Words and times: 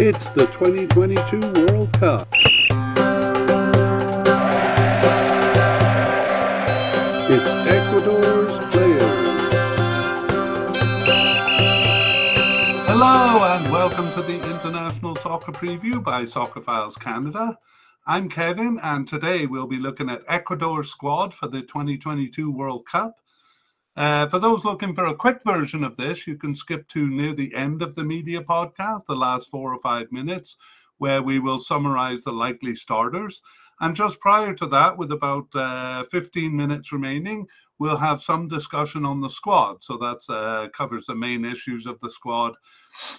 It's 0.00 0.28
the 0.28 0.46
2022 0.46 1.40
World 1.40 1.92
Cup. 1.94 2.28
It's 7.28 7.50
Ecuador's 7.66 8.58
players. 8.70 9.02
Hello 12.86 13.42
and 13.42 13.72
welcome 13.72 14.12
to 14.12 14.22
the 14.22 14.36
International 14.36 15.16
Soccer 15.16 15.50
Preview 15.50 16.00
by 16.00 16.22
Soccerphiles 16.22 17.00
Canada. 17.00 17.58
I'm 18.06 18.28
Kevin, 18.28 18.78
and 18.80 19.08
today 19.08 19.46
we'll 19.46 19.66
be 19.66 19.80
looking 19.80 20.08
at 20.08 20.22
Ecuador's 20.28 20.92
squad 20.92 21.34
for 21.34 21.48
the 21.48 21.62
2022 21.62 22.52
World 22.52 22.86
Cup. 22.86 23.16
Uh, 23.96 24.28
for 24.28 24.38
those 24.38 24.64
looking 24.64 24.94
for 24.94 25.06
a 25.06 25.14
quick 25.14 25.42
version 25.44 25.82
of 25.82 25.96
this, 25.96 26.26
you 26.26 26.36
can 26.36 26.54
skip 26.54 26.86
to 26.88 27.08
near 27.08 27.34
the 27.34 27.54
end 27.54 27.82
of 27.82 27.94
the 27.96 28.04
media 28.04 28.40
podcast, 28.40 29.06
the 29.06 29.16
last 29.16 29.50
four 29.50 29.74
or 29.74 29.80
five 29.80 30.12
minutes, 30.12 30.56
where 30.98 31.22
we 31.22 31.38
will 31.38 31.58
summarize 31.58 32.22
the 32.22 32.32
likely 32.32 32.76
starters. 32.76 33.42
And 33.80 33.96
just 33.96 34.20
prior 34.20 34.54
to 34.54 34.66
that, 34.66 34.98
with 34.98 35.12
about 35.12 35.54
uh, 35.54 36.04
15 36.04 36.56
minutes 36.56 36.92
remaining, 36.92 37.46
we'll 37.78 37.96
have 37.96 38.20
some 38.20 38.48
discussion 38.48 39.04
on 39.04 39.20
the 39.20 39.30
squad. 39.30 39.82
So 39.82 39.96
that 39.96 40.20
uh, 40.28 40.68
covers 40.76 41.06
the 41.06 41.14
main 41.14 41.44
issues 41.44 41.86
of 41.86 42.00
the 42.00 42.10
squad, 42.10 42.54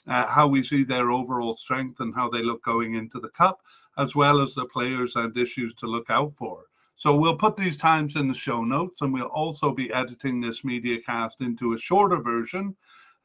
uh, 0.08 0.27
how 0.27 0.47
we 0.47 0.63
see 0.63 0.83
their 0.83 1.11
overall 1.11 1.53
strength 1.53 1.99
and 1.99 2.13
how 2.13 2.30
they 2.30 2.41
look 2.41 2.63
going 2.63 2.95
into 2.95 3.20
the 3.20 3.30
cup, 3.30 3.61
as 3.97 4.16
well 4.16 4.41
as 4.41 4.53
the 4.53 4.66
players 4.66 5.16
and 5.16 5.38
issues 5.38 5.73
to 5.75 5.88
look 5.88 6.09
out 6.09 6.33
for. 6.38 6.69
So 6.99 7.16
we'll 7.16 7.38
put 7.38 7.55
these 7.55 7.77
times 7.77 8.17
in 8.17 8.27
the 8.27 8.34
show 8.34 8.66
notes, 8.66 9.02
and 9.02 9.13
we'll 9.13 9.27
also 9.27 9.71
be 9.71 9.89
editing 9.94 10.41
this 10.41 10.66
media 10.66 10.98
cast 10.99 11.39
into 11.39 11.72
a 11.72 11.77
shorter 11.77 12.22
version 12.22 12.75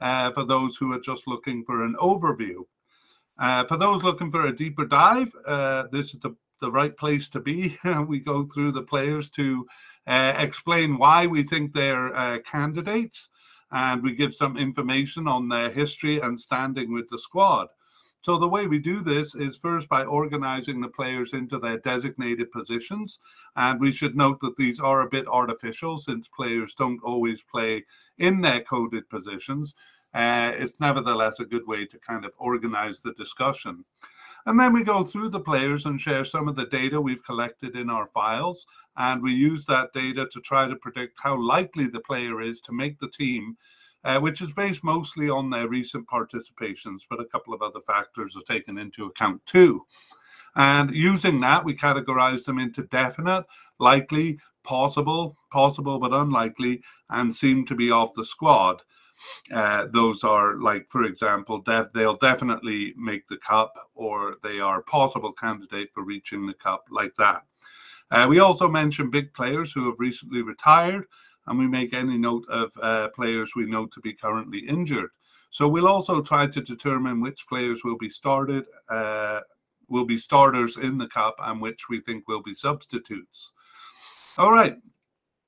uh, 0.01 0.31
for 0.31 0.45
those 0.45 0.77
who 0.77 0.93
are 0.93 1.01
just 1.01 1.27
looking 1.27 1.65
for 1.65 1.83
an 1.83 1.97
overview. 2.01 2.63
Uh, 3.37 3.65
for 3.65 3.77
those 3.77 4.05
looking 4.05 4.31
for 4.31 4.47
a 4.47 4.55
deeper 4.55 4.85
dive, 4.85 5.33
uh, 5.49 5.89
this 5.91 6.15
is 6.15 6.21
the, 6.21 6.37
the 6.61 6.71
right 6.71 6.97
place 6.97 7.29
to 7.31 7.41
be. 7.41 7.77
we 8.07 8.21
go 8.21 8.45
through 8.45 8.71
the 8.71 8.83
players 8.85 9.29
to 9.31 9.67
uh, 10.07 10.35
explain 10.39 10.97
why 10.97 11.27
we 11.27 11.43
think 11.43 11.75
they're 11.75 12.15
uh, 12.15 12.39
candidates, 12.49 13.29
and 13.73 14.05
we 14.05 14.15
give 14.15 14.33
some 14.33 14.57
information 14.57 15.27
on 15.27 15.49
their 15.49 15.69
history 15.69 16.21
and 16.21 16.39
standing 16.39 16.93
with 16.93 17.09
the 17.09 17.19
squad. 17.19 17.67
So 18.25 18.39
the 18.39 18.49
way 18.49 18.67
we 18.67 18.79
do 18.79 19.03
this 19.03 19.35
is 19.35 19.59
first 19.59 19.87
by 19.87 20.03
organizing 20.03 20.81
the 20.81 20.89
players 20.89 21.35
into 21.35 21.59
their 21.59 21.77
designated 21.77 22.51
positions. 22.51 23.21
And 23.55 23.79
we 23.79 23.93
should 23.93 24.17
note 24.17 24.41
that 24.41 24.57
these 24.57 24.81
are 24.81 25.03
a 25.03 25.11
bit 25.11 25.29
artificial 25.29 25.99
since 25.99 26.27
players 26.27 26.75
don't 26.75 27.05
always 27.05 27.43
play 27.43 27.85
in 28.17 28.41
their 28.41 28.63
coded 28.63 29.11
positions. 29.11 29.75
Uh, 30.15 30.53
it's 30.55 30.81
nevertheless 30.81 31.39
a 31.39 31.45
good 31.45 31.67
way 31.67 31.85
to 31.85 31.99
kind 31.99 32.25
of 32.25 32.33
organize 32.39 33.03
the 33.03 33.13
discussion. 33.13 33.85
And 34.47 34.59
then 34.59 34.73
we 34.73 34.85
go 34.85 35.05
through 35.05 35.29
the 35.29 35.41
players 35.41 35.85
and 35.85 36.01
share 36.01 36.25
some 36.25 36.49
of 36.49 36.57
the 36.57 36.65
data 36.65 36.99
we've 36.99 37.27
collected 37.27 37.77
in 37.77 37.91
our 37.91 38.07
files. 38.07 38.67
And 38.97 39.23
we 39.23 39.35
use 39.35 39.67
that 39.67 39.93
data 39.93 40.27
to 40.33 40.41
try 40.41 40.67
to 40.67 40.77
predict 40.77 41.21
how 41.23 41.39
likely 41.39 41.89
the 41.89 42.01
player 42.01 42.41
is 42.41 42.63
to 42.63 42.73
make 42.73 42.99
the 42.99 43.11
team 43.11 43.59
uh, 44.05 44.21
which 44.21 44.43
is 44.43 44.53
based 44.53 44.85
mostly 44.85 45.31
on 45.31 45.51
their 45.51 45.69
recent 45.69 46.07
participations, 46.07 47.01
but 47.09 47.21
a 47.21 47.25
couple 47.25 47.55
of 47.55 47.63
other 47.63 47.81
factors 47.81 48.37
are 48.37 48.55
taken 48.55 48.79
into 48.79 49.07
account 49.07 49.45
too. 49.47 49.85
And 50.57 50.95
using 50.95 51.41
that, 51.41 51.65
we 51.65 51.77
categorize 51.77 52.45
them 52.45 52.59
into 52.59 52.85
definite, 52.85 53.45
likely, 53.81 54.39
possible, 54.63 55.37
possible 55.51 55.99
but 55.99 56.13
unlikely, 56.13 56.83
and 57.11 57.35
seem 57.35 57.67
to 57.67 57.75
be 57.75 57.91
off 57.91 58.15
the 58.15 58.25
squad. 58.25 58.83
Uh, 59.53 59.87
those 59.93 60.25
are 60.25 60.57
like, 60.61 60.87
for 60.91 61.05
example, 61.05 61.61
def- 61.61 61.93
they'll 61.93 62.17
definitely 62.17 62.95
make 62.97 63.27
the 63.29 63.37
cup, 63.39 63.75
or 63.95 64.37
they 64.43 64.61
are 64.61 64.83
possible 64.83 65.33
candidate 65.33 65.91
for 65.93 66.05
reaching 66.05 66.47
the 66.47 66.55
cup, 66.55 66.85
like 66.91 67.15
that. 67.17 67.43
Uh, 68.11 68.27
we 68.29 68.39
also 68.39 68.69
mention 68.69 69.11
big 69.11 69.33
players 69.33 69.73
who 69.73 69.87
have 69.87 69.99
recently 69.99 70.43
retired, 70.43 71.07
and 71.47 71.59
we 71.59 71.67
make 71.67 71.93
any 71.93 72.17
note 72.17 72.47
of 72.49 72.73
uh, 72.81 73.09
players 73.09 73.53
we 73.55 73.67
know 73.67 73.87
to 73.87 74.01
be 74.01 74.13
currently 74.13 74.61
injured. 74.61 75.11
So 75.51 75.69
we'll 75.69 75.89
also 75.89 76.21
try 76.21 76.47
to 76.49 76.61
determine 76.61 77.21
which 77.21 77.47
players 77.49 77.85
will 77.85 77.97
be 77.97 78.11
started, 78.11 78.65
uh, 78.91 79.41
will 79.89 80.05
be 80.05 80.19
starters 80.19 80.77
in 80.77 80.99
the 80.99 81.09
cup, 81.09 81.37
and 81.39 81.61
which 81.61 81.89
we 81.89 82.01
think 82.01 82.27
will 82.27 82.43
be 82.43 82.55
substitutes. 82.55 83.53
All 84.37 84.53
right. 84.53 84.77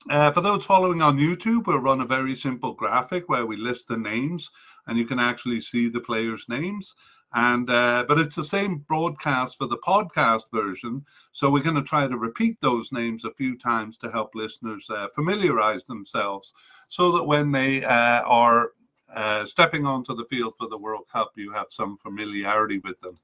Uh, 0.09 0.31
for 0.31 0.39
those 0.39 0.65
following 0.65 1.01
on 1.01 1.17
YouTube, 1.17 1.67
we'll 1.67 1.79
run 1.79 1.99
a 1.99 2.05
very 2.05 2.35
simple 2.35 2.73
graphic 2.73 3.27
where 3.27 3.45
we 3.45 3.57
list 3.57 3.89
the 3.89 3.97
names, 3.97 4.49
and 4.85 4.97
you 4.97 5.05
can 5.05 5.19
actually 5.19 5.59
see 5.59 5.89
the 5.89 5.99
players' 5.99 6.45
names 6.47 6.95
and 7.33 7.69
uh, 7.69 8.05
but 8.07 8.19
it's 8.19 8.35
the 8.35 8.43
same 8.43 8.77
broadcast 8.87 9.57
for 9.57 9.67
the 9.67 9.77
podcast 9.77 10.43
version. 10.51 11.05
So 11.33 11.51
we're 11.51 11.63
going 11.63 11.75
to 11.75 11.83
try 11.83 12.07
to 12.07 12.17
repeat 12.17 12.59
those 12.61 12.91
names 12.91 13.25
a 13.25 13.33
few 13.33 13.57
times 13.57 13.97
to 13.97 14.11
help 14.11 14.33
listeners 14.33 14.89
uh, 14.89 15.07
familiarize 15.13 15.83
themselves 15.83 16.53
so 16.87 17.11
that 17.11 17.25
when 17.25 17.51
they 17.51 17.83
uh, 17.83 18.21
are 18.23 18.71
uh, 19.13 19.45
stepping 19.45 19.85
onto 19.85 20.15
the 20.15 20.25
field 20.25 20.53
for 20.57 20.67
the 20.67 20.77
world 20.77 21.05
cup 21.11 21.31
you 21.35 21.51
have 21.51 21.67
some 21.69 21.97
familiarity 21.97 22.79
with 22.79 22.99
them. 23.01 23.17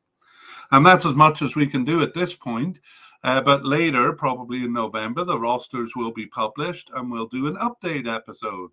And 0.72 0.86
that's 0.86 1.06
as 1.06 1.16
much 1.16 1.42
as 1.42 1.56
we 1.56 1.68
can 1.68 1.86
do 1.86 2.02
at 2.02 2.14
this 2.14 2.36
point 2.36 2.80
uh, 3.24 3.42
but 3.42 3.66
later 3.66 4.14
probably 4.14 4.64
in 4.64 4.74
november 4.74 5.24
the 5.24 5.40
rosters 5.40 5.94
will 5.96 6.12
be 6.12 6.26
published 6.26 6.90
and 6.94 7.12
we'll 7.12 7.28
do 7.28 7.48
an 7.48 7.56
update 7.56 8.08
episode. 8.08 8.72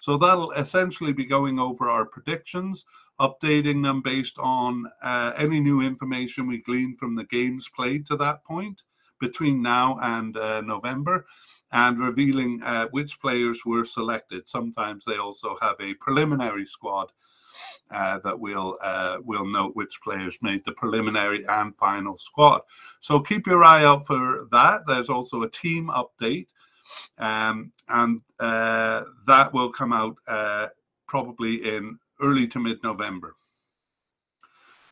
So 0.00 0.16
that'll 0.16 0.52
essentially 0.52 1.12
be 1.12 1.24
going 1.24 1.58
over 1.58 1.88
our 1.88 2.04
predictions 2.04 2.84
updating 3.20 3.82
them 3.82 4.02
based 4.02 4.38
on 4.38 4.84
uh, 5.02 5.32
any 5.36 5.60
new 5.60 5.80
information 5.80 6.46
we 6.46 6.58
gleaned 6.58 6.98
from 6.98 7.14
the 7.14 7.24
games 7.24 7.68
played 7.74 8.06
to 8.06 8.16
that 8.16 8.44
point 8.44 8.82
between 9.20 9.62
now 9.62 9.98
and 10.02 10.36
uh, 10.36 10.60
November 10.60 11.24
and 11.72 11.98
revealing 11.98 12.62
uh, 12.62 12.86
which 12.90 13.20
players 13.20 13.64
were 13.64 13.84
selected. 13.84 14.48
Sometimes 14.48 15.04
they 15.04 15.16
also 15.16 15.56
have 15.60 15.76
a 15.80 15.94
preliminary 15.94 16.66
squad 16.66 17.10
uh, 17.90 18.18
that 18.24 18.38
will 18.38 18.76
uh, 18.82 19.18
will 19.24 19.46
note 19.46 19.74
which 19.74 20.00
players 20.02 20.36
made 20.42 20.62
the 20.64 20.72
preliminary 20.72 21.46
and 21.48 21.76
final 21.76 22.18
squad. 22.18 22.60
So 23.00 23.20
keep 23.20 23.46
your 23.46 23.64
eye 23.64 23.84
out 23.84 24.06
for 24.06 24.46
that. 24.52 24.82
There's 24.86 25.08
also 25.08 25.42
a 25.42 25.50
team 25.50 25.88
update, 25.88 26.48
um, 27.18 27.72
and 27.88 28.20
uh, 28.40 29.04
that 29.26 29.52
will 29.52 29.70
come 29.70 29.92
out 29.92 30.16
uh, 30.28 30.68
probably 31.06 31.76
in 31.76 31.98
early 32.20 32.46
to 32.48 32.58
mid 32.58 32.82
November. 32.82 33.34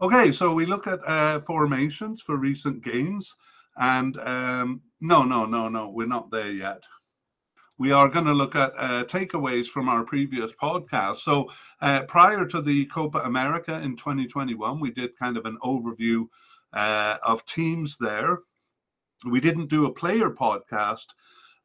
Okay, 0.01 0.33
so 0.33 0.53
we 0.53 0.67
look 0.67 0.87
at 0.87 1.01
uh, 1.07 1.41
formations 1.41 2.21
for 2.21 2.37
recent 2.37 2.83
games, 2.83 3.37
and 3.77 4.19
um, 4.19 4.83
no, 5.01 5.23
no, 5.23 5.47
no, 5.47 5.69
no, 5.69 5.89
we're 5.89 6.07
not 6.07 6.31
there 6.31 6.51
yet. 6.51 6.83
We 7.79 7.91
are 7.91 8.09
going 8.09 8.27
to 8.27 8.34
look 8.34 8.55
at 8.55 8.73
uh, 8.77 9.05
takeaways 9.05 9.67
from 9.67 9.89
our 9.89 10.05
previous 10.05 10.53
podcast. 10.53 11.17
So, 11.17 11.51
uh, 11.81 12.03
prior 12.03 12.47
to 12.47 12.61
the 12.61 12.87
Copa 12.87 13.19
America 13.21 13.81
in 13.81 13.97
2021, 13.97 14.79
we 14.79 14.93
did 14.93 15.19
kind 15.19 15.37
of 15.37 15.45
an 15.45 15.59
overview 15.63 16.27
uh, 16.73 17.17
of 17.27 17.45
teams 17.47 17.97
there. 17.99 18.41
We 19.29 19.41
didn't 19.41 19.71
do 19.71 19.87
a 19.87 19.93
player 19.93 20.31
podcast, 20.31 21.07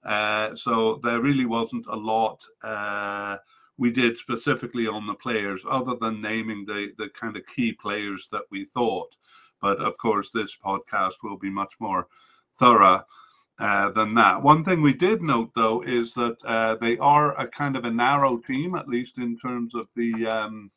uh, 0.03 0.55
so 0.55 0.99
there 1.03 1.21
really 1.21 1.45
wasn't 1.45 1.85
a 1.87 1.95
lot 1.95 2.43
uh, 2.63 3.37
we 3.79 3.91
did 3.91 4.17
specifically 4.17 4.87
on 4.87 5.07
the 5.07 5.15
players, 5.15 5.63
other 5.67 5.95
than 5.95 6.21
naming 6.21 6.65
the 6.65 6.91
the 6.97 7.09
kind 7.09 7.35
of 7.37 7.47
key 7.47 7.71
players 7.71 8.27
that 8.31 8.43
we 8.51 8.65
thought. 8.65 9.15
But 9.61 9.79
of 9.79 9.97
course, 9.97 10.29
this 10.29 10.55
podcast 10.55 11.15
will 11.23 11.37
be 11.37 11.49
much 11.49 11.73
more 11.79 12.07
thorough 12.57 13.03
uh, 13.57 13.89
than 13.91 14.13
that. 14.15 14.43
One 14.43 14.63
thing 14.63 14.81
we 14.81 14.93
did 14.93 15.21
note, 15.21 15.51
though, 15.55 15.81
is 15.81 16.13
that 16.13 16.37
uh, 16.45 16.75
they 16.75 16.97
are 16.97 17.39
a 17.39 17.47
kind 17.47 17.75
of 17.75 17.85
a 17.85 17.91
narrow 17.91 18.37
team, 18.37 18.75
at 18.75 18.87
least 18.87 19.17
in 19.17 19.37
terms 19.37 19.75
of 19.75 19.87
the 19.95 20.27
um, 20.27 20.71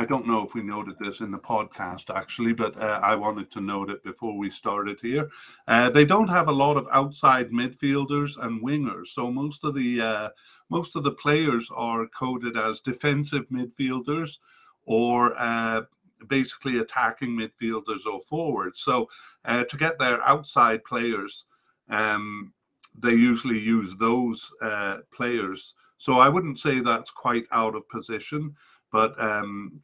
I 0.00 0.04
don't 0.04 0.28
know 0.28 0.44
if 0.44 0.54
we 0.54 0.62
noted 0.62 0.94
this 1.00 1.20
in 1.20 1.32
the 1.32 1.38
podcast 1.38 2.14
actually, 2.14 2.52
but 2.52 2.76
uh, 2.80 3.00
I 3.02 3.16
wanted 3.16 3.50
to 3.50 3.60
note 3.60 3.90
it 3.90 4.04
before 4.04 4.38
we 4.38 4.48
started 4.48 5.00
here. 5.02 5.28
Uh, 5.66 5.90
they 5.90 6.04
don't 6.04 6.28
have 6.28 6.46
a 6.46 6.52
lot 6.52 6.76
of 6.76 6.86
outside 6.92 7.50
midfielders 7.50 8.40
and 8.40 8.62
wingers, 8.62 9.08
so 9.08 9.28
most 9.32 9.64
of 9.64 9.74
the 9.74 10.00
uh, 10.00 10.28
most 10.70 10.94
of 10.94 11.02
the 11.02 11.10
players 11.10 11.68
are 11.74 12.06
coded 12.08 12.56
as 12.56 12.78
defensive 12.78 13.48
midfielders 13.48 14.38
or 14.86 15.34
uh, 15.36 15.82
basically 16.28 16.78
attacking 16.78 17.30
midfielders 17.30 18.06
or 18.06 18.20
forwards. 18.20 18.78
So 18.80 19.08
uh, 19.46 19.64
to 19.64 19.76
get 19.76 19.98
their 19.98 20.22
outside 20.22 20.84
players, 20.84 21.46
um, 21.88 22.52
they 22.96 23.14
usually 23.14 23.58
use 23.58 23.96
those 23.96 24.48
uh, 24.62 24.98
players. 25.12 25.74
So 25.96 26.20
I 26.20 26.28
wouldn't 26.28 26.60
say 26.60 26.78
that's 26.78 27.10
quite 27.10 27.46
out 27.50 27.74
of 27.74 27.88
position, 27.88 28.54
but 28.92 29.20
um, 29.20 29.82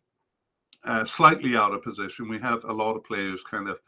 uh, 0.84 1.04
slightly 1.04 1.56
out 1.56 1.74
of 1.74 1.82
position. 1.82 2.28
We 2.28 2.38
have 2.40 2.64
a 2.64 2.72
lot 2.72 2.96
of 2.96 3.04
players 3.04 3.42
kind 3.42 3.68
of 3.68 3.78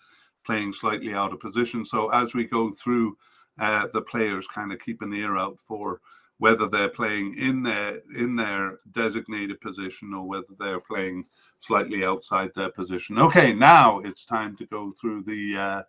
playing 0.45 0.73
slightly 0.73 1.15
out 1.15 1.33
of 1.33 1.41
position. 1.41 1.85
So 1.85 2.09
as 2.11 2.35
we 2.35 2.45
go 2.45 2.71
through 2.71 3.17
uh, 3.59 3.89
the 3.93 4.03
players, 4.03 4.47
kind 4.47 4.73
of 4.73 4.79
keep 4.81 5.03
an 5.03 5.13
ear 5.13 5.37
out 5.37 5.61
for 5.61 6.01
whether 6.39 6.69
they're 6.69 6.89
playing 6.89 7.37
in 7.39 7.63
their 7.63 7.99
in 8.17 8.37
their 8.37 8.77
designated 8.93 9.61
position 9.61 10.13
or 10.13 10.27
whether 10.27 10.55
they're 10.59 10.81
playing 10.81 11.25
slightly 11.61 12.05
outside 12.05 12.51
their 12.55 12.71
position. 12.71 13.19
Okay, 13.19 13.53
now 13.53 14.01
it's 14.01 14.25
time 14.25 14.57
to 14.57 14.67
go 14.67 14.93
through 15.01 15.23
the 15.23 15.57
uh, 15.57 15.83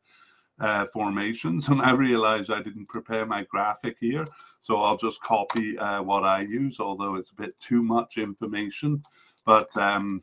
uh, 0.60 0.86
formations, 0.94 1.68
and 1.70 1.82
I 1.82 1.92
realize 1.92 2.50
I 2.50 2.62
didn't 2.62 2.88
prepare 2.88 3.26
my 3.26 3.44
graphic 3.44 3.98
here, 4.00 4.26
so 4.62 4.82
I'll 4.82 4.98
just 4.98 5.22
copy 5.22 5.78
uh, 5.78 6.02
what 6.02 6.24
I 6.24 6.42
use, 6.42 6.80
although 6.80 7.16
it's 7.16 7.32
a 7.32 7.42
bit 7.42 7.60
too 7.60 7.84
much 7.84 8.18
information, 8.18 9.04
but 9.46 9.76
um, 9.78 10.22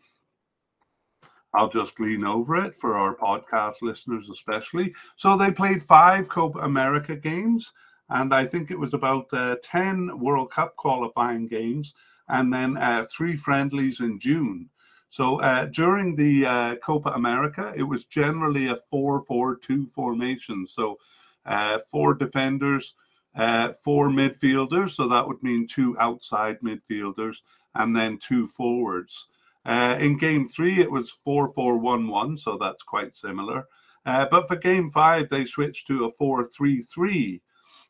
I'll 1.54 1.70
just 1.70 2.00
lean 2.00 2.24
over 2.24 2.56
it 2.56 2.76
for 2.76 2.96
our 2.96 3.14
podcast 3.14 3.82
listeners, 3.82 4.28
especially. 4.32 4.92
So 5.16 5.36
they 5.36 5.50
played 5.50 5.82
five 5.82 6.28
Copa 6.28 6.58
America 6.60 7.14
games 7.16 7.72
and 8.10 8.34
I 8.34 8.44
think 8.44 8.70
it 8.70 8.78
was 8.78 8.92
about 8.92 9.32
uh, 9.32 9.56
10 9.62 10.18
World 10.18 10.50
Cup 10.50 10.76
qualifying 10.76 11.46
games 11.46 11.94
and 12.28 12.52
then 12.52 12.76
uh, 12.76 13.06
three 13.10 13.36
friendlies 13.36 14.00
in 14.00 14.18
June. 14.18 14.68
So 15.10 15.40
uh, 15.40 15.66
during 15.66 16.16
the 16.16 16.44
uh, 16.44 16.76
Copa 16.76 17.10
America, 17.10 17.72
it 17.76 17.84
was 17.84 18.06
generally 18.06 18.66
a 18.66 18.78
4 18.90 19.24
4 19.24 19.56
2 19.56 19.86
formation. 19.86 20.66
So 20.66 20.98
uh, 21.46 21.78
four 21.90 22.14
defenders, 22.14 22.96
uh, 23.36 23.72
four 23.84 24.08
midfielders. 24.08 24.90
So 24.90 25.08
that 25.08 25.26
would 25.26 25.42
mean 25.42 25.66
two 25.66 25.96
outside 25.98 26.58
midfielders 26.60 27.36
and 27.74 27.94
then 27.94 28.18
two 28.18 28.48
forwards. 28.48 29.28
In 29.66 30.19
game 30.19 30.49
three, 30.49 30.81
it 30.81 30.90
was 30.90 31.19
4 31.25 31.52
4 31.55 31.78
1 31.78 32.08
1. 32.08 32.38
So 32.38 32.58
that's 32.61 32.82
quite 32.82 33.16
similar. 33.16 33.66
but 34.05 34.49
for 34.49 34.56
game 34.56 34.90
five, 34.90 35.28
they 35.28 35.44
switched 35.44 35.87
to 35.88 36.06
a 36.06 36.12
4 36.12 36.46
3 36.46 36.82
3 36.82 37.40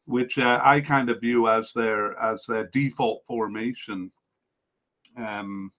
which 0.06 0.38
uh, 0.38 0.60
I 0.62 0.80
kind 0.80 1.08
of 1.08 1.20
view 1.20 1.48
as 1.48 1.72
their 1.72 2.18
as 2.20 2.44
their 2.46 2.66
default 2.68 3.24
formation, 3.26 4.10
um, 5.16 5.72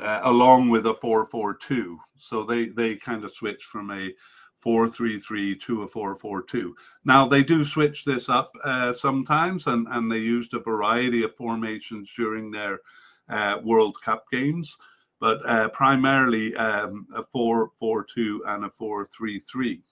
uh, 0.00 0.20
along 0.24 0.70
with 0.70 0.86
a 0.86 0.94
four 0.94 1.26
four 1.26 1.54
two. 1.54 1.98
So 2.16 2.44
they 2.44 2.66
they 2.66 2.96
kind 2.96 3.24
of 3.24 3.32
switch 3.32 3.64
from 3.64 3.90
a 3.90 4.12
four 4.60 4.88
three 4.88 5.18
three 5.18 5.54
to 5.56 5.82
a 5.82 5.88
four 5.88 6.14
four 6.14 6.42
two. 6.42 6.74
Now 7.04 7.26
they 7.26 7.42
do 7.42 7.64
switch 7.64 8.04
this 8.04 8.28
up 8.28 8.50
uh, 8.64 8.92
sometimes, 8.92 9.66
and 9.66 9.86
and 9.90 10.10
they 10.10 10.18
used 10.18 10.54
a 10.54 10.60
variety 10.60 11.22
of 11.22 11.36
formations 11.36 12.10
during 12.16 12.50
their 12.50 12.80
uh, 13.28 13.58
World 13.62 13.96
Cup 14.02 14.24
games. 14.30 14.76
But 15.20 15.40
uh, 15.48 15.68
primarily 15.68 16.54
um, 16.56 17.06
a 17.14 17.22
four 17.22 17.70
four 17.78 18.04
two 18.04 18.42
and 18.46 18.64
a 18.64 18.70
four 18.70 19.06
three 19.06 19.40
three. 19.40 19.82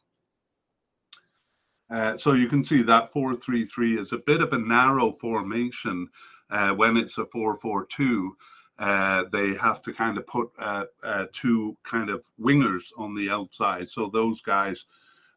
Uh, 1.93 2.17
so 2.17 2.32
you 2.32 2.49
can 2.49 2.64
see 2.64 2.81
that 2.81 3.12
4-3-3 3.12 4.00
is 4.00 4.12
a 4.12 4.19
bit 4.19 4.40
of 4.40 4.55
a 4.55 4.58
narrow 4.58 5.12
formation 5.12 6.08
uh, 6.49 6.70
when 6.73 6.96
it's 6.96 7.19
a 7.19 7.25
4-4-2. 7.25 8.31
Uh, 8.79 9.25
they 9.31 9.55
have 9.55 9.82
to 9.82 9.93
kind 9.93 10.17
of 10.17 10.26
put 10.26 10.49
uh, 10.58 10.87
uh, 11.05 11.26
two 11.32 11.76
kind 11.84 12.08
of 12.08 12.25
wingers 12.40 12.84
on 12.96 13.14
the 13.14 13.29
outside. 13.29 13.90
So 13.90 14.08
those 14.08 14.40
guys 14.40 14.87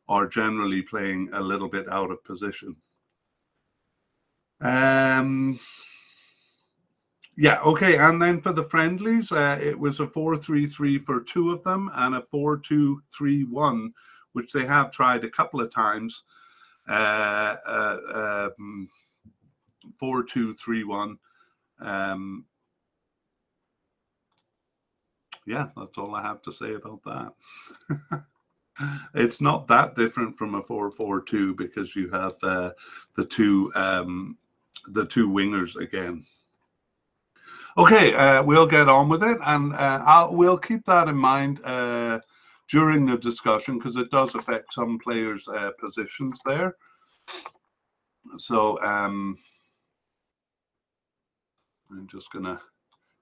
are 0.07 0.27
generally 0.27 0.81
playing 0.81 1.29
a 1.33 1.41
little 1.41 1.67
bit 1.67 1.89
out 1.89 2.09
of 2.09 2.23
position. 2.23 2.77
Um, 4.61 5.59
yeah, 7.37 7.59
okay. 7.61 7.97
And 7.97 8.21
then 8.21 8.41
for 8.41 8.53
the 8.53 8.63
friendlies, 8.63 9.31
it 9.31 9.77
was 9.77 9.99
a 9.99 10.07
4-3-3 10.07 11.01
for 11.01 11.21
two 11.21 11.51
of 11.51 11.63
them 11.63 11.89
and 11.95 12.15
a 12.15 12.21
4-2-3-1, 12.21 13.89
which 14.33 14.51
they 14.51 14.65
have 14.65 14.91
tried 14.91 15.23
a 15.23 15.29
couple 15.29 15.61
of 15.61 15.73
times. 15.73 16.23
Uh, 16.87 17.55
uh, 17.67 18.49
um, 18.59 18.89
four 19.99 20.23
two 20.23 20.53
three 20.53 20.83
one. 20.83 21.17
Um, 21.79 22.45
yeah, 25.45 25.69
that's 25.75 25.97
all 25.97 26.15
I 26.15 26.21
have 26.21 26.41
to 26.43 26.51
say 26.51 26.73
about 26.75 27.01
that. 27.03 28.23
it's 29.13 29.41
not 29.41 29.67
that 29.67 29.95
different 29.95 30.37
from 30.37 30.55
a 30.55 30.61
four 30.61 30.89
four 30.91 31.21
two 31.21 31.55
because 31.55 31.95
you 31.95 32.09
have 32.09 32.33
uh, 32.43 32.71
the 33.15 33.25
two 33.25 33.71
um, 33.75 34.37
the 34.89 35.05
two 35.05 35.29
wingers 35.29 35.75
again. 35.75 36.25
Okay, 37.77 38.13
uh, 38.13 38.41
we'll 38.41 38.65
get 38.65 38.87
on 38.87 39.09
with 39.09 39.21
it, 39.21 39.37
and 39.45 39.73
uh, 39.73 40.29
we'll 40.31 40.57
keep 40.57 40.85
that 40.85 41.09
in 41.09 41.15
mind 41.15 41.59
uh, 41.65 42.19
during 42.69 43.05
the 43.05 43.17
discussion 43.17 43.77
because 43.77 43.97
it 43.97 44.09
does 44.11 44.33
affect 44.33 44.73
some 44.73 44.97
players' 44.97 45.45
uh, 45.49 45.71
positions 45.77 46.39
there. 46.45 46.77
So 48.37 48.81
um, 48.81 49.37
I'm 51.91 52.07
just 52.07 52.31
going 52.31 52.45
to 52.45 52.61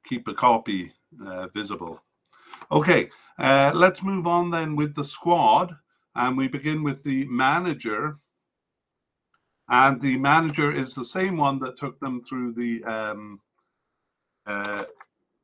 keep 0.06 0.28
a 0.28 0.36
copy 0.36 0.94
uh, 1.26 1.48
visible. 1.48 2.04
Okay, 2.72 3.10
uh, 3.40 3.72
let's 3.74 4.04
move 4.04 4.28
on 4.28 4.52
then 4.52 4.76
with 4.76 4.94
the 4.94 5.04
squad. 5.04 5.76
And 6.16 6.38
we 6.38 6.48
begin 6.48 6.84
with 6.84 7.04
the 7.04 7.26
manager. 7.26 8.20
And 9.68 10.00
the 10.00 10.18
manager 10.18 10.72
is 10.72 10.94
the 10.94 11.06
same 11.06 11.38
one 11.38 11.58
that 11.60 11.80
took 11.80 12.00
them 12.00 12.22
through 12.24 12.54
the 12.54 12.84
um, 12.84 13.40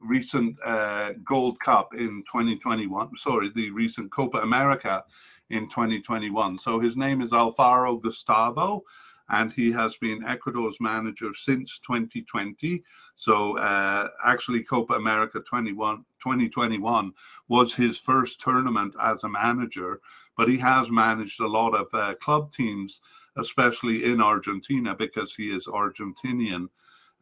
recent 0.02 0.58
uh, 0.64 1.14
Gold 1.24 1.60
Cup 1.60 1.94
in 1.94 2.24
2021, 2.32 3.18
sorry, 3.18 3.52
the 3.54 3.70
recent 3.72 4.12
Copa 4.12 4.40
America 4.40 5.04
in 5.50 5.68
2021. 5.68 6.58
So 6.58 6.80
his 6.80 6.96
name 6.96 7.22
is 7.22 7.32
Alfaro 7.32 8.02
Gustavo, 8.02 8.84
and 9.30 9.54
he 9.54 9.72
has 9.72 9.98
been 9.98 10.24
Ecuador's 10.26 10.80
manager 10.80 11.34
since 11.34 11.80
2020. 11.80 12.84
So 13.16 13.58
uh, 13.58 14.08
actually, 14.26 14.64
Copa 14.64 14.94
America 14.94 15.40
21, 15.40 15.98
2021 16.20 17.12
was 17.48 17.74
his 17.74 18.00
first 18.00 18.40
tournament 18.40 18.96
as 19.02 19.24
a 19.24 19.30
manager, 19.30 20.02
but 20.36 20.48
he 20.48 20.58
has 20.58 20.90
managed 20.90 21.42
a 21.42 21.48
lot 21.48 21.76
of 21.76 21.88
uh, 21.94 22.16
club 22.16 22.52
teams, 22.52 23.02
especially 23.38 24.06
in 24.06 24.22
Argentina, 24.22 24.96
because 24.96 25.36
he 25.36 25.52
is 25.52 25.68
Argentinian 25.68 26.70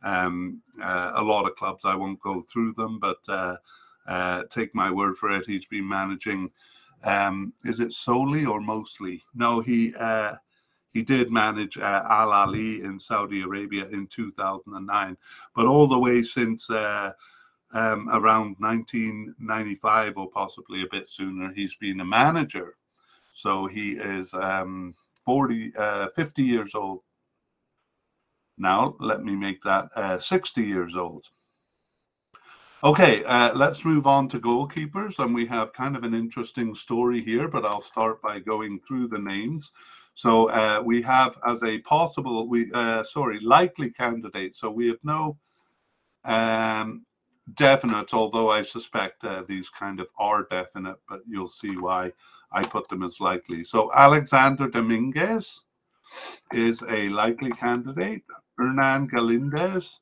um, 0.04 0.62
uh, 0.82 1.14
a 1.16 1.24
lot 1.24 1.46
of 1.46 1.56
clubs. 1.56 1.86
I 1.86 1.96
won't 1.96 2.20
go 2.20 2.42
through 2.42 2.74
them, 2.74 3.00
but 3.00 3.18
uh, 3.28 3.58
uh, 4.08 4.44
take 4.50 4.74
my 4.74 4.92
word 4.92 5.18
for 5.18 5.32
it. 5.32 5.46
He's 5.46 5.66
been 5.66 5.88
managing. 5.88 6.52
Um, 7.04 7.54
is 7.64 7.80
it 7.80 7.94
solely 7.94 8.46
or 8.46 8.60
mostly? 8.60 9.24
No, 9.36 9.62
he 9.62 9.94
uh, 10.00 10.36
he 10.94 11.04
did 11.04 11.32
manage 11.32 11.78
uh, 11.78 12.04
Al 12.10 12.30
Ahli 12.30 12.84
in 12.84 13.00
Saudi 13.00 13.42
Arabia 13.42 13.86
in 13.88 14.08
2009, 14.08 15.18
but 15.56 15.66
all 15.66 15.88
the 15.88 16.00
way 16.00 16.24
since. 16.24 16.70
Uh, 16.70 17.12
um, 17.74 18.08
around 18.14 18.56
1995 18.60 20.18
or 20.18 20.30
possibly 20.30 20.84
a 20.84 20.88
bit 20.90 21.10
sooner, 21.10 21.52
he's 21.54 21.76
been 21.76 22.00
a 22.00 22.06
manager. 22.06 22.78
So 23.34 23.68
he 23.68 23.92
is 23.92 24.34
um, 24.34 24.94
40, 25.26 25.74
50 26.16 26.44
years 26.44 26.76
old 26.76 27.02
now, 28.58 28.96
let 29.00 29.24
me 29.24 29.36
make 29.36 29.62
that 29.64 29.90
uh, 29.96 30.20
60 30.20 30.64
years 30.64 30.96
old. 30.96 31.26
Okay, 32.84 33.24
uh, 33.26 33.54
let's 33.56 33.84
move 33.86 34.06
on 34.06 34.28
to 34.30 34.40
goalkeepers. 34.40 35.20
And 35.20 35.34
we 35.34 35.46
have 35.48 35.74
kind 35.74 35.96
of 35.96 36.04
an 36.04 36.14
interesting 36.14 36.76
story 36.76 37.24
here, 37.24 37.48
but 37.48 37.66
I'll 37.66 37.82
start 37.82 38.22
by 38.22 38.40
going 38.40 38.80
through 38.80 39.08
the 39.08 39.20
names. 39.20 39.72
So 40.14 40.50
uh, 40.50 40.82
we 40.84 41.02
have 41.04 41.38
as 41.46 41.62
a 41.64 41.80
possible, 41.80 42.48
we 42.48 42.72
uh, 42.74 43.04
sorry, 43.04 43.40
likely 43.42 43.92
candidate. 43.92 44.56
So 44.56 44.70
we 44.70 44.88
have 44.88 45.00
no 45.04 45.38
um, 46.26 47.06
definite, 47.56 48.14
although 48.14 48.52
I 48.52 48.62
suspect 48.62 49.24
uh, 49.24 49.44
these 49.48 49.70
kind 49.70 50.00
of 50.00 50.10
are 50.20 50.48
definite, 50.50 50.98
but 51.08 51.22
you'll 51.28 51.48
see 51.48 51.78
why 51.78 52.12
I 52.52 52.64
put 52.64 52.90
them 52.90 53.04
as 53.04 53.20
likely. 53.20 53.64
So 53.64 53.92
Alexander 53.94 54.68
Dominguez 54.68 55.64
is 56.52 56.84
a 56.90 57.10
likely 57.10 57.52
candidate. 57.52 58.24
Hernan 58.58 59.08
Galindez, 59.10 60.00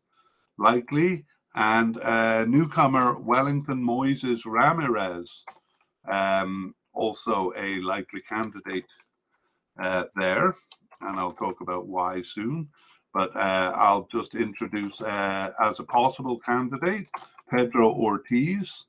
likely, 0.57 1.25
and 1.55 1.97
uh, 2.01 2.45
newcomer 2.45 3.19
Wellington 3.19 3.83
Moises 3.83 4.45
Ramirez, 4.45 5.45
um, 6.09 6.75
also 6.93 7.51
a 7.57 7.79
likely 7.81 8.21
candidate 8.21 8.85
uh, 9.79 10.05
there. 10.15 10.55
And 11.01 11.19
I'll 11.19 11.33
talk 11.33 11.61
about 11.61 11.87
why 11.87 12.21
soon. 12.23 12.69
But 13.13 13.35
uh, 13.35 13.71
I'll 13.75 14.07
just 14.11 14.35
introduce 14.35 15.01
uh, 15.01 15.51
as 15.61 15.79
a 15.79 15.83
possible 15.83 16.37
candidate 16.39 17.07
Pedro 17.49 17.93
Ortiz. 17.93 18.87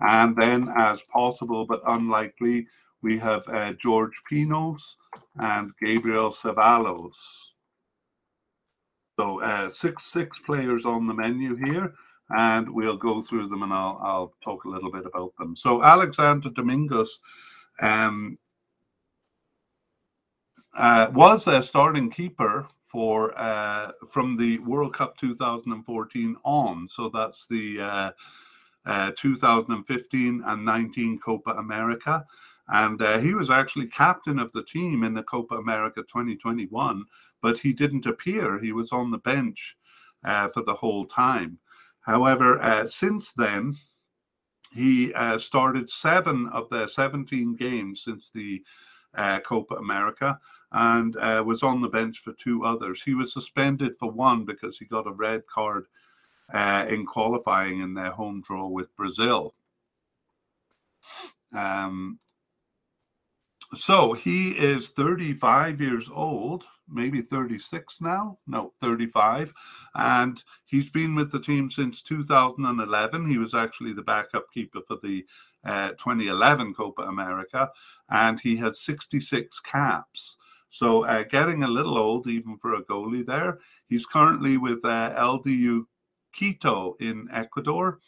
And 0.00 0.36
then, 0.36 0.72
as 0.76 1.02
possible 1.02 1.66
but 1.66 1.82
unlikely, 1.86 2.66
we 3.02 3.18
have 3.18 3.46
uh, 3.48 3.72
George 3.74 4.22
Pinos 4.28 4.96
and 5.38 5.72
Gabriel 5.80 6.30
Cevallos. 6.30 7.14
So 9.18 9.40
uh, 9.42 9.68
six 9.68 10.04
six 10.04 10.38
players 10.38 10.86
on 10.86 11.08
the 11.08 11.14
menu 11.14 11.56
here, 11.56 11.92
and 12.30 12.72
we'll 12.72 12.96
go 12.96 13.20
through 13.20 13.48
them, 13.48 13.64
and 13.64 13.72
I'll 13.72 13.98
I'll 14.00 14.34
talk 14.44 14.64
a 14.64 14.68
little 14.68 14.92
bit 14.92 15.06
about 15.06 15.32
them. 15.38 15.56
So 15.56 15.82
Alexander 15.82 16.50
Dominguez 16.50 17.18
um, 17.80 18.38
uh, 20.76 21.10
was 21.12 21.48
a 21.48 21.60
starting 21.64 22.10
keeper 22.10 22.68
for 22.84 23.36
uh, 23.36 23.90
from 24.08 24.36
the 24.36 24.58
World 24.60 24.94
Cup 24.94 25.16
2014 25.16 26.36
on. 26.44 26.88
So 26.88 27.10
that's 27.12 27.48
the 27.48 27.80
uh, 27.80 28.10
uh, 28.86 29.10
2015 29.16 30.42
and 30.46 30.64
19 30.64 31.18
Copa 31.18 31.50
America. 31.50 32.24
And 32.68 33.00
uh, 33.00 33.18
he 33.18 33.34
was 33.34 33.50
actually 33.50 33.86
captain 33.86 34.38
of 34.38 34.52
the 34.52 34.62
team 34.62 35.02
in 35.02 35.14
the 35.14 35.22
Copa 35.22 35.54
America 35.54 36.02
2021, 36.02 37.04
but 37.40 37.58
he 37.58 37.72
didn't 37.72 38.06
appear. 38.06 38.58
He 38.58 38.72
was 38.72 38.92
on 38.92 39.10
the 39.10 39.18
bench 39.18 39.76
uh, 40.24 40.48
for 40.48 40.62
the 40.62 40.74
whole 40.74 41.06
time. 41.06 41.58
However, 42.00 42.60
uh, 42.60 42.86
since 42.86 43.32
then, 43.32 43.76
he 44.72 45.14
uh, 45.14 45.38
started 45.38 45.88
seven 45.88 46.48
of 46.48 46.68
the 46.68 46.86
17 46.86 47.56
games 47.56 48.02
since 48.04 48.30
the 48.30 48.62
uh, 49.14 49.40
Copa 49.40 49.76
America 49.76 50.38
and 50.72 51.16
uh, 51.16 51.42
was 51.44 51.62
on 51.62 51.80
the 51.80 51.88
bench 51.88 52.18
for 52.18 52.34
two 52.34 52.64
others. 52.64 53.02
He 53.02 53.14
was 53.14 53.32
suspended 53.32 53.96
for 53.96 54.10
one 54.10 54.44
because 54.44 54.78
he 54.78 54.84
got 54.84 55.06
a 55.06 55.12
red 55.12 55.46
card 55.46 55.86
in 56.88 57.06
qualifying 57.06 57.80
in 57.80 57.94
their 57.94 58.10
home 58.10 58.42
draw 58.42 58.66
with 58.66 58.94
Brazil. 58.96 59.54
Um, 61.54 62.18
so 63.74 64.14
he 64.14 64.50
is 64.52 64.88
35 64.88 65.80
years 65.80 66.08
old, 66.12 66.64
maybe 66.88 67.20
36 67.20 68.00
now. 68.00 68.38
No, 68.46 68.72
35. 68.80 69.52
And 69.94 70.42
he's 70.64 70.90
been 70.90 71.14
with 71.14 71.30
the 71.30 71.40
team 71.40 71.68
since 71.68 72.02
2011. 72.02 73.26
He 73.28 73.38
was 73.38 73.54
actually 73.54 73.92
the 73.92 74.02
backup 74.02 74.46
keeper 74.52 74.80
for 74.86 74.96
the 75.02 75.24
uh, 75.64 75.90
2011 75.90 76.72
Copa 76.74 77.02
America, 77.02 77.68
and 78.10 78.40
he 78.40 78.56
has 78.56 78.80
66 78.80 79.60
caps. 79.60 80.38
So 80.70 81.04
uh, 81.04 81.24
getting 81.24 81.62
a 81.62 81.68
little 81.68 81.98
old, 81.98 82.26
even 82.26 82.56
for 82.58 82.74
a 82.74 82.84
goalie 82.84 83.26
there. 83.26 83.58
He's 83.88 84.06
currently 84.06 84.56
with 84.56 84.84
uh, 84.84 85.14
LDU 85.18 85.84
Quito 86.32 86.94
in 87.00 87.28
Ecuador 87.32 88.00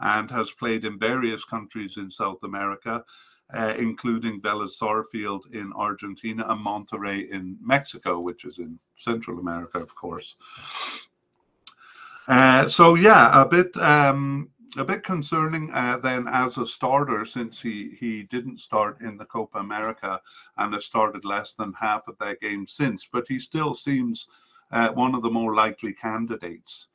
and 0.00 0.30
has 0.30 0.50
played 0.50 0.84
in 0.84 0.98
various 0.98 1.44
countries 1.44 1.96
in 1.96 2.10
South 2.10 2.38
America 2.42 3.04
uh, 3.54 3.74
including 3.78 4.40
Vélez 4.40 4.70
Sarsfield 4.70 5.46
in 5.52 5.72
Argentina 5.74 6.44
and 6.48 6.64
Monterrey 6.64 7.30
in 7.30 7.56
Mexico, 7.62 8.20
which 8.20 8.44
is 8.44 8.58
in 8.58 8.78
Central 8.96 9.38
America, 9.38 9.78
of 9.78 9.94
course. 9.94 10.36
Uh, 12.26 12.68
so 12.68 12.94
yeah, 12.94 13.40
a 13.40 13.46
bit 13.46 13.74
um, 13.78 14.50
a 14.76 14.84
bit 14.84 15.02
concerning 15.02 15.72
uh, 15.72 15.96
then 15.96 16.28
as 16.28 16.58
a 16.58 16.66
starter 16.66 17.24
since 17.24 17.58
he 17.60 17.96
he 17.98 18.24
didn't 18.24 18.60
start 18.60 19.00
in 19.00 19.16
the 19.16 19.24
Copa 19.24 19.58
America 19.58 20.20
and 20.58 20.74
has 20.74 20.84
started 20.84 21.24
less 21.24 21.54
than 21.54 21.72
half 21.72 22.06
of 22.06 22.18
their 22.18 22.36
games 22.36 22.72
since, 22.72 23.08
but 23.10 23.24
he 23.28 23.38
still 23.38 23.72
seems 23.72 24.28
uh, 24.70 24.90
one 24.90 25.14
of 25.14 25.22
the 25.22 25.30
more 25.30 25.54
likely 25.54 25.94
candidates. 25.94 26.88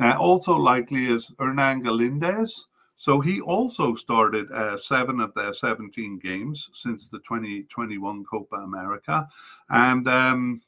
Uh, 0.00 0.16
also 0.18 0.56
likely 0.56 1.06
is 1.06 1.34
Hernan 1.38 1.82
Galindez, 1.82 2.66
so 2.96 3.20
he 3.20 3.40
also 3.40 3.94
started 3.94 4.50
uh, 4.50 4.76
seven 4.76 5.20
of 5.20 5.34
their 5.34 5.52
17 5.52 6.18
games 6.18 6.70
since 6.72 7.08
the 7.08 7.18
2021 7.18 8.24
Copa 8.24 8.56
America. 8.56 9.28
And 9.68 10.08
um, 10.08 10.62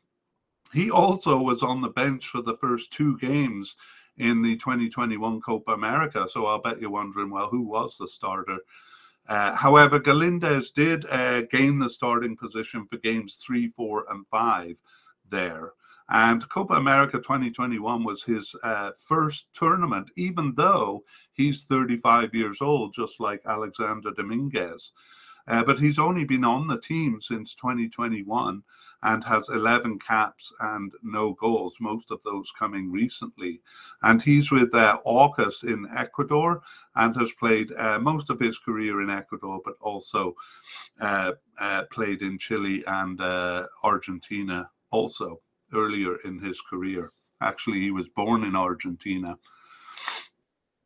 he 0.73 0.91
also 0.91 1.41
was 1.41 1.63
on 1.63 1.81
the 1.81 1.89
bench 1.89 2.29
for 2.29 2.43
the 2.43 2.59
first 2.59 2.93
two 2.93 3.17
games 3.19 3.77
in 4.19 4.43
the 4.43 4.57
2021 4.57 5.41
Copa 5.41 5.73
America. 5.73 6.27
So 6.29 6.47
I'll 6.47 6.61
bet 6.61 6.81
you're 6.81 6.91
wondering, 6.91 7.31
well, 7.31 7.49
who 7.49 7.63
was 7.63 7.97
the 7.97 8.09
starter? 8.09 8.59
Uh, 9.27 9.55
however, 9.55 9.99
Galindez 9.99 10.73
did 10.73 11.07
uh, 11.07 11.43
gain 11.43 11.79
the 11.79 11.89
starting 11.89 12.37
position 12.37 12.87
for 12.87 12.99
games 12.99 13.35
three, 13.35 13.69
four, 13.69 14.05
and 14.11 14.27
five 14.27 14.77
there. 15.31 15.73
And 16.11 16.49
Copa 16.49 16.75
America 16.75 17.19
2021 17.19 18.03
was 18.03 18.25
his 18.25 18.55
uh, 18.63 18.93
first 18.97 19.49
tournament, 19.53 20.11
even 20.17 20.55
though 20.55 21.05
he's 21.35 21.65
35 21.65 22.35
years 22.35 22.63
old, 22.63 22.95
just 22.95 23.21
like 23.21 23.43
Alexander 23.45 24.13
Dominguez. 24.13 24.93
Uh, 25.47 25.65
but 25.65 25.79
he's 25.79 25.99
only 25.99 26.25
been 26.25 26.45
on 26.45 26.67
the 26.67 26.81
team 26.81 27.21
since 27.21 27.55
2021 27.55 28.63
and 29.03 29.25
has 29.25 29.49
11 29.49 29.99
caps 29.99 30.53
and 30.61 30.93
no 31.03 31.33
goals, 31.35 31.77
most 31.81 32.11
of 32.11 32.23
those 32.23 32.53
coming 32.59 32.91
recently. 32.91 33.61
And 34.03 34.21
he's 34.21 34.51
with 34.51 34.75
uh, 34.75 34.99
Aucas 35.05 35.63
in 35.63 35.87
Ecuador 35.97 36.63
and 36.97 37.15
has 37.17 37.33
played 37.33 37.71
uh, 37.73 37.99
most 37.99 38.29
of 38.29 38.41
his 38.41 38.59
career 38.59 39.01
in 39.03 39.11
Ecuador, 39.11 39.61
but 39.65 39.75
also 39.81 40.35
uh, 41.01 41.33
uh 41.61 41.85
played 41.91 42.23
in 42.23 42.39
Chile 42.39 42.83
and 42.87 43.21
uh, 43.21 43.67
Argentina 43.85 44.69
also 44.91 45.41
earlier 45.75 46.17
in 46.25 46.39
his 46.39 46.61
career. 46.61 47.13
Actually, 47.41 47.81
he 47.81 47.91
was 47.91 48.09
born 48.09 48.45
in 48.45 48.57
Argentina. 48.57 49.39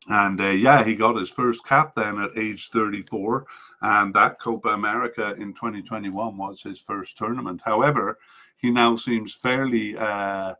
And 0.07 0.39
uh, 0.39 0.49
yeah, 0.49 0.83
he 0.83 0.95
got 0.95 1.15
his 1.15 1.29
first 1.29 1.65
cap 1.65 1.95
then 1.95 2.19
at 2.19 2.37
age 2.37 2.69
34. 2.69 3.45
And 3.81 4.13
that 4.13 4.39
Copa 4.39 4.69
America 4.69 5.33
in 5.39 5.53
2021 5.53 6.37
was 6.37 6.61
his 6.61 6.79
first 6.79 7.17
tournament. 7.17 7.61
However, 7.63 8.17
he 8.57 8.71
now 8.71 8.95
seems 8.95 9.33
fairly 9.35 9.97
uh, 9.97 10.55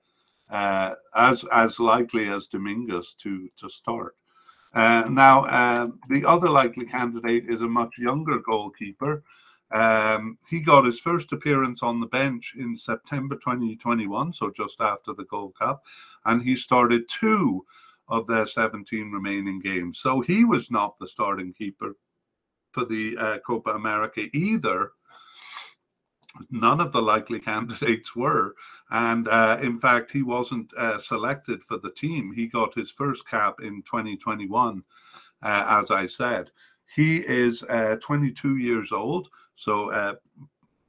uh, 0.50 0.94
as 1.16 1.46
as 1.52 1.80
likely 1.80 2.30
as 2.30 2.48
Dominguez 2.48 3.16
to 3.20 3.50
to 3.58 3.70
start. 3.70 4.16
Uh, 4.74 5.08
now, 5.10 5.46
uh, 5.46 5.88
the 6.10 6.26
other 6.26 6.50
likely 6.50 6.86
candidate 6.86 7.46
is 7.48 7.62
a 7.62 7.68
much 7.68 7.98
younger 7.98 8.40
goalkeeper, 8.40 9.24
um, 9.74 10.38
he 10.48 10.60
got 10.60 10.86
his 10.86 11.00
first 11.00 11.34
appearance 11.34 11.82
on 11.82 12.00
the 12.00 12.08
bench 12.08 12.56
in 12.58 12.78
September 12.78 13.36
2021, 13.36 14.32
so 14.32 14.52
just 14.52 14.80
after 14.80 15.14
the 15.14 15.26
Gold 15.26 15.56
Cup, 15.58 15.84
and 16.26 16.42
he 16.44 16.56
started 16.56 17.10
two 17.10 17.66
of 18.08 18.28
their 18.28 18.46
17 18.46 19.12
remaining 19.12 19.60
games. 19.60 19.98
So 19.98 20.22
he 20.22 20.46
was 20.46 20.70
not 20.70 20.98
the 20.98 21.08
starting 21.08 21.54
keeper 21.54 21.96
for 22.72 22.86
the 22.86 23.18
uh, 23.18 23.38
Copa 23.40 23.72
America 23.72 24.28
either. 24.34 24.92
None 26.52 26.80
of 26.80 26.92
the 26.92 27.02
likely 27.02 27.40
candidates 27.52 28.16
were. 28.16 28.56
And 28.92 29.28
uh, 29.28 29.58
in 29.62 29.80
fact, 29.80 30.12
he 30.12 30.22
wasn't 30.22 30.72
uh, 30.76 31.00
selected 31.00 31.64
for 31.64 31.80
the 31.80 31.92
team. 31.92 32.32
He 32.34 32.48
got 32.48 32.76
his 32.76 32.92
first 32.92 33.28
cap 33.28 33.56
in 33.62 33.82
2021, 33.84 34.84
uh, 35.42 35.66
as 35.68 35.90
I 35.90 36.06
said. 36.06 36.52
He 36.96 37.18
is 37.18 37.64
uh, 37.64 37.98
22 38.02 38.58
years 38.58 38.92
old. 38.92 39.30
So 39.64 39.92
uh, 39.92 40.16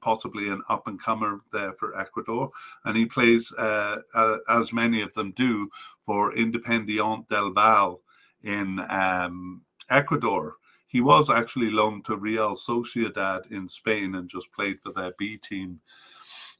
possibly 0.00 0.48
an 0.50 0.60
up 0.68 0.86
and 0.86 1.00
comer 1.00 1.40
there 1.52 1.72
for 1.72 1.98
Ecuador. 1.98 2.50
And 2.84 2.96
he 2.96 3.06
plays, 3.06 3.52
uh, 3.52 3.96
uh, 4.14 4.36
as 4.50 4.72
many 4.72 5.00
of 5.00 5.14
them 5.14 5.32
do, 5.36 5.70
for 6.02 6.34
Independiente 6.34 7.28
del 7.28 7.52
Valle 7.52 8.00
in 8.42 8.80
um, 8.90 9.62
Ecuador. 9.90 10.56
He 10.86 11.00
was 11.00 11.30
actually 11.30 11.70
loaned 11.70 12.04
to 12.04 12.16
Real 12.16 12.54
Sociedad 12.54 13.50
in 13.50 13.68
Spain 13.68 14.14
and 14.14 14.28
just 14.28 14.52
played 14.52 14.78
for 14.80 14.92
their 14.92 15.12
B 15.18 15.38
team 15.38 15.80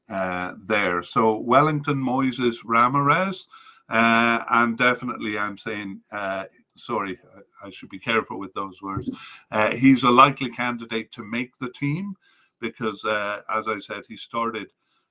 uh, 0.09 0.55
there. 0.67 1.03
So 1.03 1.39
Wellington 1.39 2.03
Moises 2.03 2.59
Ramirez, 2.65 3.47
uh, 3.89 4.43
and 4.51 4.77
definitely 4.77 5.39
I'm 5.39 5.59
saying 5.59 6.01
uh, 6.11 6.45
sorry, 6.77 7.19
I, 7.63 7.71
should 7.71 7.89
be 7.89 7.99
careful 7.99 8.39
with 8.39 8.53
those 8.55 8.83
words. 8.83 9.11
Uh, 9.51 9.71
he's 9.73 10.03
a 10.03 10.11
likely 10.11 10.51
candidate 10.51 11.13
to 11.13 11.25
make 11.25 11.57
the 11.59 11.71
team 11.71 12.15
because, 12.61 13.05
uh, 13.05 13.41
as 13.53 13.69
I 13.69 13.79
said, 13.79 14.05
he 14.09 14.17
started 14.17 14.69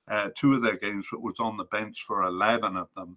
uh, 0.08 0.30
two 0.34 0.54
of 0.54 0.62
their 0.62 0.76
games, 0.76 1.06
but 1.10 1.22
was 1.22 1.40
on 1.40 1.56
the 1.56 1.64
bench 1.64 2.02
for 2.02 2.24
11 2.24 2.76
of 2.76 2.88
them. 2.94 3.16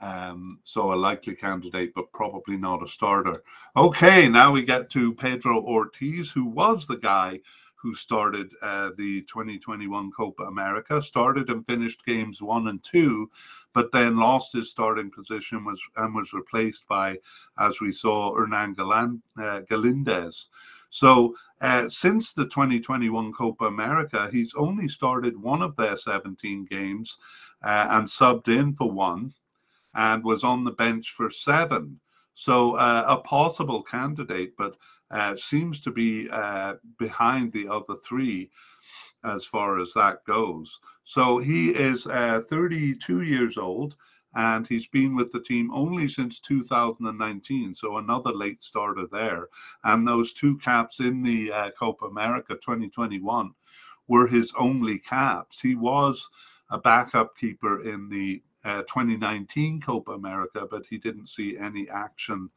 Um, 0.00 0.58
so 0.64 0.92
a 0.92 0.96
likely 0.96 1.36
candidate, 1.36 1.92
but 1.94 2.12
probably 2.12 2.56
not 2.56 2.82
a 2.82 2.88
starter. 2.88 3.42
Okay, 3.76 4.28
now 4.28 4.50
we 4.50 4.64
get 4.64 4.90
to 4.90 5.14
Pedro 5.14 5.62
Ortiz, 5.62 6.30
who 6.30 6.44
was 6.44 6.86
the 6.86 6.96
guy 6.96 7.40
who 7.82 7.92
started 7.92 8.52
uh, 8.62 8.90
the 8.96 9.22
2021 9.22 10.12
Copa 10.12 10.44
America, 10.44 11.02
started 11.02 11.50
and 11.50 11.66
finished 11.66 12.04
games 12.04 12.40
one 12.40 12.68
and 12.68 12.82
two, 12.84 13.28
but 13.72 13.90
then 13.90 14.16
lost 14.16 14.52
his 14.52 14.70
starting 14.70 15.10
position 15.10 15.64
was 15.64 15.82
and 15.96 16.14
was 16.14 16.32
replaced 16.32 16.86
by, 16.86 17.18
as 17.58 17.80
we 17.80 17.92
saw, 17.92 18.34
Hernan 18.34 18.76
uh, 18.78 19.60
Galindez. 19.68 20.48
So 20.90 21.34
uh, 21.60 21.88
since 21.88 22.32
the 22.34 22.44
2021 22.44 23.32
Copa 23.32 23.64
America, 23.64 24.28
he's 24.30 24.54
only 24.54 24.88
started 24.88 25.36
one 25.36 25.62
of 25.62 25.74
their 25.76 25.96
17 25.96 26.66
games 26.66 27.18
uh, 27.62 27.86
and 27.90 28.06
subbed 28.06 28.48
in 28.48 28.74
for 28.74 28.90
one 28.90 29.32
and 29.94 30.22
was 30.22 30.44
on 30.44 30.64
the 30.64 30.72
bench 30.72 31.10
for 31.10 31.30
seven. 31.30 31.98
So 32.34 32.76
uh, 32.76 33.04
a 33.08 33.16
possible 33.18 33.82
candidate, 33.82 34.54
but 34.56 34.76
uh, 35.12 35.36
seems 35.36 35.80
to 35.82 35.90
be 35.90 36.28
uh, 36.30 36.74
behind 36.98 37.52
the 37.52 37.68
other 37.68 37.94
three 37.94 38.50
as 39.24 39.44
far 39.44 39.80
as 39.80 39.92
that 39.92 40.24
goes. 40.24 40.80
So 41.04 41.38
he 41.38 41.70
is 41.70 42.06
uh, 42.06 42.42
32 42.48 43.22
years 43.22 43.58
old 43.58 43.96
and 44.34 44.66
he's 44.66 44.88
been 44.88 45.14
with 45.14 45.30
the 45.30 45.40
team 45.40 45.70
only 45.72 46.08
since 46.08 46.40
2019. 46.40 47.74
So 47.74 47.98
another 47.98 48.32
late 48.32 48.62
starter 48.62 49.06
there. 49.10 49.48
And 49.84 50.06
those 50.06 50.32
two 50.32 50.56
caps 50.58 51.00
in 51.00 51.22
the 51.22 51.52
uh, 51.52 51.70
Copa 51.78 52.06
America 52.06 52.54
2021 52.54 53.52
were 54.08 54.26
his 54.26 54.52
only 54.58 54.98
caps. 54.98 55.60
He 55.60 55.74
was 55.74 56.28
a 56.70 56.78
backup 56.78 57.36
keeper 57.36 57.86
in 57.86 58.08
the 58.08 58.42
uh, 58.64 58.82
2019 58.82 59.80
Copa 59.80 60.12
America, 60.12 60.66
but 60.70 60.86
he 60.88 60.96
didn't 60.96 61.28
see 61.28 61.58
any 61.58 61.88
action 61.90 62.48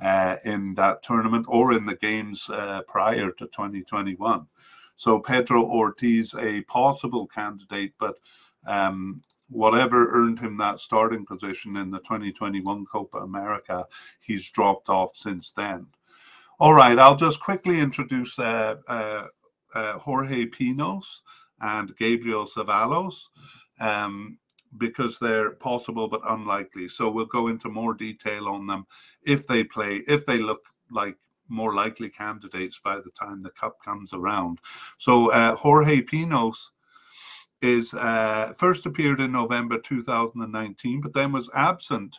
uh, 0.00 0.36
in 0.44 0.74
that 0.74 1.02
tournament 1.02 1.46
or 1.48 1.72
in 1.72 1.86
the 1.86 1.96
games 1.96 2.48
uh, 2.50 2.82
prior 2.86 3.30
to 3.32 3.46
2021. 3.46 4.46
So 4.96 5.20
Pedro 5.20 5.64
Ortiz, 5.64 6.34
a 6.34 6.62
possible 6.62 7.26
candidate, 7.26 7.92
but 8.00 8.16
um, 8.66 9.22
whatever 9.48 10.12
earned 10.12 10.40
him 10.40 10.56
that 10.58 10.80
starting 10.80 11.24
position 11.24 11.76
in 11.76 11.90
the 11.90 12.00
2021 12.00 12.84
Copa 12.86 13.18
America, 13.18 13.86
he's 14.20 14.50
dropped 14.50 14.88
off 14.88 15.14
since 15.14 15.52
then. 15.52 15.86
All 16.60 16.74
right, 16.74 16.98
I'll 16.98 17.16
just 17.16 17.40
quickly 17.40 17.78
introduce 17.78 18.38
uh, 18.38 18.76
uh, 18.88 19.26
uh, 19.74 19.98
Jorge 19.98 20.46
Pinos 20.46 21.22
and 21.60 21.96
Gabriel 21.96 22.46
Cevallos 22.46 23.28
um, 23.80 24.38
because 24.76 25.18
they're 25.18 25.52
possible 25.52 26.08
but 26.08 26.20
unlikely. 26.28 26.88
So 26.88 27.10
we'll 27.10 27.26
go 27.26 27.48
into 27.48 27.68
more 27.68 27.94
detail 27.94 28.48
on 28.48 28.66
them 28.66 28.86
if 29.22 29.46
they 29.46 29.64
play, 29.64 30.02
if 30.06 30.26
they 30.26 30.38
look 30.38 30.66
like 30.90 31.16
more 31.48 31.74
likely 31.74 32.10
candidates 32.10 32.78
by 32.82 32.96
the 32.96 33.10
time 33.10 33.40
the 33.40 33.50
cup 33.50 33.82
comes 33.82 34.12
around. 34.12 34.58
So 34.98 35.32
uh, 35.32 35.56
Jorge 35.56 36.02
Pinos 36.02 36.72
is 37.62 37.94
uh, 37.94 38.52
first 38.56 38.86
appeared 38.86 39.20
in 39.20 39.32
November 39.32 39.78
2019, 39.78 41.00
but 41.00 41.14
then 41.14 41.32
was 41.32 41.50
absent 41.54 42.18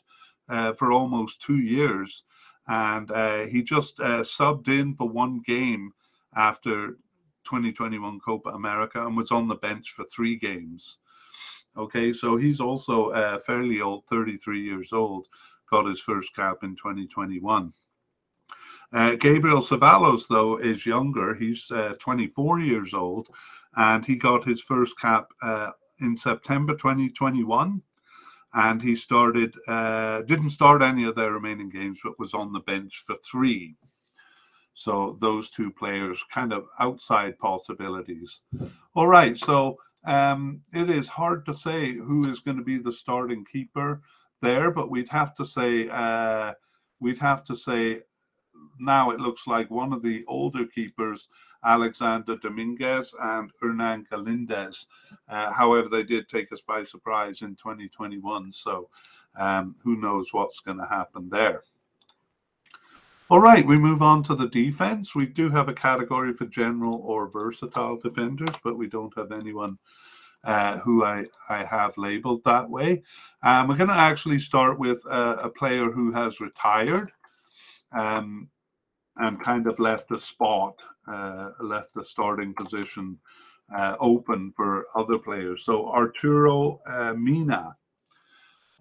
uh, 0.50 0.74
for 0.74 0.92
almost 0.92 1.42
two 1.42 1.60
years. 1.60 2.24
And 2.68 3.10
uh, 3.12 3.46
he 3.46 3.64
just 3.64 4.00
uh, 4.00 4.22
subbed 4.22 4.68
in 4.68 4.96
for 4.96 5.08
one 5.08 5.42
game 5.46 5.94
after 6.36 6.98
2021 7.46 8.20
Copa 8.20 8.50
America 8.50 9.06
and 9.06 9.18
was 9.18 9.32
on 9.32 9.48
the 9.48 9.56
bench 9.56 9.92
for 9.92 10.06
three 10.06 10.38
games. 10.38 11.00
Okay, 11.78 12.12
so 12.12 12.36
he's 12.36 12.60
also 12.60 13.10
uh, 13.10 13.40
fairly 13.40 13.82
old, 13.82 14.06
33 14.08 14.62
years 14.62 14.92
old, 14.92 15.28
got 15.70 15.86
his 15.86 16.02
first 16.02 16.36
cap 16.36 16.58
in 16.64 16.76
2021. 16.76 17.72
Uh, 18.92 19.16
Gabriel 19.16 19.62
Cevallos, 19.62 20.28
though, 20.28 20.58
is 20.58 20.86
younger. 20.86 21.36
He's 21.36 21.70
uh, 21.72 21.94
24 22.00 22.62
years 22.62 22.94
old, 22.94 23.30
and 23.76 24.06
he 24.06 24.16
got 24.16 24.44
his 24.44 24.62
first 24.62 25.00
cap 25.00 25.28
uh, 25.44 25.72
in 26.02 26.18
September 26.18 26.74
2021. 26.74 27.82
And 28.56 28.82
he 28.82 28.96
started, 28.96 29.54
uh, 29.68 30.24
didn't 30.24 30.50
start 30.50 30.82
any 30.82 31.04
of 31.04 31.14
their 31.14 31.34
remaining 31.34 31.70
games, 31.70 32.00
but 32.04 32.18
was 32.18 32.34
on 32.34 32.52
the 32.52 32.62
bench 32.62 33.04
for 33.06 33.16
three. 33.24 33.76
So 34.74 35.18
those 35.20 35.52
two 35.52 35.72
players, 35.72 36.24
kind 36.34 36.52
of 36.52 36.66
outside 36.80 37.38
possibilities. 37.38 38.42
All 38.96 39.08
right, 39.08 39.38
so 39.38 39.78
um, 40.06 40.62
it 40.74 40.90
is 40.90 41.10
hard 41.10 41.46
to 41.46 41.54
say 41.54 41.94
who 41.94 42.30
is 42.30 42.40
going 42.40 42.58
to 42.58 42.64
be 42.64 42.78
the 42.78 42.92
starting 42.92 43.46
keeper 43.46 44.02
there, 44.42 44.72
but 44.72 44.90
we'd 44.90 45.10
have 45.10 45.34
to 45.36 45.46
say 45.46 45.90
uh, 45.90 46.54
we'd 47.00 47.20
have 47.20 47.44
to 47.46 47.56
say 47.56 48.00
now 48.80 49.12
it 49.12 49.20
looks 49.20 49.48
like 49.48 49.70
one 49.70 49.94
of 49.94 50.02
the 50.02 50.24
older 50.28 50.66
keepers, 50.66 51.28
Alexander 51.64 52.38
Dominguez 52.38 53.14
and 53.22 53.52
Hernan 53.62 54.06
Galindez. 54.12 54.86
Uh, 55.28 55.52
however, 55.52 55.90
they 55.90 56.04
did 56.04 56.30
take 56.30 56.52
us 56.52 56.62
by 56.62 56.84
surprise 56.84 57.42
in 57.42 57.56
2021, 57.56 58.52
so 58.52 58.90
um, 59.38 59.76
who 59.84 60.00
knows 60.00 60.34
what's 60.34 60.62
going 60.62 60.78
to 60.78 60.86
happen 60.86 61.30
there. 61.30 61.64
All 63.30 63.40
right, 63.40 63.66
we 63.66 63.78
move 63.78 64.02
on 64.02 64.24
to 64.24 64.36
the 64.36 64.48
defense. 64.48 65.14
We 65.14 65.28
do 65.28 65.50
have 65.50 65.70
a 65.70 65.74
category 65.74 66.34
for 66.34 66.46
general 66.46 67.02
or 67.04 67.30
versatile 67.30 67.98
defenders, 67.98 68.56
but 68.64 68.78
we 68.78 68.88
don't 68.88 69.16
have 69.16 69.32
anyone 69.32 69.78
uh, 70.44 70.80
who 70.80 71.04
I, 71.04 71.26
I 71.48 71.64
have 71.64 71.98
labeled 71.98 72.44
that 72.46 72.70
way. 72.70 73.04
Um, 73.44 73.68
we're 73.68 73.78
going 73.78 73.90
to 73.90 73.94
actually 73.94 74.40
start 74.40 74.80
with 74.80 75.00
a, 75.12 75.42
a 75.44 75.50
player 75.50 75.92
who 75.92 76.12
has 76.12 76.40
retired. 76.40 77.12
Um, 77.92 78.50
and 79.20 79.42
kind 79.42 79.68
of 79.68 79.80
left 79.80 80.12
a 80.12 80.20
spot, 80.20 80.76
uh, 81.08 81.50
left 81.62 81.94
the 81.94 82.04
starting 82.04 82.54
position 82.54 83.18
uh, 83.76 83.96
open 84.00 84.52
for 84.56 84.88
other 84.96 85.18
players. 85.18 85.66
So 85.66 85.88
Arturo 85.90 86.80
uh, 86.88 87.14
Mina, 87.14 87.76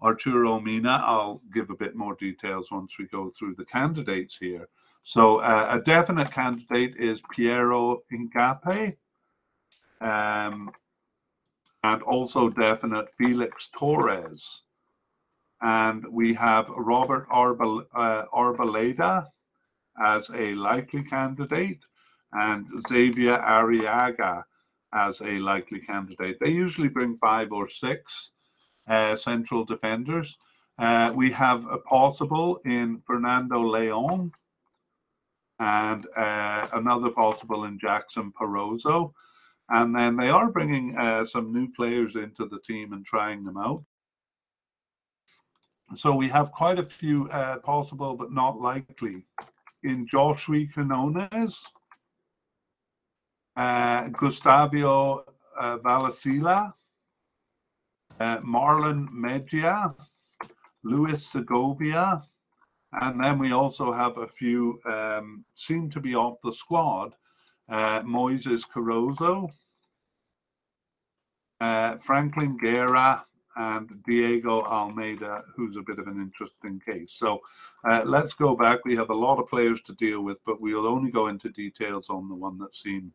Arturo 0.01 0.59
Mina, 0.59 1.03
I'll 1.05 1.41
give 1.53 1.69
a 1.69 1.75
bit 1.75 1.95
more 1.95 2.15
details 2.15 2.71
once 2.71 2.97
we 2.97 3.07
go 3.07 3.29
through 3.29 3.55
the 3.55 3.65
candidates 3.65 4.37
here. 4.37 4.67
So 5.03 5.39
uh, 5.39 5.79
a 5.79 5.83
definite 5.83 6.31
candidate 6.31 6.95
is 6.97 7.21
Piero 7.31 8.03
Hincapié, 8.11 8.97
um, 10.01 10.71
and 11.83 12.01
also 12.03 12.49
definite 12.49 13.07
Felix 13.17 13.69
Torres. 13.75 14.63
And 15.61 16.05
we 16.09 16.33
have 16.35 16.69
Robert 16.69 17.27
Arbal- 17.29 17.85
uh, 17.93 18.25
Arboleda, 18.33 19.27
as 19.99 20.29
a 20.33 20.55
likely 20.55 21.03
candidate 21.03 21.85
and 22.33 22.65
Xavier 22.87 23.37
Arriaga 23.37 24.43
as 24.93 25.21
a 25.21 25.39
likely 25.39 25.79
candidate. 25.79 26.37
They 26.39 26.51
usually 26.51 26.87
bring 26.87 27.15
five 27.17 27.51
or 27.51 27.69
six 27.69 28.31
uh, 28.89 29.15
central 29.15 29.63
defenders. 29.63 30.37
Uh, 30.77 31.11
we 31.15 31.31
have 31.31 31.65
a 31.67 31.77
possible 31.77 32.59
in 32.65 33.01
Fernando 33.05 33.59
Leon 33.59 34.31
and 35.59 36.07
uh, 36.15 36.67
another 36.73 37.09
possible 37.09 37.65
in 37.65 37.77
Jackson 37.77 38.31
Porozo. 38.31 39.13
And 39.69 39.95
then 39.95 40.17
they 40.17 40.29
are 40.29 40.49
bringing 40.49 40.97
uh, 40.97 41.25
some 41.25 41.53
new 41.53 41.69
players 41.71 42.15
into 42.15 42.45
the 42.45 42.59
team 42.61 42.93
and 42.93 43.05
trying 43.05 43.43
them 43.43 43.57
out. 43.57 43.83
So 45.95 46.15
we 46.15 46.27
have 46.29 46.51
quite 46.51 46.79
a 46.79 46.83
few 46.83 47.27
uh, 47.29 47.57
possible 47.59 48.15
but 48.15 48.31
not 48.31 48.59
likely 48.59 49.25
in 49.83 50.07
Joshua 50.07 50.65
Quinones, 50.73 51.65
Gustavo 53.55 55.23
uh, 55.59 55.77
Vallecilla, 55.79 56.73
uh, 58.19 58.39
Marlon 58.39 59.07
Mejia, 59.11 59.93
Luis 60.83 61.25
Segovia, 61.25 62.21
and 63.01 63.23
then 63.23 63.37
we 63.37 63.51
also 63.51 63.91
have 63.91 64.17
a 64.17 64.27
few 64.27 64.79
um, 64.85 65.45
seem 65.53 65.89
to 65.89 65.99
be 65.99 66.15
off 66.15 66.41
the 66.43 66.51
squad. 66.51 67.13
Uh, 67.69 68.01
Moises 68.01 68.63
Corozo, 68.67 69.47
uh, 71.61 71.97
Franklin 71.97 72.57
Guerra, 72.57 73.23
and 73.59 73.91
Diego 74.05 74.63
Almeida, 74.63 75.43
who's 75.55 75.75
a 75.75 75.81
bit 75.81 75.99
of 75.99 76.07
an 76.07 76.19
interesting 76.19 76.81
case. 76.83 77.13
So 77.13 77.41
uh, 77.83 78.03
let's 78.05 78.33
go 78.33 78.55
back. 78.55 78.85
We 78.85 78.95
have 78.95 79.09
a 79.09 79.15
lot 79.15 79.37
of 79.37 79.49
players 79.49 79.81
to 79.81 79.93
deal 79.93 80.21
with, 80.21 80.37
but 80.45 80.61
we'll 80.61 80.87
only 80.87 81.11
go 81.11 81.27
into 81.27 81.49
details 81.49 82.09
on 82.09 82.29
the 82.29 82.35
one 82.35 82.57
that 82.59 82.73
seemed 82.73 83.11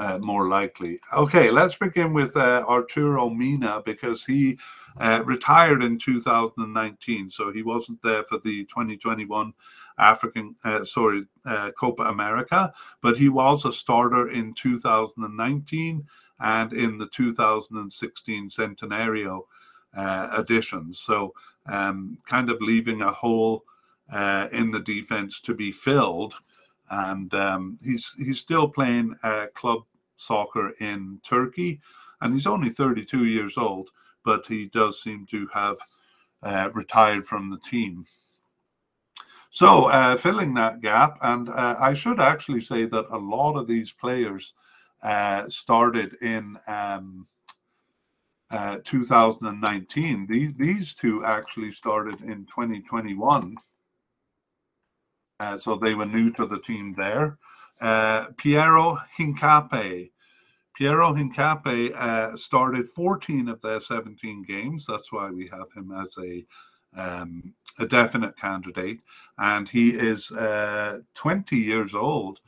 uh, 0.00 0.18
more 0.18 0.48
likely. 0.48 0.98
Okay, 1.12 1.50
let's 1.50 1.74
begin 1.74 2.14
with 2.14 2.34
uh, 2.34 2.64
Arturo 2.66 3.28
Mina 3.28 3.82
because 3.84 4.24
he 4.24 4.58
uh, 4.98 5.22
retired 5.26 5.82
in 5.82 5.98
2019, 5.98 7.28
so 7.28 7.52
he 7.52 7.62
wasn't 7.62 8.00
there 8.02 8.24
for 8.24 8.38
the 8.38 8.64
2021 8.64 9.52
African, 9.98 10.56
uh, 10.64 10.84
sorry, 10.84 11.26
uh, 11.44 11.70
Copa 11.78 12.04
America, 12.04 12.72
but 13.02 13.18
he 13.18 13.28
was 13.28 13.66
a 13.66 13.72
starter 13.72 14.30
in 14.30 14.54
2019 14.54 16.06
and 16.40 16.72
in 16.72 16.96
the 16.96 17.06
2016 17.06 18.48
Centenario 18.48 19.42
uh, 19.94 20.30
additions. 20.34 20.98
So, 21.00 21.34
um, 21.66 22.16
kind 22.26 22.48
of 22.48 22.62
leaving 22.62 23.02
a 23.02 23.12
hole 23.12 23.64
in 24.50 24.70
the 24.70 24.82
defense 24.84 25.40
to 25.42 25.54
be 25.54 25.70
filled. 25.70 26.34
And 26.92 27.32
um, 27.34 27.78
he's 27.84 28.14
he's 28.14 28.40
still 28.40 28.66
playing 28.66 29.14
uh, 29.22 29.46
club 29.54 29.84
soccer 30.20 30.72
in 30.80 31.20
Turkey, 31.22 31.80
and 32.20 32.34
he's 32.34 32.46
only 32.46 32.68
32 32.68 33.24
years 33.24 33.56
old, 33.56 33.90
but 34.24 34.46
he 34.46 34.66
does 34.66 35.02
seem 35.02 35.26
to 35.26 35.48
have 35.52 35.76
uh, 36.42 36.70
retired 36.74 37.24
from 37.24 37.50
the 37.50 37.58
team. 37.58 38.04
So, 39.50 39.86
uh, 39.86 40.16
filling 40.16 40.54
that 40.54 40.80
gap, 40.80 41.18
and 41.22 41.48
uh, 41.48 41.76
I 41.80 41.94
should 41.94 42.20
actually 42.20 42.60
say 42.60 42.84
that 42.84 43.06
a 43.10 43.18
lot 43.18 43.56
of 43.56 43.66
these 43.66 43.92
players 43.92 44.54
uh, 45.02 45.48
started 45.48 46.14
in 46.22 46.56
um, 46.68 47.26
uh, 48.50 48.78
2019. 48.84 50.26
These 50.28 50.54
these 50.54 50.94
two 50.94 51.24
actually 51.24 51.72
started 51.72 52.20
in 52.20 52.46
2021, 52.46 53.56
uh, 55.40 55.58
so 55.58 55.74
they 55.74 55.94
were 55.94 56.06
new 56.06 56.30
to 56.32 56.46
the 56.46 56.60
team 56.60 56.94
there. 56.96 57.38
Uh, 57.80 58.26
Piero 58.36 58.98
Hincapié. 59.18 60.10
Piero 60.74 61.14
Hincapié 61.14 61.94
uh, 61.94 62.36
started 62.36 62.86
14 62.88 63.48
of 63.48 63.60
their 63.60 63.80
17 63.80 64.42
games. 64.42 64.86
That's 64.86 65.12
why 65.12 65.30
we 65.30 65.48
have 65.48 65.72
him 65.72 65.92
as 65.92 66.16
a 66.18 66.44
um, 66.96 67.54
a 67.78 67.86
definite 67.86 68.36
candidate, 68.36 68.98
and 69.38 69.68
he 69.68 69.90
is 69.90 70.32
uh, 70.32 70.98
20 71.14 71.56
years 71.56 71.94
old 71.94 72.40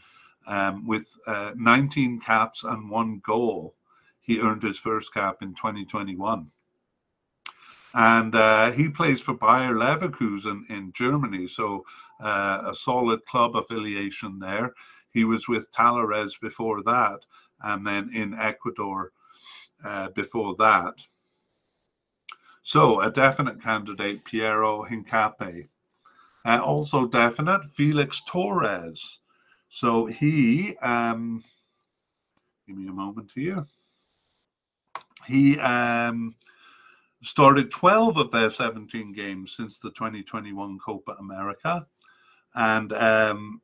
um, 0.46 0.86
with 0.86 1.08
uh, 1.26 1.52
19 1.56 2.20
caps 2.20 2.64
and 2.64 2.90
one 2.90 3.20
goal 3.24 3.74
he 4.20 4.40
earned 4.40 4.62
his 4.62 4.78
first 4.78 5.12
cap 5.12 5.38
in 5.42 5.54
2021. 5.54 6.50
And 7.94 8.34
uh, 8.34 8.70
he 8.72 8.88
plays 8.88 9.20
for 9.20 9.34
Bayer 9.34 9.74
Leverkusen 9.74 10.62
in 10.70 10.92
Germany, 10.92 11.46
so 11.46 11.84
uh, 12.20 12.62
a 12.68 12.74
solid 12.74 13.24
club 13.26 13.54
affiliation 13.54 14.38
there. 14.38 14.72
He 15.12 15.24
was 15.24 15.48
with 15.48 15.72
Talleres 15.72 16.40
before 16.40 16.82
that, 16.82 17.20
and 17.62 17.86
then 17.86 18.10
in 18.14 18.34
Ecuador 18.34 19.12
uh, 19.84 20.08
before 20.10 20.54
that. 20.56 20.94
So 22.62 23.00
a 23.00 23.10
definite 23.10 23.60
candidate, 23.60 24.24
Piero 24.24 24.84
Hincapié. 24.84 25.68
Uh, 26.44 26.60
also 26.62 27.06
definite, 27.06 27.64
Felix 27.64 28.22
Torres. 28.26 29.20
So 29.68 30.06
he, 30.06 30.76
um, 30.78 31.42
give 32.66 32.76
me 32.76 32.88
a 32.88 32.92
moment 32.92 33.32
here. 33.34 33.66
He 35.26 35.58
um, 35.58 36.34
started 37.22 37.70
12 37.70 38.16
of 38.16 38.30
their 38.30 38.50
17 38.50 39.12
games 39.12 39.56
since 39.56 39.78
the 39.78 39.90
2021 39.90 40.78
Copa 40.78 41.12
America. 41.18 41.86
And 42.54 42.92
um, 42.92 43.60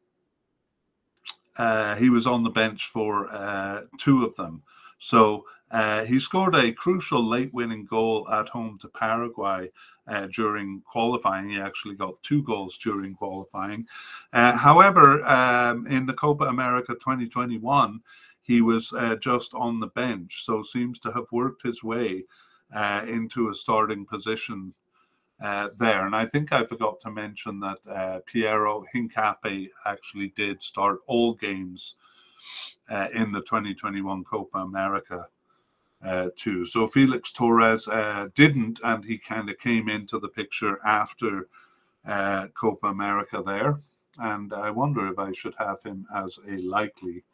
uh, 1.58 1.96
he 1.96 2.08
was 2.08 2.26
on 2.26 2.42
the 2.42 2.50
bench 2.50 2.86
for 2.86 3.32
uh, 3.32 3.82
two 3.98 4.24
of 4.24 4.34
them. 4.36 4.62
So 4.98 5.44
uh, 5.70 6.04
he 6.04 6.18
scored 6.18 6.54
a 6.54 6.72
crucial 6.72 7.26
late 7.26 7.52
winning 7.52 7.84
goal 7.84 8.28
at 8.30 8.48
home 8.48 8.78
to 8.80 8.88
Paraguay 8.88 9.70
uh, 10.06 10.26
during 10.34 10.82
qualifying. 10.90 11.50
He 11.50 11.60
actually 11.60 11.96
got 11.96 12.22
two 12.22 12.42
goals 12.42 12.78
during 12.78 13.14
qualifying. 13.14 13.86
Uh, 14.32 14.52
however, 14.52 15.24
um, 15.26 15.86
in 15.88 16.06
the 16.06 16.14
Copa 16.14 16.44
America 16.44 16.94
2021, 16.94 18.00
he 18.42 18.62
was 18.62 18.94
just 19.20 19.52
on 19.52 19.78
the 19.78 19.88
bench, 19.88 20.42
so 20.42 20.62
seems 20.62 20.98
to 21.00 21.12
have 21.12 21.26
worked 21.30 21.62
his 21.62 21.84
way 21.84 22.24
into 23.06 23.50
a 23.50 23.54
starting 23.54 24.06
position 24.06 24.72
uh, 25.40 25.68
there. 25.78 26.04
And 26.04 26.16
I 26.16 26.26
think 26.26 26.52
I 26.52 26.64
forgot 26.64 27.00
to 27.00 27.10
mention 27.10 27.60
that 27.60 28.24
Piero 28.26 28.84
Hincapié 28.94 29.68
actually 29.86 30.32
did 30.36 30.62
start 30.62 31.00
all 31.06 31.34
games 31.34 31.94
in 33.14 33.32
the 33.32 33.40
2021 33.40 34.24
Copa 34.24 34.58
America 34.58 35.28
uh, 36.04 36.28
too. 36.36 36.64
So 36.64 36.86
Felix 36.86 37.32
Torres 37.32 37.88
uh, 37.88 38.28
didn't, 38.34 38.80
and 38.84 39.04
he 39.04 39.18
kind 39.18 39.50
of 39.50 39.58
came 39.58 39.88
into 39.88 40.18
the 40.18 40.28
picture 40.28 40.78
after 40.84 41.48
uh, 42.06 42.48
Copa 42.48 42.88
America 42.88 43.42
there. 43.44 43.80
And 44.18 44.52
I 44.52 44.70
wonder 44.70 45.08
if 45.08 45.18
I 45.18 45.32
should 45.32 45.54
have 45.58 45.82
him 45.82 46.06
as 46.14 46.38
a 46.48 46.56
likely. 46.58 47.24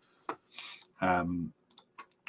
Um, 1.00 1.52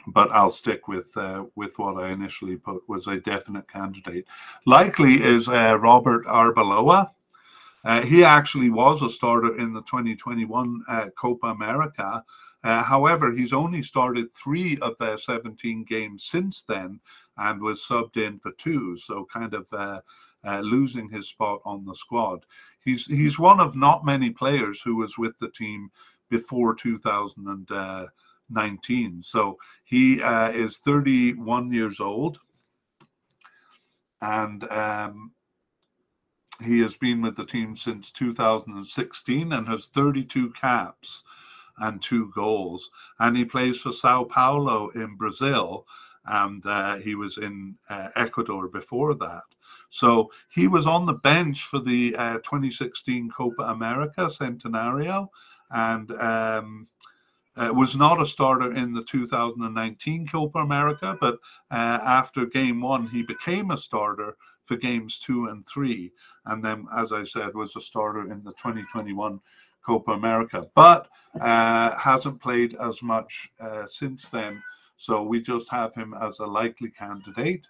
but 0.08 0.32
I'll 0.32 0.50
stick 0.50 0.88
with 0.88 1.16
uh, 1.16 1.46
with 1.56 1.78
what 1.78 2.04
I 2.04 2.12
initially 2.12 2.58
put 2.58 2.88
was 2.88 3.08
a 3.08 3.20
definite 3.20 3.68
candidate. 3.68 4.26
Likely 4.66 5.24
is 5.24 5.48
uh, 5.48 5.78
Robert 5.80 6.26
Arboleda. 6.26 7.12
Uh, 7.84 8.02
he 8.02 8.24
actually 8.24 8.70
was 8.70 9.04
a 9.04 9.10
starter 9.10 9.60
in 9.60 9.72
the 9.72 9.82
2021 9.82 10.82
Copa 11.16 11.48
America, 11.48 12.24
uh, 12.66 12.82
however, 12.82 13.32
he's 13.32 13.54
only 13.54 13.84
started 13.84 14.34
three 14.34 14.76
of 14.82 14.98
their 14.98 15.20
17 15.20 15.84
games 15.84 16.24
since 16.24 16.64
then 16.64 17.00
and 17.38 17.62
was 17.62 17.80
subbed 17.80 18.18
in 18.18 18.40
for 18.40 18.52
two, 18.54 18.98
so 18.98 19.28
kind 19.32 19.54
of 19.54 19.72
uh, 19.72 20.02
uh, 20.44 20.62
losing 20.62 21.08
his 21.08 21.28
spot 21.28 21.60
on 21.64 21.86
the 21.86 21.94
squad. 21.94 22.44
He's 22.84 23.06
he's 23.06 23.38
one 23.38 23.60
of 23.60 23.76
not 23.76 24.04
many 24.04 24.32
players 24.32 24.82
who 24.82 24.96
was 24.96 25.16
with 25.16 25.38
the 25.38 25.50
team 25.50 25.92
before 26.28 26.74
2019. 28.50 29.24
So 29.24 29.58
he 29.84 30.22
uh, 30.22 30.52
is 30.52 30.78
31 30.78 31.72
years 31.72 32.00
old, 32.00 32.40
and 34.22 34.64
um, 34.66 35.32
he 36.64 36.80
has 36.82 36.96
been 36.96 37.22
with 37.22 37.36
the 37.36 37.46
team 37.46 37.76
since 37.76 38.12
2016 38.12 39.54
and 39.54 39.68
has 39.68 39.88
32 39.88 40.52
caps 40.52 41.24
and 41.80 42.02
two 42.02 42.32
goals. 42.34 42.90
And 43.20 43.36
he 43.36 43.46
plays 43.46 43.82
for 43.82 43.92
Sao 43.92 44.24
Paulo 44.24 44.90
in 44.90 45.16
Brazil, 45.16 45.86
and 46.26 46.66
uh, 46.66 46.96
he 46.98 47.16
was 47.16 47.38
in 47.38 47.76
uh, 47.90 48.10
Ecuador 48.16 48.68
before 48.68 49.14
that. 49.16 49.44
So 49.90 50.32
he 50.50 50.68
was 50.68 50.88
on 50.88 51.06
the 51.06 51.14
bench 51.14 51.64
for 51.64 51.80
the 51.80 52.16
uh, 52.16 52.34
2016 52.38 53.30
Copa 53.30 53.64
America 53.64 54.26
Centenario 54.26 55.30
and 55.72 56.12
um, 56.14 56.88
uh, 57.58 57.72
was 57.74 57.96
not 57.96 58.22
a 58.22 58.26
starter 58.26 58.74
in 58.76 58.94
the 58.94 59.04
2019 59.04 60.28
Copa 60.28 60.60
America, 60.60 61.18
but 61.20 61.36
uh, 61.72 62.00
after 62.04 62.46
game 62.46 62.82
one, 62.82 63.08
he 63.08 63.24
became 63.24 63.72
a 63.72 63.78
starter 63.78 64.36
for 64.64 64.76
games 64.76 65.20
two 65.20 65.48
and 65.48 65.66
three. 65.68 66.12
And 66.46 66.64
then, 66.64 66.86
as 66.96 67.12
I 67.12 67.24
said, 67.24 67.54
was 67.54 67.76
a 67.76 67.82
starter 67.82 68.32
in 68.32 68.44
the 68.44 68.52
2021 68.54 69.40
Copa 69.86 70.12
America, 70.12 70.66
but 70.76 71.08
uh, 71.40 71.96
hasn't 71.98 72.42
played 72.42 72.76
as 72.82 73.02
much 73.04 73.50
uh, 73.60 73.86
since 73.88 74.28
then. 74.30 74.62
So 74.98 75.24
we 75.24 75.42
just 75.42 75.70
have 75.70 75.94
him 75.94 76.16
as 76.20 76.40
a 76.40 76.46
likely 76.46 76.90
candidate 76.90 77.68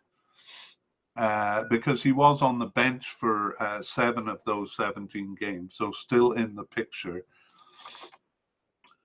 uh, 1.17 1.63
because 1.69 2.03
he 2.03 2.11
was 2.11 2.41
on 2.41 2.59
the 2.59 2.67
bench 2.67 3.07
for 3.07 3.61
uh, 3.61 3.81
seven 3.81 4.27
of 4.27 4.39
those 4.45 4.75
17 4.75 5.35
games, 5.39 5.75
so 5.75 5.91
still 5.91 6.33
in 6.33 6.55
the 6.55 6.63
picture. 6.63 7.25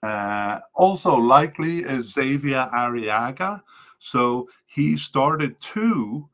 Uh, 0.03 0.61
also 0.75 1.15
likely 1.15 1.79
is 1.81 2.13
Xavier 2.13 2.69
Arriaga. 2.73 3.63
So 3.99 4.49
he 4.67 4.97
started 4.97 5.61
two 5.61 6.29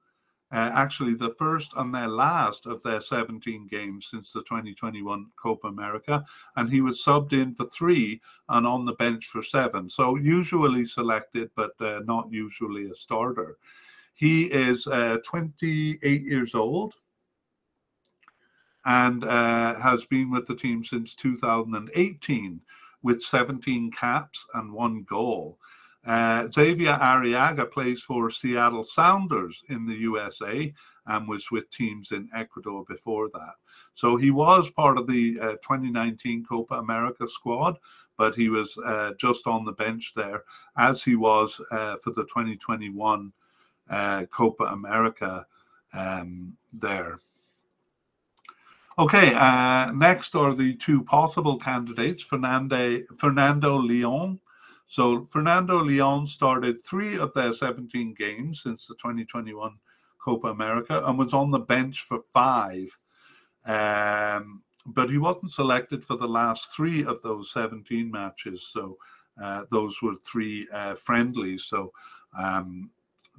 uh, 0.52 0.70
actually 0.74 1.14
the 1.14 1.34
first 1.38 1.72
and 1.76 1.92
their 1.92 2.08
last 2.08 2.66
of 2.66 2.82
their 2.82 3.00
17 3.00 3.66
games 3.66 4.08
since 4.10 4.32
the 4.32 4.42
2021 4.42 5.26
Copa 5.34 5.66
America. 5.66 6.24
And 6.54 6.70
he 6.70 6.80
was 6.80 7.02
subbed 7.04 7.32
in 7.32 7.54
for 7.54 7.66
three 7.66 8.20
and 8.48 8.66
on 8.66 8.84
the 8.84 8.94
bench 8.94 9.26
for 9.26 9.42
seven. 9.42 9.90
So 9.90 10.16
usually 10.16 10.86
selected, 10.86 11.50
but 11.56 11.72
uh, 11.80 12.00
not 12.04 12.30
usually 12.30 12.88
a 12.90 12.94
starter. 12.94 13.58
He 14.14 14.44
is 14.44 14.86
uh, 14.86 15.18
28 15.24 16.22
years 16.22 16.54
old 16.54 16.94
and 18.84 19.24
uh, 19.24 19.74
has 19.80 20.04
been 20.04 20.30
with 20.30 20.46
the 20.46 20.54
team 20.54 20.84
since 20.84 21.14
2018 21.16 22.60
with 23.06 23.22
17 23.22 23.92
caps 23.92 24.48
and 24.54 24.72
one 24.72 25.04
goal. 25.04 25.58
Uh, 26.04 26.48
Xavier 26.50 26.94
Arriaga 26.94 27.70
plays 27.70 28.02
for 28.02 28.30
Seattle 28.30 28.82
Sounders 28.82 29.62
in 29.68 29.86
the 29.86 29.94
USA 29.94 30.74
and 31.06 31.28
was 31.28 31.52
with 31.52 31.70
teams 31.70 32.10
in 32.10 32.28
Ecuador 32.34 32.84
before 32.88 33.28
that. 33.32 33.54
So 33.94 34.16
he 34.16 34.32
was 34.32 34.70
part 34.70 34.98
of 34.98 35.06
the 35.06 35.38
uh, 35.40 35.52
2019 35.62 36.44
Copa 36.44 36.74
America 36.74 37.28
squad, 37.28 37.76
but 38.18 38.34
he 38.34 38.48
was 38.48 38.76
uh, 38.84 39.12
just 39.20 39.46
on 39.46 39.64
the 39.64 39.72
bench 39.72 40.12
there, 40.16 40.42
as 40.76 41.04
he 41.04 41.14
was 41.14 41.60
uh, 41.70 41.96
for 42.02 42.10
the 42.10 42.24
2021 42.24 43.32
uh, 43.88 44.24
Copa 44.32 44.64
America 44.64 45.46
um, 45.94 46.56
there. 46.72 47.20
Okay, 48.98 49.34
uh, 49.34 49.92
next 49.92 50.34
are 50.34 50.54
the 50.54 50.74
two 50.76 51.02
possible 51.04 51.58
candidates, 51.58 52.24
Fernande, 52.24 53.04
Fernando 53.18 53.76
Leon 53.76 54.40
so 54.86 55.22
Fernando 55.22 55.82
Leon 55.82 56.26
started 56.26 56.78
three 56.78 57.18
of 57.18 57.34
their 57.34 57.52
17 57.52 58.14
games 58.14 58.62
since 58.62 58.86
the 58.86 58.94
2021 58.94 59.72
Copa 60.24 60.48
America 60.48 61.02
and 61.04 61.18
was 61.18 61.34
on 61.34 61.50
the 61.50 61.58
bench 61.58 62.02
for 62.02 62.22
five. 62.32 62.96
Um, 63.64 64.62
but 64.86 65.10
he 65.10 65.18
wasn't 65.18 65.50
selected 65.50 66.04
for 66.04 66.16
the 66.16 66.28
last 66.28 66.72
three 66.74 67.04
of 67.04 67.20
those 67.22 67.50
17 67.50 68.08
matches. 68.08 68.68
So 68.68 68.96
uh, 69.42 69.64
those 69.72 70.00
were 70.00 70.14
three 70.24 70.68
uh, 70.72 70.94
friendlies. 70.94 71.64
So 71.64 71.92
um, 72.38 72.90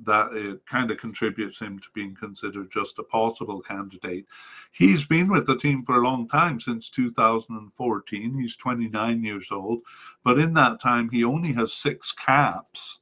that 0.06 0.32
it 0.34 0.66
kind 0.66 0.92
of 0.92 0.98
contributes 0.98 1.60
him 1.60 1.80
to 1.80 1.88
being 1.94 2.16
considered 2.16 2.72
just 2.72 3.00
a 3.00 3.04
possible 3.04 3.62
candidate. 3.62 4.26
He's 4.72 5.06
been 5.06 5.30
with 5.30 5.48
the 5.48 5.58
team 5.58 5.84
for 5.84 5.96
a 5.96 6.04
long 6.04 6.28
time 6.28 6.60
since 6.60 6.90
2014. 6.90 8.38
He's 8.40 8.56
29 8.56 9.24
years 9.24 9.52
old, 9.52 9.82
but 10.24 10.40
in 10.40 10.54
that 10.54 10.80
time 10.80 11.10
he 11.10 11.24
only 11.24 11.54
has 11.54 11.74
six 11.74 12.12
caps, 12.12 13.00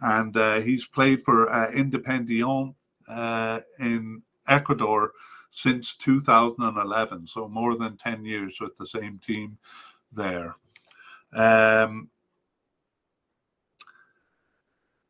and 0.00 0.36
uh, 0.36 0.60
he's 0.60 0.86
played 0.86 1.22
for 1.22 1.52
uh, 1.52 1.70
Independiente 1.72 2.74
uh, 3.08 3.60
in 3.78 4.22
Ecuador 4.46 5.12
since 5.50 5.94
2011, 5.96 7.26
so 7.26 7.48
more 7.48 7.76
than 7.76 7.96
10 7.96 8.24
years 8.24 8.58
with 8.60 8.76
the 8.76 8.86
same 8.86 9.18
team 9.18 9.58
there. 10.12 10.56
Um, 11.32 12.10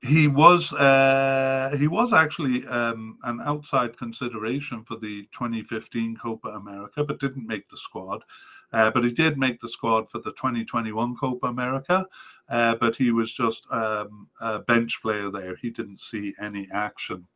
he 0.07 0.29
was 0.29 0.73
uh, 0.73 1.75
he 1.79 1.89
was 1.89 2.13
actually 2.13 2.65
um, 2.67 3.19
an 3.25 3.41
outside 3.45 3.97
consideration 3.97 4.85
for 4.85 4.97
the 4.97 5.23
2015 5.33 6.17
Copa 6.17 6.49
America, 6.51 7.03
but 7.03 7.19
didn't 7.19 7.47
make 7.47 7.69
the 7.69 7.77
squad. 7.77 8.23
Uh, 8.73 8.91
but 8.91 9.03
he 9.03 9.11
did 9.11 9.39
make 9.39 9.61
the 9.61 9.69
squad 9.69 10.09
for 10.09 10.19
the 10.19 10.31
2021 10.33 11.17
Copa 11.17 11.47
America, 11.47 12.07
uh, 12.51 12.75
but 12.77 12.95
he 12.95 13.11
was 13.11 13.33
just 13.33 13.67
um, 13.73 14.29
a 14.41 14.59
bench 14.61 15.01
player 15.03 15.31
there. 15.31 15.57
He 15.57 15.71
didn't 15.71 16.01
see 16.01 16.35
any 16.41 16.69
action. 16.73 17.27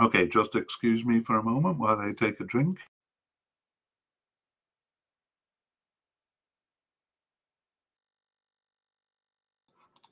Okay, 0.00 0.26
just 0.26 0.56
excuse 0.56 1.04
me 1.04 1.20
for 1.20 1.38
a 1.38 1.42
moment 1.42 1.78
while 1.78 1.98
I 1.98 2.12
take 2.12 2.40
a 2.40 2.44
drink. 2.44 2.78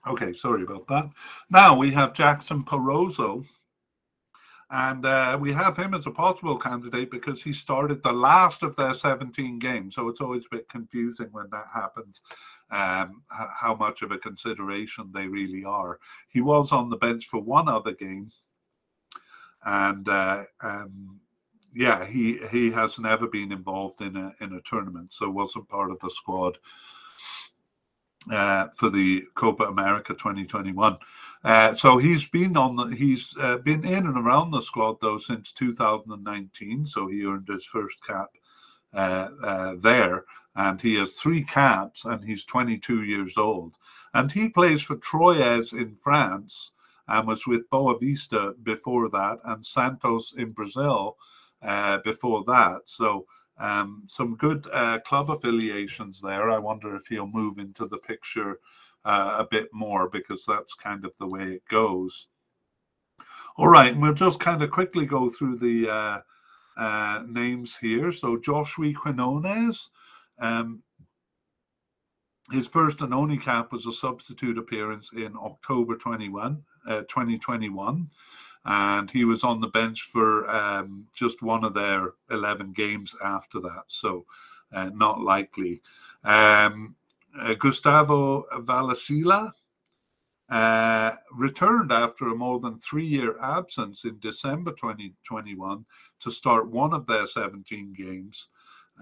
Okay, 0.07 0.33
sorry 0.33 0.63
about 0.63 0.87
that. 0.89 1.11
Now 1.51 1.77
we 1.77 1.91
have 1.91 2.15
Jackson 2.15 2.65
Porozo, 2.65 3.45
and 4.71 5.05
uh, 5.05 5.37
we 5.39 5.53
have 5.53 5.77
him 5.77 5.95
as 5.95 6.07
a 6.07 6.11
possible 6.11 6.57
candidate 6.57 7.11
because 7.11 7.43
he 7.43 7.53
started 7.53 8.03
the 8.03 8.13
last 8.13 8.63
of 8.63 8.77
their 8.77 8.95
17 8.95 9.59
games. 9.59 9.95
So 9.97 10.09
it's 10.09 10.21
always 10.21 10.45
a 10.47 10.57
bit 10.57 10.69
confusing 10.69 11.29
when 11.33 11.51
that 11.51 11.67
happens, 11.75 12.23
um, 12.71 13.23
how 13.29 13.75
much 13.75 14.03
of 14.03 14.13
a 14.13 14.19
consideration 14.19 15.11
they 15.13 15.27
really 15.27 15.65
are. 15.65 15.99
He 16.29 16.41
was 16.41 16.73
on 16.73 16.89
the 16.89 16.97
bench 16.97 17.27
for 17.27 17.43
one 17.43 17.69
other 17.69 17.93
game, 17.93 18.31
and 19.67 20.09
uh, 20.09 20.45
um, 20.63 21.21
yeah, 21.75 22.07
he 22.07 22.39
he 22.51 22.71
has 22.71 22.99
never 22.99 23.29
been 23.29 23.53
involved 23.53 24.01
in 24.01 24.17
a 24.17 24.33
in 24.41 24.55
a 24.55 24.63
tournament, 24.63 25.13
so 25.13 25.29
wasn't 25.29 25.69
part 25.69 25.91
of 25.91 25.99
the 26.01 26.11
squad 26.11 26.57
uh, 28.31 28.69
for 28.75 28.91
the 28.91 29.23
Copa 29.35 29.65
America 29.65 30.13
2021. 30.15 30.99
Uh, 31.43 31.73
so 31.73 31.97
he's 31.97 32.27
been 32.29 32.57
on 32.57 32.77
the 32.77 32.87
he's 32.89 33.35
uh, 33.41 33.57
been 33.59 33.85
in 33.85 34.07
and 34.07 34.19
around 34.19 34.51
the 34.51 34.61
squad 34.61 34.99
though 35.01 35.17
since 35.17 35.53
2019. 35.53 36.87
So 36.87 37.09
he 37.09 37.25
earned 37.25 37.49
his 37.49 37.65
first 37.65 38.05
cap 38.07 38.29
uh, 38.93 39.29
uh, 39.43 39.75
there, 39.81 40.25
and 40.55 40.81
he 40.81 40.97
has 40.97 41.15
three 41.15 41.45
caps, 41.45 42.05
and 42.05 42.23
he's 42.23 42.45
22 42.45 43.05
years 43.05 43.39
old, 43.39 43.75
and 44.13 44.31
he 44.31 44.49
plays 44.49 44.83
for 44.83 44.97
Troyes 44.97 45.73
in 45.73 45.95
France, 45.95 46.73
and 47.09 47.27
was 47.27 47.47
with 47.47 47.71
Boavista 47.71 48.55
before 48.63 49.09
that, 49.11 49.39
and 49.45 49.65
Santos 49.65 50.35
in 50.37 50.51
Brazil 50.51 51.17
uh, 51.63 51.99
before 52.05 52.45
that. 52.45 52.83
So 52.85 53.27
um, 53.61 54.05
some 54.07 54.37
good 54.37 54.67
uh, 54.73 54.99
club 55.01 55.31
affiliations 55.31 56.21
there. 56.21 56.51
I 56.51 56.59
wonder 56.59 56.97
if 56.97 57.07
he'll 57.07 57.27
move 57.27 57.59
into 57.59 57.87
the 57.87 57.99
picture 57.99 58.59
uh, 59.05 59.37
a 59.39 59.45
bit 59.45 59.69
more 59.73 60.09
because 60.09 60.45
that's 60.47 60.75
kind 60.75 61.05
of 61.05 61.17
the 61.19 61.27
way 61.27 61.45
it 61.45 61.63
goes. 61.69 62.29
All 63.57 63.69
right, 63.69 63.93
and 63.93 64.01
we'll 64.01 64.15
just 64.15 64.41
kind 64.41 64.63
of 64.63 64.71
quickly 64.71 65.05
go 65.05 65.29
through 65.29 65.59
the 65.59 65.91
uh, 65.91 66.21
uh, 66.77 67.25
names 67.29 67.77
here. 67.77 68.11
So 68.13 68.39
Joshua 68.39 68.93
Quinones, 68.95 69.91
um, 70.39 70.83
his 72.51 72.67
first 72.67 73.03
and 73.03 73.13
only 73.13 73.37
cap 73.37 73.73
was 73.73 73.87
a 73.87 73.93
substitute 73.93 74.57
appearance 74.57 75.11
in 75.13 75.35
October 75.37 75.97
21, 75.97 76.63
uh, 76.89 77.01
2021 77.03 78.09
and 78.65 79.11
he 79.11 79.25
was 79.25 79.43
on 79.45 79.61
the 79.61 79.69
bench 79.69 80.03
for 80.03 80.49
um, 80.51 81.07
just 81.15 81.43
one 81.43 81.65
of 81.65 81.75
their 81.75 82.13
11 82.31 82.73
games 82.73 83.15
after 83.23 83.61
that, 83.61 83.85
so 83.89 84.27
uh, 84.73 84.91
not 84.95 85.21
likely. 85.21 85.81
Um, 86.25 86.95
uh, 87.39 87.55
Gustavo 87.55 88.45
Vallecilla 88.61 89.53
uh, 90.51 91.13
returned 91.33 91.93
after 91.93 92.29
a 92.29 92.35
more 92.35 92.59
than 92.59 92.77
three 92.77 93.07
year 93.07 93.41
absence 93.41 94.05
in 94.05 94.19
December 94.19 94.73
2021 94.73 95.85
to 96.19 96.31
start 96.31 96.69
one 96.69 96.93
of 96.93 97.07
their 97.07 97.27
17 97.27 97.95
games. 97.97 98.49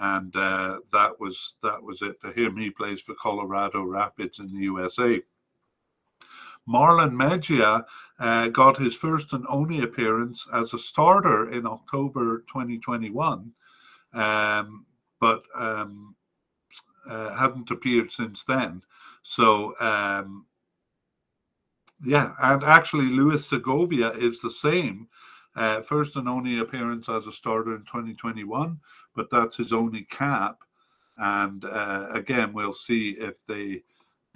And 0.01 0.35
uh, 0.37 0.79
that 0.93 1.19
was 1.19 1.57
that 1.63 1.83
was 1.83 2.03
it 2.03 2.21
for 2.21 2.31
him. 2.33 2.57
He 2.57 2.71
plays 2.71 3.01
for 3.01 3.15
Colorado 3.15 3.83
Rapids 3.83 4.39
in 4.39 4.47
the 4.49 4.61
USA. 4.61 5.21
Marlon 6.69 7.13
Mejia 7.13 7.85
uh, 8.19 8.49
got 8.49 8.77
his 8.77 8.95
first 8.95 9.33
and 9.33 9.45
only 9.49 9.83
appearance 9.83 10.47
as 10.53 10.75
a 10.75 10.79
starter 10.79 11.51
in 11.51 11.67
October 11.67 12.45
2021, 12.49 13.53
um, 14.13 14.87
but 15.21 15.43
um, 15.59 16.15
uh, 17.09 17.35
hadn't 17.37 17.71
appeared 17.71 18.13
since 18.13 18.45
then. 18.45 18.83
So, 19.23 19.75
um, 19.81 20.47
yeah, 22.05 22.33
and 22.43 22.63
actually, 22.63 23.07
Luis 23.07 23.47
Segovia 23.47 24.11
is 24.13 24.41
the 24.41 24.51
same. 24.51 25.09
Uh, 25.57 25.81
first 25.81 26.15
and 26.15 26.29
only 26.29 26.61
appearance 26.61 27.09
as 27.09 27.27
a 27.27 27.33
starter 27.33 27.75
in 27.75 27.83
2021, 27.83 28.79
but 29.17 29.29
that's 29.29 29.57
his 29.57 29.73
only 29.73 30.05
cap. 30.05 30.59
And 31.17 31.65
uh, 31.65 32.07
again, 32.13 32.53
we'll 32.53 32.73
see 32.73 33.17
if 33.19 33.45
they 33.45 33.83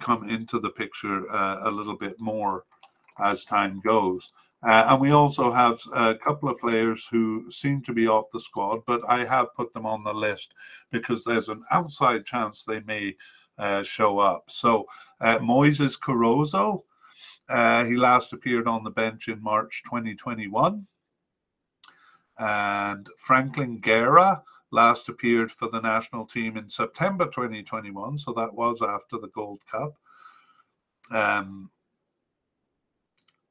come 0.03 0.29
into 0.29 0.59
the 0.59 0.69
picture 0.69 1.31
uh, 1.33 1.69
a 1.69 1.71
little 1.71 1.97
bit 1.97 2.19
more 2.19 2.65
as 3.19 3.45
time 3.45 3.81
goes. 3.83 4.33
Uh, 4.65 4.87
and 4.89 5.01
we 5.01 5.11
also 5.11 5.51
have 5.51 5.79
a 5.93 6.15
couple 6.15 6.47
of 6.47 6.57
players 6.57 7.07
who 7.11 7.49
seem 7.51 7.81
to 7.81 7.93
be 7.93 8.07
off 8.07 8.25
the 8.31 8.39
squad, 8.39 8.79
but 8.87 9.01
I 9.09 9.25
have 9.25 9.53
put 9.55 9.73
them 9.73 9.85
on 9.85 10.03
the 10.03 10.13
list 10.13 10.53
because 10.91 11.23
there's 11.23 11.49
an 11.49 11.63
outside 11.71 12.25
chance 12.25 12.63
they 12.63 12.79
may 12.81 13.15
uh, 13.57 13.83
show 13.83 14.19
up. 14.19 14.45
So 14.47 14.85
uh, 15.19 15.39
Moises 15.39 15.99
Corozo, 15.99 16.83
uh, 17.49 17.83
he 17.83 17.95
last 17.95 18.31
appeared 18.31 18.67
on 18.67 18.83
the 18.83 18.89
bench 18.89 19.27
in 19.27 19.43
March 19.43 19.83
2021. 19.85 20.87
And 22.39 23.07
Franklin 23.17 23.79
Guerra, 23.79 24.43
last 24.73 25.07
appeared 25.07 25.51
for 25.51 25.69
the 25.69 25.79
national 25.79 26.25
team 26.25 26.57
in 26.57 26.67
September 26.67 27.25
2021, 27.25 28.17
so 28.17 28.33
that 28.33 28.53
was 28.53 28.81
after 28.81 29.17
the 29.19 29.29
Gold 29.29 29.61
Cup. 29.71 29.93
Um, 31.11 31.69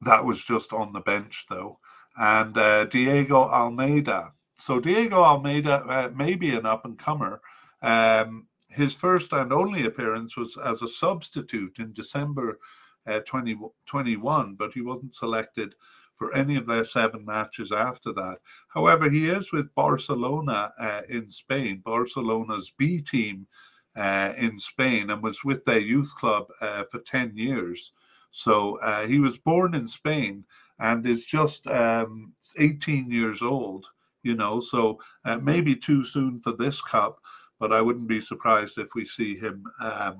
that 0.01 0.25
was 0.25 0.43
just 0.43 0.73
on 0.73 0.91
the 0.91 0.99
bench 0.99 1.45
though. 1.49 1.79
And 2.17 2.57
uh, 2.57 2.85
Diego 2.85 3.47
Almeida. 3.47 4.33
So 4.59 4.79
Diego 4.79 5.23
Almeida 5.23 5.83
uh, 5.87 6.11
may 6.13 6.35
be 6.35 6.55
an 6.55 6.65
up 6.65 6.85
and 6.85 6.99
comer. 6.99 7.41
Um, 7.81 8.47
his 8.69 8.93
first 8.93 9.31
and 9.33 9.53
only 9.53 9.85
appearance 9.85 10.35
was 10.35 10.57
as 10.57 10.81
a 10.81 10.87
substitute 10.87 11.77
in 11.79 11.93
December 11.93 12.59
uh, 13.07 13.19
2021, 13.19 14.55
but 14.55 14.73
he 14.73 14.81
wasn't 14.81 15.15
selected 15.15 15.75
for 16.17 16.35
any 16.35 16.55
of 16.55 16.65
their 16.65 16.83
seven 16.83 17.25
matches 17.25 17.71
after 17.71 18.13
that. 18.13 18.37
However, 18.69 19.09
he 19.09 19.29
is 19.29 19.51
with 19.51 19.73
Barcelona 19.75 20.71
uh, 20.79 21.01
in 21.09 21.29
Spain, 21.29 21.81
Barcelona's 21.83 22.71
B 22.77 23.01
team 23.01 23.47
uh, 23.95 24.33
in 24.37 24.59
Spain, 24.59 25.09
and 25.09 25.21
was 25.21 25.43
with 25.43 25.65
their 25.65 25.79
youth 25.79 26.13
club 26.15 26.47
uh, 26.61 26.83
for 26.91 26.99
10 26.99 27.35
years. 27.35 27.91
So 28.31 28.79
uh, 28.79 29.05
he 29.05 29.19
was 29.19 29.37
born 29.37 29.75
in 29.75 29.87
Spain 29.87 30.43
and 30.79 31.05
is 31.05 31.25
just 31.25 31.67
um, 31.67 32.33
18 32.57 33.11
years 33.11 33.41
old, 33.41 33.87
you 34.23 34.35
know, 34.35 34.59
so 34.59 34.99
uh, 35.25 35.37
maybe 35.37 35.75
too 35.75 36.03
soon 36.03 36.41
for 36.41 36.51
this 36.51 36.81
cup, 36.81 37.19
but 37.59 37.71
I 37.71 37.81
wouldn't 37.81 38.07
be 38.07 38.21
surprised 38.21 38.77
if 38.77 38.89
we 38.95 39.05
see 39.05 39.37
him 39.37 39.63
um, 39.81 40.17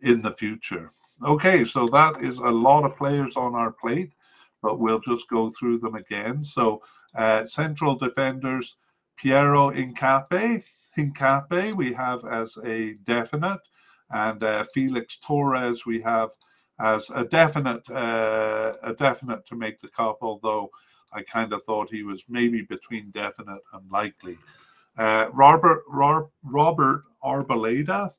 in 0.00 0.22
the 0.22 0.32
future. 0.32 0.90
Okay, 1.24 1.64
so 1.64 1.86
that 1.88 2.22
is 2.22 2.38
a 2.38 2.42
lot 2.42 2.84
of 2.84 2.96
players 2.96 3.36
on 3.36 3.54
our 3.54 3.72
plate 3.72 4.12
but 4.62 4.78
we'll 4.78 5.00
just 5.00 5.28
go 5.28 5.50
through 5.50 5.78
them 5.78 5.94
again. 5.94 6.44
So 6.44 6.82
uh, 7.14 7.46
central 7.46 7.96
defenders, 7.96 8.76
Piero 9.16 9.70
Hincapié. 9.70 10.64
Hincapié 10.96 11.74
we 11.74 11.92
have 11.92 12.24
as 12.24 12.56
a 12.64 12.94
definite, 13.04 13.60
and 14.10 14.42
uh, 14.42 14.64
Felix 14.64 15.18
Torres 15.18 15.84
we 15.84 16.00
have 16.00 16.30
as 16.80 17.10
a 17.14 17.24
definite, 17.24 17.88
uh, 17.90 18.72
a 18.82 18.94
definite 18.94 19.46
to 19.46 19.56
make 19.56 19.80
the 19.80 19.88
cup. 19.88 20.18
Although 20.22 20.70
I 21.12 21.22
kind 21.22 21.52
of 21.52 21.64
thought 21.64 21.90
he 21.90 22.02
was 22.02 22.24
maybe 22.28 22.62
between 22.62 23.10
definite 23.10 23.62
and 23.72 23.90
likely. 23.90 24.38
Uh, 24.98 25.26
Robert 25.32 25.82
Robert 26.42 27.02
Arboleda 27.22 28.10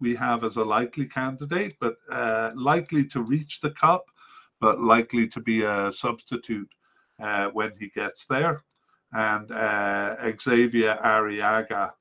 we 0.00 0.14
have 0.14 0.44
as 0.44 0.56
a 0.56 0.64
likely 0.64 1.06
candidate, 1.06 1.76
but 1.80 1.96
uh, 2.12 2.50
likely 2.54 3.04
to 3.06 3.22
reach 3.22 3.60
the 3.60 3.70
cup 3.70 4.04
but 4.60 4.80
likely 4.80 5.28
to 5.28 5.40
be 5.40 5.62
a 5.62 5.92
substitute 5.92 6.70
uh, 7.20 7.48
when 7.48 7.72
he 7.78 7.88
gets 7.88 8.26
there. 8.26 8.62
And 9.12 9.50
uh, 9.50 10.16
Xavier 10.40 10.98
Arriaga 11.02 11.92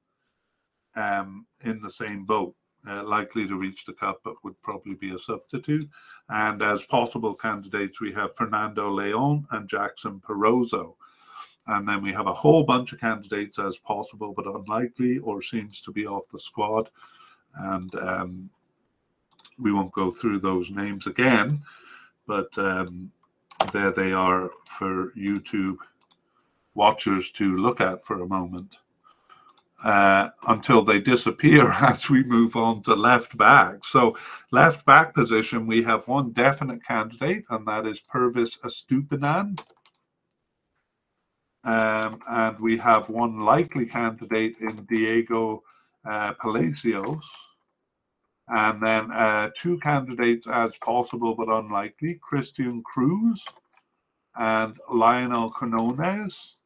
um, 0.96 1.46
in 1.64 1.82
the 1.82 1.90
same 1.90 2.26
boat, 2.26 2.56
uh, 2.88 3.04
likely 3.04 3.48
to 3.48 3.58
reach 3.58 3.86
the 3.86 3.94
cup, 3.94 4.22
but 4.24 4.36
would 4.44 4.60
probably 4.62 4.96
be 4.96 5.14
a 5.14 5.20
substitute. 5.20 5.90
And 6.30 6.62
as 6.62 6.86
possible 6.86 7.34
candidates, 7.34 8.02
we 8.02 8.12
have 8.14 8.36
Fernando 8.36 8.90
Leon 8.90 9.48
and 9.52 9.70
Jackson 9.70 10.20
Porozo. 10.20 10.96
And 11.68 11.88
then 11.88 12.02
we 12.02 12.14
have 12.14 12.28
a 12.28 12.34
whole 12.34 12.64
bunch 12.64 12.94
of 12.94 13.00
candidates 13.00 13.58
as 13.58 13.78
possible, 13.78 14.34
but 14.36 14.46
unlikely 14.46 15.18
or 15.20 15.42
seems 15.42 15.82
to 15.82 15.92
be 15.92 16.06
off 16.06 16.28
the 16.30 16.40
squad. 16.40 16.90
And 17.56 17.94
um, 17.96 18.50
we 19.58 19.72
won't 19.72 19.92
go 19.92 20.12
through 20.12 20.40
those 20.40 20.70
names 20.70 21.08
again 21.08 21.64
but 22.28 22.58
um, 22.58 23.12
there 23.74 23.92
they 23.92 24.14
are 24.14 24.50
for 24.66 25.12
YouTube 25.18 25.78
watchers 26.76 27.32
to 27.32 27.58
look 27.58 27.82
at 27.82 28.06
for 28.06 28.22
a 28.22 28.28
moment. 28.28 28.78
uh, 29.84 30.30
until 30.48 30.82
they 30.84 31.00
disappear 31.00 31.72
as 31.82 32.10
we 32.10 32.24
move 32.24 32.56
on 32.56 32.82
to 32.84 32.96
left 32.96 33.38
back. 33.38 33.86
So, 33.86 34.18
left 34.52 34.86
back 34.86 35.14
position, 35.14 35.68
we 35.68 35.84
have 35.84 36.08
one 36.08 36.32
definite 36.32 36.84
candidate, 36.86 37.46
and 37.50 37.68
that 37.68 37.86
is 37.86 38.02
Pervis 38.02 38.60
Estupinan. 38.62 39.60
Um, 41.64 42.20
and 42.28 42.60
we 42.60 42.78
have 42.78 43.10
one 43.10 43.40
likely 43.40 43.86
candidate 43.86 44.56
in 44.62 44.86
Diego 44.86 45.64
uh, 46.06 46.34
Palacios. 46.34 47.28
And 48.48 48.82
then 48.82 49.12
uh, 49.12 49.50
two 49.58 49.80
candidates 49.80 50.48
as 50.48 50.72
possible 50.78 51.36
but 51.36 51.50
unlikely 51.50 52.20
Christian 52.22 52.84
Cruz 52.84 53.44
and 54.36 54.78
Lionel 54.92 55.50
Quinones 55.50 56.58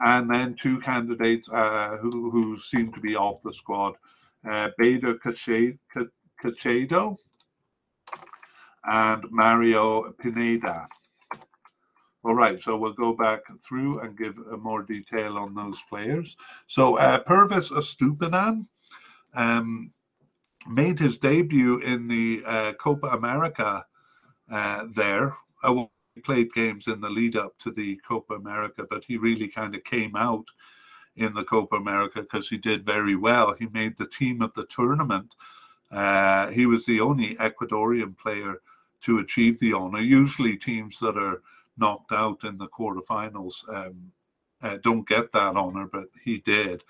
and 0.00 0.32
then 0.32 0.54
two 0.54 0.80
candidates 0.80 1.48
uh, 1.48 1.96
who, 2.00 2.30
who 2.30 2.58
seem 2.58 2.92
to 2.92 3.00
be 3.00 3.16
off 3.16 3.40
the 3.42 3.52
squad 3.52 3.94
uh, 4.48 4.68
Beder 4.78 5.14
Caicedo 5.14 7.16
and 8.84 9.24
Mario 9.30 10.12
Pineida. 10.20 10.88
All 12.24 12.34
right, 12.34 12.62
so 12.62 12.76
we'll 12.76 12.94
go 12.94 13.12
back 13.12 13.40
through 13.66 14.00
and 14.00 14.16
give 14.16 14.34
more 14.58 14.82
detail 14.82 15.36
on 15.36 15.54
those 15.54 15.82
players. 15.88 16.36
So 16.66 16.96
uh, 16.96 17.22
Pervis 17.24 17.70
Estupinan 17.70 18.66
um, 19.34 19.92
made 20.66 20.98
his 20.98 21.18
debut 21.18 21.78
in 21.78 22.08
the 22.08 22.42
uh, 22.46 22.72
Copa 22.74 23.08
America 23.08 23.84
uh, 24.50 24.86
there. 24.94 25.36
Uh, 25.62 25.84
played 26.22 26.52
games 26.52 26.86
in 26.86 27.00
the 27.00 27.10
lead 27.10 27.36
up 27.36 27.58
to 27.58 27.70
the 27.72 27.96
Copa 28.06 28.34
America, 28.34 28.86
but 28.88 29.04
he 29.04 29.16
really 29.16 29.48
kind 29.48 29.74
of 29.74 29.82
came 29.84 30.14
out 30.14 30.46
in 31.16 31.34
the 31.34 31.44
Copa 31.44 31.76
America 31.76 32.20
because 32.20 32.48
he 32.48 32.56
did 32.56 32.86
very 32.86 33.16
well. 33.16 33.54
He 33.58 33.66
made 33.66 33.96
the 33.96 34.06
team 34.06 34.40
of 34.40 34.54
the 34.54 34.66
tournament. 34.66 35.34
Uh, 35.90 36.48
he 36.48 36.66
was 36.66 36.86
the 36.86 37.00
only 37.00 37.36
Ecuadorian 37.36 38.16
player 38.16 38.60
to 39.02 39.18
achieve 39.18 39.58
the 39.58 39.72
honor. 39.72 40.00
Usually, 40.00 40.56
teams 40.56 40.98
that 41.00 41.16
are 41.16 41.42
knocked 41.76 42.12
out 42.12 42.44
in 42.44 42.58
the 42.58 42.68
quarterfinals 42.68 43.68
um, 43.68 44.12
uh, 44.62 44.78
don't 44.82 45.06
get 45.08 45.32
that 45.32 45.56
honor, 45.56 45.86
but 45.86 46.06
he 46.22 46.38
did 46.38 46.82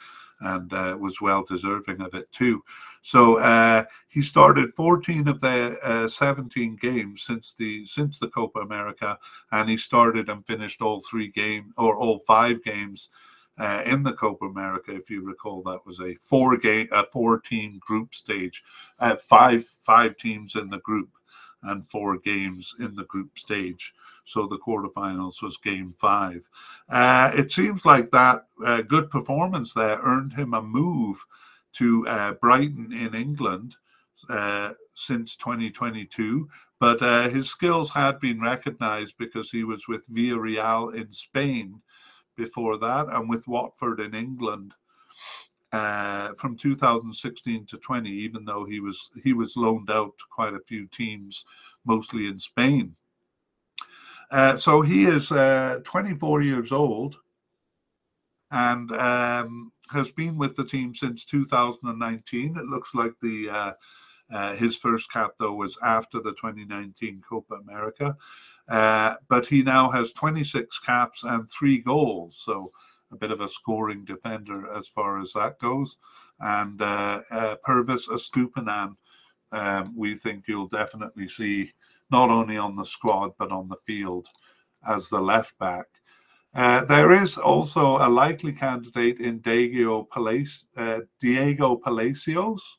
and 0.44 0.72
uh, 0.72 0.96
was 0.98 1.20
well 1.20 1.42
deserving 1.42 2.00
of 2.00 2.14
it 2.14 2.30
too. 2.33 2.62
So 3.02 3.38
uh, 3.38 3.85
he 4.09 4.22
started 4.22 4.70
14 4.70 5.28
of 5.28 5.40
the 5.40 5.78
uh, 5.83 6.09
17 6.09 6.76
games 6.80 7.22
since 7.22 7.54
the 7.54 7.85
since 7.87 8.18
the 8.18 8.28
Copa 8.28 8.61
America, 8.61 9.18
and 9.52 9.68
he 9.68 9.76
started 9.76 10.28
and 10.28 10.46
finished 10.46 10.83
all 10.83 11.00
three 11.00 11.28
games 11.28 11.74
or 11.76 11.96
all 11.96 12.18
five 12.20 12.62
games. 12.62 13.09
Uh, 13.57 13.83
in 13.87 14.02
the 14.02 14.12
Copa 14.14 14.46
America, 14.46 14.92
if 14.92 15.09
you 15.09 15.24
recall, 15.24 15.62
that 15.62 15.78
was 15.87 16.00
a 16.00 16.16
four 16.16 16.57
game, 16.57 16.88
a 16.90 17.04
four 17.04 17.38
team 17.38 17.78
group 17.78 18.12
stage, 18.12 18.64
uh, 18.98 19.14
five 19.14 19.64
five 19.64 20.16
teams 20.16 20.57
in 20.57 20.68
the 20.68 20.80
group, 20.80 21.11
and 21.64 21.87
four 21.87 22.18
games 22.18 22.74
in 22.79 22.94
the 22.94 23.05
group 23.05 23.38
stage. 23.38 23.94
So 24.24 24.46
the 24.46 24.59
quarterfinals 24.59 25.42
was 25.42 25.57
game 25.59 25.94
five. 25.98 26.48
Uh, 26.88 27.31
it 27.35 27.50
seems 27.50 27.85
like 27.85 28.11
that 28.11 28.46
uh, 28.64 28.83
good 28.83 29.11
performance 29.11 29.74
there 29.74 29.98
earned 30.03 30.33
him 30.33 30.55
a 30.55 30.62
move 30.62 31.24
to 31.74 32.07
uh, 32.09 32.33
Brighton 32.33 32.92
in 32.92 33.14
England 33.14 33.77
uh, 34.29 34.72
since 34.94 35.37
2022. 35.37 36.48
But 36.81 37.03
uh, 37.03 37.29
his 37.29 37.48
skills 37.48 37.90
had 37.90 38.20
been 38.20 38.40
recognized 38.40 39.16
because 39.18 39.50
he 39.50 39.64
was 39.64 39.88
with 39.88 40.09
Villarreal 40.09 40.94
in 40.94 41.12
Spain 41.12 41.83
before 42.37 42.79
that 42.79 43.07
and 43.09 43.29
with 43.29 43.48
Watford 43.48 44.00
in 44.00 44.14
England. 44.14 44.74
Uh, 45.74 46.32
from 46.34 46.56
2016 46.56 47.66
to 47.66 47.76
20, 47.78 48.08
even 48.08 48.44
though 48.44 48.64
he 48.64 48.78
was 48.78 49.10
he 49.24 49.32
was 49.32 49.56
loaned 49.56 49.90
out 49.90 50.16
to 50.16 50.24
quite 50.30 50.54
a 50.54 50.60
few 50.60 50.87
teams, 50.87 51.44
mostly 51.84 52.28
in 52.28 52.38
Spain. 52.38 52.94
Uh, 54.30 54.56
so 54.56 54.82
he 54.82 55.06
is 55.06 55.32
uh, 55.32 55.80
24 55.82 56.42
years 56.42 56.70
old 56.70 57.16
and 58.52 58.92
um, 58.92 59.72
has 59.90 60.12
been 60.12 60.38
with 60.38 60.54
the 60.54 60.64
team 60.64 60.94
since 60.94 61.24
2019. 61.24 62.56
It 62.56 62.66
looks 62.66 62.94
like 62.94 63.14
the 63.20 63.50
uh, 63.50 63.72
uh, 64.32 64.54
his 64.54 64.76
first 64.76 65.10
cap 65.10 65.32
though 65.40 65.54
was 65.54 65.76
after 65.82 66.20
the 66.20 66.34
2019 66.34 67.20
Copa 67.28 67.54
America, 67.54 68.16
uh, 68.68 69.16
but 69.28 69.44
he 69.44 69.64
now 69.64 69.90
has 69.90 70.12
26 70.12 70.78
caps 70.78 71.24
and 71.24 71.50
three 71.50 71.78
goals. 71.78 72.40
So 72.44 72.70
a 73.14 73.18
bit 73.18 73.31
of 73.31 73.40
a 73.40 73.48
scoring 73.48 74.05
defender 74.05 74.68
as 74.77 74.88
far 74.88 75.20
as 75.20 75.33
that 75.33 75.59
goes. 75.59 75.96
And 76.40 76.83
uh, 76.83 77.20
Pervis 77.66 78.09
Estupinan, 78.09 78.96
um, 79.53 79.94
we 79.96 80.16
think 80.16 80.44
you'll 80.46 80.68
definitely 80.68 81.29
see 81.29 81.72
not 82.11 82.31
only 82.31 82.59
on 82.59 82.77
the 82.77 82.85
squad 82.85 83.31
but 83.38 83.53
on 83.53 83.68
the 83.68 83.77
field 83.87 84.29
as 84.87 85.09
the 85.09 85.20
left 85.20 85.59
back. 85.59 85.87
Uh, 86.55 86.85
there 86.85 87.12
is 87.12 87.37
also 87.37 87.98
a 87.98 88.09
likely 88.09 88.53
candidate 88.53 89.18
in 89.18 89.38
Diego, 89.40 90.05
Palace, 90.05 90.66
uh, 90.77 91.00
Diego 91.20 91.77
Palacios. 91.77 92.79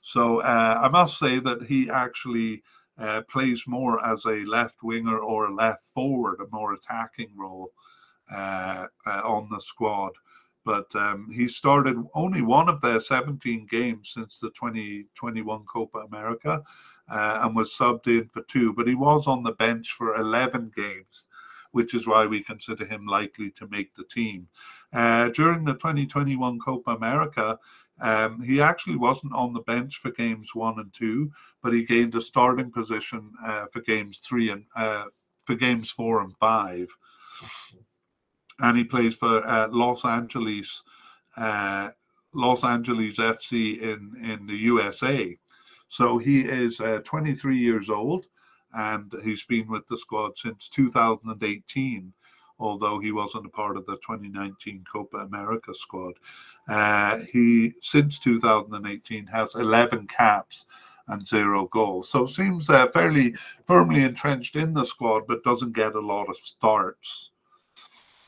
So 0.00 0.40
uh, 0.40 0.80
I 0.82 0.88
must 0.88 1.18
say 1.18 1.38
that 1.38 1.62
he 1.62 1.88
actually 1.88 2.62
uh, 2.98 3.22
plays 3.28 3.64
more 3.66 4.04
as 4.04 4.24
a 4.24 4.44
left 4.44 4.82
winger 4.82 5.18
or 5.18 5.46
a 5.46 5.54
left 5.54 5.84
forward, 5.84 6.40
a 6.40 6.50
more 6.50 6.72
attacking 6.74 7.30
role 7.36 7.70
uh, 7.76 7.78
uh, 7.78 7.91
on 8.32 9.48
the 9.50 9.60
squad. 9.60 10.12
But 10.64 10.94
um, 10.94 11.28
he 11.30 11.48
started 11.48 11.96
only 12.14 12.42
one 12.42 12.68
of 12.68 12.80
their 12.80 13.00
17 13.00 13.66
games 13.68 14.10
since 14.14 14.38
the 14.38 14.50
2021 14.50 15.64
Copa 15.64 15.98
America 15.98 16.62
uh, 17.10 17.40
and 17.42 17.56
was 17.56 17.76
subbed 17.76 18.06
in 18.06 18.28
for 18.28 18.42
two, 18.42 18.72
but 18.72 18.86
he 18.86 18.94
was 18.94 19.26
on 19.26 19.42
the 19.42 19.52
bench 19.52 19.90
for 19.92 20.14
11 20.16 20.72
games, 20.76 21.26
which 21.72 21.94
is 21.94 22.06
why 22.06 22.26
we 22.26 22.42
consider 22.42 22.84
him 22.84 23.06
likely 23.06 23.50
to 23.50 23.66
make 23.68 23.94
the 23.94 24.04
team. 24.04 24.46
Uh, 24.92 25.28
during 25.30 25.64
the 25.64 25.74
2021 25.74 26.60
Copa 26.60 26.92
America, 26.92 27.58
um, 28.00 28.40
he 28.40 28.60
actually 28.60 28.96
wasn't 28.96 29.34
on 29.34 29.52
the 29.52 29.60
bench 29.60 29.98
for 29.98 30.10
games 30.10 30.54
one 30.54 30.78
and 30.78 30.92
two, 30.92 31.30
but 31.62 31.72
he 31.72 31.84
gained 31.84 32.14
a 32.14 32.20
starting 32.20 32.70
position 32.70 33.32
uh, 33.44 33.66
for 33.72 33.80
games 33.80 34.18
three 34.18 34.50
and 34.50 34.64
uh, 34.76 35.04
for 35.44 35.54
games 35.54 35.90
four 35.90 36.22
and 36.22 36.34
five. 36.38 36.88
And 38.60 38.76
he 38.76 38.84
plays 38.84 39.16
for 39.16 39.46
uh, 39.46 39.68
Los 39.68 40.04
Angeles, 40.04 40.82
uh, 41.36 41.90
Los 42.34 42.64
Angeles 42.64 43.18
FC 43.18 43.80
in 43.80 44.14
in 44.22 44.46
the 44.46 44.56
USA. 44.56 45.36
So 45.88 46.16
he 46.16 46.40
is 46.40 46.80
uh, 46.80 47.00
23 47.04 47.58
years 47.58 47.90
old 47.90 48.26
and 48.74 49.12
he's 49.22 49.44
been 49.44 49.68
with 49.68 49.86
the 49.88 49.96
squad 49.96 50.38
since 50.38 50.68
2018, 50.68 52.12
although 52.58 52.98
he 52.98 53.12
wasn't 53.12 53.46
a 53.46 53.50
part 53.50 53.76
of 53.76 53.84
the 53.86 53.96
2019 53.96 54.84
Copa 54.90 55.18
America 55.18 55.74
squad. 55.74 56.14
Uh, 56.68 57.18
he, 57.30 57.74
since 57.80 58.18
2018, 58.18 59.26
has 59.26 59.54
11 59.54 60.06
caps 60.06 60.66
and 61.08 61.26
zero 61.26 61.66
goals. 61.66 62.08
So 62.08 62.24
seems 62.26 62.70
uh, 62.70 62.86
fairly 62.86 63.34
firmly 63.66 64.02
entrenched 64.02 64.56
in 64.56 64.72
the 64.72 64.84
squad, 64.84 65.24
but 65.26 65.44
doesn't 65.44 65.74
get 65.74 65.94
a 65.94 66.00
lot 66.00 66.30
of 66.30 66.36
starts 66.36 67.31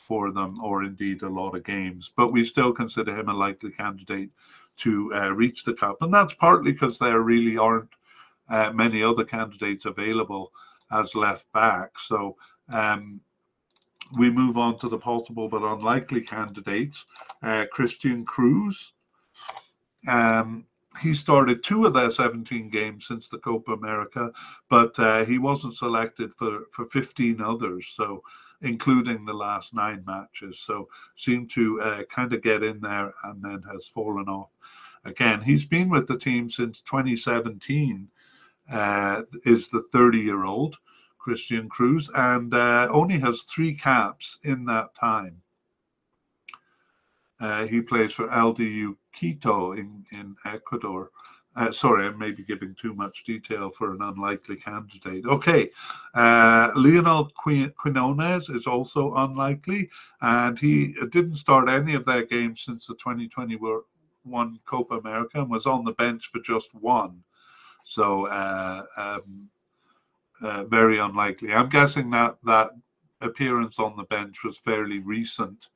for 0.06 0.30
them 0.30 0.62
or 0.62 0.84
indeed 0.84 1.22
a 1.22 1.28
lot 1.28 1.54
of 1.54 1.64
games. 1.64 2.12
But 2.16 2.32
we 2.32 2.44
still 2.44 2.72
consider 2.72 3.18
him 3.18 3.28
a 3.28 3.34
likely 3.34 3.70
candidate 3.70 4.30
to 4.78 5.12
uh, 5.14 5.30
reach 5.30 5.64
the 5.64 5.74
cup. 5.74 6.02
And 6.02 6.12
that's 6.12 6.34
partly 6.34 6.72
because 6.72 6.98
there 6.98 7.20
really 7.20 7.56
aren't 7.56 7.90
uh, 8.48 8.70
many 8.72 9.02
other 9.02 9.24
candidates 9.24 9.86
available 9.86 10.52
as 10.92 11.14
left 11.14 11.50
back. 11.52 11.98
So 11.98 12.36
um, 12.68 13.20
we 14.18 14.30
move 14.30 14.58
on 14.58 14.78
to 14.78 14.88
the 14.88 14.98
possible 14.98 15.48
but 15.48 15.62
unlikely 15.62 16.20
candidates. 16.22 17.06
Uh, 17.42 17.64
Christian 17.72 18.24
Cruz. 18.24 18.92
Um, 20.06 20.66
he 21.00 21.14
started 21.14 21.62
two 21.62 21.86
of 21.86 21.92
their 21.92 22.10
17 22.10 22.70
games 22.70 23.06
since 23.06 23.28
the 23.28 23.38
Copa 23.38 23.72
America, 23.72 24.30
but 24.68 24.96
uh, 24.98 25.24
he 25.24 25.38
wasn't 25.38 25.74
selected 25.74 26.32
for, 26.32 26.60
for 26.70 26.84
15 26.84 27.40
others. 27.40 27.88
So 27.88 28.22
including 28.62 29.24
the 29.24 29.32
last 29.32 29.74
nine 29.74 30.02
matches. 30.06 30.58
So 30.58 30.88
seemed 31.14 31.50
to 31.50 31.80
uh, 31.80 32.02
kind 32.04 32.32
of 32.32 32.42
get 32.42 32.62
in 32.62 32.80
there 32.80 33.12
and 33.24 33.42
then 33.42 33.62
has 33.70 33.86
fallen 33.86 34.28
off 34.28 34.50
again. 35.04 35.42
He's 35.42 35.64
been 35.64 35.90
with 35.90 36.06
the 36.06 36.18
team 36.18 36.48
since 36.48 36.80
2017. 36.80 38.08
Uh, 38.72 39.20
is 39.44 39.68
the 39.68 39.82
30 39.92 40.18
year 40.20 40.44
old 40.44 40.78
Christian 41.18 41.68
Cruz 41.68 42.10
and 42.14 42.54
uh, 42.54 42.88
only 42.90 43.18
has 43.18 43.42
three 43.42 43.74
caps 43.74 44.38
in 44.42 44.64
that 44.64 44.94
time. 44.94 45.42
Uh, 47.40 47.66
he 47.66 47.80
plays 47.80 48.12
for 48.12 48.28
LDU 48.28 48.96
Quito 49.12 49.72
in, 49.72 50.04
in 50.12 50.34
Ecuador. 50.46 51.10
Uh, 51.56 51.70
sorry, 51.70 52.06
I 52.06 52.10
may 52.10 52.32
be 52.32 52.42
giving 52.42 52.74
too 52.74 52.94
much 52.94 53.22
detail 53.22 53.70
for 53.70 53.92
an 53.92 54.02
unlikely 54.02 54.56
candidate. 54.56 55.24
Okay, 55.24 55.70
uh, 56.14 56.70
Lionel 56.74 57.30
Quinones 57.76 58.48
is 58.48 58.66
also 58.66 59.14
unlikely, 59.14 59.88
and 60.20 60.58
he 60.58 60.94
didn't 61.10 61.36
start 61.36 61.68
any 61.68 61.94
of 61.94 62.04
their 62.04 62.24
games 62.24 62.62
since 62.62 62.86
the 62.86 62.94
2021 62.94 64.58
Copa 64.64 64.96
America 64.96 65.40
and 65.40 65.50
was 65.50 65.66
on 65.66 65.84
the 65.84 65.92
bench 65.92 66.26
for 66.26 66.40
just 66.40 66.74
one. 66.74 67.22
So, 67.84 68.26
uh, 68.26 68.82
um, 68.96 69.48
uh, 70.42 70.64
very 70.64 70.98
unlikely. 70.98 71.52
I'm 71.52 71.68
guessing 71.68 72.10
that 72.10 72.36
that 72.44 72.70
appearance 73.20 73.78
on 73.78 73.96
the 73.96 74.04
bench 74.04 74.42
was 74.42 74.58
fairly 74.58 74.98
recent. 74.98 75.68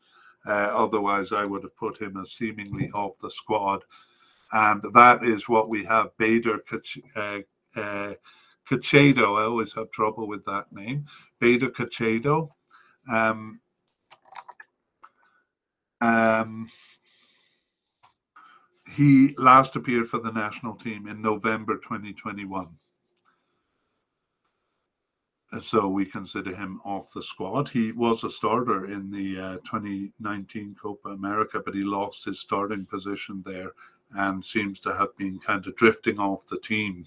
Uh, 0.45 0.70
otherwise, 0.72 1.33
I 1.33 1.45
would 1.45 1.62
have 1.62 1.76
put 1.76 2.01
him 2.01 2.16
as 2.16 2.33
seemingly 2.33 2.91
off 2.91 3.18
the 3.18 3.31
squad 3.31 3.85
and 4.53 4.82
that 4.94 5.24
is 5.24 5.49
what 5.49 5.68
we 5.68 5.84
have. 5.84 6.16
Beder 6.16 6.61
uh, 7.16 7.40
uh, 7.76 8.14
Caicedo. 8.68 9.40
I 9.40 9.44
always 9.44 9.74
have 9.74 9.90
trouble 9.90 10.26
with 10.26 10.44
that 10.46 10.72
name. 10.72 11.07
Beder 11.40 11.70
Caicedo. 11.70 12.51
Um, 13.11 13.61
um, 16.01 16.68
he 18.94 19.34
last 19.36 19.76
appeared 19.76 20.09
for 20.09 20.20
the 20.20 20.32
national 20.32 20.74
team 20.74 21.07
in 21.09 21.20
November 21.20 21.76
2021. 21.76 22.68
So 25.61 25.88
we 25.88 26.05
consider 26.05 26.55
him 26.55 26.78
off 26.84 27.12
the 27.14 27.22
squad. 27.22 27.70
He 27.70 27.92
was 27.92 28.22
a 28.22 28.28
starter 28.28 28.90
in 28.90 29.11
the 29.11 29.40
uh, 29.40 29.57
2019 29.59 30.76
Copa 30.80 31.09
America, 31.09 31.62
but 31.64 31.74
he 31.74 31.84
lost 31.84 32.26
his 32.26 32.40
starting 32.40 32.84
position 32.84 33.42
there 33.46 33.72
and 34.15 34.45
seems 34.45 34.81
to 34.81 34.95
have 34.95 35.17
been 35.17 35.39
kind 35.39 35.67
of 35.67 35.77
drifting 35.77 36.19
off 36.19 36.47
the 36.47 36.59
team. 36.59 37.05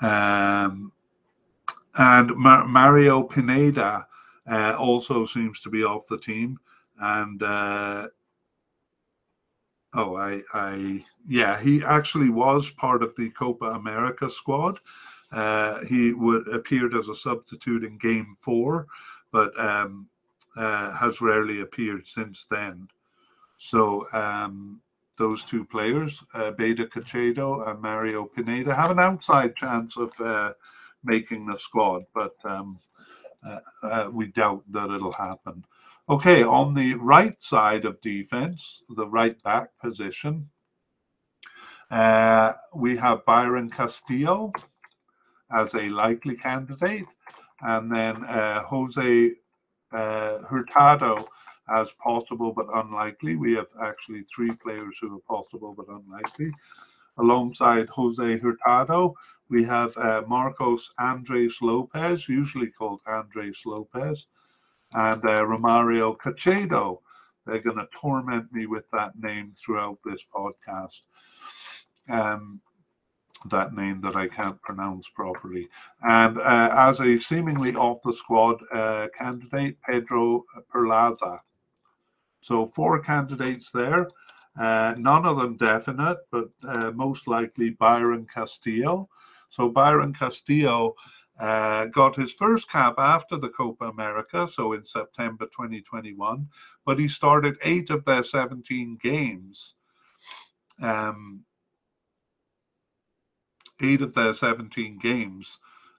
Um, 0.00 0.92
and 1.96 2.34
Mar- 2.36 2.66
Mario 2.66 3.22
Pineida 3.22 4.06
uh, 4.50 4.76
also 4.78 5.24
seems 5.24 5.60
to 5.62 5.70
be 5.70 5.84
off 5.84 6.06
the 6.08 6.18
team. 6.18 6.58
And 7.00 7.42
uh, 7.42 8.08
oh, 9.94 10.16
I, 10.16 10.42
I, 10.54 11.04
yeah, 11.28 11.60
he 11.60 11.84
actually 11.84 12.30
was 12.30 12.70
part 12.70 13.02
of 13.02 13.14
the 13.16 13.30
Copa 13.30 13.66
America 13.66 14.30
squad. 14.30 14.80
Uh, 15.30 15.84
he 15.84 16.12
w- 16.12 16.44
appeared 16.52 16.94
as 16.94 17.08
a 17.08 17.14
substitute 17.14 17.84
in 17.84 17.98
Game 17.98 18.34
Four, 18.38 18.86
but 19.30 19.58
um, 19.60 20.08
uh, 20.56 20.92
has 20.92 21.20
rarely 21.20 21.60
appeared 21.60 22.06
since 22.06 22.44
then. 22.44 22.88
So 23.58 24.06
um, 24.12 24.80
those 25.18 25.44
two 25.44 25.64
players, 25.64 26.22
uh, 26.32 26.52
Beder 26.52 26.86
Caicedo 26.86 27.68
and 27.68 27.82
Mario 27.82 28.24
Pineida, 28.24 28.74
have 28.74 28.90
an 28.90 29.00
outside 29.00 29.56
chance 29.56 29.96
of 29.96 30.18
uh, 30.20 30.52
making 31.04 31.46
the 31.46 31.58
squad, 31.58 32.04
but 32.14 32.36
um, 32.44 32.78
uh, 33.44 33.58
uh, 33.82 34.10
we 34.10 34.26
doubt 34.28 34.62
that 34.70 34.90
it'll 34.90 35.12
happen. 35.12 35.64
Okay, 36.08 36.42
on 36.42 36.72
the 36.72 36.94
right 36.94 37.40
side 37.42 37.84
of 37.84 38.00
defense, 38.00 38.82
the 38.96 39.06
right 39.06 39.40
back 39.42 39.70
position, 39.82 40.48
uh, 41.90 42.52
we 42.74 42.96
have 42.96 43.24
Byron 43.26 43.68
Castillo 43.68 44.52
as 45.52 45.74
a 45.74 45.88
likely 45.88 46.36
candidate, 46.36 47.06
and 47.60 47.92
then 47.92 48.24
uh, 48.24 48.62
Jose 48.62 49.32
Hurtado 49.92 51.28
as 51.70 51.92
possible 51.92 52.52
but 52.52 52.66
unlikely. 52.74 53.36
We 53.36 53.54
have 53.54 53.68
actually 53.82 54.22
three 54.22 54.52
players 54.52 54.98
who 55.00 55.16
are 55.16 55.20
possible 55.20 55.74
but 55.76 55.88
unlikely. 55.88 56.52
Alongside 57.18 57.88
Jose 57.88 58.38
Hurtado, 58.38 59.14
we 59.48 59.64
have 59.64 59.96
uh, 59.96 60.22
Marcos 60.26 60.92
Andres 60.98 61.58
Lopez, 61.60 62.28
usually 62.28 62.68
called 62.68 63.00
Andres 63.06 63.62
Lopez, 63.66 64.26
and 64.92 65.24
uh, 65.24 65.44
Romario 65.44 66.16
Caicedo. 66.16 67.00
They're 67.44 67.60
going 67.60 67.78
to 67.78 67.88
torment 67.94 68.52
me 68.52 68.66
with 68.66 68.88
that 68.90 69.18
name 69.18 69.52
throughout 69.52 69.98
this 70.04 70.24
podcast. 70.32 71.02
Um, 72.08 72.60
that 73.46 73.72
name 73.72 74.00
that 74.00 74.16
I 74.16 74.26
can't 74.26 74.60
pronounce 74.62 75.08
properly. 75.08 75.68
And 76.02 76.38
uh, 76.38 76.70
as 76.72 77.00
a 77.00 77.20
seemingly 77.20 77.74
off 77.74 78.02
the 78.02 78.12
squad 78.12 78.56
uh, 78.72 79.08
candidate, 79.16 79.78
Pedro 79.82 80.44
Perlaza. 80.72 81.40
So 82.40 82.66
four 82.66 83.00
candidates 83.00 83.70
there, 83.70 84.08
uh, 84.58 84.94
none 84.98 85.24
of 85.24 85.36
them 85.36 85.56
definite, 85.56 86.18
but 86.30 86.48
uh, 86.66 86.90
most 86.92 87.28
likely 87.28 87.70
Byron 87.70 88.26
Castillo. 88.32 89.08
So 89.50 89.68
Byron 89.68 90.12
Castillo 90.14 90.94
uh, 91.38 91.86
got 91.86 92.16
his 92.16 92.32
first 92.32 92.70
cap 92.70 92.94
after 92.98 93.36
the 93.36 93.48
Copa 93.48 93.84
America, 93.84 94.48
so 94.48 94.72
in 94.72 94.84
September 94.84 95.46
2021, 95.46 96.48
but 96.84 96.98
he 96.98 97.08
started 97.08 97.56
eight 97.64 97.90
of 97.90 98.04
their 98.04 98.22
17 98.22 98.98
games. 99.00 99.74
Um, 100.82 101.44
eight 103.80 104.02
of 104.02 104.14
their 104.14 104.32
17 104.32 104.98
games 104.98 105.58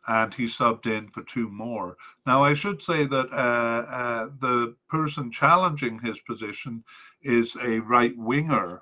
and 0.10 0.34
he 0.34 0.46
subbed 0.46 0.88
in 0.88 1.08
for 1.10 1.22
two 1.22 1.48
more. 1.50 1.96
Now, 2.26 2.44
I 2.44 2.56
should 2.56 2.82
say 2.82 3.06
that 3.06 3.32
uh, 3.32 3.86
uh, 3.92 4.30
the 4.40 4.76
person 4.90 5.32
challenging 5.32 6.00
his 6.00 6.20
position 6.22 6.84
is 7.22 7.56
a 7.62 7.80
right 7.82 8.18
winger. 8.18 8.82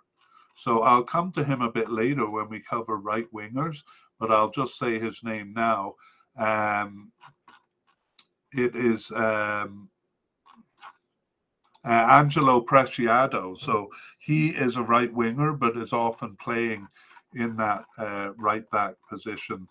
So 0.55 0.83
I'll 0.83 1.03
come 1.03 1.33
to 1.33 1.43
him 1.43 1.61
a 1.61 1.71
bit 1.71 1.91
later 1.91 2.29
when 2.29 2.47
we 2.47 2.61
cover 2.61 2.95
right 2.95 3.27
wingers, 3.33 3.83
but 4.21 4.31
I'll 4.31 4.49
just 4.49 4.79
say 4.79 4.99
his 4.99 5.21
name 5.21 5.53
now. 5.53 5.95
Um, 6.37 7.11
it 8.53 8.73
is 8.77 9.11
um, 9.11 9.89
uh, 11.83 11.89
Angelo 11.89 12.61
Preciado. 12.61 13.57
So 13.57 13.89
he 14.19 14.49
is 14.51 14.77
a 14.77 14.81
right 14.81 15.13
winger, 15.13 15.51
but 15.51 15.75
is 15.75 15.91
often 15.91 16.37
playing 16.37 16.87
in 17.35 17.57
that 17.57 17.83
uh, 17.97 18.29
right 18.37 18.67
back 18.71 18.95
position. 19.09 19.67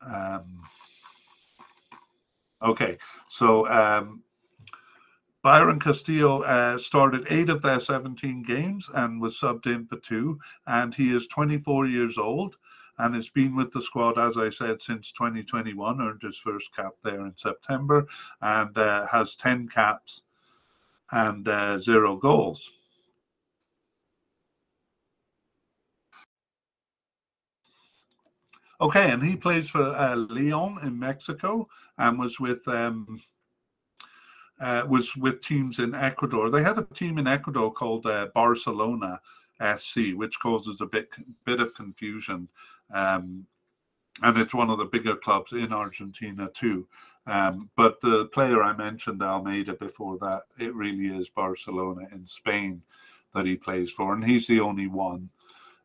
Um, 0.00 0.62
okay, 2.62 2.98
so 3.28 3.68
um, 3.68 4.22
Byron 5.42 5.78
Castillo 5.80 6.42
uh, 6.42 6.78
started 6.78 7.26
eight 7.30 7.48
of 7.48 7.62
their 7.62 7.80
17 7.80 8.42
games 8.42 8.90
and 8.94 9.20
was 9.20 9.38
subbed 9.38 9.66
in 9.66 9.86
for 9.86 9.96
two. 9.98 10.38
And 10.66 10.94
he 10.94 11.14
is 11.14 11.28
24 11.28 11.86
years 11.86 12.18
old 12.18 12.56
and 12.98 13.14
has 13.14 13.30
been 13.30 13.54
with 13.54 13.72
the 13.72 13.80
squad, 13.80 14.18
as 14.18 14.36
I 14.36 14.50
said, 14.50 14.82
since 14.82 15.12
2021. 15.12 16.00
Earned 16.00 16.22
his 16.22 16.38
first 16.38 16.74
cap 16.74 16.92
there 17.04 17.24
in 17.24 17.34
September 17.36 18.06
and 18.42 18.76
uh, 18.76 19.06
has 19.06 19.36
10 19.36 19.68
caps 19.68 20.22
and 21.12 21.46
uh, 21.46 21.78
zero 21.78 22.16
goals. 22.16 22.72
Okay, 28.80 29.10
and 29.10 29.22
he 29.22 29.34
plays 29.34 29.70
for 29.70 29.82
uh, 29.82 30.14
Leon 30.14 30.78
in 30.84 30.98
Mexico 30.98 31.68
and 31.98 32.18
was 32.18 32.38
with 32.38 32.66
um, 32.68 33.20
uh, 34.60 34.84
was 34.88 35.16
with 35.16 35.40
teams 35.40 35.80
in 35.80 35.94
Ecuador. 35.94 36.48
They 36.50 36.62
have 36.62 36.78
a 36.78 36.84
team 36.94 37.18
in 37.18 37.26
Ecuador 37.26 37.72
called 37.72 38.06
uh, 38.06 38.28
Barcelona 38.34 39.20
SC, 39.76 40.12
which 40.14 40.38
causes 40.40 40.80
a 40.80 40.86
bit 40.86 41.08
bit 41.44 41.60
of 41.60 41.74
confusion. 41.74 42.48
Um, 42.92 43.46
and 44.22 44.38
it's 44.38 44.54
one 44.54 44.70
of 44.70 44.78
the 44.78 44.84
bigger 44.84 45.16
clubs 45.16 45.52
in 45.52 45.72
Argentina 45.72 46.48
too. 46.54 46.86
Um, 47.26 47.70
but 47.76 48.00
the 48.00 48.26
player 48.26 48.62
I 48.62 48.76
mentioned, 48.76 49.22
Almeida, 49.22 49.74
before 49.74 50.18
that, 50.18 50.42
it 50.58 50.74
really 50.74 51.06
is 51.06 51.28
Barcelona 51.28 52.06
in 52.12 52.26
Spain 52.26 52.82
that 53.34 53.44
he 53.44 53.56
plays 53.56 53.92
for, 53.92 54.14
and 54.14 54.24
he's 54.24 54.46
the 54.46 54.60
only 54.60 54.86
one. 54.86 55.30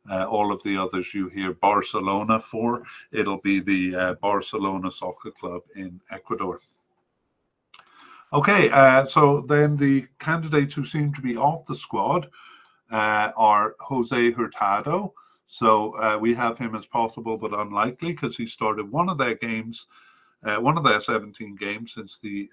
Uh, 0.09 0.25
all 0.25 0.51
of 0.51 0.61
the 0.63 0.77
others 0.77 1.13
you 1.13 1.29
hear 1.29 1.53
Barcelona 1.53 2.39
for, 2.39 2.83
it'll 3.11 3.39
be 3.39 3.61
the 3.61 3.95
uh, 3.95 4.13
Barcelona 4.15 4.91
Soccer 4.91 5.31
Club 5.31 5.61
in 5.75 6.01
Ecuador. 6.11 6.59
Okay, 8.33 8.69
uh, 8.71 9.05
so 9.05 9.41
then 9.41 9.77
the 9.77 10.07
candidates 10.19 10.73
who 10.73 10.83
seem 10.83 11.13
to 11.13 11.21
be 11.21 11.37
off 11.37 11.65
the 11.65 11.75
squad 11.75 12.29
uh, 12.91 13.31
are 13.37 13.75
Jose 13.79 14.31
Hurtado. 14.31 15.13
So 15.45 15.95
uh, 15.97 16.17
we 16.19 16.33
have 16.33 16.57
him 16.57 16.75
as 16.75 16.85
possible 16.85 17.37
but 17.37 17.53
unlikely 17.53 18.11
because 18.11 18.35
he 18.35 18.47
started 18.47 18.91
one 18.91 19.07
of 19.07 19.17
their 19.19 19.35
games, 19.35 19.87
uh, 20.43 20.57
one 20.57 20.77
of 20.77 20.83
their 20.83 20.99
17 20.99 21.55
games 21.55 21.93
since 21.93 22.19
the 22.19 22.49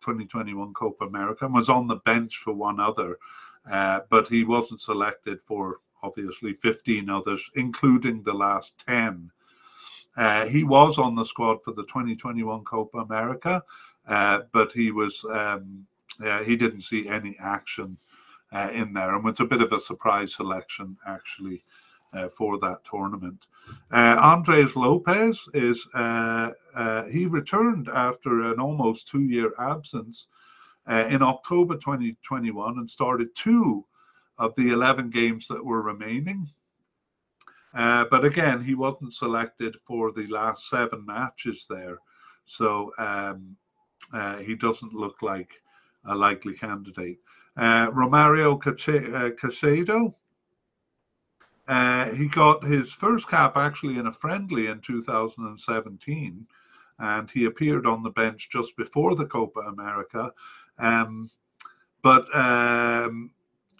2021 0.00 0.74
Copa 0.74 1.06
America 1.06 1.44
and 1.46 1.54
was 1.54 1.70
on 1.70 1.86
the 1.86 1.96
bench 2.04 2.38
for 2.38 2.52
one 2.52 2.80
other. 2.80 3.16
but 3.64 4.28
he 4.28 4.44
wasn't 4.44 4.80
selected 4.80 5.40
for 5.40 5.78
obviously 6.04 6.52
15 6.52 7.08
others, 7.08 7.50
including 7.56 8.22
the 8.22 8.34
last 8.34 8.74
10. 8.86 9.30
Uh, 10.16 10.46
he 10.46 10.62
was 10.62 10.98
on 10.98 11.14
the 11.14 11.24
squad 11.24 11.64
for 11.64 11.72
the 11.72 11.82
2021 11.84 12.62
Copa 12.64 12.98
America, 12.98 13.62
uh, 14.06 14.40
but 14.52 14.72
he 14.72 14.90
was 14.90 15.24
um, 15.32 15.86
uh, 16.24 16.42
he 16.44 16.56
didn't 16.56 16.82
see 16.82 17.08
any 17.08 17.36
action 17.40 17.96
uh, 18.52 18.68
in 18.72 18.92
there, 18.92 19.14
and 19.14 19.24
was 19.24 19.40
a 19.40 19.44
bit 19.44 19.60
of 19.60 19.72
a 19.72 19.80
surprise 19.80 20.34
selection 20.34 20.96
actually 21.06 21.64
uh, 22.12 22.28
for 22.28 22.58
that 22.60 22.84
tournament. 22.84 23.48
Uh, 23.90 24.16
Andres 24.20 24.76
Lopez 24.76 25.48
is 25.54 25.88
he 27.10 27.26
returned 27.26 27.88
after 27.88 28.52
an 28.52 28.60
almost 28.60 29.08
two-year 29.08 29.52
absence 29.58 30.28
in 30.86 31.22
October 31.22 31.74
2021 31.74 32.78
and 32.78 32.90
started 32.90 33.34
two 33.34 33.84
of 34.38 34.54
the 34.56 34.70
11 34.70 35.10
games 35.10 35.46
that 35.48 35.64
were 35.64 35.82
remaining. 35.82 36.48
Uh, 37.74 38.04
but 38.10 38.24
again, 38.24 38.62
he 38.62 38.74
wasn't 38.74 39.12
selected 39.12 39.76
for 39.84 40.12
the 40.12 40.26
last 40.28 40.68
seven 40.68 41.04
matches 41.04 41.66
there. 41.68 41.98
So 42.44 42.92
um, 42.98 43.56
uh, 44.12 44.38
he 44.38 44.54
doesn't 44.54 44.94
look 44.94 45.22
like 45.22 45.60
a 46.06 46.14
likely 46.14 46.54
candidate. 46.54 47.18
Uh, 47.56 47.90
Romario 47.90 48.60
Caicedo, 48.60 50.14
uh, 51.66 52.10
he 52.10 52.28
got 52.28 52.64
his 52.64 52.92
first 52.92 53.28
cap 53.28 53.56
actually 53.56 53.98
in 53.98 54.06
a 54.06 54.12
friendly 54.12 54.66
in 54.66 54.80
2017, 54.80 56.46
and 56.98 57.30
he 57.30 57.46
appeared 57.46 57.86
on 57.86 58.02
the 58.02 58.10
bench 58.10 58.50
just 58.50 58.76
before 58.76 59.14
the 59.14 59.26
Copa 59.26 59.60
America. 59.60 60.32
Um, 60.78 61.30
but 62.02 62.26
um, 62.36 63.30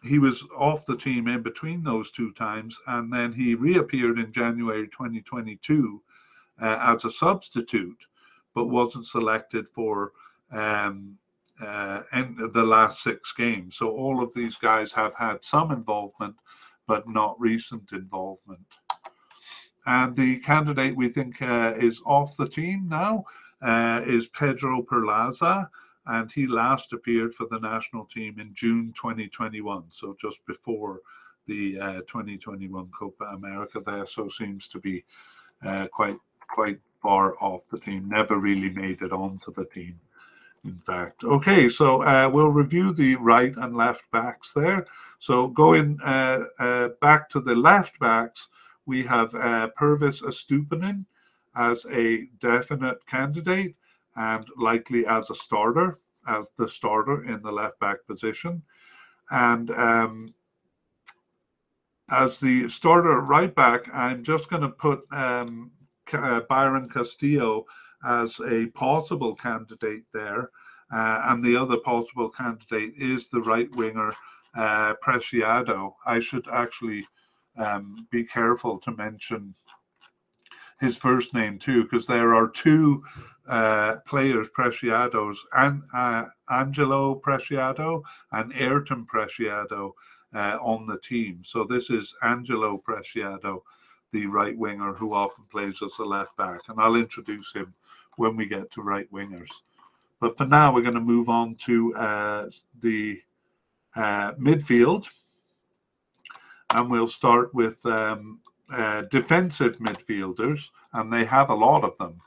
he 0.05 0.19
was 0.19 0.47
off 0.57 0.87
the 0.87 0.97
team 0.97 1.29
in 1.29 1.43
between 1.43 1.83
those 1.83 2.11
two 2.11 2.33
times, 2.33 2.79
and 2.87 3.13
then 3.13 3.33
he 3.33 3.55
reappeared 3.55 4.19
in 4.19 4.33
January 4.33 4.87
2022 4.89 6.03
uh, 6.61 6.79
as 6.81 7.05
a 7.05 7.11
substitute, 7.11 8.07
but 8.55 8.69
wasn't 8.69 9.07
selected 9.07 9.69
for 9.69 10.13
um, 10.53 11.17
uh, 11.61 12.03
the 12.53 12.65
last 12.65 13.03
six 13.03 13.33
games. 13.33 13.77
So 13.77 13.91
all 13.91 14.23
of 14.23 14.35
these 14.35 14.57
guys 14.57 14.93
have 14.93 15.15
had 15.15 15.45
some 15.45 15.71
involvement, 15.71 16.37
but 16.87 17.09
not 17.09 17.37
recent 17.41 17.93
involvement. 17.93 18.79
And 19.87 20.17
the 20.17 20.39
candidate 20.41 20.97
we 20.97 21.09
think 21.09 21.41
uh, 21.43 21.75
is 21.77 22.01
off 22.07 22.37
the 22.37 22.49
team 22.49 22.89
now 22.89 23.25
uh, 23.61 24.03
is 24.07 24.29
Pedro 24.29 24.83
Perlaza 24.83 25.69
and 26.07 26.31
he 26.31 26.47
last 26.47 26.93
appeared 26.93 27.35
for 27.35 27.47
the 27.47 27.59
national 27.59 28.05
team 28.05 28.39
in 28.39 28.53
June 28.55 28.93
2021, 28.95 29.85
so 29.89 30.17
just 30.21 30.45
before 30.47 31.01
the 31.47 31.79
uh, 31.79 32.01
2021 32.03 32.89
Copa 32.89 33.25
America 33.25 33.81
there. 33.85 34.07
So 34.07 34.29
seems 34.29 34.69
to 34.69 34.79
be 34.79 35.05
uh, 35.65 35.87
quite 35.89 36.17
quite 36.49 36.81
far 37.01 37.35
off 37.43 37.69
the 37.69 37.79
team. 37.79 38.09
Never 38.09 38.39
really 38.39 38.71
made 38.71 39.03
it 39.03 39.13
onto 39.13 39.53
the 39.53 39.65
team. 39.67 39.99
In 40.65 40.81
fact, 40.87 41.25
okay. 41.25 41.69
So 41.69 42.03
uh, 42.03 42.31
we'll 42.33 42.49
review 42.49 42.93
the 42.93 43.17
right 43.17 43.55
and 43.57 43.77
left 43.77 44.11
backs 44.11 44.53
there. 44.55 44.87
So 45.19 45.49
going 45.49 45.99
uh, 46.03 46.45
uh, 46.59 46.89
back 47.01 47.29
to 47.31 47.41
the 47.41 47.55
left 47.55 47.99
backs, 47.99 48.49
we 48.87 49.03
have 49.05 49.35
uh, 49.35 49.69
Pervis 49.79 50.23
Estupiñán 50.23 51.05
as 51.57 51.87
a 51.91 52.27
definite 52.41 53.05
candidate 53.07 53.77
and 54.17 54.47
likely 54.57 55.07
as 55.07 55.31
a 55.31 55.35
starter, 55.35 55.99
as 56.29 56.53
the 56.57 56.69
starter 56.69 57.25
in 57.25 57.43
the 57.43 57.53
left 57.53 57.79
back 57.81 57.99
position. 58.07 58.63
And 59.31 59.71
um, 59.71 60.35
as 62.11 62.39
the 62.39 62.69
starter 62.69 63.21
right 63.21 63.55
back, 63.55 63.89
I'm 63.93 64.23
just 64.23 64.51
going 64.51 64.63
to 64.63 64.69
put 64.69 65.01
um, 65.11 65.71
uh, 66.13 66.41
Byron 66.49 66.89
Castillo 66.89 67.65
as 68.07 68.39
a 68.41 68.67
possible 68.67 69.35
candidate 69.35 70.05
there. 70.13 70.51
Uh, 70.93 71.23
and 71.29 71.43
the 71.43 71.57
other 71.57 71.79
possible 71.79 72.29
candidate 72.29 72.93
is 72.97 73.29
the 73.29 73.41
right 73.41 73.75
winger, 73.75 74.13
uh, 74.57 74.95
Preciado. 75.03 75.95
I 76.07 76.21
should 76.21 76.47
actually 76.53 77.07
um, 77.57 78.07
be 78.11 78.25
careful 78.25 78.79
to 78.81 78.93
mention 78.93 79.55
his 80.85 80.97
first 80.99 81.35
name 81.35 81.59
too, 81.59 81.83
because 81.85 82.07
there 82.07 82.35
are 82.35 82.49
two 82.49 83.03
uh, 83.49 83.97
players, 84.07 84.49
Preciados, 84.57 85.39
and 85.53 85.83
uh, 85.93 86.25
Angelo 86.51 87.15
Preciado 87.15 88.03
and 88.33 88.53
Ayrton 88.55 89.07
Preciado 89.07 89.93
uh, 90.35 90.59
on 90.61 90.87
the 90.87 90.99
team. 90.99 91.41
So 91.43 91.65
this 91.65 91.91
is 91.91 92.15
Angelo 92.23 92.83
Preciado, 92.87 93.63
the 94.13 94.27
right 94.27 94.57
winger 94.57 94.95
who 94.95 95.15
often 95.15 95.45
plays 95.51 95.81
as 95.83 95.99
a 95.99 96.05
left 96.05 96.37
back, 96.37 96.61
and 96.69 96.81
I'll 96.81 96.97
introduce 96.97 97.53
him 97.53 97.75
when 98.17 98.37
we 98.37 98.47
get 98.47 98.71
to 98.73 98.83
right 98.83 99.11
wingers. 99.13 99.51
But 100.21 100.39
for 100.39 100.47
now, 100.47 100.73
we're 100.73 100.83
going 100.83 100.95
to 100.95 101.01
move 101.01 101.29
on 101.29 101.57
to 101.67 101.95
uh, 101.95 102.47
the 102.81 103.21
uh, 103.97 104.33
midfield, 104.35 105.07
and 106.75 106.91
we'll 106.91 107.09
start 107.09 107.55
with 107.55 107.85
um, 107.87 108.41
uh, 108.77 109.03
defensive 109.11 109.79
midfielders, 109.79 110.71
and 110.93 111.13
they 111.13 111.25
have 111.25 111.51
a 111.51 111.55
lot 111.55 111.85
of 111.85 111.97
them. 111.99 112.21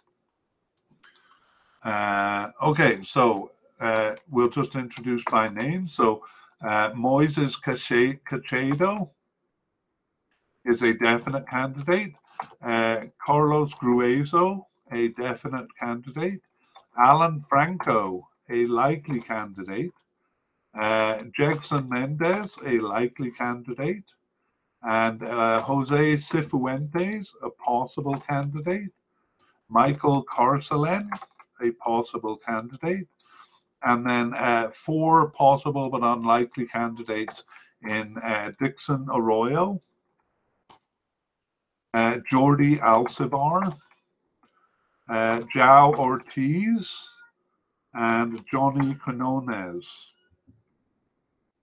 Uh, 1.83 2.49
okay, 2.63 3.01
so 3.01 3.51
uh, 3.79 4.15
we'll 4.29 4.49
just 4.49 4.75
introduce 4.75 5.23
by 5.25 5.49
name. 5.49 5.87
So 5.87 6.23
uh, 6.61 6.91
Moises 6.91 7.55
Caicedo 7.61 9.09
is 10.65 10.81
a 10.81 10.93
definite 10.93 11.47
candidate. 11.47 12.13
Uh, 12.61 13.05
Carlos 13.23 13.73
Gruezo, 13.73 14.65
a 14.91 15.09
definite 15.09 15.67
candidate. 15.79 16.41
Alan 16.97 17.41
Franco, 17.41 18.27
a 18.49 18.65
likely 18.67 19.21
candidate. 19.21 19.91
Uh, 20.79 21.23
Jackson 21.35 21.89
Mendez, 21.89 22.57
a 22.65 22.79
likely 22.79 23.31
candidate 23.31 24.13
and 24.83 25.23
uh, 25.23 25.61
Jose 25.61 26.17
Cifuentes, 26.17 27.33
a 27.41 27.49
possible 27.49 28.17
candidate, 28.19 28.89
Michael 29.69 30.23
Carcelen, 30.23 31.09
a 31.61 31.71
possible 31.71 32.37
candidate, 32.37 33.07
and 33.83 34.07
then 34.07 34.33
uh, 34.33 34.69
four 34.73 35.29
possible 35.31 35.89
but 35.89 36.03
unlikely 36.03 36.67
candidates 36.67 37.43
in 37.83 38.17
uh, 38.23 38.51
Dixon 38.59 39.07
Arroyo, 39.11 39.81
uh, 41.93 42.17
Jordi 42.31 42.79
Alcivar, 42.79 43.75
uh, 45.09 45.39
João 45.53 45.97
Ortiz, 45.97 47.07
and 47.93 48.43
Johnny 48.51 48.93
Quinones. 48.95 49.89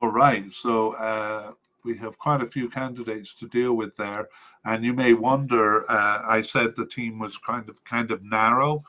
All 0.02 0.10
right, 0.10 0.52
so 0.52 0.92
uh, 0.96 1.52
we 1.84 1.96
have 1.98 2.18
quite 2.18 2.42
a 2.42 2.46
few 2.46 2.68
candidates 2.68 3.34
to 3.36 3.48
deal 3.48 3.74
with 3.74 3.96
there. 3.96 4.28
And 4.64 4.84
you 4.84 4.94
may 4.94 5.12
wonder, 5.12 5.90
uh, 5.90 6.22
I 6.26 6.42
said 6.42 6.74
the 6.74 6.86
team 6.86 7.18
was 7.18 7.38
kind 7.38 7.68
of 7.68 7.84
kind 7.84 8.10
of 8.10 8.24
narrow. 8.24 8.82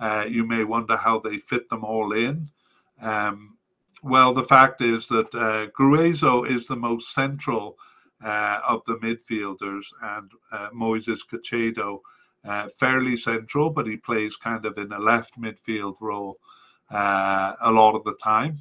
Uh, 0.00 0.24
you 0.28 0.44
may 0.44 0.64
wonder 0.64 0.96
how 0.96 1.18
they 1.18 1.38
fit 1.38 1.68
them 1.68 1.84
all 1.84 2.12
in. 2.12 2.50
Um, 3.00 3.56
well, 4.02 4.32
the 4.32 4.44
fact 4.44 4.80
is 4.80 5.08
that 5.08 5.34
uh, 5.34 5.70
Gruezo 5.78 6.48
is 6.48 6.66
the 6.66 6.76
most 6.76 7.12
central 7.12 7.76
uh, 8.24 8.60
of 8.66 8.82
the 8.86 8.96
midfielders, 8.96 9.84
and 10.02 10.30
uh, 10.52 10.70
Moises 10.70 11.20
Caicedo 11.30 12.00
uh, 12.44 12.68
fairly 12.68 13.16
central, 13.16 13.70
but 13.70 13.86
he 13.86 13.96
plays 13.96 14.36
kind 14.36 14.64
of 14.64 14.78
in 14.78 14.92
a 14.92 14.98
left 14.98 15.40
midfield 15.40 16.00
role 16.00 16.38
uh, 16.90 17.52
a 17.60 17.70
lot 17.70 17.94
of 17.94 18.04
the 18.04 18.16
time. 18.22 18.58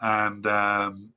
And 0.00 0.46
um, 0.46 1.12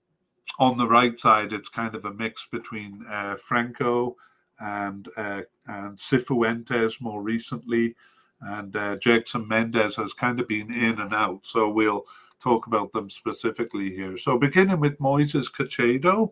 on 0.59 0.77
the 0.77 0.87
right 0.87 1.19
side, 1.19 1.53
it's 1.53 1.69
kind 1.69 1.95
of 1.95 2.05
a 2.05 2.13
mix 2.13 2.47
between 2.51 3.03
uh, 3.09 3.35
Franco 3.35 4.15
and 4.59 5.09
uh, 5.17 5.41
and 5.67 5.97
Cifuentes 5.97 7.01
more 7.01 7.21
recently, 7.21 7.95
and 8.41 8.75
uh, 8.75 8.97
Jackson 8.97 9.47
Mendez 9.47 9.95
has 9.95 10.13
kind 10.13 10.39
of 10.39 10.47
been 10.47 10.71
in 10.71 10.99
and 10.99 11.13
out. 11.13 11.45
So 11.45 11.69
we'll 11.69 12.05
talk 12.39 12.67
about 12.67 12.91
them 12.91 13.09
specifically 13.09 13.89
here. 13.95 14.17
So 14.17 14.37
beginning 14.37 14.79
with 14.79 14.99
Moises 14.99 15.51
Caicedo. 15.51 16.31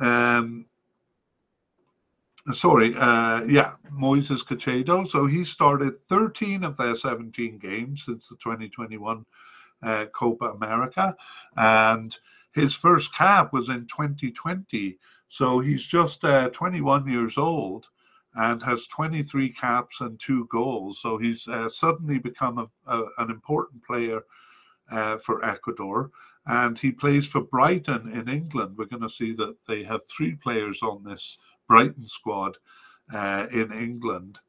Um, 0.00 0.66
sorry, 2.52 2.94
uh, 2.96 3.44
yeah, 3.44 3.74
Moises 3.92 4.44
Caicedo. 4.44 5.06
So 5.06 5.26
he 5.26 5.44
started 5.44 6.00
13 6.00 6.64
of 6.64 6.76
their 6.76 6.96
17 6.96 7.58
games 7.58 8.04
since 8.04 8.28
the 8.28 8.36
2021 8.36 9.24
uh, 9.82 10.06
Copa 10.06 10.46
America, 10.46 11.16
and 11.56 12.16
his 12.52 12.74
first 12.74 13.14
cap 13.14 13.52
was 13.52 13.68
in 13.68 13.86
2020. 13.86 14.98
So 15.28 15.60
he's 15.60 15.86
just 15.86 16.24
uh, 16.24 16.50
21 16.50 17.08
years 17.08 17.38
old 17.38 17.88
and 18.34 18.62
has 18.62 18.86
23 18.86 19.52
caps 19.52 20.00
and 20.00 20.18
two 20.18 20.46
goals. 20.50 21.00
So 21.00 21.18
he's 21.18 21.48
uh, 21.48 21.68
suddenly 21.68 22.18
become 22.18 22.58
a, 22.58 22.68
a, 22.86 23.04
an 23.18 23.30
important 23.30 23.84
player 23.84 24.22
uh, 24.90 25.18
for 25.18 25.44
Ecuador. 25.44 26.10
And 26.46 26.78
he 26.78 26.90
plays 26.90 27.28
for 27.28 27.42
Brighton 27.42 28.08
in 28.08 28.28
England. 28.28 28.76
We're 28.76 28.86
going 28.86 29.02
to 29.02 29.08
see 29.08 29.32
that 29.34 29.56
they 29.68 29.84
have 29.84 30.00
three 30.06 30.34
players 30.34 30.82
on 30.82 31.04
this 31.04 31.38
Brighton 31.68 32.06
squad 32.06 32.58
uh, 33.12 33.46
in 33.52 33.72
England. 33.72 34.40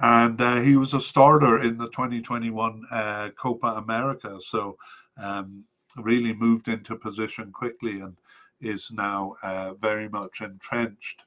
And 0.00 0.40
uh, 0.40 0.60
he 0.60 0.76
was 0.76 0.94
a 0.94 1.00
starter 1.00 1.62
in 1.62 1.78
the 1.78 1.88
2021 1.90 2.82
uh, 2.90 3.28
Copa 3.38 3.68
America. 3.68 4.38
So 4.40 4.76
um, 5.16 5.64
really 5.96 6.32
moved 6.32 6.68
into 6.68 6.96
position 6.96 7.52
quickly 7.52 8.00
and 8.00 8.16
is 8.60 8.90
now 8.92 9.34
uh, 9.42 9.74
very 9.74 10.08
much 10.08 10.40
entrenched. 10.40 11.24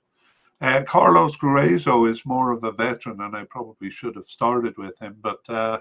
Uh, 0.61 0.83
Carlos 0.83 1.35
Gruezo 1.35 2.09
is 2.09 2.25
more 2.25 2.51
of 2.51 2.63
a 2.63 2.71
veteran, 2.71 3.21
and 3.21 3.35
I 3.35 3.43
probably 3.43 3.89
should 3.89 4.15
have 4.15 4.25
started 4.25 4.77
with 4.77 4.97
him, 4.99 5.17
but 5.21 5.41
uh, 5.49 5.79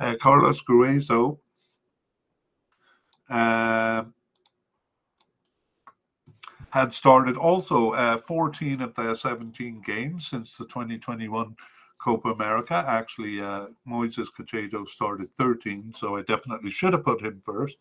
uh 0.00 0.14
Carlos 0.20 0.62
Gruezo 0.62 1.38
uh, 3.28 4.04
had 6.70 6.92
started 6.92 7.36
also 7.36 7.92
uh, 7.92 8.18
14 8.18 8.80
of 8.80 8.94
their 8.96 9.14
17 9.14 9.82
games 9.86 10.26
since 10.26 10.56
the 10.56 10.64
2021 10.64 11.54
Copa 11.98 12.30
America. 12.30 12.84
Actually, 12.86 13.40
uh, 13.40 13.66
Moises 13.88 14.26
Caicedo 14.36 14.86
started 14.86 15.34
13, 15.36 15.92
so 15.94 16.16
I 16.16 16.22
definitely 16.22 16.70
should 16.70 16.92
have 16.92 17.04
put 17.04 17.22
him 17.22 17.40
first, 17.44 17.78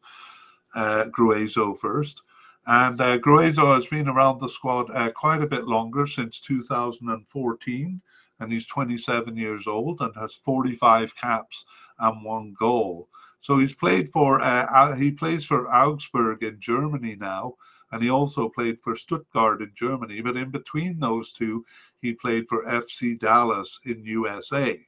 uh, 0.76 1.06
Gruezo 1.18 1.78
first. 1.78 2.22
And 2.66 3.00
uh, 3.02 3.18
Gruezo 3.18 3.76
has 3.76 3.88
been 3.88 4.08
around 4.08 4.40
the 4.40 4.48
squad 4.48 4.90
uh, 4.92 5.12
quite 5.12 5.42
a 5.42 5.48
bit 5.48 5.66
longer, 5.66 6.08
since 6.08 6.40
2014, 6.40 8.02
and 8.40 8.52
he's 8.52 8.68
27 8.68 9.36
years 9.36 9.68
old 9.68 10.02
and 10.02 10.16
has 10.16 10.34
45 10.34 11.16
caps 11.16 11.66
and 12.00 12.24
one 12.24 12.56
goal. 12.58 13.10
So 13.42 13.60
he's 13.60 13.76
played 13.76 14.08
for 14.08 14.40
uh, 14.40 14.96
he 14.96 15.12
plays 15.12 15.44
for 15.44 15.70
Augsburg 15.70 16.44
in 16.44 16.62
Germany 16.62 17.18
now, 17.20 17.56
and 17.92 18.02
he 18.02 18.10
also 18.10 18.48
played 18.48 18.80
for 18.80 18.96
Stuttgart 18.96 19.62
in 19.62 19.72
Germany. 19.76 20.22
But 20.22 20.38
in 20.38 20.50
between 20.50 21.00
those 21.00 21.34
two, 21.34 21.66
he 22.02 22.14
played 22.14 22.48
for 22.48 22.64
FC 22.64 23.20
Dallas 23.20 23.82
in 23.84 24.06
USA, 24.06 24.80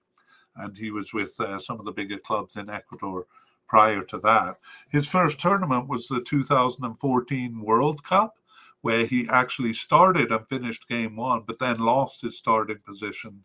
and 0.55 0.77
he 0.77 0.89
was 0.89 1.13
with 1.13 1.37
uh, 1.41 1.59
some 1.59 1.79
of 1.79 1.85
the 1.85 1.91
bigger 1.91 2.17
clubs 2.17 2.55
in 2.55 2.69
Ecuador 2.69 3.25
prior 3.67 4.03
to 4.03 4.19
that. 4.19 4.57
His 4.89 5.07
first 5.07 5.39
tournament 5.39 5.87
was 5.87 6.07
the 6.07 6.21
2014 6.21 7.61
World 7.61 8.03
Cup, 8.03 8.35
where 8.81 9.05
he 9.05 9.27
actually 9.29 9.73
started 9.73 10.31
and 10.31 10.47
finished 10.47 10.87
game 10.87 11.15
one, 11.15 11.43
but 11.47 11.59
then 11.59 11.77
lost 11.79 12.21
his 12.21 12.37
starting 12.37 12.79
position 12.85 13.43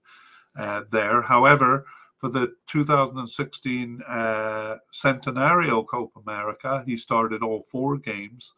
uh, 0.58 0.82
there. 0.90 1.22
However, 1.22 1.86
for 2.18 2.28
the 2.28 2.52
2016 2.66 4.02
uh, 4.06 4.76
Centenario 4.92 5.86
Copa 5.86 6.20
America, 6.20 6.82
he 6.86 6.96
started 6.96 7.42
all 7.42 7.62
four 7.62 7.96
games 7.96 8.52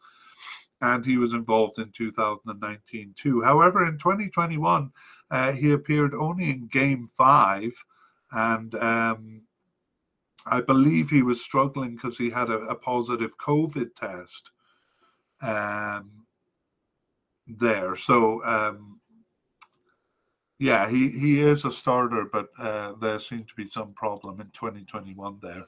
and 0.83 1.05
he 1.05 1.17
was 1.17 1.31
involved 1.31 1.79
in 1.79 1.89
2019 1.91 3.13
too. 3.17 3.41
However, 3.41 3.87
in 3.87 3.97
2021, 3.97 4.91
uh, 5.31 5.51
he 5.53 5.71
appeared 5.71 6.13
only 6.13 6.49
in 6.49 6.67
game 6.67 7.07
five, 7.07 7.71
and 8.33 8.75
um, 8.75 9.41
I 10.45 10.61
believe 10.61 11.09
he 11.09 11.23
was 11.23 11.41
struggling 11.41 11.95
because 11.95 12.17
he 12.17 12.29
had 12.29 12.49
a, 12.49 12.59
a, 12.67 12.75
positive 12.75 13.37
COVID 13.37 13.95
test 13.95 14.51
um, 15.41 16.25
there. 17.47 17.95
So, 17.95 18.43
um, 18.43 18.99
yeah, 20.59 20.89
he, 20.89 21.09
he 21.09 21.39
is 21.39 21.65
a 21.65 21.71
starter, 21.71 22.25
but 22.31 22.49
uh, 22.59 22.93
there 23.01 23.19
seemed 23.19 23.47
to 23.47 23.55
be 23.55 23.69
some 23.69 23.93
problem 23.93 24.41
in 24.41 24.47
2021 24.47 25.39
there. 25.41 25.67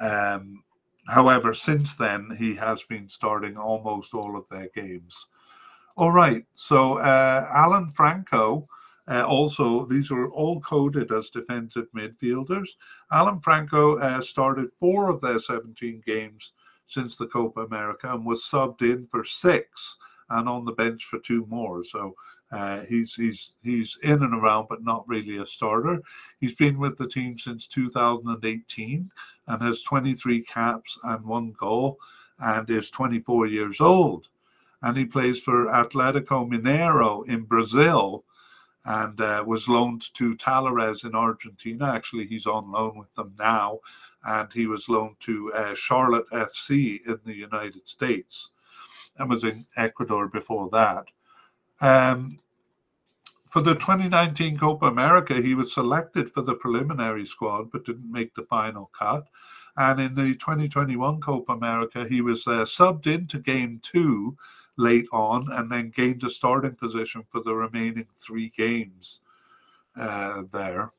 Um, 0.00 0.62
However, 1.08 1.52
since 1.52 1.96
then, 1.96 2.36
he 2.38 2.54
has 2.56 2.84
been 2.84 3.08
starting 3.08 3.56
almost 3.56 4.14
all 4.14 4.36
of 4.36 4.48
their 4.48 4.68
games. 4.74 5.26
All 5.96 6.12
right, 6.12 6.44
so 6.54 6.98
uh, 6.98 7.46
Alan 7.52 7.88
Franco, 7.88 8.68
uh, 9.08 9.24
also, 9.26 9.84
these 9.84 10.10
are 10.12 10.30
all 10.30 10.60
coded 10.60 11.10
as 11.10 11.30
defensive 11.30 11.86
midfielders. 11.94 12.68
Alan 13.10 13.40
Franco 13.40 13.98
uh, 13.98 14.20
started 14.20 14.70
four 14.78 15.10
of 15.10 15.20
their 15.20 15.40
17 15.40 16.02
games 16.06 16.52
since 16.86 17.16
the 17.16 17.26
Copa 17.26 17.62
America 17.62 18.12
and 18.12 18.24
was 18.24 18.44
subbed 18.44 18.82
in 18.82 19.06
for 19.06 19.24
six 19.24 19.98
and 20.30 20.48
on 20.48 20.64
the 20.64 20.72
bench 20.72 21.04
for 21.04 21.18
two 21.18 21.46
more. 21.46 21.82
So 21.82 22.14
uh, 22.52 22.82
he's 22.88 23.14
he's 23.14 23.54
he's 23.62 23.98
in 24.02 24.22
and 24.22 24.34
around, 24.34 24.66
but 24.68 24.84
not 24.84 25.08
really 25.08 25.38
a 25.38 25.46
starter. 25.46 26.02
He's 26.38 26.54
been 26.54 26.78
with 26.78 26.98
the 26.98 27.08
team 27.08 27.34
since 27.34 27.66
2018 27.66 29.10
and 29.48 29.62
has 29.62 29.82
23 29.82 30.42
caps 30.44 30.98
and 31.04 31.24
one 31.24 31.52
goal, 31.58 31.98
and 32.38 32.68
is 32.68 32.90
24 32.90 33.46
years 33.46 33.80
old. 33.80 34.28
And 34.82 34.96
he 34.96 35.06
plays 35.06 35.40
for 35.40 35.66
Atletico 35.66 36.48
Mineiro 36.48 37.26
in 37.26 37.44
Brazil, 37.44 38.24
and 38.84 39.20
uh, 39.20 39.44
was 39.46 39.68
loaned 39.68 40.12
to 40.14 40.34
Talleres 40.36 41.04
in 41.04 41.14
Argentina. 41.14 41.92
Actually, 41.92 42.26
he's 42.26 42.46
on 42.46 42.72
loan 42.72 42.98
with 42.98 43.12
them 43.14 43.34
now, 43.38 43.80
and 44.24 44.52
he 44.52 44.66
was 44.66 44.88
loaned 44.88 45.20
to 45.20 45.52
uh, 45.52 45.74
Charlotte 45.74 46.28
FC 46.32 46.98
in 47.06 47.18
the 47.24 47.34
United 47.34 47.86
States, 47.88 48.50
and 49.16 49.30
was 49.30 49.44
in 49.44 49.66
Ecuador 49.76 50.28
before 50.28 50.68
that. 50.70 51.06
Um, 51.80 52.38
for 53.52 53.60
the 53.60 53.74
2019 53.74 54.58
Copa 54.58 54.86
America, 54.86 55.34
he 55.34 55.54
was 55.54 55.74
selected 55.74 56.30
for 56.30 56.40
the 56.40 56.54
preliminary 56.54 57.26
squad 57.26 57.70
but 57.70 57.84
didn't 57.84 58.10
make 58.10 58.34
the 58.34 58.44
final 58.44 58.90
cut. 58.98 59.28
And 59.76 60.00
in 60.00 60.14
the 60.14 60.34
2021 60.34 61.20
Copa 61.20 61.52
America, 61.52 62.06
he 62.08 62.22
was 62.22 62.46
uh, 62.46 62.62
subbed 62.62 63.06
into 63.06 63.38
game 63.38 63.78
two 63.82 64.38
late 64.76 65.06
on 65.12 65.46
and 65.50 65.70
then 65.70 65.92
gained 65.94 66.22
a 66.24 66.30
starting 66.30 66.74
position 66.74 67.24
for 67.28 67.42
the 67.42 67.54
remaining 67.54 68.06
three 68.14 68.50
games 68.56 69.20
uh, 69.96 70.42
there. 70.50 70.90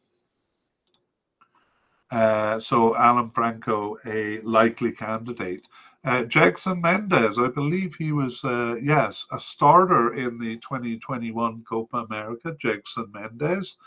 Uh, 2.11 2.59
so 2.59 2.95
Alan 2.95 3.31
Franco, 3.31 3.97
a 4.05 4.39
likely 4.41 4.91
candidate. 4.91 5.67
Uh, 6.05 6.23
Jackson 6.23 6.81
Mendez, 6.81 7.39
I 7.39 7.47
believe 7.47 7.95
he 7.95 8.11
was, 8.11 8.43
uh, 8.43 8.75
yes, 8.81 9.25
a 9.31 9.39
starter 9.39 10.13
in 10.13 10.37
the 10.37 10.57
2021 10.57 11.63
Copa 11.63 11.97
America, 11.97 12.55
Jackson 12.59 13.09
Mendez. 13.13 13.77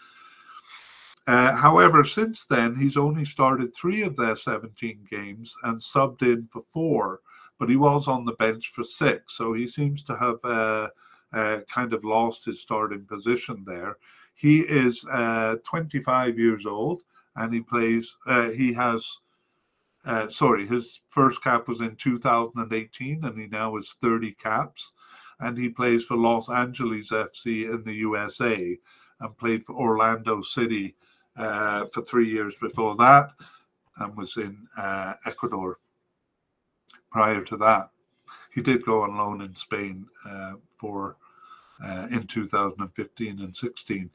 Uh, 1.26 1.54
however, 1.54 2.04
since 2.04 2.46
then, 2.46 2.76
he's 2.76 2.96
only 2.96 3.24
started 3.24 3.74
three 3.74 4.02
of 4.02 4.16
their 4.16 4.34
17 4.34 5.06
games 5.10 5.56
and 5.64 5.80
subbed 5.80 6.22
in 6.22 6.48
for 6.50 6.62
four, 6.62 7.20
but 7.58 7.68
he 7.68 7.76
was 7.76 8.08
on 8.08 8.24
the 8.24 8.32
bench 8.32 8.68
for 8.68 8.84
six. 8.84 9.34
So 9.34 9.52
he 9.52 9.68
seems 9.68 10.02
to 10.04 10.16
have 10.16 10.36
uh, 10.44 10.88
uh, 11.32 11.60
kind 11.72 11.92
of 11.92 12.04
lost 12.04 12.44
his 12.44 12.60
starting 12.60 13.04
position 13.04 13.64
there. 13.66 13.96
He 14.34 14.60
is 14.60 15.04
uh, 15.10 15.56
25 15.64 16.38
years 16.38 16.66
old 16.66 17.02
and 17.36 17.52
he 17.52 17.60
plays, 17.60 18.16
he 18.54 18.72
has 18.74 19.20
uh, 20.06 20.28
sorry, 20.28 20.66
his 20.66 21.00
first 21.08 21.42
cap 21.42 21.66
was 21.66 21.80
in 21.80 21.96
2018, 21.96 23.24
and 23.24 23.38
he 23.38 23.46
now 23.48 23.74
has 23.76 23.96
30 24.00 24.32
caps. 24.32 24.92
And 25.40 25.58
he 25.58 25.68
plays 25.68 26.04
for 26.04 26.16
Los 26.16 26.48
Angeles 26.48 27.10
FC 27.10 27.68
in 27.68 27.82
the 27.84 27.92
USA 27.94 28.78
and 29.20 29.36
played 29.36 29.64
for 29.64 29.74
Orlando 29.74 30.40
City 30.40 30.94
uh, 31.36 31.86
for 31.92 32.02
three 32.02 32.30
years 32.30 32.54
before 32.60 32.96
that 32.96 33.30
and 33.98 34.16
was 34.16 34.36
in 34.36 34.66
uh, 34.78 35.14
Ecuador 35.26 35.78
prior 37.10 37.42
to 37.42 37.56
that. 37.58 37.90
He 38.52 38.62
did 38.62 38.84
go 38.84 39.02
on 39.02 39.16
loan 39.16 39.42
in 39.42 39.54
Spain 39.54 40.06
uh, 40.24 40.54
for 40.78 41.16
uh, 41.84 42.08
in 42.10 42.26
2015 42.26 43.40
and 43.40 43.54
16. 43.54 44.10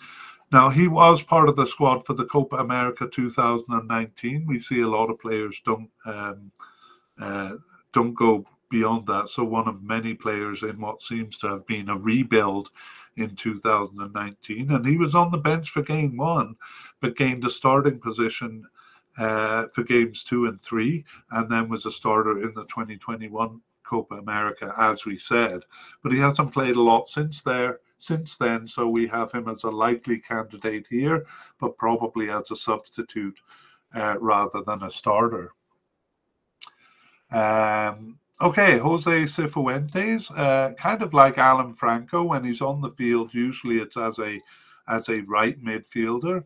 Now, 0.51 0.69
he 0.69 0.87
was 0.87 1.21
part 1.21 1.47
of 1.47 1.55
the 1.55 1.65
squad 1.65 2.05
for 2.05 2.13
the 2.13 2.25
Copa 2.25 2.57
America 2.57 3.07
2019. 3.07 4.45
We 4.45 4.59
see 4.59 4.81
a 4.81 4.87
lot 4.87 5.09
of 5.09 5.19
players 5.19 5.61
don't 5.63 5.89
um, 6.05 6.51
uh, 7.19 7.55
don't 7.93 8.13
go 8.13 8.45
beyond 8.69 9.07
that. 9.07 9.29
So, 9.29 9.43
one 9.43 9.67
of 9.67 9.83
many 9.83 10.13
players 10.13 10.63
in 10.63 10.79
what 10.79 11.01
seems 11.01 11.37
to 11.37 11.47
have 11.47 11.65
been 11.67 11.89
a 11.89 11.97
rebuild 11.97 12.71
in 13.17 13.35
2019. 13.35 14.71
And 14.71 14.85
he 14.85 14.97
was 14.97 15.15
on 15.15 15.31
the 15.31 15.37
bench 15.37 15.69
for 15.69 15.81
game 15.81 16.17
one, 16.17 16.55
but 16.99 17.15
gained 17.15 17.45
a 17.45 17.49
starting 17.49 17.99
position 17.99 18.65
uh, 19.17 19.67
for 19.73 19.83
games 19.83 20.23
two 20.23 20.45
and 20.45 20.61
three, 20.61 21.05
and 21.31 21.49
then 21.49 21.69
was 21.69 21.85
a 21.85 21.91
starter 21.91 22.39
in 22.39 22.53
the 22.53 22.65
2021 22.65 23.61
Copa 23.83 24.15
America, 24.15 24.73
as 24.77 25.05
we 25.05 25.17
said. 25.17 25.61
But 26.01 26.11
he 26.11 26.19
hasn't 26.19 26.53
played 26.53 26.75
a 26.75 26.81
lot 26.81 27.07
since 27.07 27.41
there 27.41 27.79
since 28.01 28.35
then, 28.35 28.67
so 28.67 28.89
we 28.89 29.07
have 29.07 29.31
him 29.31 29.47
as 29.47 29.63
a 29.63 29.69
likely 29.69 30.19
candidate 30.19 30.87
here, 30.89 31.23
but 31.59 31.77
probably 31.77 32.31
as 32.31 32.49
a 32.49 32.55
substitute 32.55 33.39
uh, 33.95 34.17
rather 34.19 34.63
than 34.63 34.81
a 34.81 34.89
starter. 34.89 35.53
Um, 37.31 38.17
okay, 38.41 38.79
Jose 38.79 39.23
Cifuentes, 39.23 40.31
uh, 40.35 40.73
kind 40.73 41.03
of 41.03 41.13
like 41.13 41.37
Alan 41.37 41.75
Franco, 41.75 42.23
when 42.23 42.43
he's 42.43 42.61
on 42.61 42.81
the 42.81 42.89
field, 42.89 43.33
usually 43.33 43.77
it's 43.77 43.97
as 43.97 44.17
a 44.19 44.41
as 44.87 45.07
a 45.09 45.21
right 45.21 45.63
midfielder 45.63 46.43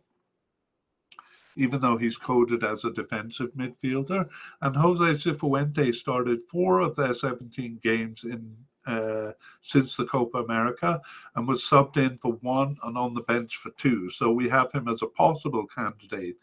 even 1.56 1.82
though 1.82 1.98
he's 1.98 2.18
coded 2.18 2.64
as 2.64 2.84
a 2.84 2.92
defensive 2.92 3.52
midfielder. 3.54 4.28
And 4.62 4.76
Jose 4.76 5.30
Cifuentes 5.32 5.96
started 5.96 6.42
four 6.50 6.80
of 6.80 6.96
their 6.96 7.14
17 7.14 7.80
games 7.82 8.24
in 8.24 8.56
uh, 8.88 9.32
since 9.62 9.98
the 9.98 10.06
Copa 10.06 10.40
America 10.40 11.02
and 11.36 11.48
was 11.48 11.64
subbed 11.64 11.98
in 11.98 12.18
for 12.20 12.34
one 12.42 12.78
and 12.84 12.98
on 12.98 13.16
the 13.16 13.22
bench 13.22 13.58
for 13.58 13.72
two. 13.72 14.10
So 14.10 14.32
we 14.32 14.48
have 14.50 14.72
him 14.72 14.88
as 14.88 15.02
a 15.02 15.08
possible 15.08 15.66
candidate. 15.66 16.38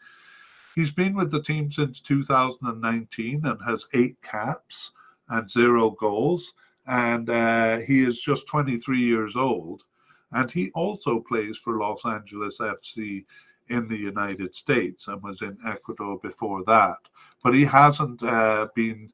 He's 0.75 0.91
been 0.91 1.13
with 1.13 1.31
the 1.31 1.41
team 1.41 1.69
since 1.69 2.01
2019 2.01 3.45
and 3.45 3.61
has 3.65 3.87
eight 3.93 4.21
caps 4.21 4.91
and 5.29 5.49
zero 5.49 5.91
goals. 5.91 6.53
And 6.85 7.29
uh, 7.29 7.77
he 7.77 8.03
is 8.03 8.19
just 8.19 8.47
23 8.47 8.99
years 8.99 9.37
old. 9.37 9.83
And 10.31 10.49
he 10.51 10.71
also 10.71 11.19
plays 11.19 11.57
for 11.57 11.77
Los 11.77 12.05
Angeles 12.05 12.57
FC 12.59 13.25
in 13.69 13.87
the 13.87 13.97
United 13.97 14.55
States 14.55 15.07
and 15.07 15.21
was 15.21 15.41
in 15.41 15.57
Ecuador 15.65 16.19
before 16.19 16.63
that. 16.65 16.97
But 17.43 17.53
he 17.53 17.63
hasn't 17.63 18.23
uh, 18.23 18.67
been 18.75 19.11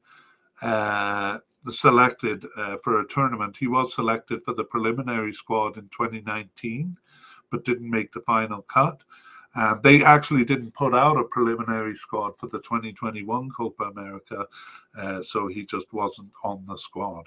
uh, 0.62 1.40
selected 1.68 2.46
uh, 2.58 2.78
for 2.84 3.02
a 3.02 3.08
tournament. 3.08 3.58
He 3.58 3.68
was 3.68 3.94
selected 3.94 4.42
for 4.42 4.54
the 4.54 4.64
preliminary 4.64 5.34
squad 5.34 5.78
in 5.78 5.90
2019, 5.90 6.98
but 7.50 7.66
didn't 7.66 7.90
make 7.90 8.12
the 8.12 8.22
final 8.22 8.62
cut. 8.64 9.02
And 9.56 9.82
they 9.82 10.04
actually 10.04 10.46
didn't 10.46 10.76
put 10.76 10.94
out 10.94 11.18
a 11.18 11.24
preliminary 11.24 11.96
squad 11.96 12.38
for 12.38 12.48
the 12.48 12.60
2021 12.60 13.50
Copa 13.50 13.86
America, 13.86 14.46
uh, 14.98 15.22
so 15.22 15.48
he 15.48 15.66
just 15.66 15.92
wasn't 15.92 16.32
on 16.44 16.64
the 16.68 16.78
squad. 16.78 17.26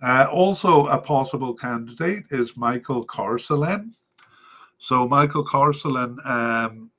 Uh, 0.00 0.26
also, 0.32 0.86
a 0.86 0.98
possible 0.98 1.54
candidate 1.54 2.24
is 2.30 2.56
Michael 2.56 3.04
Carcelen. 3.04 3.94
So, 4.82 5.06
Michael 5.06 5.44
Carcelen 5.44 6.18
um, 6.26 6.90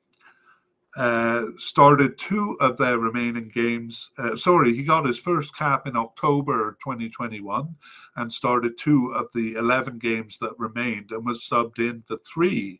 uh, 0.96 1.48
started 1.58 2.18
two 2.18 2.56
of 2.62 2.78
their 2.78 2.98
remaining 2.98 3.52
games. 3.54 4.12
Uh, 4.18 4.38
sorry, 4.38 4.74
he 4.74 4.84
got 4.84 5.06
his 5.06 5.20
first 5.20 5.54
cap 5.54 5.86
in 5.86 5.98
October 5.98 6.78
2021 6.82 7.76
and 8.16 8.32
started 8.32 8.78
two 8.78 9.08
of 9.08 9.28
the 9.34 9.56
11 9.56 10.00
games 10.00 10.38
that 10.38 10.58
remained 10.58 11.12
and 11.12 11.26
was 11.26 11.42
subbed 11.42 11.78
in 11.78 12.02
for 12.04 12.16
three 12.20 12.80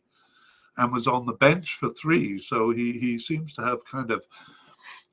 and 0.78 0.90
was 0.90 1.06
on 1.06 1.26
the 1.26 1.34
bench 1.34 1.74
for 1.74 1.90
three. 1.90 2.38
So 2.40 2.70
he, 2.70 2.92
he 2.92 3.18
seems 3.18 3.52
to 3.56 3.62
have 3.62 3.84
kind 3.84 4.10
of 4.10 4.24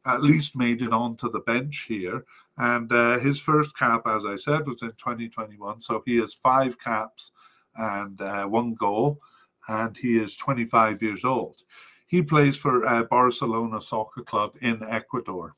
at 0.05 0.23
least 0.23 0.55
made 0.55 0.81
it 0.81 0.93
onto 0.93 1.29
the 1.29 1.41
bench 1.41 1.83
here. 1.89 2.23
And 2.57 2.89
uh, 2.93 3.19
his 3.19 3.41
first 3.41 3.77
cap, 3.77 4.03
as 4.07 4.25
I 4.25 4.37
said, 4.37 4.65
was 4.65 4.83
in 4.83 4.91
2021. 4.91 5.81
So 5.81 6.01
he 6.05 6.15
has 6.19 6.33
five 6.33 6.79
caps 6.79 7.33
and 7.75 8.21
uh, 8.21 8.45
one 8.45 8.73
goal, 8.75 9.19
and 9.67 9.95
he 9.97 10.17
is 10.17 10.35
25 10.37 11.01
years 11.01 11.23
old. 11.23 11.63
He 12.07 12.21
plays 12.21 12.57
for 12.57 12.85
uh, 12.85 13.03
Barcelona 13.03 13.79
Soccer 13.79 14.21
Club 14.21 14.55
in 14.61 14.83
Ecuador. 14.83 15.55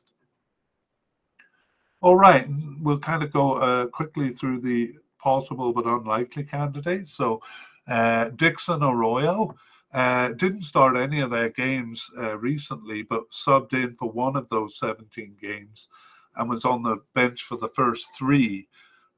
All 2.01 2.18
right, 2.18 2.47
we'll 2.82 2.99
kind 2.99 3.24
of 3.24 3.32
go 3.32 3.54
uh, 3.54 3.88
quickly 3.88 4.30
through 4.30 4.62
the 4.62 4.93
possible 5.20 5.72
but 5.72 5.86
unlikely 5.86 6.43
candidates. 6.43 7.14
So, 7.14 7.41
uh, 7.88 8.30
Dixon 8.30 8.84
Arroyo 8.84 9.56
uh, 9.93 10.34
didn't 10.34 10.64
start 10.64 10.97
any 10.97 11.22
of 11.22 11.30
their 11.30 11.49
games 11.49 12.10
uh, 12.18 12.38
recently, 12.38 13.04
but 13.04 13.30
subbed 13.30 13.74
in 13.74 13.95
for 13.95 14.12
one 14.12 14.36
of 14.36 14.49
those 14.49 14.78
17 14.80 15.38
games 15.41 15.88
and 16.36 16.49
was 16.49 16.66
on 16.66 16.84
the 16.84 16.97
bench 17.14 17.43
for 17.43 17.58
the 17.58 17.70
first 17.70 18.10
three. 18.18 18.68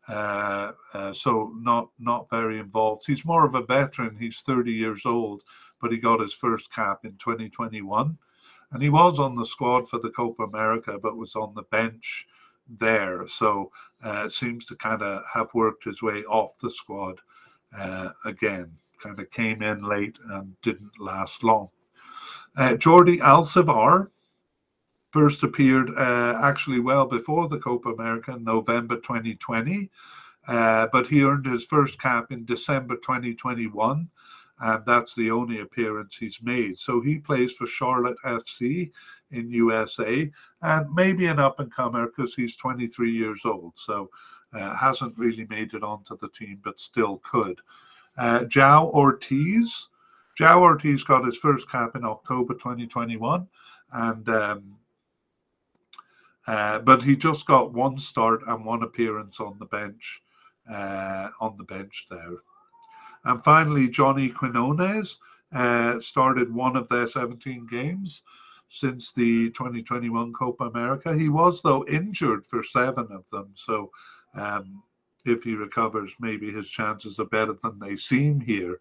Uh, 0.07 0.71
uh, 0.93 1.11
so 1.11 1.51
not 1.55 1.89
not 1.99 2.29
very 2.29 2.59
involved. 2.59 3.03
He's 3.05 3.25
more 3.25 3.45
of 3.45 3.55
a 3.55 3.65
veteran. 3.65 4.15
He's 4.17 4.41
30 4.41 4.71
years 4.71 5.05
old, 5.05 5.43
but 5.81 5.91
he 5.91 5.97
got 5.97 6.19
his 6.19 6.33
first 6.33 6.71
cap 6.71 7.05
in 7.05 7.13
2021. 7.13 8.17
And 8.71 8.83
he 8.83 8.89
was 8.89 9.19
on 9.19 9.35
the 9.35 9.45
squad 9.45 9.87
for 9.87 9.99
the 9.99 10.09
Copa 10.09 10.43
America, 10.43 10.97
but 11.01 11.17
was 11.17 11.35
on 11.35 11.53
the 11.53 11.63
bench 11.63 12.27
there. 12.67 13.27
So 13.27 13.71
uh, 14.03 14.29
seems 14.29 14.65
to 14.65 14.75
kind 14.75 15.01
of 15.01 15.21
have 15.33 15.53
worked 15.53 15.85
his 15.85 16.01
way 16.01 16.23
off 16.23 16.57
the 16.59 16.69
squad 16.69 17.19
uh, 17.77 18.09
again. 18.25 18.71
Kind 19.01 19.19
of 19.19 19.29
came 19.31 19.61
in 19.61 19.83
late 19.83 20.19
and 20.29 20.59
didn't 20.61 20.99
last 20.99 21.43
long. 21.43 21.69
Uh, 22.57 22.71
Jordi 22.71 23.19
Alcivar 23.19 24.09
first 25.15 25.43
appeared 25.43 25.89
uh, 25.97 26.37
actually 26.43 26.81
well 26.81 27.05
before 27.05 27.47
the 27.47 27.57
Copa 27.57 27.89
America 27.89 28.33
in 28.33 28.43
November 28.43 28.97
2020, 28.97 29.89
uh, 30.49 30.87
but 30.91 31.07
he 31.07 31.23
earned 31.23 31.45
his 31.45 31.65
first 31.65 32.01
cap 32.01 32.33
in 32.33 32.43
December 32.43 32.95
2021 32.97 34.09
and 34.59 34.83
that's 34.85 35.15
the 35.15 35.31
only 35.31 35.59
appearance 35.59 36.17
he's 36.17 36.39
made. 36.41 36.77
So 36.77 37.01
he 37.01 37.17
plays 37.17 37.53
for 37.53 37.67
Charlotte 37.67 38.17
FC 38.25 38.91
in 39.31 39.49
USA, 39.51 40.31
and 40.61 40.93
maybe 40.93 41.27
an 41.27 41.39
up 41.39 41.59
and 41.59 41.73
comer 41.73 42.07
because 42.07 42.35
he's 42.35 42.55
23 42.55 43.11
years 43.11 43.41
old. 43.45 43.73
So 43.75 44.09
uh, 44.53 44.75
hasn't 44.75 45.17
really 45.17 45.45
made 45.49 45.73
it 45.73 45.83
onto 45.83 46.17
the 46.17 46.29
team, 46.29 46.59
but 46.63 46.79
still 46.79 47.21
could. 47.23 47.61
Uh, 48.17 48.39
João 48.41 48.93
Ortiz. 48.93 49.89
João 50.39 50.61
Ortiz 50.61 51.03
got 51.03 51.25
his 51.25 51.37
first 51.37 51.69
cap 51.69 51.95
in 51.95 52.05
October 52.05 52.53
2021, 52.53 53.47
and 53.91 54.29
um, 54.29 54.75
uh, 56.47 56.79
but 56.79 57.01
he 57.01 57.15
just 57.15 57.45
got 57.45 57.73
one 57.73 57.97
start 57.97 58.41
and 58.47 58.65
one 58.65 58.83
appearance 58.83 59.39
on 59.39 59.57
the 59.59 59.65
bench, 59.65 60.21
uh, 60.69 61.29
on 61.41 61.57
the 61.57 61.63
bench 61.63 62.07
there. 62.09 62.37
And 63.23 63.43
finally, 63.43 63.89
Johnny 63.89 64.29
Quinones 64.29 65.17
uh, 65.51 65.99
started 65.99 66.53
one 66.53 66.75
of 66.75 66.87
their 66.89 67.07
17 67.07 67.67
games 67.67 68.21
since 68.69 69.13
the 69.13 69.49
2021 69.51 70.33
Copa 70.33 70.65
America. 70.65 71.13
He 71.13 71.29
was, 71.29 71.61
though, 71.61 71.85
injured 71.87 72.45
for 72.45 72.61
seven 72.61 73.07
of 73.11 73.27
them. 73.29 73.49
So 73.53 73.91
um, 74.35 74.83
if 75.25 75.43
he 75.43 75.55
recovers, 75.55 76.13
maybe 76.19 76.51
his 76.51 76.69
chances 76.69 77.19
are 77.19 77.25
better 77.25 77.53
than 77.53 77.79
they 77.79 77.95
seem 77.95 78.39
here. 78.39 78.79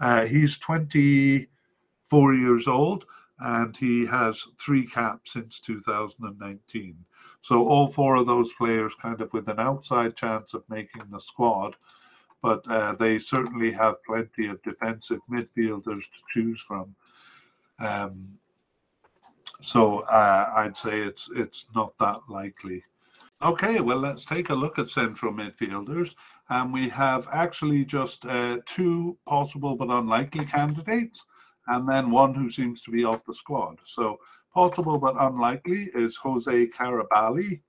Uh, 0.00 0.26
he's 0.26 0.58
24 0.58 2.34
years 2.34 2.68
old 2.68 3.06
and 3.40 3.76
he 3.76 4.06
has 4.06 4.42
three 4.58 4.86
caps 4.86 5.32
since 5.32 5.60
2019. 5.60 6.96
So 7.40 7.66
all 7.68 7.86
four 7.86 8.16
of 8.16 8.26
those 8.26 8.52
players 8.54 8.94
kind 9.00 9.20
of 9.20 9.32
with 9.32 9.48
an 9.48 9.60
outside 9.60 10.16
chance 10.16 10.54
of 10.54 10.64
making 10.68 11.02
the 11.10 11.20
squad 11.20 11.76
but 12.42 12.68
uh, 12.70 12.94
they 12.94 13.18
certainly 13.18 13.72
have 13.72 14.02
plenty 14.04 14.46
of 14.46 14.62
defensive 14.62 15.20
midfielders 15.30 16.02
to 16.02 16.22
choose 16.30 16.60
from. 16.60 16.94
Um, 17.78 18.38
so 19.60 20.00
uh, 20.00 20.52
I'd 20.56 20.76
say 20.76 21.00
it's 21.00 21.28
it's 21.34 21.66
not 21.74 21.98
that 21.98 22.20
likely. 22.28 22.84
Okay, 23.42 23.80
well 23.80 23.98
let's 23.98 24.24
take 24.24 24.50
a 24.50 24.54
look 24.54 24.78
at 24.78 24.88
central 24.88 25.32
midfielders, 25.32 26.14
and 26.48 26.72
we 26.72 26.88
have 26.88 27.28
actually 27.32 27.84
just 27.84 28.24
uh, 28.24 28.58
two 28.66 29.16
possible 29.26 29.74
but 29.74 29.90
unlikely 29.90 30.44
candidates, 30.44 31.26
and 31.68 31.88
then 31.88 32.10
one 32.10 32.34
who 32.34 32.50
seems 32.50 32.82
to 32.82 32.90
be 32.90 33.04
off 33.04 33.24
the 33.24 33.34
squad. 33.34 33.78
So 33.84 34.18
possible 34.52 34.98
but 34.98 35.14
unlikely 35.18 35.90
is 35.94 36.16
Jose 36.16 36.66
Carabali 36.66 37.60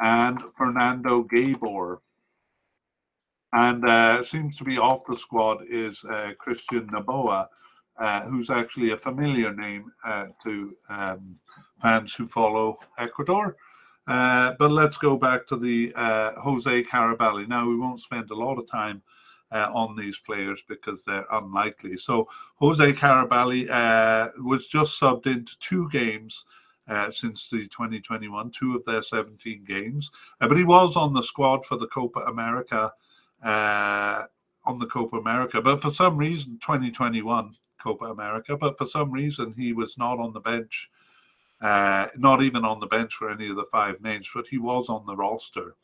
and 0.00 0.42
Fernando 0.56 1.24
Gaibor 1.24 1.98
and 3.52 3.84
uh, 3.88 4.22
seems 4.22 4.56
to 4.58 4.64
be 4.64 4.78
off 4.78 5.06
the 5.06 5.16
squad 5.16 5.64
is 5.68 6.04
uh, 6.04 6.32
Christian 6.38 6.86
Noboa, 6.88 7.46
uh, 7.98 8.22
who's 8.22 8.50
actually 8.50 8.90
a 8.90 8.96
familiar 8.96 9.54
name 9.54 9.90
uh, 10.04 10.26
to 10.44 10.76
um, 10.90 11.36
fans 11.80 12.14
who 12.14 12.26
follow 12.26 12.78
Ecuador. 12.98 13.56
Uh, 14.06 14.54
but 14.58 14.70
let's 14.70 14.96
go 14.96 15.16
back 15.16 15.46
to 15.46 15.56
the 15.56 15.92
uh, 15.96 16.32
Jose 16.40 16.82
Carabali. 16.84 17.48
Now, 17.48 17.68
we 17.68 17.76
won't 17.76 18.00
spend 18.00 18.30
a 18.30 18.34
lot 18.34 18.58
of 18.58 18.66
time 18.66 19.02
on 19.52 19.96
these 19.96 20.18
players 20.18 20.62
because 20.68 21.04
they're 21.04 21.26
unlikely. 21.32 21.96
So, 21.96 22.28
Jose 22.56 22.92
Carabali 22.92 23.68
was 24.42 24.66
just 24.66 25.00
subbed 25.00 25.26
into 25.26 25.58
two 25.58 25.88
games. 25.90 26.44
Uh, 26.88 27.10
since 27.10 27.50
the 27.50 27.68
2021, 27.68 28.50
two 28.50 28.74
of 28.74 28.82
their 28.86 29.02
17 29.02 29.62
games. 29.62 30.10
Uh, 30.40 30.48
but 30.48 30.56
he 30.56 30.64
was 30.64 30.96
on 30.96 31.12
the 31.12 31.22
squad 31.22 31.62
for 31.66 31.76
the 31.76 31.86
Copa 31.88 32.20
America 32.20 32.90
uh, 33.44 34.22
on 34.64 34.78
the 34.78 34.86
Copa 34.86 35.16
America. 35.16 35.60
But 35.60 35.82
for 35.82 35.90
some 35.90 36.16
reason, 36.16 36.58
2021 36.60 37.54
Copa 37.78 38.06
America, 38.06 38.56
but 38.56 38.76
for 38.76 38.86
some 38.86 39.10
reason, 39.10 39.54
he 39.56 39.72
was 39.72 39.96
not 39.98 40.18
on 40.18 40.32
the 40.32 40.40
bench, 40.40 40.90
uh, 41.60 42.06
not 42.16 42.42
even 42.42 42.64
on 42.64 42.80
the 42.80 42.86
bench 42.86 43.14
for 43.14 43.30
any 43.30 43.48
of 43.48 43.56
the 43.56 43.66
five 43.70 44.00
names, 44.00 44.28
but 44.34 44.46
he 44.46 44.58
was 44.58 44.88
on 44.88 45.06
the 45.06 45.16
roster. 45.16 45.74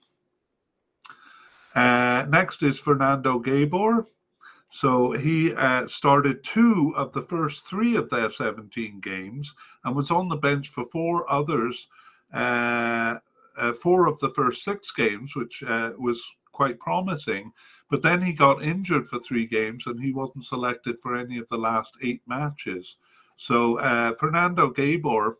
Uh, 1.75 2.27
next 2.29 2.62
is 2.62 2.79
Fernando 2.79 3.39
Gaibor. 3.39 4.07
So 4.70 5.12
he 5.12 5.55
uh, 5.55 5.87
started 5.87 6.43
two 6.43 6.93
of 6.97 7.12
the 7.12 7.22
first 7.22 7.66
three 7.66 7.97
of 7.97 8.11
their 8.11 8.29
17 8.29 9.01
games 9.01 9.55
and 9.85 9.95
was 9.95 10.11
on 10.11 10.29
the 10.29 10.37
bench 10.37 10.68
for 10.68 10.85
four 10.85 11.31
others, 11.31 11.89
uh, 12.33 13.18
uh, 13.57 13.72
four 13.75 14.09
of 14.09 14.18
the 14.18 14.31
first 14.31 14.64
six 14.64 14.91
games, 14.91 15.37
which 15.37 15.62
uh, 15.62 15.93
was 15.97 16.25
quite 16.51 16.81
promising. 16.81 17.53
But 17.89 18.03
then 18.03 18.20
he 18.20 18.33
got 18.33 18.64
injured 18.64 19.07
for 19.07 19.20
three 19.20 19.47
games 19.47 19.87
and 19.87 20.03
he 20.03 20.12
wasn't 20.12 20.45
selected 20.45 20.99
for 21.01 21.16
any 21.16 21.39
of 21.39 21.49
the 21.49 21.59
last 21.59 21.95
eight 22.03 22.22
matches. 22.27 22.97
So 23.37 23.79
uh, 23.79 24.14
Fernando 24.14 24.70
Gaibor 24.70 25.37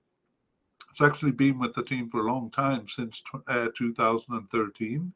has 0.91 1.01
actually 1.01 1.33
been 1.33 1.59
with 1.59 1.75
the 1.75 1.83
team 1.83 2.09
for 2.09 2.21
a 2.21 2.33
long 2.33 2.51
time 2.51 2.87
since 2.87 3.21
uh, 3.49 3.69
2013 3.77 5.13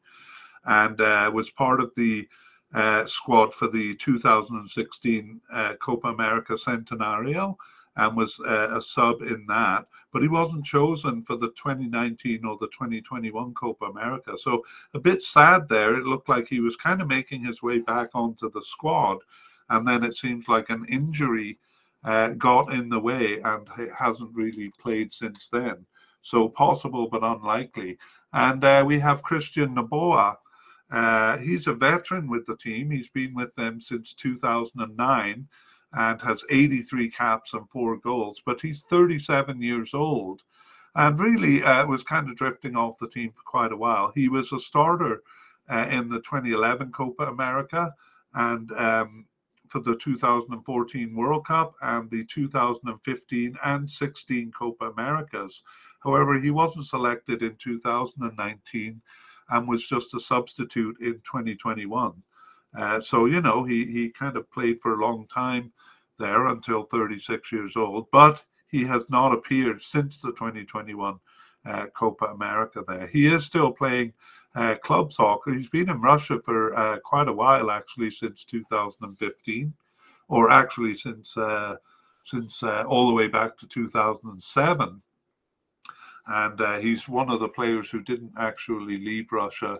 and 0.65 0.99
uh, 1.01 1.31
was 1.33 1.49
part 1.49 1.79
of 1.79 1.93
the 1.95 2.27
uh, 2.73 3.05
squad 3.05 3.53
for 3.53 3.67
the 3.67 3.95
2016 3.95 5.41
uh, 5.51 5.73
Copa 5.81 6.09
America 6.09 6.53
Centenario 6.53 7.55
and 7.95 8.15
was 8.15 8.39
uh, 8.47 8.77
a 8.77 8.81
sub 8.81 9.21
in 9.21 9.43
that. 9.47 9.85
But 10.11 10.21
he 10.21 10.27
wasn't 10.27 10.65
chosen 10.65 11.23
for 11.23 11.35
the 11.35 11.49
2019 11.49 12.45
or 12.45 12.57
the 12.57 12.67
2021 12.67 13.53
Copa 13.53 13.85
America. 13.85 14.37
So 14.37 14.63
a 14.93 14.99
bit 14.99 15.21
sad 15.21 15.67
there. 15.67 15.97
It 15.97 16.05
looked 16.05 16.29
like 16.29 16.47
he 16.47 16.61
was 16.61 16.75
kind 16.75 17.01
of 17.01 17.07
making 17.07 17.43
his 17.43 17.61
way 17.61 17.79
back 17.79 18.09
onto 18.13 18.49
the 18.51 18.61
squad. 18.61 19.17
And 19.69 19.87
then 19.87 20.03
it 20.03 20.15
seems 20.15 20.47
like 20.47 20.69
an 20.69 20.85
injury 20.89 21.57
uh, 22.03 22.29
got 22.29 22.73
in 22.73 22.89
the 22.89 22.99
way 22.99 23.39
and 23.43 23.67
he 23.75 23.87
hasn't 23.97 24.33
really 24.33 24.71
played 24.79 25.11
since 25.11 25.49
then. 25.49 25.85
So 26.21 26.49
possible 26.49 27.07
but 27.09 27.23
unlikely. 27.23 27.97
And 28.33 28.63
uh, 28.63 28.83
we 28.85 28.99
have 28.99 29.23
Christian 29.23 29.75
Noboa. 29.75 30.37
Uh, 30.91 31.37
he's 31.37 31.67
a 31.67 31.73
veteran 31.73 32.29
with 32.29 32.45
the 32.45 32.57
team. 32.57 32.89
He's 32.89 33.09
been 33.09 33.33
with 33.33 33.53
them 33.55 33.79
since 33.79 34.13
2009 34.13 35.47
and 35.93 36.21
has 36.21 36.43
83 36.49 37.09
caps 37.11 37.53
and 37.53 37.69
four 37.69 37.97
goals. 37.97 38.41
But 38.45 38.61
he's 38.61 38.83
37 38.83 39.61
years 39.61 39.93
old 39.93 40.43
and 40.95 41.19
really 41.19 41.63
uh, 41.63 41.85
was 41.85 42.03
kind 42.03 42.29
of 42.29 42.35
drifting 42.35 42.75
off 42.75 42.97
the 42.99 43.09
team 43.09 43.31
for 43.31 43.43
quite 43.43 43.71
a 43.71 43.77
while. 43.77 44.11
He 44.15 44.29
was 44.29 44.51
a 44.51 44.59
starter 44.59 45.21
uh, 45.69 45.87
in 45.89 46.09
the 46.09 46.17
2011 46.17 46.91
Copa 46.91 47.25
America 47.25 47.93
and 48.33 48.71
um, 48.73 49.25
for 49.67 49.79
the 49.79 49.95
2014 49.95 51.15
World 51.15 51.45
Cup 51.45 51.75
and 51.81 52.09
the 52.09 52.25
2015 52.25 53.55
and 53.63 53.89
16 53.89 54.51
Copa 54.51 54.85
Americas. 54.85 55.63
However, 56.03 56.39
he 56.39 56.49
wasn't 56.49 56.87
selected 56.87 57.43
in 57.43 57.55
2019 57.55 59.01
and 59.49 59.67
was 59.67 59.85
just 59.85 60.13
a 60.13 60.19
substitute 60.19 60.97
in 60.99 61.13
2021. 61.25 62.13
Uh, 62.77 62.99
so, 62.99 63.25
you 63.25 63.41
know, 63.41 63.63
he, 63.63 63.85
he 63.85 64.09
kind 64.09 64.37
of 64.37 64.49
played 64.51 64.79
for 64.79 64.93
a 64.93 65.01
long 65.05 65.27
time 65.27 65.71
there 66.17 66.47
until 66.47 66.83
36 66.83 67.51
years 67.51 67.75
old, 67.75 68.07
but 68.11 68.43
he 68.67 68.85
has 68.85 69.09
not 69.09 69.33
appeared 69.33 69.81
since 69.81 70.19
the 70.19 70.31
2021 70.31 71.19
uh, 71.65 71.85
Copa 71.87 72.25
America 72.25 72.83
there. 72.87 73.07
He 73.07 73.27
is 73.27 73.45
still 73.45 73.71
playing 73.71 74.13
uh, 74.55 74.75
club 74.75 75.11
soccer. 75.11 75.53
He's 75.53 75.69
been 75.69 75.89
in 75.89 76.01
Russia 76.01 76.39
for 76.43 76.77
uh, 76.77 76.99
quite 76.99 77.27
a 77.27 77.33
while, 77.33 77.71
actually, 77.71 78.11
since 78.11 78.43
2015, 78.45 79.73
or 80.27 80.51
actually 80.51 80.95
since 80.95 81.35
uh, 81.37 81.75
since 82.23 82.61
uh, 82.61 82.83
all 82.87 83.07
the 83.07 83.13
way 83.13 83.27
back 83.27 83.57
to 83.57 83.67
2007 83.67 85.01
and 86.27 86.61
uh, 86.61 86.77
he's 86.79 87.07
one 87.07 87.29
of 87.29 87.39
the 87.39 87.49
players 87.49 87.89
who 87.89 88.01
didn't 88.01 88.33
actually 88.37 88.97
leave 88.99 89.31
Russia 89.31 89.79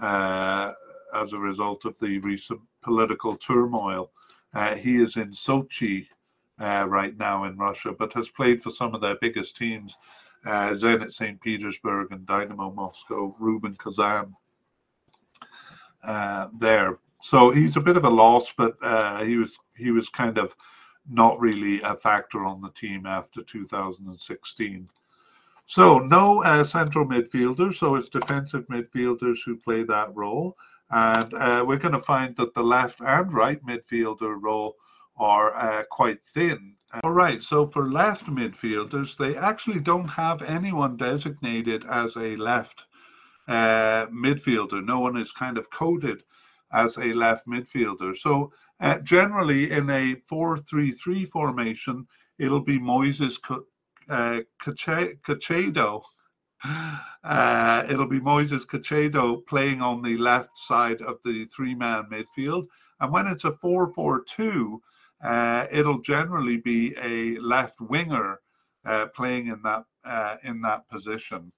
uh, 0.00 0.70
as 1.14 1.32
a 1.32 1.38
result 1.38 1.84
of 1.84 1.98
the 1.98 2.18
recent 2.18 2.60
political 2.82 3.36
turmoil. 3.36 4.10
Uh, 4.52 4.74
he 4.74 4.96
is 4.96 5.16
in 5.16 5.30
Sochi 5.30 6.06
uh, 6.60 6.86
right 6.88 7.16
now 7.16 7.44
in 7.44 7.56
Russia, 7.56 7.92
but 7.96 8.12
has 8.12 8.28
played 8.28 8.62
for 8.62 8.70
some 8.70 8.94
of 8.94 9.00
their 9.00 9.16
biggest 9.20 9.56
teams, 9.56 9.96
uh, 10.46 10.70
Zenit 10.70 11.12
St. 11.12 11.40
Petersburg 11.40 12.12
and 12.12 12.26
Dynamo 12.26 12.72
Moscow, 12.72 13.34
Rubin 13.38 13.74
Kazan. 13.74 14.34
Uh, 16.02 16.48
there, 16.58 16.98
so 17.20 17.50
he's 17.50 17.76
a 17.76 17.80
bit 17.80 17.96
of 17.96 18.04
a 18.04 18.10
loss, 18.10 18.52
but 18.56 18.76
he 19.24 19.36
was 19.36 19.58
he 19.76 19.90
was 19.90 20.08
kind 20.08 20.38
of 20.38 20.54
not 21.08 21.40
really 21.40 21.80
a 21.82 21.96
factor 21.96 22.44
on 22.44 22.60
the 22.60 22.70
team 22.70 23.06
after 23.06 23.42
2016. 23.42 24.88
So 25.66 25.98
no 25.98 26.42
uh, 26.44 26.64
central 26.64 27.06
midfielders, 27.06 27.74
so 27.74 27.94
it's 27.94 28.08
defensive 28.08 28.66
midfielders 28.68 29.38
who 29.44 29.56
play 29.56 29.82
that 29.84 30.14
role. 30.14 30.56
And 30.90 31.32
uh, 31.34 31.64
we're 31.66 31.78
going 31.78 31.94
to 31.94 32.00
find 32.00 32.36
that 32.36 32.54
the 32.54 32.62
left 32.62 33.00
and 33.00 33.32
right 33.32 33.64
midfielder 33.66 34.36
role 34.40 34.76
are 35.16 35.54
uh, 35.56 35.84
quite 35.90 36.22
thin. 36.24 36.74
All 37.02 37.12
right, 37.12 37.42
so 37.42 37.66
for 37.66 37.90
left 37.90 38.26
midfielders, 38.26 39.16
they 39.16 39.36
actually 39.36 39.80
don't 39.80 40.08
have 40.08 40.42
anyone 40.42 40.96
designated 40.96 41.84
as 41.90 42.16
a 42.16 42.36
left 42.36 42.84
uh, 43.48 44.06
midfielder. 44.06 44.84
No 44.84 45.00
one 45.00 45.16
is 45.16 45.32
kind 45.32 45.58
of 45.58 45.70
coded 45.70 46.22
as 46.72 46.96
a 46.98 47.14
left 47.14 47.46
midfielder. 47.46 48.16
So 48.16 48.52
uh, 48.80 48.98
generally 48.98 49.70
in 49.70 49.88
a 49.90 50.16
4-3-3 50.30 51.26
formation, 51.28 52.06
it'll 52.38 52.64
be 52.64 52.78
Moises 52.78 53.40
uh, 54.08 54.40
Caicedo. 54.62 56.02
Uh, 57.22 57.84
it'll 57.90 58.08
be 58.08 58.20
Moises 58.20 58.66
Caicedo 58.66 59.46
playing 59.46 59.82
on 59.82 60.00
the 60.00 60.16
left 60.16 60.56
side 60.56 61.02
of 61.02 61.18
the 61.22 61.44
three-man 61.44 62.04
midfield, 62.10 62.68
and 63.00 63.12
when 63.12 63.26
it's 63.26 63.44
a 63.44 63.52
four-four-two, 63.52 64.80
uh, 65.22 65.66
it'll 65.70 66.00
generally 66.00 66.56
be 66.56 66.94
a 67.02 67.38
left 67.40 67.80
winger 67.80 68.40
uh, 68.86 69.06
playing 69.14 69.48
in 69.48 69.60
that 69.62 69.84
uh, 70.06 70.36
in 70.42 70.62
that 70.62 70.88
position. 70.88 71.52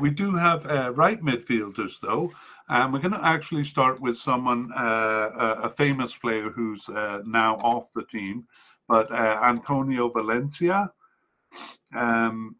We 0.00 0.10
do 0.10 0.34
have 0.34 0.66
uh, 0.66 0.92
right 0.94 1.20
midfielders 1.20 2.00
though, 2.00 2.32
and 2.68 2.92
we're 2.92 3.00
going 3.00 3.14
to 3.14 3.24
actually 3.24 3.64
start 3.64 4.00
with 4.00 4.16
someone, 4.16 4.72
uh, 4.72 5.60
a 5.62 5.70
famous 5.70 6.14
player 6.16 6.50
who's 6.50 6.88
uh, 6.88 7.22
now 7.26 7.56
off 7.56 7.92
the 7.92 8.04
team, 8.04 8.46
but 8.88 9.12
Antonio 9.12 10.08
Valencia. 10.08 10.92
Um, 11.94 12.56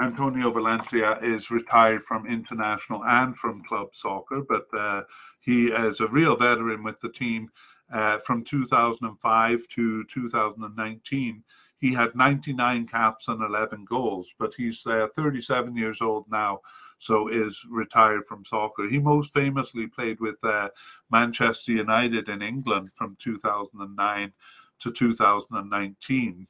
Antonio 0.00 0.50
Valencia 0.50 1.18
is 1.22 1.50
retired 1.50 2.02
from 2.02 2.26
international 2.26 3.04
and 3.04 3.38
from 3.38 3.62
club 3.64 3.94
soccer, 3.94 4.42
but 4.48 4.66
uh, 4.76 5.02
he 5.40 5.66
is 5.68 6.00
a 6.00 6.08
real 6.08 6.34
veteran 6.34 6.82
with 6.82 6.98
the 7.00 7.10
team 7.10 7.50
uh, 7.92 8.18
from 8.18 8.42
2005 8.42 9.68
to 9.68 10.04
2019. 10.04 11.44
He 11.78 11.92
had 11.92 12.14
99 12.14 12.86
caps 12.86 13.28
and 13.28 13.42
11 13.42 13.84
goals, 13.84 14.32
but 14.38 14.54
he's 14.54 14.86
uh, 14.86 15.08
37 15.14 15.76
years 15.76 16.00
old 16.00 16.24
now, 16.30 16.60
so 16.98 17.28
is 17.28 17.66
retired 17.68 18.24
from 18.24 18.44
soccer. 18.44 18.88
He 18.88 18.98
most 18.98 19.34
famously 19.34 19.88
played 19.88 20.20
with 20.20 20.42
uh, 20.44 20.70
Manchester 21.10 21.72
United 21.72 22.28
in 22.28 22.40
England 22.40 22.92
from 22.92 23.16
2009 23.20 24.32
to 24.78 24.92
2019. 24.92 26.46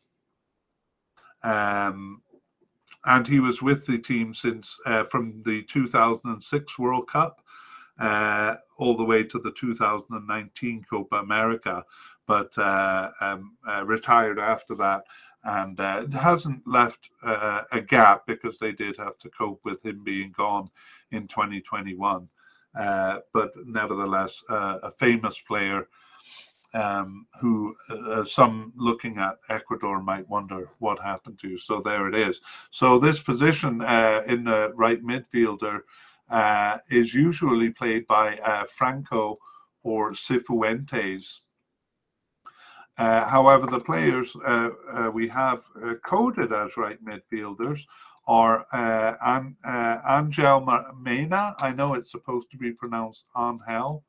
Um, 1.45 2.23
and 3.05 3.27
he 3.27 3.41
was 3.41 3.61
with 3.63 3.87
the 3.87 3.99
team 3.99 4.33
since 4.33 4.79
uh, 4.87 5.05
from 5.05 5.43
the 5.45 5.63
2006 5.63 6.79
World 6.79 7.09
Cup 7.09 7.43
uh, 7.99 8.57
all 8.79 8.97
the 8.97 9.05
way 9.05 9.23
to 9.25 9.39
the 9.39 9.53
2019 9.53 10.85
Copa 10.89 11.17
America, 11.17 11.85
but 12.27 12.57
uh, 12.59 13.11
um, 13.21 13.57
uh, 13.69 13.85
retired 13.85 14.39
after 14.39 14.75
that. 14.77 15.05
And 15.45 15.81
uh, 15.81 16.07
hasn't 16.13 16.63
left 16.69 17.11
uh, 17.25 17.63
a 17.73 17.81
gap 17.81 18.27
because 18.29 18.59
they 18.59 18.71
did 18.71 18.97
have 18.99 19.19
to 19.19 19.29
cope 19.29 19.61
with 19.65 19.85
him 19.85 20.05
being 20.05 20.33
gone 20.37 20.69
in 21.11 21.27
2021. 21.27 22.29
but 22.75 23.51
nevertheless, 23.67 24.45
a 24.49 24.91
famous 24.93 25.41
player 25.41 25.89
um, 26.75 27.27
who 27.41 27.75
uh, 27.91 28.25
some 28.25 28.73
looking 28.77 29.19
at 29.19 29.39
Ecuador 29.49 30.03
might 30.03 30.29
wonder 30.29 30.71
what 30.79 30.99
happened 31.01 31.39
to. 31.41 31.57
So 31.57 31.81
there 31.81 32.09
it 32.09 32.15
is. 32.15 32.41
So 32.71 32.99
this 32.99 33.23
position 33.23 33.83
uh, 33.83 34.23
in 34.27 34.45
the 34.45 34.73
right 34.75 35.03
midfielder 35.03 35.81
uh, 36.31 36.79
is 36.91 37.15
usually 37.15 37.71
played 37.71 38.07
by 38.07 38.39
uh, 38.39 38.65
Franco 38.65 39.39
or 39.83 40.13
Cifuentes. 40.13 41.41
Uh, 42.97 43.27
however, 43.27 43.67
the 43.67 43.81
players 43.81 44.37
uh, 44.37 44.71
we 45.13 45.29
have 45.29 45.65
coded 46.05 46.53
as 46.53 46.77
right 46.77 47.03
midfielders 47.05 47.85
are 48.27 48.67
An- 48.73 49.57
Angel 50.09 50.67
Mena. 51.01 51.55
I 51.59 51.73
know 51.73 51.95
it's 51.95 52.11
supposed 52.11 52.51
to 52.53 52.57
be 52.57 52.73
pronounced 52.73 53.27
Angel. 53.37 54.05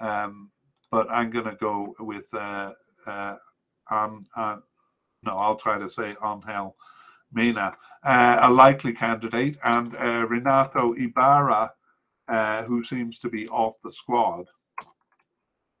Um, 0.00 0.50
but 0.90 1.10
I'm 1.10 1.30
going 1.30 1.44
to 1.44 1.56
go 1.56 1.94
with 1.98 2.32
uh, 2.34 2.72
uh, 3.06 3.36
on, 3.90 4.26
on, 4.36 4.62
no, 5.22 5.32
I'll 5.32 5.56
try 5.56 5.78
to 5.78 5.88
say 5.88 6.14
Angel 6.24 6.76
Mena, 7.32 7.76
uh, 8.04 8.38
a 8.42 8.50
likely 8.50 8.92
candidate, 8.92 9.58
and 9.64 9.94
uh, 9.96 10.26
Renato 10.26 10.94
Ibarra, 10.94 11.70
uh, 12.28 12.62
who 12.64 12.82
seems 12.82 13.18
to 13.20 13.28
be 13.28 13.48
off 13.48 13.74
the 13.82 13.92
squad 13.92 14.46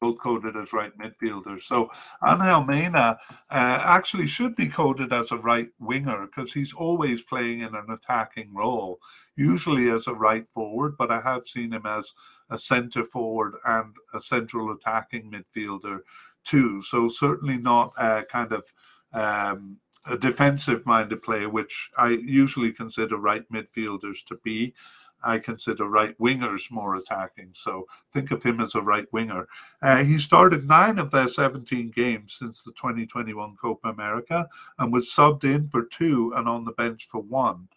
both 0.00 0.18
coded 0.18 0.56
as 0.56 0.72
right 0.72 0.92
midfielders. 0.98 1.62
So 1.62 1.90
Angel 2.26 2.64
Mena 2.64 3.18
uh, 3.50 3.82
actually 3.84 4.26
should 4.26 4.54
be 4.56 4.68
coded 4.68 5.12
as 5.12 5.30
a 5.32 5.36
right 5.36 5.68
winger 5.78 6.26
because 6.26 6.52
he's 6.52 6.72
always 6.72 7.22
playing 7.22 7.60
in 7.60 7.74
an 7.74 7.86
attacking 7.90 8.54
role, 8.54 8.98
usually 9.36 9.90
as 9.90 10.06
a 10.06 10.14
right 10.14 10.46
forward, 10.52 10.96
but 10.98 11.10
I 11.10 11.20
have 11.20 11.46
seen 11.46 11.72
him 11.72 11.86
as 11.86 12.12
a 12.50 12.58
centre 12.58 13.04
forward 13.04 13.54
and 13.64 13.94
a 14.14 14.20
central 14.20 14.72
attacking 14.72 15.30
midfielder 15.30 16.00
too. 16.44 16.80
So 16.82 17.08
certainly 17.08 17.58
not 17.58 17.92
a 17.98 18.24
kind 18.24 18.52
of 18.52 18.72
um, 19.12 19.78
a 20.06 20.16
defensive 20.16 20.86
minded 20.86 21.22
player, 21.22 21.48
which 21.48 21.90
I 21.98 22.10
usually 22.10 22.72
consider 22.72 23.16
right 23.16 23.44
midfielders 23.52 24.24
to 24.26 24.36
be. 24.42 24.74
I 25.22 25.38
consider 25.38 25.86
right 25.86 26.18
wingers 26.18 26.70
more 26.70 26.96
attacking. 26.96 27.50
So 27.52 27.86
think 28.12 28.30
of 28.30 28.42
him 28.42 28.60
as 28.60 28.74
a 28.74 28.82
right 28.82 29.06
winger. 29.12 29.48
Uh, 29.82 30.04
he 30.04 30.18
started 30.18 30.68
nine 30.68 30.98
of 30.98 31.10
their 31.10 31.28
17 31.28 31.90
games 31.90 32.34
since 32.34 32.62
the 32.62 32.72
2021 32.72 33.56
Copa 33.56 33.88
America 33.88 34.48
and 34.78 34.92
was 34.92 35.10
subbed 35.10 35.44
in 35.44 35.68
for 35.68 35.84
two 35.84 36.32
and 36.36 36.48
on 36.48 36.64
the 36.64 36.72
bench 36.72 37.06
for 37.08 37.20
one. 37.20 37.68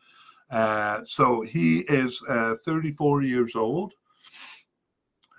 Uh, 0.50 1.04
so 1.04 1.42
he 1.42 1.80
is 1.88 2.22
uh, 2.28 2.56
34 2.64 3.24
years 3.24 3.56
old. 3.56 3.94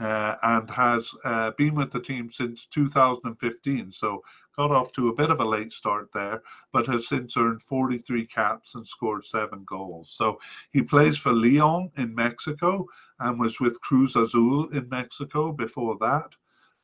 Uh, 0.03 0.35
and 0.43 0.69
has 0.69 1.15
uh, 1.25 1.53
been 1.53 1.77
with 1.77 1.93
the 1.93 2.01
team 2.01 2.29
since 2.29 2.67
2015. 2.67 3.89
So 3.93 4.25
got 4.57 4.73
off 4.73 4.91
to 4.93 5.11
a 5.11 5.15
bit 5.15 5.31
of 5.31 5.41
a 5.41 5.45
late 5.45 5.73
start 5.73 6.09
there, 6.13 6.43
but 6.73 6.89
has 6.89 7.07
since 7.07 7.37
earned 7.37 7.63
43 7.63 8.27
caps 8.27 8.75
and 8.75 8.85
scored 8.85 9.25
seven 9.25 9.63
goals. 9.65 10.11
So 10.11 10.41
he 10.73 10.83
plays 10.83 11.19
for 11.19 11.33
Leon 11.33 11.93
in 11.97 12.15
Mexico 12.17 12.85
and 13.21 13.39
was 13.39 13.61
with 13.61 13.81
Cruz 13.81 14.17
Azul 14.17 14.69
in 14.71 14.89
Mexico 14.89 15.53
before 15.53 15.97
that, 16.01 16.31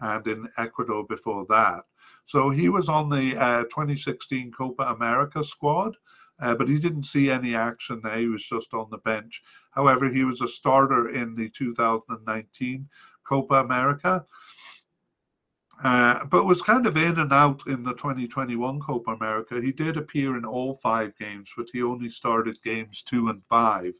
and 0.00 0.24
in 0.28 0.48
Ecuador 0.56 1.04
before 1.04 1.44
that. 1.48 1.82
So 2.24 2.50
he 2.50 2.68
was 2.68 2.88
on 2.88 3.08
the 3.08 3.36
uh, 3.36 3.62
2016 3.64 4.52
Copa 4.52 4.84
America 4.84 5.42
squad. 5.42 5.96
Uh, 6.40 6.54
but 6.54 6.68
he 6.68 6.78
didn't 6.78 7.04
see 7.04 7.30
any 7.30 7.54
action 7.54 8.00
there. 8.02 8.18
He 8.18 8.28
was 8.28 8.44
just 8.44 8.72
on 8.72 8.88
the 8.90 8.98
bench. 8.98 9.42
However, 9.72 10.08
he 10.08 10.24
was 10.24 10.40
a 10.40 10.48
starter 10.48 11.08
in 11.08 11.34
the 11.34 11.48
2019 11.50 12.88
Copa 13.24 13.54
America, 13.54 14.24
uh, 15.82 16.24
but 16.26 16.44
was 16.44 16.62
kind 16.62 16.86
of 16.86 16.96
in 16.96 17.18
and 17.18 17.32
out 17.32 17.62
in 17.66 17.82
the 17.82 17.92
2021 17.92 18.80
Copa 18.80 19.12
America. 19.12 19.60
He 19.60 19.72
did 19.72 19.96
appear 19.96 20.36
in 20.36 20.44
all 20.44 20.74
five 20.74 21.16
games, 21.18 21.50
but 21.56 21.66
he 21.72 21.82
only 21.82 22.10
started 22.10 22.62
games 22.62 23.02
two 23.02 23.28
and 23.28 23.44
five. 23.44 23.94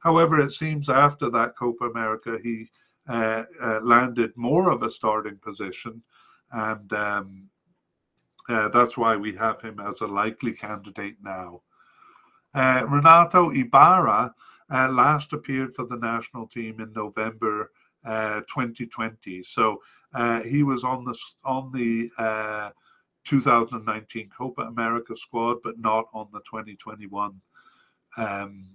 However, 0.00 0.40
it 0.40 0.52
seems 0.52 0.88
after 0.88 1.30
that 1.30 1.56
Copa 1.56 1.86
America, 1.86 2.38
he 2.42 2.68
uh, 3.08 3.44
uh, 3.60 3.80
landed 3.82 4.32
more 4.36 4.70
of 4.70 4.82
a 4.82 4.90
starting 4.90 5.38
position, 5.38 6.02
and 6.52 6.92
um, 6.92 7.48
uh, 8.48 8.68
that's 8.68 8.96
why 8.96 9.16
we 9.16 9.34
have 9.34 9.60
him 9.60 9.80
as 9.80 10.00
a 10.00 10.06
likely 10.06 10.52
candidate 10.52 11.16
now. 11.22 11.62
Uh, 12.56 12.86
Renato 12.88 13.50
Ibarra 13.50 14.34
uh, 14.72 14.88
last 14.88 15.32
appeared 15.32 15.74
for 15.74 15.86
the 15.86 15.96
national 15.96 16.48
team 16.48 16.80
in 16.80 16.92
November 16.94 17.70
uh, 18.04 18.40
2020. 18.48 19.42
So 19.42 19.82
uh, 20.14 20.40
he 20.42 20.62
was 20.62 20.82
on 20.82 21.04
the 21.04 21.16
on 21.44 21.70
the 21.70 22.10
uh, 22.18 22.70
2019 23.24 24.30
Copa 24.30 24.62
America 24.62 25.14
squad, 25.14 25.58
but 25.62 25.78
not 25.78 26.06
on 26.14 26.28
the 26.32 26.40
2021. 26.40 27.40
Um, 28.16 28.66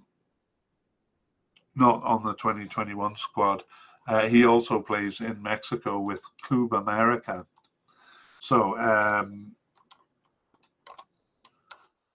not 1.76 2.04
on 2.04 2.24
the 2.24 2.34
2021 2.34 3.16
squad. 3.16 3.64
Uh, 4.08 4.28
he 4.28 4.46
also 4.46 4.82
plays 4.82 5.22
in 5.22 5.42
Mexico 5.42 6.00
with 6.00 6.24
Club 6.42 6.74
America. 6.74 7.46
So, 8.40 8.78
um, 8.78 9.54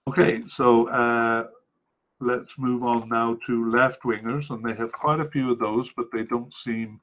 okay, 0.07 0.43
so 0.47 0.89
uh, 0.89 1.47
let's 2.19 2.57
move 2.57 2.83
on 2.83 3.09
now 3.09 3.37
to 3.45 3.69
left 3.71 4.03
wingers, 4.03 4.49
and 4.49 4.63
they 4.63 4.73
have 4.75 4.91
quite 4.91 5.19
a 5.19 5.29
few 5.29 5.51
of 5.51 5.59
those, 5.59 5.91
but 5.95 6.07
they 6.11 6.23
don't 6.23 6.53
seem 6.53 6.99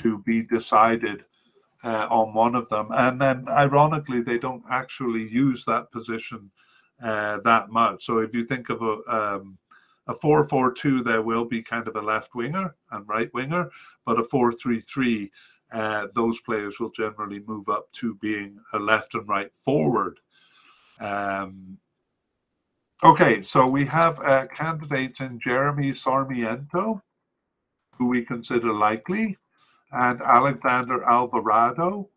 to 0.00 0.18
be 0.18 0.42
decided 0.42 1.24
uh, 1.84 2.06
on 2.10 2.34
one 2.34 2.54
of 2.54 2.68
them. 2.68 2.88
And 2.90 3.20
then, 3.20 3.48
ironically, 3.48 4.22
they 4.22 4.38
don't 4.38 4.64
actually 4.70 5.28
use 5.28 5.64
that 5.64 5.90
position 5.90 6.50
uh, 7.02 7.38
that 7.44 7.70
much. 7.70 8.04
So 8.04 8.18
if 8.18 8.34
you 8.34 8.44
think 8.44 8.68
of 8.68 8.82
a 8.82 8.98
um, 9.08 9.58
a 10.10 10.14
4-4-2, 10.14 11.04
there 11.04 11.22
will 11.22 11.44
be 11.44 11.62
kind 11.62 11.86
of 11.86 11.96
a 11.96 12.00
left 12.00 12.34
winger 12.34 12.74
and 12.90 13.08
right 13.08 13.32
winger, 13.32 13.70
but 14.04 14.18
a 14.18 14.22
4-3-3, 14.22 15.30
uh, 15.72 16.08
those 16.14 16.40
players 16.40 16.80
will 16.80 16.90
generally 16.90 17.42
move 17.46 17.68
up 17.68 17.90
to 17.92 18.14
being 18.16 18.58
a 18.72 18.78
left 18.78 19.14
and 19.14 19.28
right 19.28 19.54
forward. 19.54 20.18
Um, 20.98 21.78
Okay, 23.02 23.40
so 23.40 23.66
we 23.66 23.86
have 23.86 24.18
a 24.18 24.46
candidate 24.48 25.20
in 25.20 25.40
Jeremy 25.40 25.94
Sarmiento, 25.94 27.00
who 27.96 28.08
we 28.08 28.22
consider 28.22 28.74
likely, 28.74 29.38
and 29.92 30.20
Alexander 30.20 31.02
Alvarado, 31.04 32.10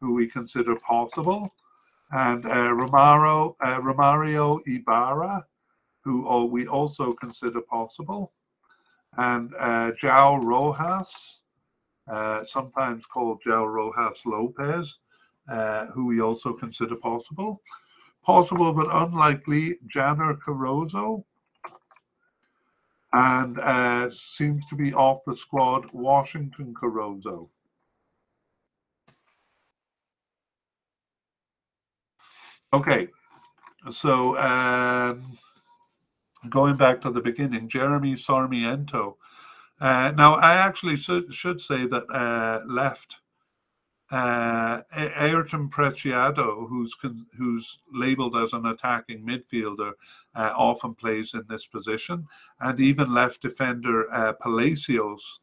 who 0.00 0.14
we 0.14 0.26
consider 0.26 0.74
possible, 0.76 1.52
and 2.12 2.46
uh, 2.46 2.72
Romaro, 2.72 3.56
uh, 3.60 3.78
Romario 3.82 4.58
Ibarra, 4.66 5.44
who 6.02 6.46
we 6.46 6.66
also 6.66 7.12
consider 7.12 7.60
possible, 7.60 8.32
and 9.18 9.52
uh, 9.58 9.90
João 10.02 10.42
Rojas, 10.42 11.40
uh, 12.10 12.42
sometimes 12.46 13.04
called 13.04 13.42
Jao 13.44 13.66
Rojas 13.66 14.22
Lopez, 14.24 14.98
uh, 15.50 15.88
who 15.88 16.06
we 16.06 16.22
also 16.22 16.54
consider 16.54 16.96
possible 16.96 17.60
possible 18.26 18.72
but 18.72 18.88
unlikely 18.90 19.76
Janner 19.86 20.34
Corozo. 20.34 21.24
And 23.12 23.58
uh, 23.60 24.10
seems 24.10 24.66
to 24.66 24.76
be 24.76 24.92
off 24.92 25.24
the 25.24 25.36
squad, 25.36 25.86
Washington 25.92 26.74
Corozo. 26.74 27.48
Okay, 32.72 33.06
so 33.90 34.36
um, 34.38 35.38
going 36.50 36.76
back 36.76 37.00
to 37.02 37.10
the 37.10 37.22
beginning, 37.22 37.68
Jeremy 37.68 38.16
Sarmiento. 38.16 39.16
Uh, 39.80 40.12
now, 40.16 40.34
I 40.34 40.54
actually 40.54 40.96
should, 40.96 41.32
should 41.32 41.60
say 41.60 41.86
that 41.86 42.10
uh, 42.12 42.66
left 42.66 43.20
uh, 44.10 44.82
Ayrton 44.94 45.68
Preciado, 45.68 46.68
who's 46.68 46.94
who's 47.36 47.80
labelled 47.92 48.36
as 48.36 48.52
an 48.52 48.66
attacking 48.66 49.26
midfielder, 49.26 49.92
uh, 50.34 50.52
often 50.56 50.94
plays 50.94 51.34
in 51.34 51.42
this 51.48 51.66
position, 51.66 52.26
and 52.60 52.78
even 52.78 53.12
left 53.12 53.42
defender 53.42 54.12
uh, 54.14 54.32
Palacios 54.34 55.40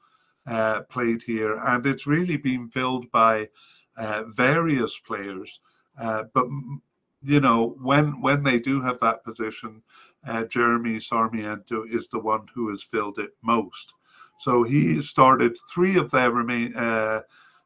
uh, 0.48 0.82
played 0.90 1.24
here, 1.24 1.58
and 1.58 1.86
it's 1.86 2.08
really 2.08 2.38
been 2.38 2.70
filled 2.70 3.12
by 3.12 3.50
uh, 3.98 4.24
various 4.28 4.98
players. 4.98 5.60
Uh, 6.00 6.24
but 6.34 6.46
you 7.22 7.42
know, 7.42 7.76
when 7.82 8.22
when 8.22 8.44
they 8.44 8.60
do 8.60 8.82
have 8.82 9.00
that 9.00 9.26
position, 9.26 9.82
Jeremy 10.50 11.02
Sarmiento 11.02 11.84
is 11.84 12.08
the 12.08 12.20
one 12.20 12.48
who 12.56 12.70
has 12.70 12.82
filled 12.82 13.20
it 13.20 13.32
most. 13.42 13.94
So 14.40 14.64
he 14.64 15.02
started 15.02 15.58
three 15.74 15.98
of 15.98 16.12
their 16.12 16.32
remain 16.32 16.74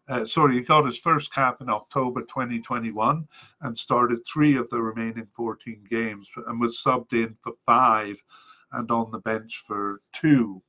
uh, 0.09 0.25
sorry, 0.25 0.55
he 0.55 0.61
got 0.61 0.85
his 0.85 0.99
first 0.99 1.33
cap 1.33 1.61
in 1.61 1.69
October 1.69 2.21
2021 2.21 3.27
and 3.61 3.77
started 3.77 4.19
three 4.25 4.55
of 4.55 4.69
the 4.69 4.81
remaining 4.81 5.27
14 5.33 5.83
games 5.89 6.29
and 6.47 6.61
was 6.61 6.81
subbed 6.81 7.11
in 7.11 7.35
for 7.41 7.53
five 7.65 8.23
and 8.71 8.89
on 8.89 9.11
the 9.11 9.19
bench 9.19 9.63
for 9.65 10.01
two. 10.13 10.61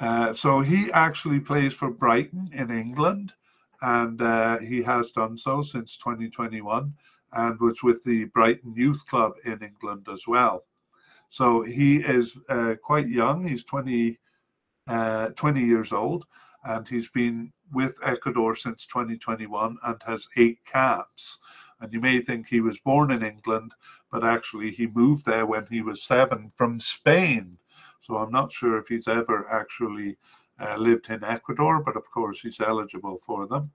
Uh, 0.00 0.32
so 0.32 0.60
he 0.60 0.92
actually 0.92 1.40
plays 1.40 1.74
for 1.74 1.90
Brighton 1.90 2.48
in 2.52 2.70
England, 2.70 3.32
and 3.82 4.22
uh, 4.22 4.58
he 4.58 4.80
has 4.82 5.10
done 5.10 5.36
so 5.36 5.60
since 5.60 5.96
2021 5.96 6.94
and 7.32 7.60
was 7.60 7.82
with 7.82 8.02
the 8.04 8.24
Brighton 8.26 8.74
Youth 8.74 9.04
Club 9.06 9.32
in 9.44 9.60
England 9.60 10.06
as 10.12 10.26
well. 10.28 10.64
So 11.30 11.62
he 11.62 11.96
is 11.96 12.38
uh, 12.48 12.76
quite 12.82 13.08
young, 13.08 13.46
he's 13.46 13.64
20, 13.64 14.18
uh, 14.86 15.28
20 15.30 15.60
years 15.64 15.92
old 15.92 16.24
and 16.64 16.88
he's 16.88 17.08
been 17.08 17.52
with 17.72 17.96
Ecuador 18.04 18.56
since 18.56 18.86
2021 18.86 19.76
and 19.84 20.02
has 20.06 20.28
eight 20.36 20.58
caps. 20.64 21.38
And 21.80 21.92
you 21.92 22.00
may 22.00 22.20
think 22.20 22.48
he 22.48 22.60
was 22.60 22.80
born 22.80 23.10
in 23.10 23.22
England, 23.22 23.74
but 24.10 24.24
actually 24.24 24.72
he 24.72 24.86
moved 24.86 25.24
there 25.24 25.46
when 25.46 25.66
he 25.70 25.80
was 25.80 26.02
seven 26.02 26.52
from 26.56 26.80
Spain. 26.80 27.58
So 28.00 28.16
I'm 28.16 28.32
not 28.32 28.52
sure 28.52 28.78
if 28.78 28.88
he's 28.88 29.08
ever 29.08 29.48
actually 29.50 30.16
uh, 30.60 30.76
lived 30.76 31.10
in 31.10 31.22
Ecuador, 31.22 31.82
but 31.82 31.96
of 31.96 32.10
course 32.10 32.40
he's 32.40 32.60
eligible 32.60 33.16
for 33.18 33.46
them. 33.46 33.70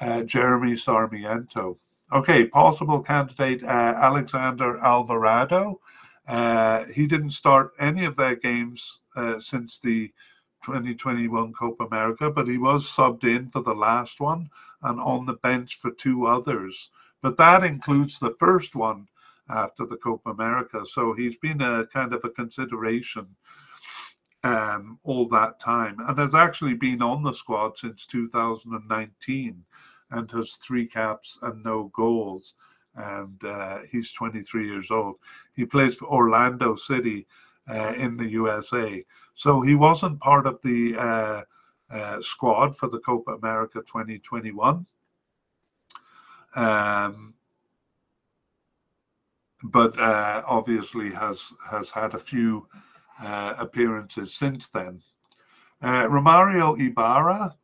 Uh, 0.00 0.22
Jeremy 0.24 0.76
Sarmiento. 0.76 1.78
Okay, 2.12 2.46
possible 2.46 3.02
candidate 3.02 3.62
uh, 3.62 3.66
Alexander 3.66 4.78
Alvarado. 4.78 5.80
Uh, 6.26 6.84
he 6.94 7.06
didn't 7.06 7.30
start 7.30 7.72
any 7.78 8.04
of 8.04 8.16
their 8.16 8.36
games 8.36 9.00
uh, 9.16 9.38
since 9.38 9.78
the 9.78 10.10
2021 10.62 11.52
Copa 11.52 11.84
America, 11.84 12.30
but 12.30 12.48
he 12.48 12.58
was 12.58 12.86
subbed 12.86 13.24
in 13.24 13.50
for 13.50 13.62
the 13.62 13.74
last 13.74 14.20
one 14.20 14.50
and 14.82 15.00
on 15.00 15.26
the 15.26 15.34
bench 15.34 15.76
for 15.76 15.90
two 15.90 16.26
others. 16.26 16.90
But 17.22 17.36
that 17.36 17.64
includes 17.64 18.18
the 18.18 18.34
first 18.38 18.74
one 18.74 19.08
after 19.48 19.84
the 19.84 19.96
Copa 19.96 20.30
America. 20.30 20.82
So 20.84 21.12
he's 21.12 21.36
been 21.36 21.60
a 21.60 21.86
kind 21.86 22.12
of 22.12 22.24
a 22.24 22.30
consideration 22.30 23.26
um, 24.42 24.98
all 25.02 25.26
that 25.28 25.60
time 25.60 25.96
and 26.00 26.18
has 26.18 26.34
actually 26.34 26.74
been 26.74 27.02
on 27.02 27.22
the 27.22 27.32
squad 27.32 27.76
since 27.76 28.06
2019 28.06 29.64
and 30.12 30.30
has 30.30 30.54
three 30.54 30.86
caps 30.86 31.38
and 31.42 31.62
no 31.62 31.90
goals. 31.94 32.54
And 32.96 33.42
uh, 33.44 33.80
he's 33.90 34.12
23 34.12 34.66
years 34.66 34.90
old. 34.90 35.16
He 35.54 35.64
plays 35.64 35.96
for 35.96 36.08
Orlando 36.08 36.74
City 36.74 37.26
uh, 37.70 37.94
in 37.96 38.16
the 38.16 38.28
USA. 38.30 39.04
So 39.34 39.60
he 39.62 39.74
wasn't 39.74 40.20
part 40.20 40.46
of 40.46 40.60
the 40.62 40.96
uh, 40.98 41.42
uh, 41.94 42.20
squad 42.20 42.76
for 42.76 42.88
the 42.88 42.98
Copa 42.98 43.32
America 43.32 43.80
2021. 43.80 44.86
Um, 46.56 47.34
but 49.62 49.98
uh, 49.98 50.42
obviously 50.46 51.10
has 51.12 51.52
has 51.70 51.90
had 51.90 52.14
a 52.14 52.18
few 52.18 52.66
uh, 53.22 53.54
appearances 53.58 54.34
since 54.34 54.68
then. 54.68 55.02
Romario 55.82 56.78
Ibarra 56.78 57.54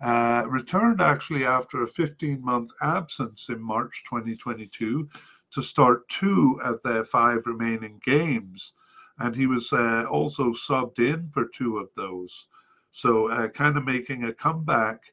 uh, 0.00 0.44
returned 0.48 1.00
actually 1.00 1.44
after 1.44 1.82
a 1.82 1.88
15 1.88 2.44
month 2.44 2.70
absence 2.82 3.48
in 3.48 3.60
March 3.60 4.04
2022 4.08 5.08
to 5.52 5.62
start 5.62 6.08
two 6.08 6.60
of 6.62 6.82
their 6.82 7.04
five 7.04 7.46
remaining 7.46 8.00
games. 8.04 8.74
And 9.18 9.34
he 9.34 9.46
was 9.46 9.72
uh, 9.72 10.04
also 10.10 10.50
subbed 10.50 10.98
in 10.98 11.30
for 11.30 11.46
two 11.46 11.78
of 11.78 11.88
those. 11.94 12.48
So, 12.92 13.30
uh, 13.30 13.48
kind 13.48 13.76
of 13.76 13.84
making 13.84 14.24
a 14.24 14.32
comeback 14.32 15.12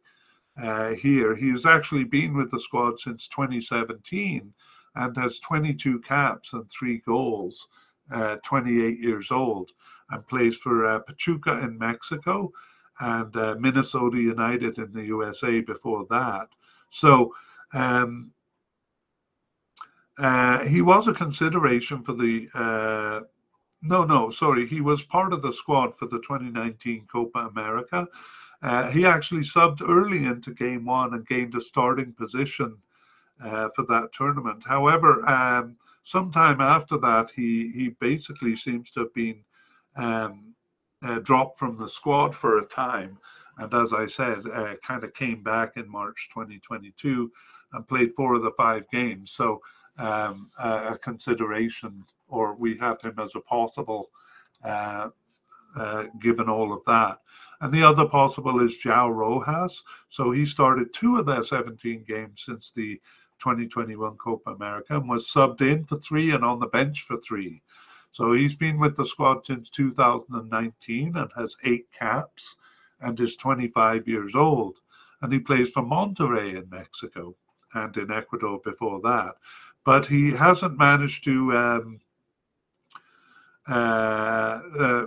uh, 0.62 0.91
here. 0.91 1.36
He 1.36 1.49
has 1.49 1.66
actually 1.66 2.04
been 2.04 2.36
with 2.36 2.51
the 2.51 2.60
squad 2.60 2.99
since 2.99 3.28
2017 3.28 4.54
and 4.95 5.18
has 5.18 5.39
22 5.39 5.99
caps 6.01 6.54
and 6.54 6.70
three 6.70 6.99
goals, 6.99 7.68
uh, 8.12 8.38
28 8.43 8.99
years 8.99 9.32
old, 9.32 9.72
and 10.12 10.28
plays 10.28 10.58
for 10.58 10.86
uh, 10.86 10.99
Pachuca 10.99 11.60
in 11.60 11.78
Mexico 11.78 12.51
and 12.99 13.36
uh, 13.36 13.56
Minnesota 13.60 14.18
United 14.18 14.78
in 14.78 14.93
the 14.93 15.06
USA 15.06 15.62
before 15.62 16.06
that. 16.12 16.47
So 16.91 17.34
um, 17.74 18.32
he 20.68 20.84
was 20.84 21.08
a 21.08 21.14
consideration 21.14 22.04
for 22.04 22.14
the. 22.14 23.28
No, 23.86 24.06
no, 24.06 24.30
sorry. 24.30 24.66
He 24.66 24.80
was 24.80 25.04
part 25.04 25.34
of 25.34 25.42
the 25.42 25.52
squad 25.52 25.94
for 25.94 26.06
the 26.06 26.20
2019 26.20 27.06
Copa 27.12 27.40
America. 27.40 28.08
Uh, 28.62 28.90
he 28.90 29.06
actually 29.06 29.42
subbed 29.42 29.82
early 29.88 30.24
into 30.26 30.54
game 30.54 30.86
one 30.86 31.14
and 31.14 31.28
gained 31.28 31.54
a 31.54 31.60
starting 31.60 32.14
position 32.14 32.78
uh, 33.44 33.68
for 33.76 33.86
that 33.88 34.14
tournament. 34.14 34.64
However, 34.66 35.28
um, 35.28 35.76
sometime 36.04 36.62
after 36.62 36.98
that, 37.00 37.32
he 37.36 37.72
he 37.76 37.90
basically 38.00 38.56
seems 38.56 38.90
to 38.92 39.02
have 39.02 39.14
been 39.14 39.44
um, 39.98 40.56
uh, 41.06 41.20
dropped 41.20 41.60
from 41.60 41.78
the 41.78 41.90
squad 41.90 42.34
for 42.34 42.60
a 42.60 42.66
time, 42.66 43.18
and 43.58 43.74
as 43.74 43.92
I 43.92 44.06
said, 44.06 44.44
uh, 44.48 44.76
kind 44.82 45.04
of 45.04 45.14
came 45.14 45.44
back 45.44 45.74
in 45.76 45.90
March 45.90 46.30
2022 46.34 47.30
and 47.74 47.88
played 47.88 48.14
four 48.14 48.36
of 48.36 48.44
the 48.44 48.52
five 48.52 48.90
games. 48.92 49.32
So 49.32 49.60
um, 49.98 50.50
a 50.58 50.98
consideration, 50.98 52.06
or 52.34 52.56
we 52.56 52.78
have 52.78 53.02
him 53.02 53.16
as 53.20 53.36
a 53.36 53.42
possible. 53.42 54.10
Uh, 54.64 55.10
uh, 55.76 56.06
given 56.20 56.50
all 56.50 56.72
of 56.72 56.84
that. 56.86 57.20
And 57.62 57.74
the 57.74 57.84
other 57.84 58.06
possible 58.06 58.64
is 58.64 58.78
João 58.78 59.12
Rojas. 59.12 59.84
So 60.10 60.32
he 60.32 60.46
started 60.46 60.94
two 60.94 61.18
of 61.18 61.26
their 61.26 61.42
17 61.42 62.04
games 62.08 62.44
since 62.46 62.72
the 62.72 63.02
2021 63.40 64.16
Copa 64.18 64.52
America 64.52 64.96
and 64.96 65.10
was 65.10 65.32
subbed 65.32 65.62
in 65.62 65.84
for 65.86 65.98
three 65.98 66.32
and 66.32 66.46
on 66.46 66.60
the 66.60 66.68
bench 66.68 67.02
for 67.02 67.18
three. 67.18 67.62
So 68.12 68.34
he's 68.34 68.56
been 68.56 68.80
with 68.80 68.96
the 68.96 69.06
squad 69.06 69.46
since 69.46 69.70
2019 69.72 71.18
and 71.18 71.32
has 71.36 71.58
eight 71.66 71.88
caps 71.92 72.56
and 73.02 73.20
is 73.20 73.36
25 73.36 74.08
years 74.08 74.36
old. 74.36 74.78
And 75.22 75.34
he 75.34 75.40
plays 75.40 75.72
for 75.72 75.82
Monterrey 75.82 76.56
in 76.56 76.70
Mexico 76.70 77.36
and 77.74 77.96
in 77.98 78.12
Ecuador 78.12 78.60
before 78.64 79.02
that. 79.02 79.36
But 79.84 80.06
he 80.06 80.32
hasn't 80.32 80.78
managed 80.78 81.24
to 81.24 81.58
um, 81.58 82.00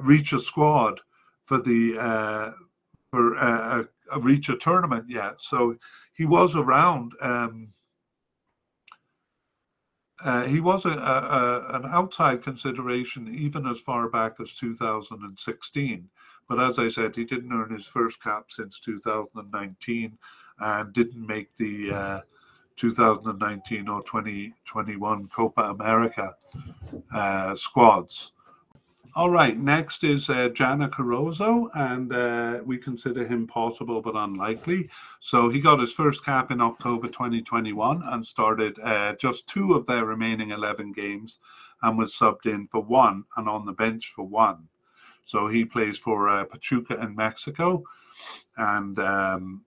reach 0.02 0.32
a 0.32 0.38
squad 0.38 1.00
for 1.46 1.58
the 1.58 1.96
uh, 1.98 2.50
for 3.10 3.36
uh, 3.38 3.84
a, 4.10 4.20
reach 4.20 4.48
a 4.48 4.56
tournament 4.56 5.06
yet. 5.08 5.40
So 5.40 5.76
he 6.14 6.26
was 6.26 6.56
around. 6.56 7.12
Um, 7.22 7.68
uh, 10.24 10.44
he 10.44 10.60
was 10.60 10.86
a, 10.86 10.90
a, 10.90 11.76
an 11.76 11.84
outside 11.86 12.42
consideration 12.42 13.28
even 13.28 13.66
as 13.66 13.78
far 13.78 14.08
back 14.08 14.36
as 14.40 14.54
2016. 14.54 16.08
But 16.48 16.60
as 16.60 16.78
I 16.78 16.88
said, 16.88 17.14
he 17.14 17.24
didn't 17.24 17.52
earn 17.52 17.70
his 17.70 17.86
first 17.86 18.22
cap 18.22 18.46
since 18.48 18.80
2019 18.80 20.16
and 20.58 20.92
didn't 20.94 21.26
make 21.26 21.54
the 21.58 21.92
uh, 21.92 22.20
2019 22.76 23.88
or 23.88 24.02
2021 24.02 25.28
Copa 25.28 25.62
America 25.62 26.34
uh, 27.14 27.54
squads. 27.54 28.32
All 29.16 29.30
right, 29.30 29.58
next 29.58 30.04
is 30.04 30.28
uh, 30.28 30.50
Janner 30.50 30.90
Corozo, 30.90 31.70
and 31.74 32.12
uh, 32.12 32.60
we 32.66 32.76
consider 32.76 33.26
him 33.26 33.46
possible 33.46 34.02
but 34.02 34.14
unlikely. 34.14 34.90
So 35.20 35.48
he 35.48 35.58
got 35.58 35.80
his 35.80 35.94
first 35.94 36.22
cap 36.22 36.50
in 36.50 36.60
October 36.60 37.08
2021 37.08 38.02
and 38.04 38.26
started 38.26 38.78
uh, 38.80 39.14
just 39.14 39.48
two 39.48 39.72
of 39.72 39.86
their 39.86 40.04
remaining 40.04 40.50
11 40.50 40.92
games 40.92 41.38
and 41.80 41.96
was 41.96 42.12
subbed 42.12 42.44
in 42.44 42.68
for 42.68 42.82
one 42.82 43.24
and 43.38 43.48
on 43.48 43.64
the 43.64 43.72
bench 43.72 44.12
for 44.14 44.26
one. 44.26 44.68
So 45.24 45.48
he 45.48 45.64
plays 45.64 45.96
for 45.96 46.28
uh, 46.28 46.44
Pachuca 46.44 47.00
in 47.00 47.16
Mexico. 47.16 47.84
And 48.58 48.98
um, 48.98 49.64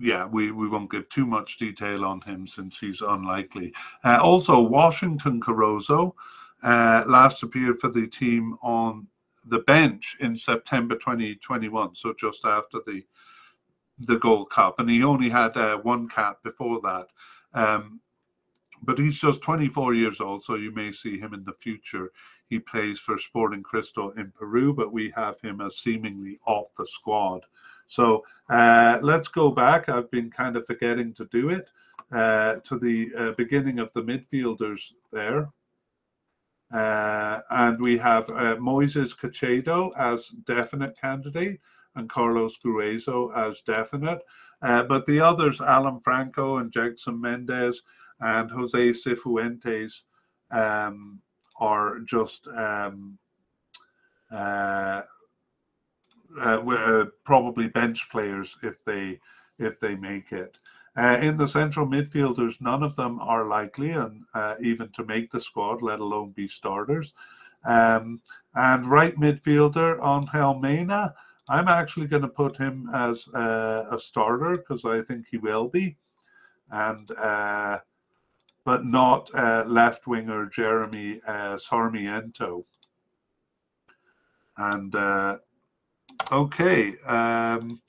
yeah, 0.00 0.26
we, 0.26 0.50
we 0.50 0.68
won't 0.68 0.90
give 0.90 1.08
too 1.10 1.26
much 1.26 1.58
detail 1.58 2.04
on 2.04 2.22
him 2.22 2.44
since 2.48 2.80
he's 2.80 3.02
unlikely. 3.02 3.72
Uh, 4.02 4.18
also, 4.20 4.60
Washington 4.60 5.40
Corozo 5.40 6.16
uh, 6.62 7.04
last 7.06 7.42
appeared 7.42 7.78
for 7.78 7.88
the 7.88 8.06
team 8.06 8.56
on 8.62 9.06
the 9.46 9.60
bench 9.60 10.16
in 10.20 10.36
September 10.36 10.96
2021, 10.96 11.94
so 11.94 12.14
just 12.18 12.44
after 12.44 12.78
the 12.86 13.02
the 14.00 14.18
Gold 14.18 14.50
Cup, 14.50 14.78
and 14.78 14.90
he 14.90 15.02
only 15.02 15.30
had 15.30 15.56
uh, 15.56 15.78
one 15.78 16.06
cap 16.06 16.42
before 16.42 16.80
that. 16.82 17.06
Um, 17.54 18.00
but 18.82 18.98
he's 18.98 19.18
just 19.18 19.40
24 19.40 19.94
years 19.94 20.20
old, 20.20 20.44
so 20.44 20.54
you 20.54 20.70
may 20.70 20.92
see 20.92 21.18
him 21.18 21.32
in 21.32 21.44
the 21.44 21.54
future. 21.54 22.12
He 22.50 22.58
plays 22.58 23.00
for 23.00 23.16
Sporting 23.16 23.62
Cristal 23.62 24.10
in 24.12 24.32
Peru, 24.32 24.74
but 24.74 24.92
we 24.92 25.12
have 25.16 25.40
him 25.40 25.60
as 25.60 25.78
seemingly 25.78 26.38
off 26.46 26.74
the 26.76 26.86
squad. 26.86 27.46
So 27.88 28.24
uh, 28.50 28.98
let's 29.02 29.28
go 29.28 29.50
back. 29.50 29.88
I've 29.88 30.10
been 30.10 30.30
kind 30.30 30.56
of 30.56 30.66
forgetting 30.66 31.14
to 31.14 31.24
do 31.26 31.48
it 31.48 31.70
uh, 32.12 32.56
to 32.64 32.78
the 32.78 33.10
uh, 33.16 33.30
beginning 33.32 33.78
of 33.78 33.92
the 33.92 34.02
midfielders 34.02 34.92
there. 35.12 35.48
Uh, 36.76 37.40
and 37.50 37.80
we 37.80 37.96
have 37.96 38.28
uh, 38.28 38.54
Moises 38.56 39.16
Caicedo 39.16 39.92
as 39.96 40.28
definite 40.46 40.94
candidate 41.00 41.58
and 41.94 42.06
Carlos 42.10 42.58
Gruezo 42.62 43.34
as 43.34 43.62
definite. 43.62 44.18
Uh, 44.60 44.82
but 44.82 45.06
the 45.06 45.18
others, 45.18 45.62
Alan 45.62 46.00
Franco 46.00 46.58
and 46.58 46.70
Jhegson 46.70 47.18
Mendez 47.18 47.82
and 48.20 48.50
Jose 48.50 48.90
Cifuentes, 48.90 50.04
um, 50.50 51.20
are 51.58 52.00
just 52.00 52.46
um, 52.48 53.16
uh, 54.30 55.00
uh, 56.38 57.04
probably 57.24 57.68
bench 57.68 58.10
players 58.10 58.58
if 58.62 58.84
they 58.84 59.18
if 59.58 59.80
they 59.80 59.94
make 59.94 60.32
it. 60.32 60.58
Uh, 60.96 61.18
in 61.20 61.36
the 61.36 61.46
central 61.46 61.86
midfielders, 61.86 62.60
none 62.60 62.82
of 62.82 62.96
them 62.96 63.20
are 63.20 63.46
likely 63.46 63.90
and 63.90 64.24
uh, 64.34 64.54
even 64.62 64.88
to 64.90 65.04
make 65.04 65.30
the 65.30 65.40
squad, 65.40 65.82
let 65.82 66.00
alone 66.00 66.30
be 66.30 66.48
starters. 66.48 67.12
Um, 67.66 68.22
and 68.54 68.86
right 68.86 69.14
midfielder, 69.16 69.98
Angel 70.02 70.58
Mena, 70.58 71.14
I'm 71.48 71.68
actually 71.68 72.06
going 72.06 72.22
to 72.22 72.28
put 72.28 72.56
him 72.56 72.88
as 72.94 73.28
uh, 73.28 73.84
a 73.90 73.98
starter 73.98 74.56
because 74.56 74.84
I 74.84 75.02
think 75.02 75.26
he 75.30 75.36
will 75.36 75.68
be, 75.68 75.96
and 76.70 77.10
uh, 77.12 77.78
but 78.64 78.84
not 78.84 79.30
uh, 79.34 79.64
left 79.66 80.06
winger 80.06 80.46
Jeremy 80.46 81.20
uh, 81.26 81.58
Sarmiento. 81.58 82.64
And 84.56 84.94
okay. 86.32 86.96
Um, 87.06 87.80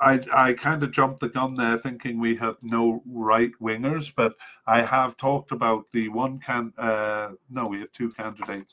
I, 0.00 0.20
I 0.32 0.52
kind 0.52 0.82
of 0.82 0.92
jumped 0.92 1.20
the 1.20 1.28
gun 1.28 1.54
there 1.54 1.78
thinking 1.78 2.20
we 2.20 2.36
have 2.36 2.56
no 2.62 3.02
right 3.06 3.50
wingers, 3.60 4.12
but 4.14 4.34
I 4.66 4.82
have 4.82 5.16
talked 5.16 5.50
about 5.50 5.86
the 5.92 6.08
one 6.08 6.38
can. 6.38 6.72
Uh, 6.78 7.32
no, 7.50 7.66
we 7.66 7.80
have 7.80 7.90
two 7.92 8.10
candidates. 8.10 8.72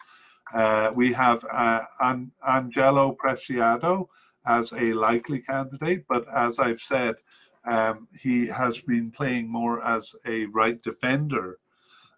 Uh, 0.54 0.92
we 0.96 1.12
have 1.14 1.44
uh, 1.52 1.82
An- 2.00 2.32
Angelo 2.48 3.14
Preciado 3.16 4.08
as 4.46 4.72
a 4.74 4.94
likely 4.94 5.40
candidate, 5.40 6.06
but 6.08 6.28
as 6.32 6.60
I've 6.60 6.80
said, 6.80 7.16
um, 7.66 8.08
he 8.22 8.46
has 8.46 8.80
been 8.82 9.10
playing 9.10 9.48
more 9.48 9.84
as 9.84 10.14
a 10.28 10.46
right 10.46 10.82
defender. 10.84 11.58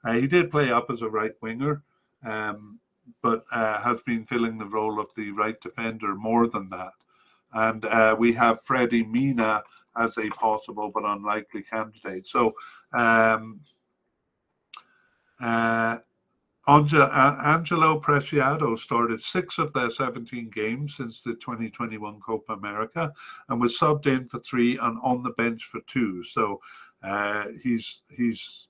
Uh, 0.03 0.13
he 0.13 0.27
did 0.27 0.51
play 0.51 0.69
up 0.69 0.87
as 0.91 1.01
a 1.01 1.09
right 1.09 1.31
winger, 1.41 1.83
um, 2.25 2.79
but 3.21 3.45
uh, 3.53 3.79
has 3.81 4.01
been 4.01 4.25
filling 4.25 4.57
the 4.57 4.65
role 4.65 4.99
of 4.99 5.07
the 5.15 5.31
right 5.31 5.59
defender 5.61 6.13
more 6.15 6.47
than 6.47 6.69
that 6.69 6.91
and 7.53 7.85
uh, 7.85 8.15
we 8.17 8.33
have 8.33 8.61
Freddie 8.61 9.05
Mina 9.05 9.63
as 9.97 10.17
a 10.17 10.29
possible 10.29 10.91
but 10.93 11.05
unlikely 11.05 11.63
candidate. 11.63 12.27
So, 12.27 12.53
um, 12.93 13.61
uh, 15.41 15.97
Angelo 16.67 17.99
Preciado 17.99 18.77
started 18.77 19.21
six 19.21 19.57
of 19.57 19.71
their 19.71 19.89
17 19.89 20.49
games 20.49 20.97
since 20.97 21.21
the 21.21 21.33
2021 21.35 22.19
Copa 22.19 22.53
America 22.53 23.13
and 23.47 23.61
was 23.61 23.79
subbed 23.79 24.05
in 24.05 24.27
for 24.27 24.39
three 24.39 24.77
and 24.77 24.99
on 25.01 25.23
the 25.23 25.31
bench 25.31 25.63
for 25.63 25.79
two. 25.87 26.23
So 26.23 26.59
uh, 27.03 27.45
he's 27.63 28.01
he's 28.09 28.67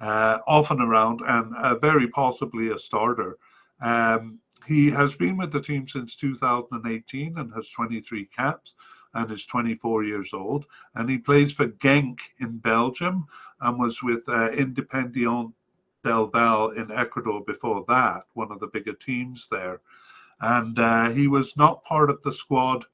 uh, 0.00 0.38
often 0.46 0.82
around 0.82 1.20
and 1.26 1.54
uh, 1.56 1.76
very 1.76 2.08
possibly 2.08 2.70
a 2.70 2.78
starter. 2.78 3.38
Um, 3.80 4.40
he 4.70 4.88
has 4.88 5.16
been 5.16 5.36
with 5.36 5.50
the 5.50 5.60
team 5.60 5.84
since 5.84 6.14
2018 6.14 7.38
and 7.38 7.52
has 7.52 7.70
23 7.70 8.24
caps 8.26 8.76
and 9.14 9.28
is 9.32 9.44
24 9.44 10.04
years 10.04 10.32
old. 10.32 10.66
And 10.94 11.10
he 11.10 11.18
plays 11.18 11.52
for 11.52 11.66
Genk 11.66 12.20
in 12.38 12.58
Belgium 12.58 13.26
and 13.60 13.80
was 13.80 14.00
with 14.00 14.28
uh, 14.28 14.50
Independiente 14.50 15.54
del 16.04 16.28
Valle 16.28 16.70
in 16.70 16.92
Ecuador 16.92 17.42
before 17.44 17.84
that, 17.88 18.22
one 18.34 18.52
of 18.52 18.60
the 18.60 18.68
bigger 18.68 18.92
teams 18.92 19.48
there. 19.50 19.80
And 20.40 20.78
uh, 20.78 21.10
he 21.10 21.26
was 21.26 21.56
not 21.56 21.82
part 21.82 22.08
of 22.08 22.22
the 22.22 22.32
squad 22.32 22.84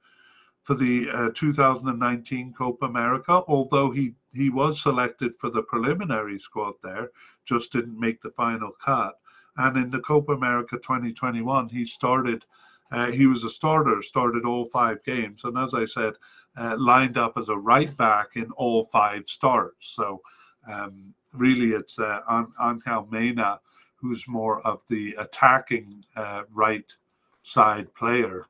for 0.63 0.77
the 0.77 1.11
uh, 1.13 1.29
2019 1.35 2.55
Copa 2.55 2.87
America, 2.87 3.43
although 3.49 3.91
he, 3.91 4.15
he 4.33 4.49
was 4.49 4.83
selected 4.83 5.35
for 5.35 5.51
the 5.51 5.63
preliminary 5.63 6.39
squad 6.39 6.73
there, 6.83 7.11
just 7.45 7.71
didn't 7.71 8.01
make 8.01 8.23
the 8.23 8.31
final 8.31 8.71
cut. 8.83 9.19
And 9.57 9.77
in 9.77 9.91
the 9.91 10.01
Copa 10.01 10.33
America 10.33 10.77
2021, 10.77 11.69
he 11.69 11.87
started, 11.87 12.45
uh, 12.93 13.11
he 13.11 13.27
was 13.27 13.45
a 13.45 13.51
starter, 13.51 14.03
started 14.03 14.45
all 14.45 14.65
five 14.65 15.03
games. 15.05 15.45
And 15.45 15.57
as 15.57 15.75
I 15.75 15.85
said, 15.85 16.15
uh, 16.57 16.77
lined 16.79 17.17
up 17.17 17.37
as 17.37 17.49
a 17.49 17.57
right 17.57 17.95
back 17.97 18.37
in 18.37 18.51
all 18.53 18.85
five 18.85 19.27
starts. 19.27 19.95
So 19.95 20.23
um, 20.71 21.15
really, 21.33 21.71
it's 21.71 21.99
uh, 21.99 22.21
Angel 22.61 23.09
Mena 23.11 23.61
who's 23.97 24.29
more 24.29 24.61
of 24.67 24.81
the 24.89 25.15
attacking 25.19 26.05
uh, 26.17 26.43
right 26.53 26.95
side 27.43 27.93
player. 27.95 28.47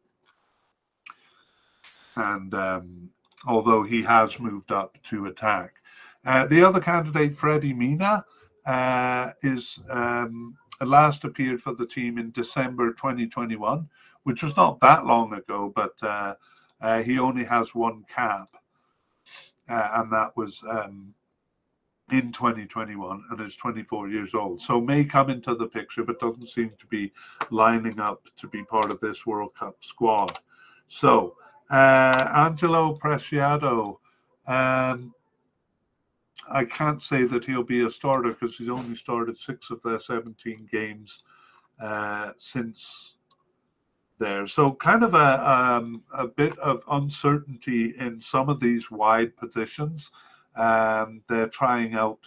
And 2.16 2.52
um, 2.54 3.10
although 3.46 3.82
he 3.82 4.02
has 4.02 4.40
moved 4.40 4.72
up 4.72 4.98
to 5.04 5.26
attack, 5.26 5.74
uh, 6.24 6.46
the 6.46 6.62
other 6.62 6.80
candidate, 6.80 7.34
Freddie 7.34 7.72
Mina, 7.72 8.24
uh, 8.66 9.30
is 9.42 9.80
um, 9.90 10.56
last 10.84 11.24
appeared 11.24 11.60
for 11.60 11.74
the 11.74 11.86
team 11.86 12.18
in 12.18 12.30
December 12.32 12.92
2021, 12.92 13.88
which 14.24 14.42
was 14.42 14.56
not 14.56 14.80
that 14.80 15.06
long 15.06 15.32
ago, 15.32 15.72
but 15.74 15.94
uh, 16.02 16.34
uh, 16.80 17.02
he 17.02 17.18
only 17.18 17.44
has 17.44 17.74
one 17.74 18.04
cap, 18.12 18.48
uh, 19.68 19.88
and 19.94 20.12
that 20.12 20.36
was 20.36 20.62
um, 20.68 21.14
in 22.12 22.30
2021 22.30 23.24
and 23.30 23.40
is 23.40 23.56
24 23.56 24.08
years 24.08 24.34
old. 24.34 24.60
So 24.60 24.80
may 24.80 25.04
come 25.04 25.30
into 25.30 25.54
the 25.54 25.66
picture, 25.66 26.04
but 26.04 26.20
doesn't 26.20 26.48
seem 26.48 26.72
to 26.78 26.86
be 26.86 27.12
lining 27.50 27.98
up 27.98 28.26
to 28.36 28.46
be 28.48 28.62
part 28.62 28.90
of 28.90 29.00
this 29.00 29.26
World 29.26 29.54
Cup 29.54 29.76
squad. 29.80 30.38
So 30.88 31.36
uh, 31.70 32.32
Angelo 32.34 32.96
Preciado, 32.96 33.98
um, 34.46 35.12
I 36.50 36.64
can't 36.64 37.02
say 37.02 37.24
that 37.24 37.44
he'll 37.44 37.62
be 37.62 37.84
a 37.84 37.90
starter 37.90 38.30
because 38.30 38.56
he's 38.56 38.68
only 38.68 38.96
started 38.96 39.36
six 39.36 39.70
of 39.70 39.82
their 39.82 39.98
17 39.98 40.68
games 40.70 41.24
uh, 41.80 42.32
since 42.38 43.14
there. 44.18 44.46
So 44.46 44.72
kind 44.72 45.02
of 45.02 45.14
a 45.14 45.50
um, 45.50 46.02
a 46.16 46.26
bit 46.26 46.58
of 46.58 46.82
uncertainty 46.90 47.94
in 47.98 48.20
some 48.20 48.48
of 48.48 48.60
these 48.60 48.90
wide 48.90 49.36
positions. 49.36 50.10
Um, 50.56 51.22
they're 51.28 51.48
trying 51.48 51.94
out 51.94 52.20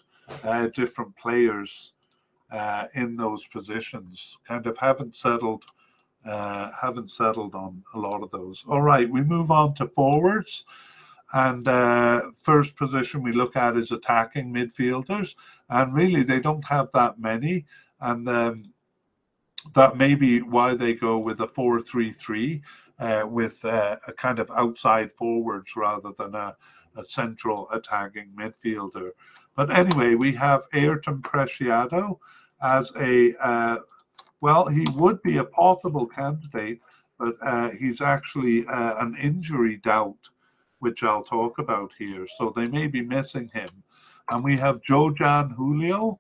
uh, 0.43 0.67
different 0.67 1.15
players 1.15 1.93
uh, 2.51 2.85
in 2.93 3.15
those 3.15 3.47
positions. 3.47 4.37
Kind 4.47 4.67
of 4.67 4.77
haven't 4.77 5.15
settled 5.15 5.65
uh, 6.25 6.71
haven't 6.79 7.11
settled 7.11 7.55
on 7.55 7.83
a 7.95 7.99
lot 7.99 8.23
of 8.23 8.31
those. 8.31 8.63
All 8.67 8.81
right, 8.81 9.09
we 9.09 9.21
move 9.21 9.51
on 9.51 9.73
to 9.75 9.87
forwards. 9.87 10.65
And 11.33 11.67
uh, 11.67 12.21
first 12.35 12.75
position 12.75 13.21
we 13.21 13.31
look 13.31 13.55
at 13.55 13.77
is 13.77 13.91
attacking 13.91 14.53
midfielders, 14.53 15.35
and 15.69 15.93
really 15.93 16.23
they 16.23 16.39
don't 16.39 16.65
have 16.65 16.91
that 16.93 17.19
many, 17.19 17.65
and 18.01 18.27
um, 18.27 18.63
that 19.75 19.97
may 19.97 20.15
be 20.15 20.41
why 20.41 20.73
they 20.73 20.93
go 20.93 21.19
with 21.19 21.39
a 21.39 21.47
four-three-three 21.47 22.61
uh, 22.97 23.23
with 23.27 23.63
uh, 23.63 23.97
a 24.07 24.13
kind 24.13 24.39
of 24.39 24.49
outside 24.51 25.11
forwards 25.11 25.75
rather 25.75 26.11
than 26.17 26.33
a, 26.33 26.55
a 26.95 27.03
central 27.03 27.69
attacking 27.71 28.31
midfielder. 28.35 29.11
But 29.55 29.69
anyway, 29.69 30.15
we 30.15 30.33
have 30.33 30.63
Ayrton 30.73 31.21
Preciado 31.21 32.17
as 32.61 32.91
a 32.99 33.35
uh, 33.39 33.77
well, 34.41 34.67
he 34.67 34.87
would 34.95 35.21
be 35.21 35.37
a 35.37 35.43
possible 35.43 36.07
candidate, 36.07 36.79
but 37.17 37.35
uh, 37.41 37.71
he's 37.71 38.01
actually 38.01 38.65
uh, 38.67 39.03
an 39.03 39.15
injury 39.15 39.77
doubt 39.77 40.29
which 40.79 41.03
I'll 41.03 41.23
talk 41.23 41.59
about 41.59 41.91
here. 41.97 42.25
So 42.37 42.51
they 42.55 42.67
may 42.67 42.87
be 42.87 43.01
missing 43.01 43.49
him. 43.53 43.69
And 44.31 44.43
we 44.43 44.57
have 44.57 44.81
Jhojan 44.83 45.55
Julio 45.55 46.19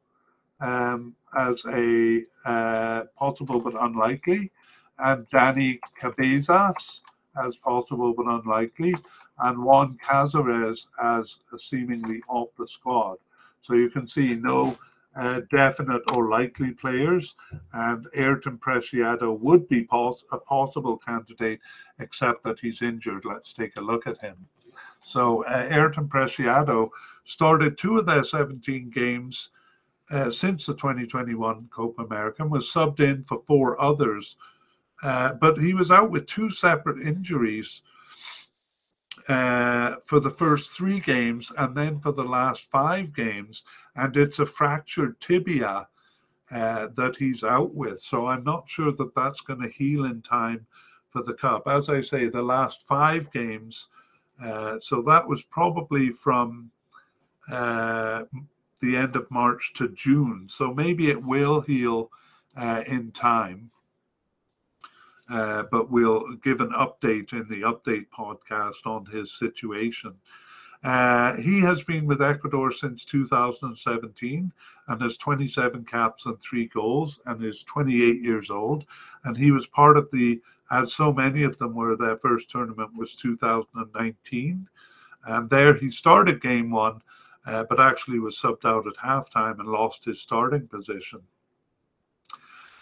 um, 0.59 1.15
as 1.37 1.63
a 1.67 2.23
uh, 2.45 3.03
possible 3.17 3.59
but 3.59 3.81
unlikely, 3.81 4.51
and 4.97 5.27
Danny 5.29 5.79
Cabezas 5.99 7.03
as 7.43 7.57
possible 7.57 8.13
but 8.13 8.25
unlikely, 8.25 8.95
and 9.39 9.63
Juan 9.63 9.97
Cazares 10.03 10.87
as 11.01 11.39
seemingly 11.57 12.21
off 12.27 12.49
the 12.57 12.67
squad. 12.67 13.17
So 13.61 13.75
you 13.75 13.89
can 13.89 14.07
see 14.07 14.35
no 14.35 14.77
uh, 15.15 15.41
definite 15.51 16.03
or 16.13 16.29
likely 16.29 16.71
players, 16.71 17.35
and 17.73 18.07
Ayrton 18.13 18.57
Preciado 18.57 19.37
would 19.39 19.67
be 19.67 19.83
pos- 19.83 20.23
a 20.31 20.37
possible 20.37 20.97
candidate, 20.97 21.59
except 21.99 22.43
that 22.43 22.59
he's 22.59 22.81
injured. 22.81 23.25
Let's 23.25 23.53
take 23.53 23.75
a 23.75 23.81
look 23.81 24.07
at 24.07 24.21
him. 24.21 24.37
So 25.03 25.43
uh, 25.45 25.67
Ayrton 25.69 26.07
Preciado 26.07 26.89
started 27.23 27.77
two 27.77 27.97
of 27.97 28.05
their 28.05 28.23
17 28.23 28.89
games 28.89 29.49
uh, 30.11 30.31
since 30.31 30.65
the 30.65 30.73
2021 30.73 31.67
Copa 31.71 32.03
America, 32.03 32.45
was 32.45 32.71
subbed 32.71 32.99
in 32.99 33.23
for 33.25 33.43
four 33.45 33.79
others, 33.81 34.37
uh, 35.03 35.33
but 35.33 35.57
he 35.57 35.73
was 35.73 35.91
out 35.91 36.11
with 36.11 36.25
two 36.25 36.49
separate 36.49 37.05
injuries 37.05 37.83
uh, 39.29 39.97
for 40.03 40.19
the 40.19 40.29
first 40.29 40.71
three 40.71 40.99
games 40.99 41.51
and 41.57 41.77
then 41.77 41.99
for 41.99 42.11
the 42.11 42.23
last 42.23 42.69
five 42.71 43.15
games. 43.15 43.63
And 43.95 44.17
it's 44.17 44.39
a 44.39 44.45
fractured 44.45 45.21
tibia 45.21 45.87
uh, 46.51 46.87
that 46.95 47.15
he's 47.17 47.43
out 47.43 47.75
with. 47.75 47.99
So 47.99 48.25
I'm 48.27 48.43
not 48.43 48.67
sure 48.67 48.91
that 48.91 49.15
that's 49.15 49.41
going 49.41 49.61
to 49.61 49.69
heal 49.69 50.05
in 50.05 50.23
time 50.23 50.65
for 51.09 51.21
the 51.21 51.35
Cup. 51.35 51.67
As 51.67 51.89
I 51.89 52.01
say, 52.01 52.27
the 52.27 52.41
last 52.41 52.87
five 52.87 53.31
games. 53.31 53.87
Uh, 54.43 54.79
so 54.79 55.01
that 55.03 55.27
was 55.27 55.43
probably 55.43 56.09
from 56.09 56.71
uh, 57.51 58.23
the 58.79 58.97
end 58.97 59.15
of 59.15 59.29
March 59.29 59.73
to 59.75 59.89
June. 59.89 60.47
So 60.47 60.73
maybe 60.73 61.11
it 61.11 61.23
will 61.23 61.61
heal 61.61 62.09
uh, 62.55 62.83
in 62.87 63.11
time. 63.11 63.69
Uh, 65.29 65.63
but 65.71 65.91
we'll 65.91 66.35
give 66.37 66.59
an 66.59 66.71
update 66.71 67.33
in 67.33 67.47
the 67.47 67.61
update 67.61 68.07
podcast 68.09 68.85
on 68.85 69.05
his 69.05 69.31
situation. 69.31 70.15
Uh, 70.83 71.35
he 71.35 71.59
has 71.59 71.83
been 71.83 72.05
with 72.05 72.21
Ecuador 72.21 72.71
since 72.71 73.03
2017 73.03 74.51
and 74.87 75.01
has 75.01 75.17
27 75.17 75.83
caps 75.85 76.25
and 76.25 76.39
three 76.39 76.67
goals 76.67 77.19
and 77.25 77.43
is 77.43 77.63
28 77.63 78.21
years 78.21 78.49
old. 78.49 78.85
And 79.25 79.35
he 79.35 79.51
was 79.51 79.67
part 79.67 79.97
of 79.97 80.09
the, 80.11 80.41
as 80.71 80.93
so 80.93 81.11
many 81.11 81.43
of 81.43 81.57
them 81.57 81.75
were, 81.75 81.97
their 81.97 82.17
first 82.17 82.49
tournament 82.49 82.91
was 82.95 83.15
2019. 83.15 84.67
And 85.25 85.49
there 85.49 85.73
he 85.73 85.91
started 85.91 86.41
game 86.41 86.71
one, 86.71 87.01
uh, 87.45 87.65
but 87.69 87.81
actually 87.81 88.19
was 88.19 88.39
subbed 88.39 88.63
out 88.63 88.87
at 88.87 88.95
halftime 88.95 89.59
and 89.59 89.67
lost 89.67 90.05
his 90.05 90.21
starting 90.21 90.67
position. 90.67 91.19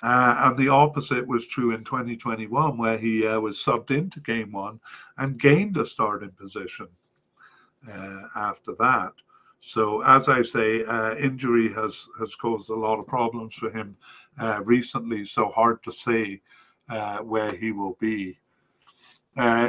Uh, 0.03 0.35
and 0.45 0.57
the 0.57 0.69
opposite 0.69 1.25
was 1.25 1.47
true 1.47 1.71
in 1.71 1.83
2021, 1.83 2.77
where 2.77 2.97
he 2.97 3.25
uh, 3.25 3.39
was 3.39 3.57
subbed 3.57 3.91
into 3.91 4.19
game 4.19 4.51
one 4.51 4.79
and 5.17 5.39
gained 5.39 5.75
a 5.77 5.85
starting 5.85 6.31
position 6.31 6.87
uh, 7.91 8.21
after 8.35 8.75
that. 8.77 9.13
So, 9.59 10.01
as 10.03 10.29
I 10.29 10.43
say, 10.43 10.83
uh, 10.83 11.15
injury 11.15 11.73
has, 11.73 12.07
has 12.19 12.35
caused 12.35 12.69
a 12.69 12.75
lot 12.75 12.99
of 12.99 13.07
problems 13.07 13.55
for 13.55 13.71
him 13.71 13.97
uh, 14.39 14.61
recently, 14.63 15.25
so 15.25 15.49
hard 15.49 15.83
to 15.83 15.91
say 15.91 16.41
uh, 16.89 17.17
where 17.19 17.53
he 17.55 17.71
will 17.71 17.97
be. 17.99 18.37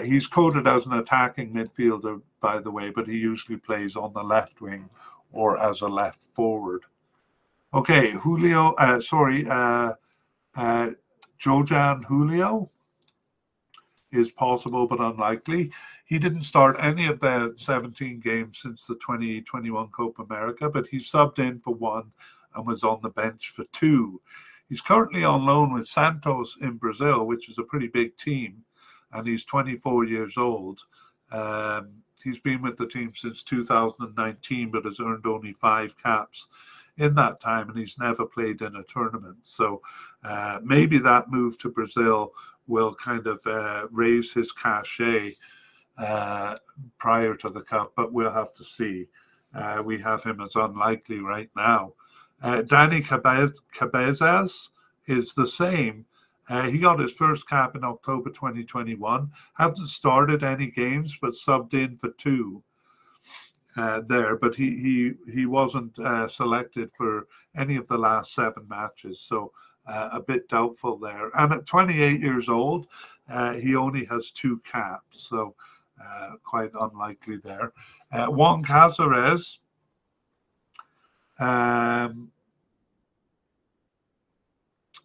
he's 0.05 0.27
coded 0.27 0.67
as 0.69 0.85
an 0.85 0.93
attacking 0.93 1.55
midfielder, 1.55 2.21
by 2.41 2.59
the 2.61 2.71
way, 2.71 2.91
but 2.91 3.09
he 3.09 3.17
usually 3.17 3.57
plays 3.57 3.97
on 3.97 4.13
the 4.13 4.23
left 4.23 4.61
wing 4.61 4.91
or 5.33 5.59
as 5.59 5.81
a 5.81 5.89
left 5.89 6.23
forward. 6.23 6.83
Okay, 7.73 8.11
Julio, 8.13 8.75
sorry, 9.01 9.47
uh, 10.57 10.91
Jhojan 11.41 12.05
Julio 12.05 12.71
is 14.13 14.33
possible 14.33 14.87
but 14.87 15.01
unlikely. 15.01 15.71
He 16.07 16.19
didn't 16.19 16.43
start 16.43 16.77
any 16.81 17.07
of 17.07 17.21
the 17.21 17.53
17 17.57 18.21
games 18.21 18.59
since 18.63 18.87
the 18.87 18.95
2021 18.95 19.89
Copa 19.89 20.23
America, 20.23 20.69
but 20.69 20.87
he 20.89 20.99
subbed 20.99 21.39
in 21.39 21.61
for 21.61 21.75
one 21.75 22.11
and 22.55 22.67
was 22.67 22.83
on 22.83 23.01
the 23.03 23.11
bench 23.11 23.51
for 23.51 23.65
two. 23.73 24.21
He's 24.69 24.81
currently 24.81 25.25
on 25.25 25.47
loan 25.47 25.73
with 25.73 25.89
Santos 25.89 26.57
in 26.61 26.77
Brazil, 26.77 27.27
which 27.27 27.49
is 27.49 27.59
a 27.59 27.63
pretty 27.63 27.89
big 27.89 28.17
team, 28.17 28.65
and 29.13 29.27
he's 29.27 29.45
24 29.45 30.05
years 30.05 30.37
old. 30.37 30.81
Um, 31.31 31.91
he's 32.23 32.39
been 32.39 32.63
with 32.63 32.77
the 32.77 32.87
team 32.87 33.13
since 33.15 33.43
2019, 33.43 34.71
but 34.71 34.85
has 34.85 35.01
earned 35.01 35.27
only 35.27 35.53
five 35.53 35.97
caps 36.03 36.49
in 36.99 37.15
that 37.15 37.41
time, 37.41 37.69
and 37.69 37.79
he's 37.79 37.99
never 37.99 38.27
played 38.27 38.61
in 38.61 38.77
a 38.77 38.83
tournament. 38.85 39.39
So 39.43 39.81
uh, 40.25 40.61
maybe 40.63 40.99
that 40.99 41.31
move 41.31 41.59
to 41.59 41.71
Brazil 41.71 42.33
will 42.67 42.95
kind 42.95 43.27
of 43.27 43.41
uh, 43.47 43.87
raise 43.91 44.33
his 44.33 44.53
cachet 44.53 45.37
uh, 45.99 46.57
prior 46.99 47.35
to 47.35 47.49
the 47.49 47.63
cup, 47.63 47.93
but 47.97 48.13
we'll 48.13 48.33
have 48.33 48.55
to 48.55 48.65
see. 48.65 49.07
Uh, 49.55 49.83
we 49.85 49.99
have 49.99 50.23
him 50.23 50.41
as 50.41 50.55
unlikely 50.57 51.21
right 51.21 51.51
now. 51.57 51.95
Uh, 52.43 52.63
Danny 52.63 53.01
Cabezas 53.01 54.71
is 55.07 55.35
the 55.35 55.47
same. 55.47 56.05
Uh, 56.49 56.69
he 56.69 56.79
got 56.79 57.01
his 57.01 57.13
first 57.13 57.49
cap 57.49 57.77
in 57.77 57.85
October 57.85 58.31
2021. 58.31 59.31
Hasn't 59.55 59.89
started 59.89 60.43
any 60.43 60.71
games, 60.71 61.19
but 61.21 61.33
subbed 61.33 61.75
in 61.75 61.97
for 61.97 62.11
two 62.11 62.63
uh, 63.79 64.03
there. 64.07 64.37
But 64.37 64.55
he 64.55 64.71
he 65.27 65.33
he 65.33 65.47
wasn't 65.47 65.99
uh, 65.99 66.29
selected 66.29 66.91
for 66.97 67.27
any 67.57 67.77
of 67.77 67.89
the 67.89 67.99
last 67.99 68.35
seven 68.35 68.67
matches, 68.69 69.21
so 69.21 69.53
uh, 69.87 70.11
a 70.13 70.21
bit 70.21 70.49
doubtful 70.49 70.99
there. 70.99 71.31
And 71.37 71.53
at 71.53 71.67
28 71.67 72.21
years 72.21 72.49
old, 72.49 72.89
uh, 73.29 73.55
he 73.55 73.77
only 73.77 74.05
has 74.07 74.31
two 74.31 74.61
caps, 74.71 75.23
so 75.23 75.55
quite 76.45 76.71
unlikely 76.81 77.39
there. 77.39 77.73
Juan 78.13 78.63
Cazares 78.63 79.59
um, 81.39 82.33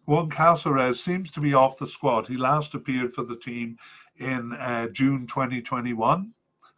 Juan 0.06 0.28
Cazares 0.28 1.02
seems 1.02 1.30
to 1.30 1.40
be 1.40 1.54
off 1.54 1.78
the 1.78 1.86
squad. 1.86 2.28
He 2.28 2.36
last 2.36 2.74
appeared 2.74 3.12
for 3.12 3.22
the 3.22 3.36
team 3.36 3.78
in 4.18 4.52
uh, 4.52 4.88
June 4.88 5.26
2021. 5.26 6.33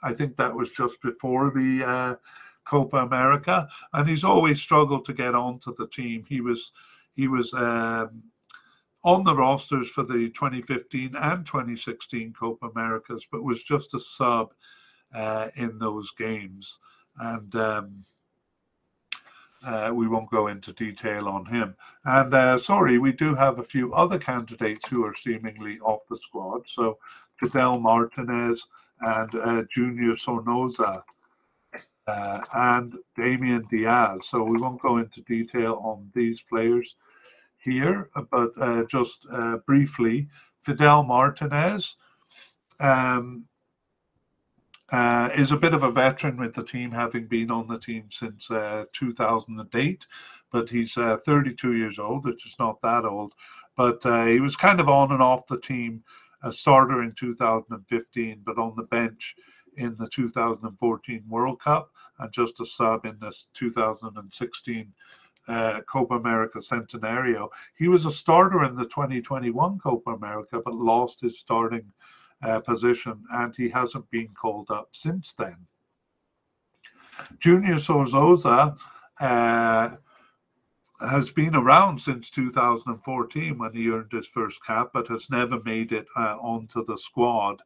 I 0.06 0.14
think 0.14 0.36
that 0.36 0.54
was 0.54 0.72
just 0.72 1.02
before 1.02 1.50
the 1.50 1.84
uh, 1.84 2.14
Copa 2.64 2.98
America, 2.98 3.68
and 3.92 4.08
he's 4.08 4.22
always 4.22 4.62
struggled 4.62 5.04
to 5.06 5.12
get 5.12 5.34
onto 5.34 5.74
the 5.74 5.88
team. 5.88 6.24
He 6.28 6.40
was 6.40 6.70
he 7.16 7.26
was 7.26 7.52
um, 7.54 8.22
on 9.02 9.24
the 9.24 9.34
rosters 9.34 9.90
for 9.90 10.04
the 10.04 10.30
2015 10.30 11.16
and 11.16 11.44
2016 11.44 12.32
Copa 12.34 12.68
Americas, 12.68 13.26
but 13.30 13.42
was 13.42 13.64
just 13.64 13.94
a 13.94 13.98
sub 13.98 14.54
uh, 15.12 15.48
in 15.56 15.76
those 15.78 16.12
games. 16.12 16.78
And 17.18 17.52
um, 17.56 18.04
uh, 19.64 19.90
we 19.92 20.06
won't 20.06 20.30
go 20.30 20.46
into 20.46 20.72
detail 20.72 21.26
on 21.28 21.46
him. 21.46 21.74
And 22.04 22.32
uh, 22.32 22.58
sorry, 22.58 22.98
we 22.98 23.12
do 23.12 23.34
have 23.34 23.58
a 23.58 23.64
few 23.64 23.92
other 23.92 24.18
candidates 24.18 24.88
who 24.88 25.04
are 25.04 25.14
seemingly 25.14 25.80
off 25.80 26.06
the 26.08 26.16
squad. 26.16 26.68
So 26.68 26.98
Fidel 27.40 27.80
Martinez 27.80 28.68
and 29.00 29.34
uh, 29.34 29.62
Junior 29.72 30.14
Sornoza 30.14 31.02
uh, 32.06 32.40
and 32.54 32.94
Damian 33.16 33.66
Diaz. 33.70 34.26
So 34.26 34.42
we 34.42 34.58
won't 34.58 34.80
go 34.80 34.98
into 34.98 35.22
detail 35.22 35.80
on 35.82 36.10
these 36.14 36.40
players 36.40 36.96
here, 37.58 38.08
but 38.30 38.52
uh, 38.60 38.84
just 38.84 39.26
uh, 39.32 39.58
briefly, 39.66 40.28
Fidel 40.62 41.02
Martinez. 41.02 41.96
Um, 42.78 43.46
uh, 44.92 45.30
is 45.34 45.50
a 45.50 45.56
bit 45.56 45.74
of 45.74 45.82
a 45.82 45.90
veteran 45.90 46.36
with 46.36 46.54
the 46.54 46.62
team, 46.62 46.92
having 46.92 47.26
been 47.26 47.50
on 47.50 47.66
the 47.66 47.78
team 47.78 48.04
since 48.08 48.48
uh, 48.52 48.84
2008. 48.92 50.06
But 50.52 50.70
he's 50.70 50.96
uh, 50.96 51.16
32 51.26 51.74
years 51.74 51.98
old, 51.98 52.24
which 52.24 52.46
is 52.46 52.54
not 52.60 52.80
that 52.82 53.04
old. 53.04 53.32
But 53.76 54.00
he 54.28 54.38
was 54.38 54.54
kind 54.54 54.78
of 54.78 54.88
on 54.88 55.10
and 55.10 55.20
off 55.20 55.48
the 55.48 55.58
team, 55.58 56.04
a 56.42 56.52
starter 56.52 57.02
in 57.02 57.12
2015, 57.12 58.42
but 58.44 58.58
on 58.58 58.74
the 58.76 58.82
bench 58.84 59.36
in 59.76 59.96
the 59.98 60.08
2014 60.08 61.24
World 61.28 61.60
Cup 61.60 61.90
and 62.18 62.32
just 62.32 62.60
a 62.60 62.64
sub 62.64 63.04
in 63.04 63.18
this 63.20 63.48
2016 63.54 64.92
uh, 65.48 65.80
Copa 65.82 66.14
America 66.14 66.58
Centenario. 66.58 67.48
He 67.76 67.88
was 67.88 68.04
a 68.04 68.10
starter 68.10 68.64
in 68.64 68.74
the 68.74 68.84
2021 68.84 69.78
Copa 69.78 70.10
America, 70.10 70.60
but 70.64 70.74
lost 70.74 71.20
his 71.20 71.38
starting 71.38 71.92
uh, 72.42 72.60
position, 72.60 73.22
and 73.32 73.54
he 73.54 73.68
hasn't 73.68 74.10
been 74.10 74.28
called 74.28 74.70
up 74.70 74.88
since 74.92 75.32
then. 75.34 75.56
Junior 77.38 77.76
Sornoza 77.76 78.76
uh, 79.20 79.96
has 81.00 81.30
been 81.30 81.54
around 81.54 82.00
since 82.00 82.30
2014 82.30 83.58
when 83.58 83.72
he 83.72 83.90
earned 83.90 84.12
his 84.12 84.26
first 84.26 84.64
cap, 84.64 84.90
but 84.92 85.08
has 85.08 85.28
never 85.30 85.60
made 85.62 85.92
it 85.92 86.06
uh, 86.16 86.36
onto 86.40 86.84
the 86.84 86.96
squad. 86.96 87.62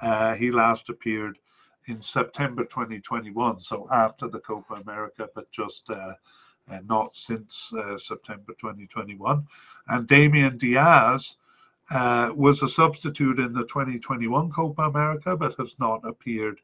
Uh, 0.00 0.34
he 0.34 0.50
last 0.50 0.88
appeared 0.88 1.38
in 1.86 2.00
September 2.00 2.64
2021, 2.64 3.60
so 3.60 3.86
after 3.90 4.28
the 4.28 4.40
Copa 4.40 4.74
America, 4.74 5.28
but 5.34 5.50
just 5.50 5.90
uh, 5.90 6.14
uh, 6.70 6.78
not 6.86 7.14
since 7.14 7.72
uh, 7.74 7.98
September 7.98 8.52
2021. 8.58 9.46
And 9.88 10.06
Damian 10.06 10.56
Diaz 10.56 11.36
uh, 11.90 12.32
was 12.34 12.62
a 12.62 12.68
substitute 12.68 13.38
in 13.38 13.52
the 13.52 13.64
2021 13.64 14.50
Copa 14.50 14.82
America, 14.82 15.36
but 15.36 15.54
has 15.56 15.78
not 15.78 16.00
appeared 16.04 16.60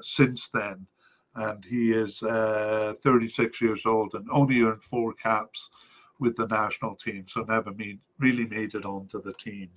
since 0.00 0.48
then. 0.48 0.86
And 1.34 1.64
he 1.64 1.92
is 1.92 2.22
uh, 2.22 2.94
36 2.98 3.60
years 3.60 3.86
old 3.86 4.14
and 4.14 4.26
only 4.30 4.60
earned 4.62 4.82
four 4.82 5.12
caps 5.14 5.70
with 6.18 6.36
the 6.36 6.46
national 6.48 6.96
team, 6.96 7.24
so 7.26 7.42
never 7.42 7.72
made, 7.72 7.98
really 8.18 8.46
made 8.46 8.74
it 8.74 8.84
onto 8.84 9.22
the 9.22 9.32
team. 9.34 9.70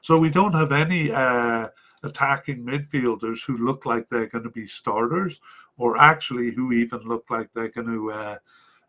So 0.00 0.16
we 0.16 0.30
don't 0.30 0.54
have 0.54 0.72
any 0.72 1.10
uh, 1.10 1.68
attacking 2.02 2.64
midfielders 2.64 3.44
who 3.44 3.58
look 3.58 3.84
like 3.84 4.08
they're 4.08 4.28
going 4.28 4.44
to 4.44 4.50
be 4.50 4.66
starters, 4.66 5.40
or 5.76 6.00
actually 6.00 6.52
who 6.52 6.72
even 6.72 7.00
look 7.00 7.24
like 7.28 7.50
they're 7.54 7.68
going 7.68 7.88
to 7.88 8.12
uh, 8.12 8.36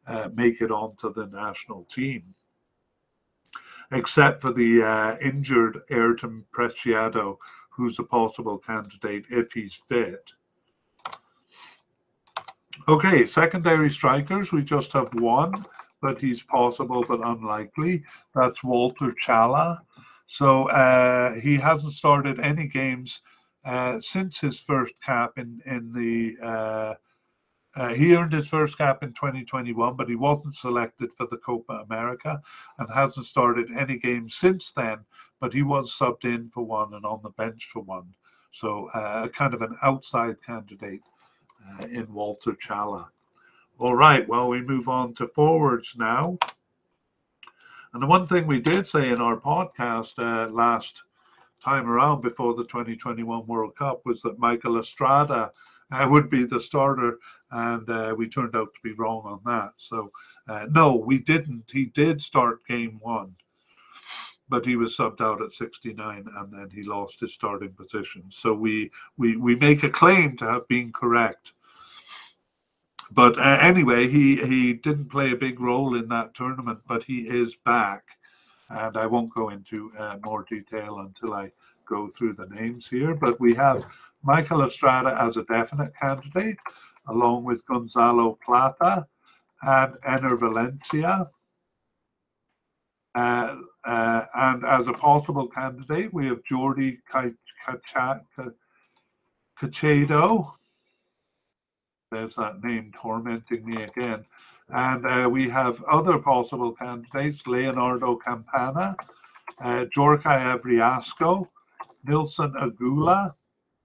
uh, 0.07 0.29
make 0.33 0.61
it 0.61 0.71
onto 0.71 1.13
the 1.13 1.27
national 1.27 1.83
team 1.85 2.33
except 3.91 4.41
for 4.41 4.53
the 4.53 4.81
uh, 4.81 5.17
injured 5.19 5.81
Ayrton 5.89 6.45
Preciado, 6.51 7.37
who's 7.69 7.99
a 7.99 8.03
possible 8.03 8.57
candidate 8.57 9.25
if 9.29 9.51
he's 9.51 9.75
fit. 9.75 10.31
Okay, 12.87 13.25
secondary 13.25 13.89
strikers, 13.89 14.51
we 14.51 14.63
just 14.63 14.93
have 14.93 15.13
one, 15.13 15.65
but 16.01 16.19
he's 16.19 16.41
possible 16.41 17.05
but 17.07 17.25
unlikely. 17.25 18.03
That's 18.33 18.63
Walter 18.63 19.13
Chala. 19.23 19.79
So 20.27 20.69
uh, 20.69 21.33
he 21.35 21.57
hasn't 21.57 21.93
started 21.93 22.39
any 22.39 22.67
games 22.67 23.21
uh, 23.65 23.99
since 23.99 24.39
his 24.39 24.59
first 24.59 24.93
cap 25.05 25.33
in 25.37 25.61
in 25.65 25.91
the 25.93 26.37
uh, 26.43 26.95
uh, 27.75 27.93
he 27.93 28.15
earned 28.15 28.33
his 28.33 28.49
first 28.49 28.77
cap 28.77 29.01
in 29.03 29.13
2021, 29.13 29.95
but 29.95 30.09
he 30.09 30.15
wasn't 30.15 30.55
selected 30.55 31.13
for 31.13 31.25
the 31.27 31.37
Copa 31.37 31.85
America 31.89 32.41
and 32.79 32.89
hasn't 32.93 33.25
started 33.25 33.69
any 33.77 33.97
games 33.97 34.35
since 34.35 34.71
then. 34.71 34.99
But 35.39 35.53
he 35.53 35.61
was 35.61 35.95
subbed 35.97 36.25
in 36.25 36.49
for 36.49 36.65
one 36.65 36.93
and 36.93 37.05
on 37.05 37.21
the 37.23 37.29
bench 37.29 37.65
for 37.65 37.81
one. 37.81 38.13
So, 38.51 38.89
uh, 38.93 39.29
kind 39.29 39.53
of 39.53 39.61
an 39.61 39.77
outside 39.81 40.43
candidate 40.45 41.01
uh, 41.69 41.85
in 41.87 42.11
Walter 42.13 42.53
Chala. 42.53 43.07
All 43.77 43.95
right, 43.95 44.27
well, 44.27 44.47
we 44.49 44.61
move 44.61 44.87
on 44.87 45.13
to 45.15 45.27
forwards 45.27 45.95
now. 45.97 46.37
And 47.93 48.01
the 48.01 48.07
one 48.07 48.25
thing 48.25 48.47
we 48.47 48.59
did 48.59 48.87
say 48.87 49.09
in 49.09 49.19
our 49.19 49.39
podcast 49.39 50.17
uh, 50.17 50.49
last 50.51 51.03
time 51.61 51.89
around 51.89 52.21
before 52.21 52.53
the 52.53 52.63
2021 52.63 53.45
World 53.45 53.75
Cup 53.75 54.01
was 54.05 54.21
that 54.21 54.39
Michael 54.39 54.79
Estrada 54.79 55.51
uh, 55.91 56.07
would 56.11 56.29
be 56.29 56.45
the 56.45 56.59
starter, 56.59 57.19
and 57.51 57.89
uh, 57.89 58.15
we 58.17 58.29
turned 58.29 58.55
out 58.55 58.73
to 58.73 58.79
be 58.83 58.93
wrong 58.93 59.23
on 59.25 59.41
that. 59.45 59.73
So, 59.77 60.11
uh, 60.47 60.67
no, 60.71 60.95
we 60.95 61.17
didn't. 61.19 61.69
He 61.71 61.85
did 61.85 62.21
start 62.21 62.65
game 62.67 62.97
one, 63.01 63.35
but 64.51 64.65
he 64.65 64.75
was 64.75 64.95
subbed 64.95 65.21
out 65.21 65.41
at 65.41 65.53
69, 65.53 66.25
and 66.35 66.53
then 66.53 66.69
he 66.69 66.83
lost 66.83 67.21
his 67.21 67.33
starting 67.33 67.71
position. 67.71 68.23
So 68.29 68.53
we 68.53 68.91
we 69.17 69.37
we 69.37 69.55
make 69.55 69.83
a 69.83 69.89
claim 69.89 70.35
to 70.37 70.45
have 70.45 70.67
been 70.67 70.91
correct. 70.91 71.53
But 73.11 73.39
uh, 73.39 73.57
anyway, 73.61 74.09
he 74.09 74.35
he 74.35 74.73
didn't 74.73 75.09
play 75.09 75.31
a 75.31 75.37
big 75.37 75.61
role 75.61 75.95
in 75.95 76.09
that 76.09 76.35
tournament, 76.35 76.79
but 76.85 77.01
he 77.01 77.19
is 77.21 77.55
back, 77.55 78.03
and 78.69 78.97
I 78.97 79.05
won't 79.05 79.33
go 79.33 79.49
into 79.49 79.89
uh, 79.97 80.17
more 80.23 80.43
detail 80.43 80.99
until 80.99 81.33
I 81.33 81.51
go 81.87 82.09
through 82.09 82.33
the 82.33 82.47
names 82.47 82.89
here. 82.89 83.15
But 83.15 83.39
we 83.39 83.55
have 83.55 83.85
Michael 84.21 84.63
Estrada 84.63 85.17
as 85.19 85.37
a 85.37 85.45
definite 85.45 85.95
candidate, 85.95 86.57
along 87.07 87.45
with 87.45 87.65
Gonzalo 87.65 88.37
Plata 88.45 89.07
and 89.63 89.93
Enner 90.05 90.37
Valencia. 90.37 91.29
Uh, 93.15 93.55
uh, 93.83 94.25
and 94.35 94.63
as 94.65 94.87
a 94.87 94.93
possible 94.93 95.47
candidate, 95.47 96.13
we 96.13 96.27
have 96.27 96.43
Jordy 96.43 96.99
Caicedo. 99.59 100.51
There's 102.11 102.35
that 102.35 102.63
name 102.63 102.91
tormenting 102.95 103.65
me 103.65 103.83
again. 103.83 104.25
And 104.69 105.05
uh, 105.05 105.29
we 105.29 105.49
have 105.49 105.83
other 105.85 106.17
possible 106.19 106.73
candidates 106.73 107.45
Leonardo 107.47 108.15
Campana, 108.17 108.95
uh, 109.61 109.85
Djorkaeff 109.95 110.63
Reasco, 110.63 111.49
Nilson 112.05 112.53
Agula. 112.53 113.33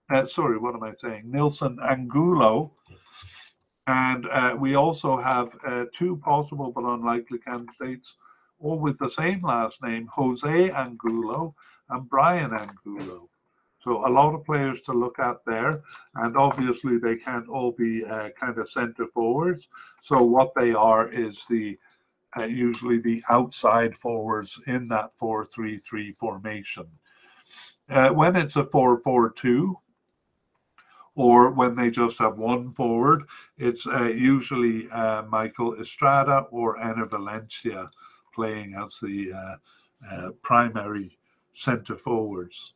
Uh, 0.08 0.26
sorry, 0.26 0.58
what 0.58 0.74
am 0.74 0.82
I 0.84 0.94
saying? 0.98 1.22
Nilson 1.26 1.78
Angulo. 1.82 2.72
And 3.88 4.26
uh, 4.26 4.56
we 4.58 4.74
also 4.74 5.16
have 5.16 5.56
uh, 5.64 5.84
two 5.96 6.16
possible 6.16 6.72
but 6.72 6.84
unlikely 6.84 7.38
candidates, 7.38 8.16
all 8.58 8.78
with 8.78 8.98
the 8.98 9.08
same 9.08 9.42
last 9.42 9.82
name 9.82 10.08
Jose 10.12 10.70
Angulo 10.70 11.54
and 11.90 12.08
Brian 12.08 12.52
Angulo. 12.52 13.28
So 13.78 14.04
a 14.04 14.10
lot 14.10 14.34
of 14.34 14.44
players 14.44 14.82
to 14.82 14.92
look 14.92 15.18
at 15.20 15.44
there, 15.46 15.82
and 16.16 16.36
obviously 16.36 16.98
they 16.98 17.16
can't 17.16 17.48
all 17.48 17.70
be 17.70 18.04
uh, 18.04 18.30
kind 18.30 18.58
of 18.58 18.68
centre 18.68 19.06
forwards. 19.14 19.68
So 20.02 20.24
what 20.24 20.52
they 20.56 20.74
are 20.74 21.12
is 21.12 21.46
the 21.46 21.78
uh, 22.36 22.44
usually 22.44 23.00
the 23.00 23.22
outside 23.28 23.96
forwards 23.96 24.60
in 24.66 24.88
that 24.88 25.10
four-three-three 25.16 26.12
formation. 26.12 26.86
Uh, 27.88 28.10
when 28.10 28.36
it's 28.36 28.56
a 28.56 28.64
four-four-two, 28.64 29.78
or 31.14 31.50
when 31.52 31.74
they 31.74 31.90
just 31.90 32.18
have 32.18 32.36
one 32.36 32.70
forward, 32.70 33.22
it's 33.56 33.86
uh, 33.86 34.04
usually 34.04 34.90
uh, 34.90 35.22
Michael 35.22 35.80
Estrada 35.80 36.46
or 36.50 36.76
Enner 36.76 37.08
Valencia 37.08 37.88
playing 38.36 38.74
as 38.74 39.00
the 39.00 39.32
uh, 39.32 39.56
uh, 40.12 40.30
primary 40.42 41.18
centre 41.54 41.96
forwards. 41.96 42.74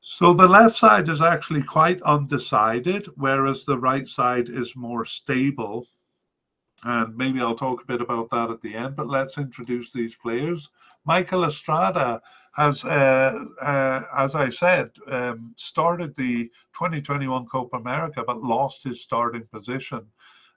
So 0.00 0.34
the 0.34 0.48
left 0.48 0.76
side 0.76 1.08
is 1.08 1.22
actually 1.22 1.62
quite 1.62 2.02
undecided, 2.02 3.06
whereas 3.16 3.64
the 3.64 3.78
right 3.78 4.08
side 4.08 4.48
is 4.48 4.76
more 4.76 5.04
stable. 5.04 5.86
And 6.84 7.16
maybe 7.16 7.40
I'll 7.40 7.56
talk 7.56 7.82
a 7.82 7.86
bit 7.86 8.00
about 8.00 8.30
that 8.30 8.50
at 8.50 8.60
the 8.60 8.74
end, 8.74 8.96
but 8.96 9.08
let's 9.08 9.38
introduce 9.38 9.90
these 9.90 10.14
players. 10.14 10.68
Michael 11.04 11.44
Estrada 11.44 12.20
has, 12.54 12.84
uh, 12.84 13.44
uh, 13.60 14.02
as 14.16 14.34
I 14.34 14.48
said, 14.48 14.90
um, 15.08 15.52
started 15.56 16.14
the 16.14 16.44
2021 16.74 17.46
Copa 17.46 17.76
America, 17.76 18.22
but 18.26 18.42
lost 18.42 18.84
his 18.84 19.00
starting 19.00 19.46
position 19.52 20.06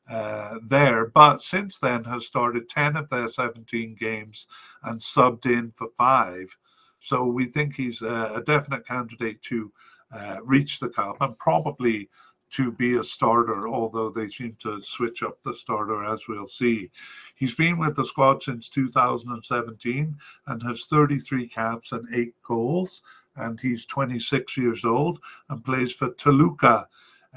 uh, 0.10 0.56
there. 0.66 1.08
But 1.08 1.42
since 1.42 1.80
then 1.80 2.04
has 2.06 2.26
started 2.26 2.70
10 2.70 2.96
of 2.96 3.10
their 3.10 3.28
17 3.28 3.96
games 4.00 4.48
and 4.84 5.00
subbed 5.00 5.46
in 5.46 5.72
for 5.76 5.88
five. 5.98 6.58
So 7.00 7.26
we 7.26 7.46
think 7.46 7.76
he's 7.76 8.02
a, 8.02 8.34
a 8.36 8.44
definite 8.44 8.88
candidate 8.88 9.42
to 9.44 9.72
uh, 10.12 10.38
reach 10.44 10.80
the 10.80 10.90
cup 10.90 11.18
and 11.22 11.38
probably 11.38 12.10
to 12.52 12.72
be 12.72 12.98
a 12.98 13.04
starter, 13.04 13.68
although 13.68 14.10
they 14.10 14.28
seem 14.28 14.58
to 14.60 14.82
switch 14.82 15.22
up 15.22 15.42
the 15.44 15.54
starter 15.54 16.04
as 16.04 16.28
we'll 16.28 16.48
see. 16.48 16.90
He's 17.36 17.54
been 17.54 17.78
with 17.78 17.96
the 17.96 18.06
squad 18.06 18.42
since 18.42 18.70
2017 18.70 20.18
and 20.48 20.64
has 20.64 20.86
33 20.86 21.48
caps 21.48 21.92
and 21.92 22.08
eight 22.16 22.34
goals. 22.44 23.02
And 23.36 23.62
he's 23.62 23.86
26 23.86 24.58
years 24.58 24.84
old 24.84 25.20
and 25.50 25.64
plays 25.64 25.94
for 25.94 26.14
Toluca 26.16 26.88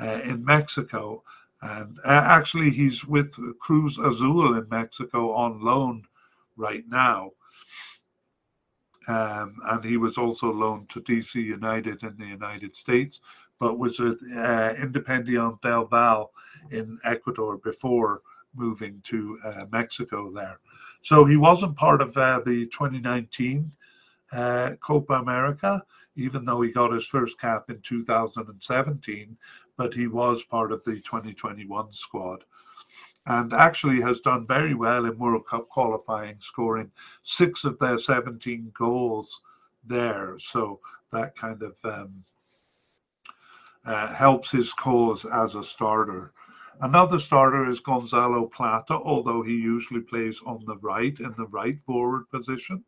uh, 0.00 0.20
in 0.24 0.44
Mexico. 0.44 1.22
And 1.62 1.98
uh, 2.04 2.22
actually, 2.24 2.70
he's 2.70 3.04
with 3.04 3.38
Cruz 3.60 3.96
Azul 3.98 4.56
in 4.58 4.68
Mexico 4.68 5.32
on 5.32 5.60
loan 5.60 6.04
right 6.56 6.84
now. 6.88 7.32
Um, 9.08 9.56
and 9.70 9.84
he 9.84 9.96
was 9.96 10.18
also 10.18 10.52
loaned 10.52 10.88
to 10.90 11.00
DC 11.00 11.34
United 11.34 12.02
in 12.02 12.16
the 12.16 12.26
United 12.26 12.76
States, 12.76 13.20
but 13.58 13.78
was 13.78 13.98
with 13.98 14.20
uh, 14.34 14.74
Independiente 14.74 15.60
del 15.60 15.86
Valle 15.86 16.32
in 16.70 16.98
Ecuador 17.04 17.58
before 17.58 18.22
moving 18.54 19.00
to 19.04 19.38
uh, 19.44 19.64
Mexico 19.70 20.30
there. 20.30 20.60
So 21.00 21.24
he 21.24 21.36
wasn't 21.36 21.76
part 21.76 22.00
of 22.00 22.16
uh, 22.16 22.40
the 22.44 22.66
2019 22.66 23.72
uh, 24.32 24.74
Copa 24.80 25.14
America, 25.14 25.84
even 26.16 26.44
though 26.44 26.60
he 26.60 26.72
got 26.72 26.92
his 26.92 27.06
first 27.06 27.40
cap 27.40 27.70
in 27.70 27.80
2017, 27.82 29.36
but 29.76 29.94
he 29.94 30.06
was 30.06 30.42
part 30.44 30.72
of 30.72 30.84
the 30.84 30.94
2021 30.96 31.92
squad 31.92 32.44
and 33.26 33.52
actually 33.52 34.00
has 34.00 34.20
done 34.20 34.46
very 34.46 34.74
well 34.74 35.04
in 35.06 35.18
World 35.18 35.46
Cup 35.46 35.68
qualifying, 35.68 36.36
scoring 36.40 36.90
six 37.22 37.64
of 37.64 37.78
their 37.78 37.98
17 37.98 38.72
goals 38.76 39.42
there. 39.84 40.38
So 40.38 40.80
that 41.12 41.36
kind 41.36 41.62
of 41.62 41.78
um, 41.84 42.24
uh, 43.84 44.12
helps 44.14 44.50
his 44.50 44.72
cause 44.72 45.24
as 45.24 45.54
a 45.54 45.62
starter. 45.62 46.32
Another 46.80 47.20
starter 47.20 47.68
is 47.68 47.78
Gonzalo 47.78 48.46
Plata, 48.46 48.94
although 48.94 49.42
he 49.42 49.52
usually 49.54 50.00
plays 50.00 50.40
on 50.44 50.64
the 50.66 50.78
right 50.78 51.18
in 51.20 51.32
the 51.36 51.46
right 51.46 51.80
forward 51.80 52.28
position. 52.28 52.82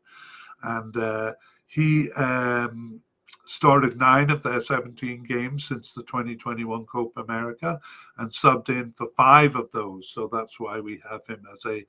And 0.65 0.97
uh, 0.97 1.35
he 1.67 2.11
um, 2.13 3.01
started 3.43 3.99
nine 3.99 4.31
of 4.31 4.43
their 4.43 4.61
17 4.61 5.23
games 5.25 5.65
since 5.65 5.93
the 5.93 6.03
2021 6.03 6.87
Copa 6.87 7.21
America 7.21 7.81
and 8.19 8.31
subbed 8.31 8.69
in 8.69 8.93
for 8.93 9.07
five 9.17 9.57
of 9.57 9.71
those. 9.71 10.09
So 10.09 10.29
that's 10.33 10.59
why 10.59 10.81
we 10.81 11.01
have 11.09 11.27
him 11.27 11.45
as 11.53 11.65
a, 11.67 11.85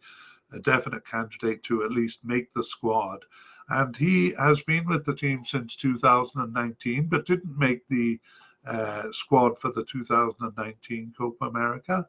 a 0.51 0.59
definite 0.59 1.05
candidate 1.05 1.63
to 1.63 1.84
at 1.84 1.91
least 1.91 2.19
make 2.23 2.53
the 2.53 2.63
squad. 2.63 3.26
And 3.69 3.95
he 3.95 4.34
has 4.38 4.61
been 4.61 4.85
with 4.85 5.05
the 5.05 5.15
team 5.15 5.43
since 5.43 5.76
2019, 5.76 7.07
but 7.07 7.26
didn't 7.26 7.57
make 7.57 7.88
the 7.88 8.19
uh, 8.65 9.11
squad 9.11 9.57
for 9.57 9.72
the 9.72 9.84
2019 9.85 11.13
Copa 11.17 11.45
America. 11.45 12.07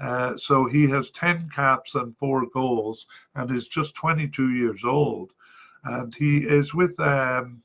Uh, 0.00 0.36
so 0.36 0.66
he 0.66 0.88
has 0.88 1.10
10 1.10 1.48
caps 1.50 1.94
and 1.94 2.16
four 2.18 2.46
goals 2.50 3.06
and 3.34 3.50
is 3.50 3.68
just 3.68 3.94
22 3.94 4.50
years 4.50 4.84
old. 4.84 5.32
And 5.84 6.14
he 6.14 6.38
is 6.38 6.74
with 6.74 6.98
um, 7.00 7.62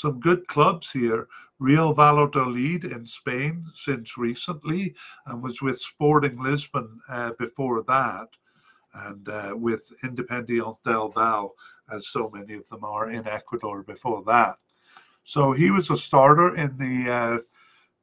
some 0.00 0.18
good 0.20 0.46
clubs 0.46 0.90
here. 0.90 1.28
Real 1.58 1.92
Valladolid 1.92 2.84
in 2.84 3.06
Spain 3.06 3.64
since 3.74 4.16
recently, 4.16 4.94
and 5.26 5.42
was 5.42 5.60
with 5.60 5.78
Sporting 5.78 6.42
Lisbon 6.42 6.98
uh, 7.10 7.32
before 7.38 7.82
that, 7.82 8.28
and 8.94 9.28
uh, 9.28 9.54
with 9.54 9.92
Independiente 10.02 10.82
del 10.84 11.10
Valle, 11.10 11.54
as 11.92 12.08
so 12.08 12.30
many 12.32 12.54
of 12.54 12.66
them 12.68 12.82
are 12.82 13.10
in 13.10 13.28
Ecuador 13.28 13.82
before 13.82 14.22
that. 14.24 14.56
So 15.24 15.52
he 15.52 15.70
was 15.70 15.90
a 15.90 15.96
starter 15.96 16.56
in 16.56 16.76
the 16.78 17.12
uh, 17.12 17.38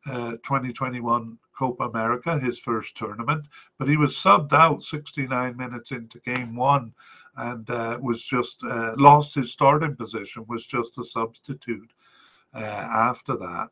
uh 0.09 0.31
2021 0.43 1.39
Copa 1.57 1.85
America, 1.85 2.39
his 2.39 2.59
first 2.59 2.95
tournament, 2.95 3.47
but 3.79 3.89
he 3.89 3.97
was 3.97 4.13
subbed 4.13 4.53
out 4.53 4.83
69 4.83 5.57
minutes 5.57 5.91
into 5.91 6.19
game 6.19 6.55
one 6.55 6.93
and 7.37 7.69
uh, 7.69 7.97
was 8.01 8.23
just 8.23 8.63
uh, 8.63 8.93
lost 8.97 9.35
his 9.35 9.51
starting 9.51 9.95
position, 9.95 10.43
was 10.47 10.65
just 10.65 10.97
a 10.97 11.03
substitute 11.03 11.93
uh, 12.53 12.57
after 12.57 13.37
that. 13.37 13.69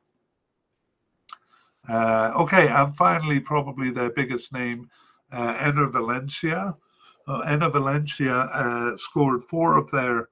Uh, 1.89 2.31
okay, 2.35 2.67
and 2.67 2.95
finally, 2.95 3.39
probably 3.39 3.91
their 3.91 4.11
biggest 4.11 4.53
name, 4.53 4.89
uh, 5.31 5.55
Enner 5.55 5.91
Valencia. 5.91 6.75
Uh, 7.27 7.41
Enner 7.47 7.71
Valencia 7.71 8.33
uh, 8.33 8.97
scored 8.97 9.43
four 9.43 9.77
of 9.77 9.89
their 9.91 10.29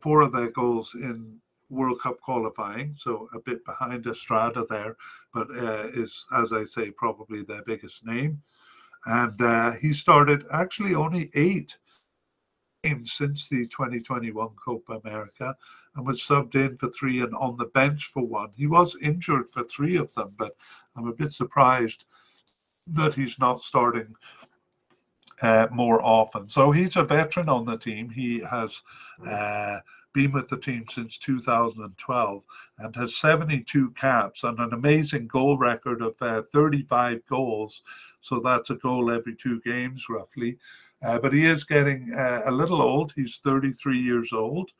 four 0.00 0.20
of 0.20 0.32
their 0.32 0.50
goals 0.50 0.94
in 0.94 1.38
World 1.70 2.00
Cup 2.00 2.20
qualifying, 2.20 2.94
so 2.96 3.28
a 3.34 3.40
bit 3.40 3.64
behind 3.64 4.06
Estrada 4.06 4.64
there, 4.70 4.96
but 5.34 5.48
is, 5.50 6.24
as 6.36 6.52
I 6.52 6.64
say, 6.64 6.92
probably 6.92 7.42
their 7.42 7.62
biggest 7.64 8.06
name. 8.06 8.42
And 9.06 9.76
he 9.80 9.92
started 9.92 10.44
actually 10.52 10.94
only 10.94 11.30
eight 11.34 11.76
since 13.04 13.48
the 13.48 13.66
2021 13.66 14.50
Copa 14.62 15.00
America 15.04 15.54
and 15.94 16.06
was 16.06 16.22
subbed 16.22 16.54
in 16.54 16.76
for 16.76 16.90
three 16.90 17.20
and 17.20 17.34
on 17.34 17.56
the 17.56 17.66
bench 17.66 18.06
for 18.06 18.22
one. 18.22 18.50
He 18.56 18.66
was 18.66 18.96
injured 19.02 19.48
for 19.48 19.64
three 19.64 19.96
of 19.96 20.12
them, 20.14 20.34
but 20.38 20.56
I'm 20.96 21.08
a 21.08 21.12
bit 21.12 21.32
surprised 21.32 22.04
that 22.88 23.14
he's 23.14 23.38
not 23.38 23.60
starting 23.60 24.14
uh, 25.42 25.68
more 25.70 26.02
often. 26.02 26.48
So 26.48 26.70
he's 26.70 26.96
a 26.96 27.04
veteran 27.04 27.48
on 27.48 27.64
the 27.64 27.76
team. 27.76 28.08
He 28.10 28.40
has 28.40 28.82
uh, 29.26 29.80
been 30.16 30.32
with 30.32 30.48
the 30.48 30.56
team 30.56 30.84
since 30.90 31.18
2012 31.18 32.44
and 32.78 32.96
has 32.96 33.16
72 33.16 33.90
caps 33.90 34.44
and 34.44 34.58
an 34.58 34.72
amazing 34.72 35.26
goal 35.26 35.58
record 35.58 36.00
of 36.00 36.14
uh, 36.22 36.42
35 36.52 37.26
goals. 37.26 37.82
So 38.22 38.40
that's 38.40 38.70
a 38.70 38.76
goal 38.76 39.10
every 39.10 39.36
two 39.36 39.60
games, 39.60 40.06
roughly. 40.08 40.58
Uh, 41.04 41.18
but 41.18 41.32
he 41.32 41.44
is 41.44 41.64
getting 41.64 42.12
uh, 42.14 42.42
a 42.46 42.50
little 42.50 42.80
old. 42.80 43.12
He's 43.14 43.38
33 43.38 43.98
years 43.98 44.32
old, 44.32 44.70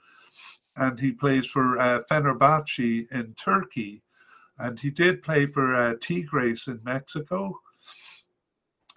and 0.76 0.98
he 0.98 1.12
plays 1.12 1.46
for 1.46 1.78
uh, 1.78 2.00
Fenerbahce 2.10 3.10
in 3.10 3.34
Turkey. 3.34 4.02
And 4.58 4.80
he 4.80 4.90
did 4.90 5.22
play 5.22 5.46
for 5.46 5.74
uh, 5.74 5.94
Tigres 6.00 6.66
in 6.66 6.80
Mexico 6.82 7.60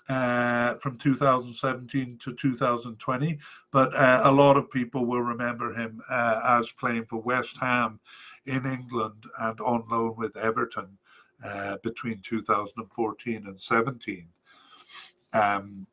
uh, 0.08 0.76
from 0.76 0.98
2017 0.98 2.18
to 2.20 2.34
2020. 2.34 3.38
But 3.72 3.94
uh, 3.94 4.22
a 4.24 4.32
lot 4.32 4.56
of 4.56 4.72
people 4.72 5.06
will 5.06 5.22
remember 5.22 5.74
him 5.74 6.02
uh, 6.10 6.40
as 6.44 6.72
playing 6.72 7.06
for 7.06 7.22
West 7.22 7.58
Ham 7.58 8.00
in 8.46 8.66
England 8.66 9.26
and 9.38 9.60
on 9.60 9.84
loan 9.92 10.16
with 10.18 10.38
Everton 10.38 10.98
between 11.84 12.20
2014 12.22 13.48
and 13.48 13.60
17. 13.60 14.28
Um, 15.32 15.88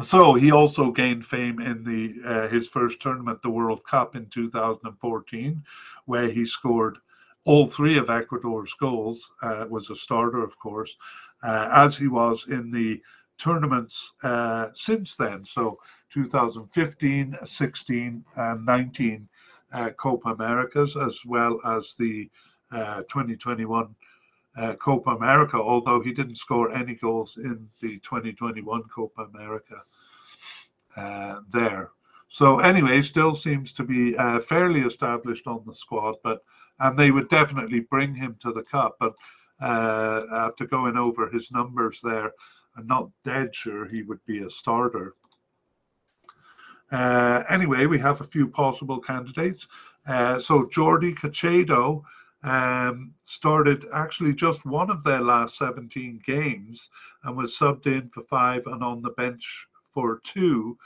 so 0.00 0.34
he 0.34 0.50
also 0.50 0.90
gained 0.90 1.24
fame 1.24 1.60
in 1.60 1.84
the 1.84 2.14
uh, 2.26 2.48
his 2.48 2.68
first 2.68 3.00
tournament, 3.00 3.42
the 3.42 3.50
World 3.50 3.84
Cup 3.84 4.16
in 4.16 4.26
2014, 4.26 5.62
where 6.06 6.28
he 6.28 6.46
scored 6.46 6.98
all 7.44 7.66
three 7.66 7.98
of 7.98 8.08
Ecuador's 8.08 8.72
goals. 8.74 9.30
Uh, 9.42 9.66
was 9.68 9.90
a 9.90 9.96
starter, 9.96 10.42
of 10.42 10.58
course, 10.58 10.96
uh, 11.42 11.68
as 11.72 11.96
he 11.96 12.08
was 12.08 12.46
in 12.48 12.70
the 12.70 13.02
tournaments 13.38 14.14
uh, 14.22 14.68
since 14.72 15.16
then. 15.16 15.44
So 15.44 15.78
2015, 16.10 17.36
16, 17.44 18.24
and 18.36 18.66
19 18.66 19.28
uh, 19.72 19.90
Copa 19.90 20.30
Americas, 20.30 20.96
as 20.96 21.20
well 21.26 21.58
as 21.66 21.94
the 21.94 22.30
uh, 22.70 23.02
2021 23.02 23.94
uh, 24.56 24.74
Copa 24.74 25.10
America, 25.10 25.56
although 25.56 26.00
he 26.00 26.12
didn't 26.12 26.36
score 26.36 26.74
any 26.74 26.94
goals 26.94 27.36
in 27.36 27.68
the 27.80 27.98
2021 28.00 28.82
Copa 28.84 29.22
America 29.22 29.82
uh, 30.96 31.40
there. 31.50 31.90
So 32.28 32.60
anyway, 32.60 33.02
still 33.02 33.34
seems 33.34 33.72
to 33.74 33.84
be 33.84 34.16
uh, 34.16 34.40
fairly 34.40 34.80
established 34.80 35.46
on 35.46 35.62
the 35.66 35.74
squad, 35.74 36.16
but 36.22 36.42
and 36.80 36.98
they 36.98 37.10
would 37.10 37.28
definitely 37.28 37.80
bring 37.80 38.14
him 38.14 38.36
to 38.40 38.52
the 38.52 38.62
cup. 38.62 38.96
But 38.98 39.14
uh, 39.60 40.22
after 40.32 40.66
going 40.66 40.96
over 40.96 41.28
his 41.28 41.52
numbers 41.52 42.00
there, 42.02 42.32
I'm 42.76 42.86
not 42.86 43.10
dead 43.22 43.54
sure 43.54 43.86
he 43.86 44.02
would 44.02 44.24
be 44.26 44.42
a 44.42 44.50
starter. 44.50 45.14
Uh, 46.90 47.44
anyway, 47.48 47.86
we 47.86 47.98
have 47.98 48.20
a 48.20 48.24
few 48.24 48.46
possible 48.48 48.98
candidates. 48.98 49.68
Uh, 50.06 50.38
so 50.38 50.66
Jordy 50.68 51.14
Caicedo 51.14 52.02
um, 52.42 53.14
started 53.22 53.84
actually 53.94 54.34
just 54.34 54.66
one 54.66 54.90
of 54.90 55.04
their 55.04 55.20
last 55.20 55.56
17 55.58 56.20
games 56.24 56.90
and 57.24 57.36
was 57.36 57.56
subbed 57.56 57.86
in 57.86 58.08
for 58.10 58.22
five 58.22 58.66
and 58.66 58.82
on 58.82 59.02
the 59.02 59.10
bench 59.10 59.66
for 59.92 60.20
two. 60.24 60.76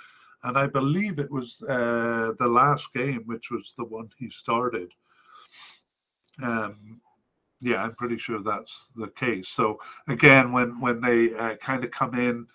And 0.42 0.58
I 0.58 0.66
believe 0.66 1.18
it 1.18 1.30
was 1.30 1.62
uh, 1.62 2.32
the 2.38 2.46
last 2.48 2.92
game, 2.92 3.22
which 3.24 3.50
was 3.50 3.74
the 3.76 3.84
one 3.84 4.10
he 4.18 4.28
started. 4.28 4.92
Um, 6.42 7.00
yeah, 7.60 7.82
I'm 7.82 7.94
pretty 7.94 8.18
sure 8.18 8.42
that's 8.42 8.92
the 8.96 9.08
case. 9.08 9.48
So 9.48 9.80
again, 10.08 10.52
when 10.52 10.78
when 10.80 11.00
they 11.00 11.34
uh, 11.34 11.56
kind 11.56 11.84
of 11.84 11.90
come 11.90 12.14
in 12.14 12.46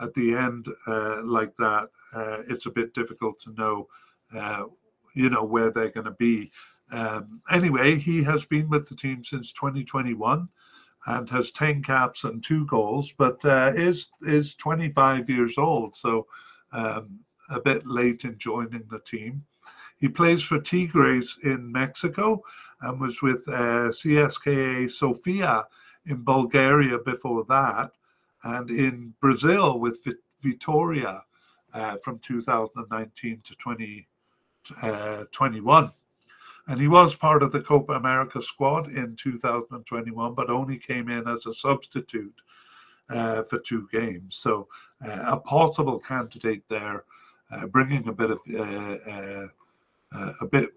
at 0.00 0.12
the 0.14 0.34
end 0.34 0.66
uh, 0.86 1.22
like 1.24 1.56
that, 1.56 1.88
uh, 2.14 2.42
it's 2.48 2.66
a 2.66 2.70
bit 2.70 2.94
difficult 2.94 3.40
to 3.40 3.54
know, 3.54 3.88
uh, 4.36 4.64
you 5.14 5.30
know, 5.30 5.44
where 5.44 5.70
they're 5.70 5.90
going 5.90 6.04
to 6.04 6.12
be. 6.12 6.52
Um, 6.90 7.40
anyway, 7.50 7.98
he 7.98 8.22
has 8.24 8.44
been 8.44 8.68
with 8.68 8.88
the 8.88 8.96
team 8.96 9.22
since 9.22 9.52
2021 9.52 10.48
and 11.06 11.30
has 11.30 11.52
10 11.52 11.82
caps 11.82 12.24
and 12.24 12.42
two 12.42 12.66
goals, 12.66 13.12
but 13.16 13.42
uh, 13.44 13.72
is 13.74 14.10
is 14.22 14.54
25 14.56 15.30
years 15.30 15.56
old, 15.56 15.96
so 15.96 16.26
um, 16.72 17.20
a 17.50 17.60
bit 17.60 17.86
late 17.86 18.24
in 18.24 18.36
joining 18.38 18.84
the 18.90 18.98
team. 19.00 19.44
He 19.98 20.08
plays 20.08 20.42
for 20.42 20.60
Tigres 20.60 21.38
in 21.42 21.70
Mexico 21.70 22.42
and 22.80 23.00
was 23.00 23.22
with 23.22 23.44
uh, 23.48 23.90
CSKA 23.90 24.90
Sofia 24.90 25.66
in 26.06 26.22
Bulgaria 26.22 26.98
before 26.98 27.44
that, 27.48 27.90
and 28.44 28.70
in 28.70 29.14
Brazil 29.20 29.78
with 29.78 30.06
Vitória 30.42 31.20
uh, 31.74 31.96
from 32.02 32.18
2019 32.18 33.42
to 33.44 33.54
2021. 33.56 35.84
Uh, 35.84 35.88
and 36.70 36.80
he 36.80 36.86
was 36.86 37.16
part 37.16 37.42
of 37.42 37.50
the 37.50 37.60
Copa 37.60 37.94
America 37.94 38.40
squad 38.40 38.92
in 38.92 39.16
2021, 39.16 40.34
but 40.34 40.50
only 40.50 40.78
came 40.78 41.10
in 41.10 41.26
as 41.26 41.44
a 41.46 41.52
substitute 41.52 42.40
uh, 43.08 43.42
for 43.42 43.58
two 43.58 43.88
games. 43.90 44.36
So 44.36 44.68
uh, 45.04 45.32
a 45.32 45.40
possible 45.40 45.98
candidate 45.98 46.62
there, 46.68 47.02
uh, 47.50 47.66
bringing 47.66 48.06
a 48.06 48.12
bit 48.12 48.30
of 48.30 48.40
uh, 48.48 49.48
uh, 50.16 50.32
a 50.40 50.46
bit 50.46 50.70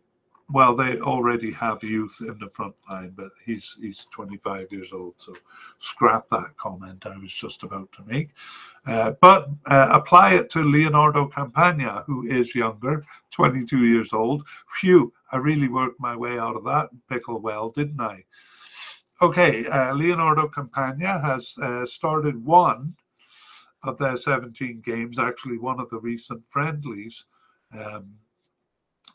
well, 0.52 0.76
they 0.76 1.00
already 1.00 1.52
have 1.52 1.84
youth 1.84 2.18
in 2.22 2.38
the 2.40 2.50
front 2.50 2.76
line, 2.90 3.14
but 3.16 3.30
he's 3.46 3.78
he's 3.80 4.08
25 4.12 4.72
years 4.72 4.94
old, 4.94 5.14
so 5.18 5.34
scrap 5.78 6.28
that 6.30 6.58
comment 6.58 7.06
I 7.06 7.18
was 7.18 7.32
just 7.32 7.64
about 7.64 7.92
to 7.94 8.04
make. 8.06 8.30
Uh, 8.86 9.14
but 9.22 9.48
apply 9.66 10.34
it 10.34 10.50
to 10.52 10.64
Leonardo 10.64 11.28
Campana, 11.28 12.04
who 12.08 12.28
is 12.28 12.56
younger, 12.56 13.04
22 13.32 13.86
years 13.86 14.12
old. 14.12 14.44
Phew, 14.80 15.14
I 15.34 15.38
really 15.38 15.68
worked 15.68 16.00
my 16.00 16.16
way 16.16 16.38
out 16.38 16.56
of 16.56 16.64
that 16.66 16.90
pickle 17.10 17.40
well, 17.40 17.70
didn't 17.70 18.00
I? 18.00 18.24
Okay, 19.20 19.66
uh, 19.66 19.94
Leonardo 19.94 20.48
Campana 20.48 21.20
has 21.20 21.58
uh, 21.58 21.88
started 21.88 22.46
one 22.46 22.96
of 23.84 23.98
their 23.98 24.16
17 24.16 24.84
games, 24.86 25.18
actually 25.18 25.58
one 25.58 25.80
of 25.80 25.90
the 25.90 26.00
recent 26.00 26.46
friendlies. 26.46 27.26
Um, 27.78 28.14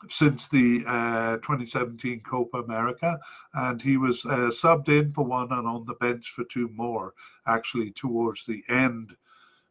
since 0.07 0.47
the 0.47 0.83
uh, 0.87 1.35
2017 1.37 2.21
Copa 2.21 2.59
America, 2.59 3.19
and 3.53 3.81
he 3.81 3.97
was 3.97 4.25
uh, 4.25 4.49
subbed 4.49 4.87
in 4.87 5.11
for 5.11 5.25
one 5.25 5.51
and 5.51 5.67
on 5.67 5.85
the 5.85 5.95
bench 5.95 6.29
for 6.29 6.45
two 6.45 6.69
more, 6.69 7.13
actually 7.47 7.91
towards 7.91 8.45
the 8.45 8.63
end 8.69 9.15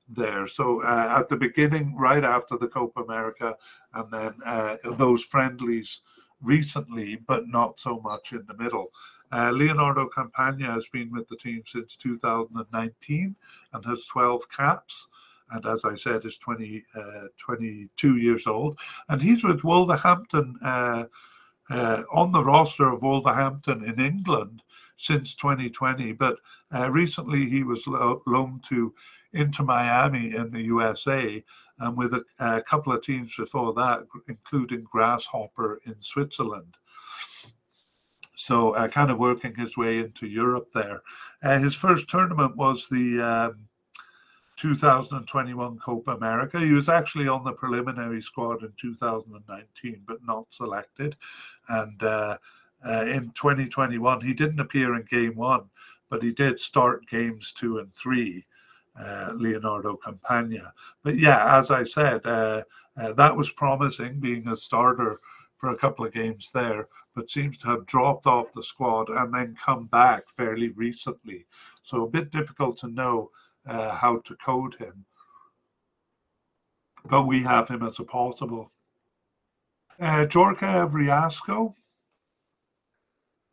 there. 0.09 0.47
So 0.47 0.83
uh, 0.83 1.17
at 1.19 1.29
the 1.29 1.37
beginning, 1.37 1.97
right 1.97 2.25
after 2.25 2.59
the 2.59 2.69
Copa 2.69 3.03
America, 3.03 3.57
and 3.95 4.11
then 4.11 4.35
uh, 4.45 4.77
those 4.97 5.25
friendlies 5.25 6.03
recently, 6.43 7.17
but 7.27 7.49
not 7.49 7.81
so 7.81 8.01
much 8.01 8.33
in 8.33 8.45
the 8.47 8.57
middle. 8.57 8.93
Uh, 9.33 9.51
Leonardo 9.51 10.09
Campana 10.09 10.73
has 10.73 10.87
been 10.89 11.11
with 11.11 11.29
the 11.29 11.37
team 11.37 11.63
since 11.67 11.97
2019 11.97 13.37
and 13.73 13.85
has 13.85 14.05
12 14.07 14.49
caps 14.51 15.09
and 15.51 15.67
as 15.67 15.85
I 15.85 15.97
said, 15.97 16.25
is 16.25 16.39
20, 16.39 16.85
uh, 16.95 17.29
22 17.39 18.17
years 18.17 18.47
old. 18.47 18.79
And 19.09 19.21
he's 19.21 19.45
with 19.45 19.65
Wolverhampton 19.65 20.57
uh, 20.63 21.05
uh, 21.71 22.03
on 22.13 22.33
the 22.33 22.45
roster 22.45 22.93
of 22.93 23.03
Wolverhampton 23.03 23.85
in 23.85 24.01
England 24.01 24.63
since 24.97 25.35
2020. 25.35 26.13
But 26.13 26.37
uh, 26.75 26.91
recently 26.91 27.49
he 27.49 27.63
was 27.63 27.87
lo- 27.87 28.21
loaned 28.27 28.65
to 28.65 28.95
Inter 29.33 29.65
Miami 29.65 30.35
in 30.35 30.51
the 30.51 30.63
USA, 30.63 31.45
and 31.81 31.97
with 31.97 32.15
a, 32.15 32.25
a 32.39 32.63
couple 32.63 32.93
of 32.93 33.03
teams 33.03 33.35
before 33.37 33.73
that, 33.75 34.07
including 34.29 34.83
Grasshopper 34.83 35.81
in 35.87 36.01
Switzerland 36.01 36.77
so 38.39 38.71
uh, 38.71 38.87
kind 38.87 39.11
of 39.11 39.19
working 39.19 39.53
his 39.57 39.77
way 39.77 39.99
into 39.99 40.27
Europe 40.27 40.69
there. 40.73 41.03
Uh, 41.43 41.59
his 41.59 41.75
first 41.75 42.09
tournament 42.09 42.57
was 42.57 42.89
the 42.89 43.21
um, 43.21 43.69
2021 44.57 45.79
Copa 45.79 46.13
America. 46.13 46.61
He 46.61 46.73
was 46.73 46.89
actually 46.89 47.29
on 47.29 47.45
the 47.45 47.53
preliminary 47.53 48.23
squad 48.23 48.63
in 48.63 48.73
2019, 48.77 50.03
but 50.07 50.19
not 50.25 50.47
selected. 50.51 51.17
And 51.69 52.03
uh, 52.03 52.39
uh, 52.87 53.05
in 53.07 53.33
2021, 53.33 54.21
he 54.21 54.35
didn't 54.35 54.61
appear 54.61 54.95
in 54.95 55.03
game 55.11 55.37
one, 55.37 55.65
but 56.09 56.23
he 56.23 56.33
did 56.33 56.61
start 56.61 57.09
games 57.09 57.53
two 57.53 57.79
and 57.79 57.93
three. 57.93 58.45
Uh, 58.99 59.33
Leonardo 59.37 59.97
Campana. 59.97 60.73
But 61.05 61.19
yeah, 61.19 61.57
as 61.59 61.71
I 61.71 61.85
said, 61.85 62.27
uh, 62.27 62.63
uh, 63.01 63.13
that 63.13 63.37
was 63.37 63.51
promising 63.51 64.19
being 64.19 64.49
a 64.49 64.57
starter 64.57 65.21
for 65.57 65.71
a 65.71 65.77
couple 65.77 66.05
of 66.05 66.13
games 66.13 66.51
there, 66.53 66.89
but 67.15 67.31
seems 67.31 67.59
to 67.59 67.69
have 67.69 67.87
dropped 67.87 68.27
off 68.27 68.53
the 68.53 68.63
squad 68.63 69.09
and 69.09 69.33
then 69.33 69.57
come 69.65 69.87
back 69.87 70.29
fairly 70.29 70.71
recently. 70.71 71.47
So 71.83 72.05
a 72.05 72.11
bit 72.11 72.31
difficult 72.31 72.77
to 72.79 72.89
know 72.89 73.31
uh, 73.69 73.95
how 73.95 74.19
to 74.19 74.35
code 74.37 74.75
him. 74.75 75.05
But 77.05 77.27
we 77.27 77.43
have 77.43 77.69
him 77.69 77.83
as 77.83 77.99
a 77.99 78.05
possible. 78.05 78.73
Uh, 80.01 80.27
Djorkaeff 80.27 80.93
Reasco. 80.93 81.75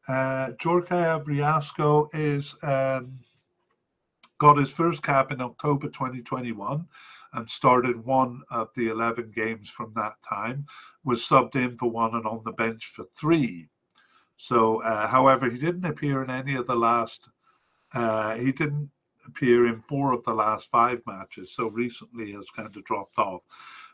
Uh, 0.07 0.51
Djorkaeff 0.59 1.25
Reasco 1.25 2.07
is 2.13 2.55
um, 2.61 3.19
got 4.45 4.57
his 4.57 4.71
first 4.71 5.01
cap 5.01 5.31
in 5.31 5.41
October 5.41 5.87
2021 5.87 6.85
and 7.33 7.49
started 7.49 8.05
one 8.05 8.43
of 8.51 8.69
the 8.75 8.89
11 8.89 9.31
games 9.35 9.67
from 9.67 9.91
that 9.95 10.13
time, 10.21 10.67
was 11.03 11.21
subbed 11.21 11.55
in 11.55 11.75
for 11.79 11.89
one 11.89 12.13
and 12.13 12.27
on 12.27 12.43
the 12.45 12.51
bench 12.51 12.85
for 12.85 13.05
three. 13.05 13.67
So, 14.37 14.83
uh, 14.83 15.07
however, 15.07 15.49
he 15.49 15.57
didn't 15.57 15.85
appear 15.85 16.23
in 16.23 16.29
any 16.29 16.53
of 16.53 16.67
the 16.67 16.75
last, 16.75 17.27
uh, 17.95 18.35
he 18.35 18.51
didn't 18.51 18.91
appear 19.25 19.65
in 19.65 19.79
four 19.79 20.13
of 20.13 20.23
the 20.25 20.35
last 20.35 20.69
five 20.69 21.01
matches, 21.07 21.51
so 21.51 21.65
recently 21.65 22.33
has 22.33 22.51
kind 22.55 22.75
of 22.75 22.83
dropped 22.83 23.17
off. 23.17 23.41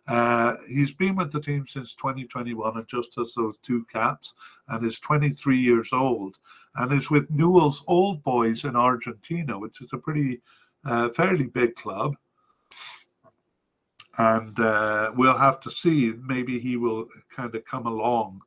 Uh, 0.08 0.54
he's 0.68 0.94
been 0.94 1.16
with 1.16 1.32
the 1.32 1.40
team 1.40 1.66
since 1.68 1.94
2021 1.96 2.78
and 2.78 2.88
just 2.88 3.16
has 3.16 3.34
those 3.34 3.56
two 3.62 3.86
caps 3.86 4.34
and 4.68 4.84
is 4.86 5.00
23 5.00 5.58
years 5.58 5.94
old 5.94 6.38
and 6.76 6.92
is 6.92 7.10
with 7.12 7.30
Newell's 7.30 7.84
Old 7.88 8.24
Boys 8.24 8.66
in 8.66 8.76
Argentina, 8.76 9.58
which 9.58 9.82
is 9.82 9.90
a 9.94 9.98
pretty 9.98 10.42
uh, 10.86 11.10
fairly 11.10 11.46
big 11.46 11.76
club. 11.76 12.16
And 14.18 14.60
uh, 14.60 15.12
we'll 15.16 15.38
have 15.38 15.60
to 15.62 15.70
see. 15.70 16.14
Maybe 16.22 16.60
he 16.60 16.78
will 16.78 17.08
kind 17.34 17.54
of 17.56 17.64
come 17.66 17.86
along 17.86 18.42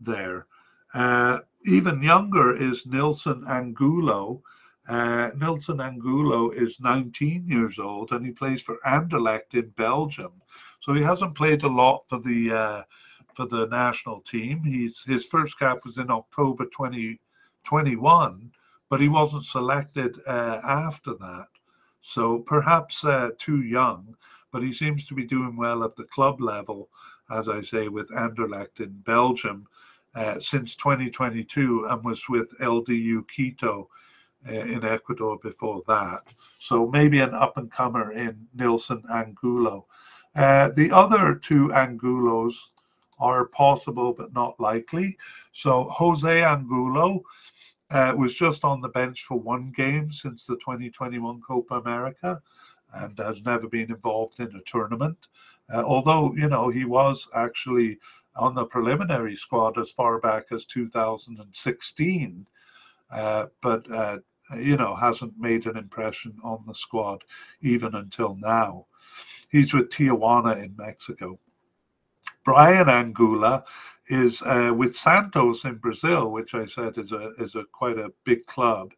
there. 0.00 0.46
Uh, 0.94 1.38
even 1.66 2.02
younger 2.02 2.56
is 2.56 2.86
Nilson 2.86 3.44
Angulo, 3.48 4.42
Uh, 4.86 5.30
Nilson 5.36 5.80
Angulo 5.80 6.50
is 6.50 6.78
19 6.78 7.48
years 7.48 7.78
old 7.78 8.12
and 8.12 8.24
he 8.24 8.32
plays 8.32 8.62
for 8.62 8.78
Anderlecht 8.86 9.54
in 9.54 9.70
Belgium. 9.70 10.32
So 10.80 10.92
he 10.92 11.02
hasn't 11.02 11.34
played 11.34 11.62
a 11.62 11.68
lot 11.68 12.04
for 12.08 12.18
the 12.18 12.52
uh, 12.52 12.82
for 13.32 13.46
the 13.46 13.66
national 13.66 14.20
team. 14.20 14.62
He's 14.62 15.02
his 15.04 15.24
first 15.24 15.58
cap 15.58 15.78
was 15.84 15.96
in 15.98 16.10
October 16.10 16.66
2021, 16.66 18.52
but 18.90 19.00
he 19.00 19.08
wasn't 19.08 19.44
selected 19.44 20.16
uh, 20.26 20.60
after 20.64 21.14
that. 21.14 21.48
So 22.02 22.40
perhaps 22.40 23.04
uh, 23.04 23.30
too 23.38 23.62
young, 23.62 24.14
but 24.52 24.62
he 24.62 24.74
seems 24.74 25.06
to 25.06 25.14
be 25.14 25.24
doing 25.24 25.56
well 25.56 25.82
at 25.82 25.96
the 25.96 26.04
club 26.04 26.42
level, 26.42 26.90
as 27.30 27.48
I 27.48 27.62
say, 27.62 27.88
with 27.88 28.10
Anderlecht 28.10 28.80
in 28.80 28.90
Belgium 28.90 29.66
uh, 30.14 30.38
since 30.38 30.76
2022 30.76 31.86
and 31.86 32.04
was 32.04 32.28
with 32.28 32.54
LDU 32.60 33.26
Quito 33.26 33.88
in 34.46 34.84
Ecuador 34.84 35.38
before 35.42 35.82
that. 35.86 36.22
So 36.56 36.86
maybe 36.86 37.20
an 37.20 37.34
up 37.34 37.56
and 37.56 37.70
comer 37.70 38.12
in 38.12 38.46
Nilson 38.54 39.02
Angulo. 39.12 39.86
Uh, 40.34 40.70
the 40.74 40.90
other 40.90 41.34
two 41.34 41.68
Angulos 41.72 42.54
are 43.18 43.46
possible 43.46 44.12
but 44.12 44.32
not 44.32 44.58
likely. 44.58 45.16
So 45.52 45.84
Jose 45.84 46.42
Angulo 46.42 47.22
uh, 47.90 48.14
was 48.16 48.34
just 48.34 48.64
on 48.64 48.80
the 48.80 48.88
bench 48.88 49.22
for 49.22 49.38
one 49.38 49.72
game 49.74 50.10
since 50.10 50.46
the 50.46 50.56
2021 50.56 51.40
Copa 51.40 51.76
America 51.76 52.42
and 52.92 53.18
has 53.18 53.44
never 53.44 53.68
been 53.68 53.90
involved 53.90 54.40
in 54.40 54.54
a 54.54 54.60
tournament. 54.62 55.28
Uh, 55.72 55.82
although, 55.82 56.34
you 56.34 56.48
know, 56.48 56.68
he 56.68 56.84
was 56.84 57.28
actually 57.34 57.98
on 58.36 58.54
the 58.54 58.64
preliminary 58.64 59.36
squad 59.36 59.78
as 59.78 59.90
far 59.90 60.18
back 60.18 60.46
as 60.50 60.64
2016, 60.64 62.46
uh, 63.10 63.46
but, 63.60 63.90
uh, 63.90 64.18
you 64.58 64.76
know, 64.76 64.94
hasn't 64.94 65.38
made 65.38 65.66
an 65.66 65.76
impression 65.76 66.36
on 66.42 66.64
the 66.66 66.74
squad 66.74 67.24
even 67.60 67.94
until 67.94 68.36
now. 68.36 68.86
He's 69.50 69.72
with 69.72 69.90
Tijuana 69.90 70.62
in 70.62 70.74
Mexico. 70.76 71.38
Bryan 72.44 72.88
Angulo 72.88 73.64
is 74.08 74.42
uh, 74.42 74.72
with 74.76 74.96
Santos 74.96 75.64
in 75.64 75.76
Brazil, 75.76 76.30
which 76.30 76.54
I 76.54 76.66
said 76.66 76.98
is 76.98 77.12
a 77.12 77.32
is 77.38 77.54
a 77.54 77.64
quite 77.64 77.98
a 77.98 78.12
big 78.24 78.46
club, 78.46 78.92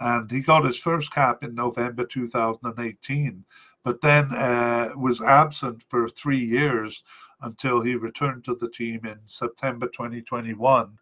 and 0.00 0.30
he 0.30 0.40
got 0.40 0.64
his 0.64 0.78
first 0.78 1.12
cap 1.12 1.42
in 1.42 1.54
November 1.54 2.04
2018, 2.04 3.44
but 3.82 4.00
then 4.00 4.32
uh, 4.34 4.90
was 4.96 5.22
absent 5.22 5.84
for 5.88 6.08
three 6.08 6.44
years 6.44 7.02
until 7.40 7.80
he 7.80 7.94
returned 7.94 8.44
to 8.44 8.54
the 8.54 8.68
team 8.68 9.00
in 9.04 9.18
September 9.26 9.86
2021. 9.86 10.98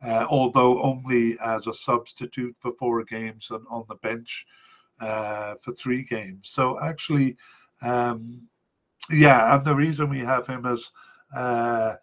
Uh, 0.00 0.26
although 0.30 0.80
only 0.82 1.36
as 1.44 1.66
a 1.66 1.74
substitute 1.74 2.54
for 2.60 2.72
four 2.78 3.02
games 3.02 3.50
and 3.50 3.64
on 3.68 3.84
the 3.88 3.96
bench 3.96 4.46
uh, 5.00 5.54
for 5.60 5.72
three 5.72 6.04
games. 6.04 6.50
So 6.50 6.80
actually, 6.80 7.36
um, 7.82 8.42
yeah, 9.10 9.54
and 9.54 9.64
the 9.64 9.74
reason 9.74 10.08
we 10.08 10.20
have 10.20 10.46
him 10.46 10.66
as 10.66 10.92
uh, 11.34 11.94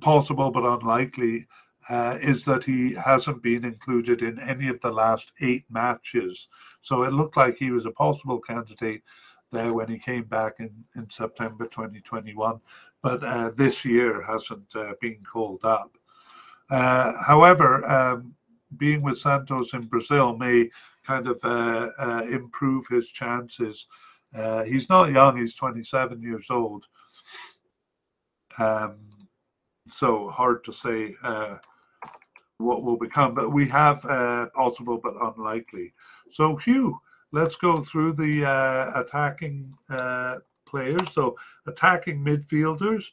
possible 0.00 0.50
but 0.50 0.64
unlikely 0.64 1.46
uh, 1.88 2.18
is 2.20 2.44
that 2.44 2.64
he 2.64 2.94
hasn't 2.94 3.42
been 3.42 3.64
included 3.64 4.22
in 4.22 4.38
any 4.40 4.68
of 4.68 4.80
the 4.80 4.90
last 4.90 5.32
eight 5.40 5.64
matches. 5.70 6.48
So 6.80 7.04
it 7.04 7.12
looked 7.12 7.36
like 7.36 7.56
he 7.56 7.70
was 7.70 7.86
a 7.86 7.92
possible 7.92 8.40
candidate 8.40 9.02
there 9.52 9.72
when 9.72 9.88
he 9.88 9.98
came 9.98 10.24
back 10.24 10.54
in, 10.58 10.72
in 10.96 11.08
September 11.08 11.66
2021, 11.66 12.60
but 13.02 13.22
uh, 13.22 13.50
this 13.50 13.84
year 13.84 14.22
hasn't 14.22 14.74
uh, 14.74 14.92
been 15.00 15.22
called 15.22 15.64
up. 15.64 15.96
Uh, 16.70 17.12
however, 17.24 17.88
um, 17.90 18.34
being 18.76 19.02
with 19.02 19.18
Santos 19.18 19.72
in 19.72 19.82
Brazil 19.82 20.36
may 20.36 20.68
kind 21.06 21.28
of 21.28 21.38
uh, 21.44 21.90
uh, 21.98 22.22
improve 22.30 22.86
his 22.88 23.10
chances. 23.10 23.86
he's 24.66 24.88
not 24.88 25.12
young, 25.12 25.36
he's 25.36 25.54
27 25.54 26.20
years 26.20 26.50
old. 26.50 26.86
Um, 28.58 28.96
so 29.88 30.28
hard 30.30 30.64
to 30.64 30.72
say 30.72 31.14
uh, 31.22 31.58
what 32.58 32.82
will 32.82 32.96
become, 32.96 33.34
but 33.34 33.52
we 33.52 33.68
have 33.68 34.04
uh, 34.06 34.46
possible 34.54 34.98
but 35.02 35.14
unlikely. 35.20 35.92
So 36.30 36.56
Hugh, 36.56 37.00
let's 37.32 37.56
go 37.56 37.80
through 37.82 38.14
the 38.14 38.44
uh, 38.44 39.00
attacking 39.00 39.72
uh, 39.90 40.36
players. 40.66 41.12
So 41.12 41.36
attacking 41.66 42.24
midfielders, 42.24 43.04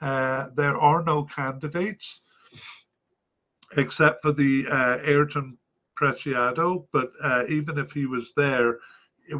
uh, 0.00 0.48
there 0.54 0.76
are 0.76 1.02
no 1.02 1.24
candidates 1.24 2.22
except 3.76 4.22
for 4.22 4.32
the 4.32 4.66
uh, 4.70 4.98
Ayrton 5.04 5.56
Preciado, 5.94 6.86
but 6.92 7.12
even 7.48 7.78
if 7.78 7.92
he 7.92 8.06
was 8.06 8.34
there, 8.34 8.78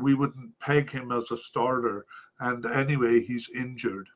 we 0.01 0.15
wouldn't 0.15 0.59
peg 0.59 0.91
him 0.91 1.13
as 1.13 1.31
a 1.31 1.37
starter. 1.37 2.07
And 2.41 2.65
anyway, 2.67 3.23
he's 3.23 3.51
injured. 3.51 4.09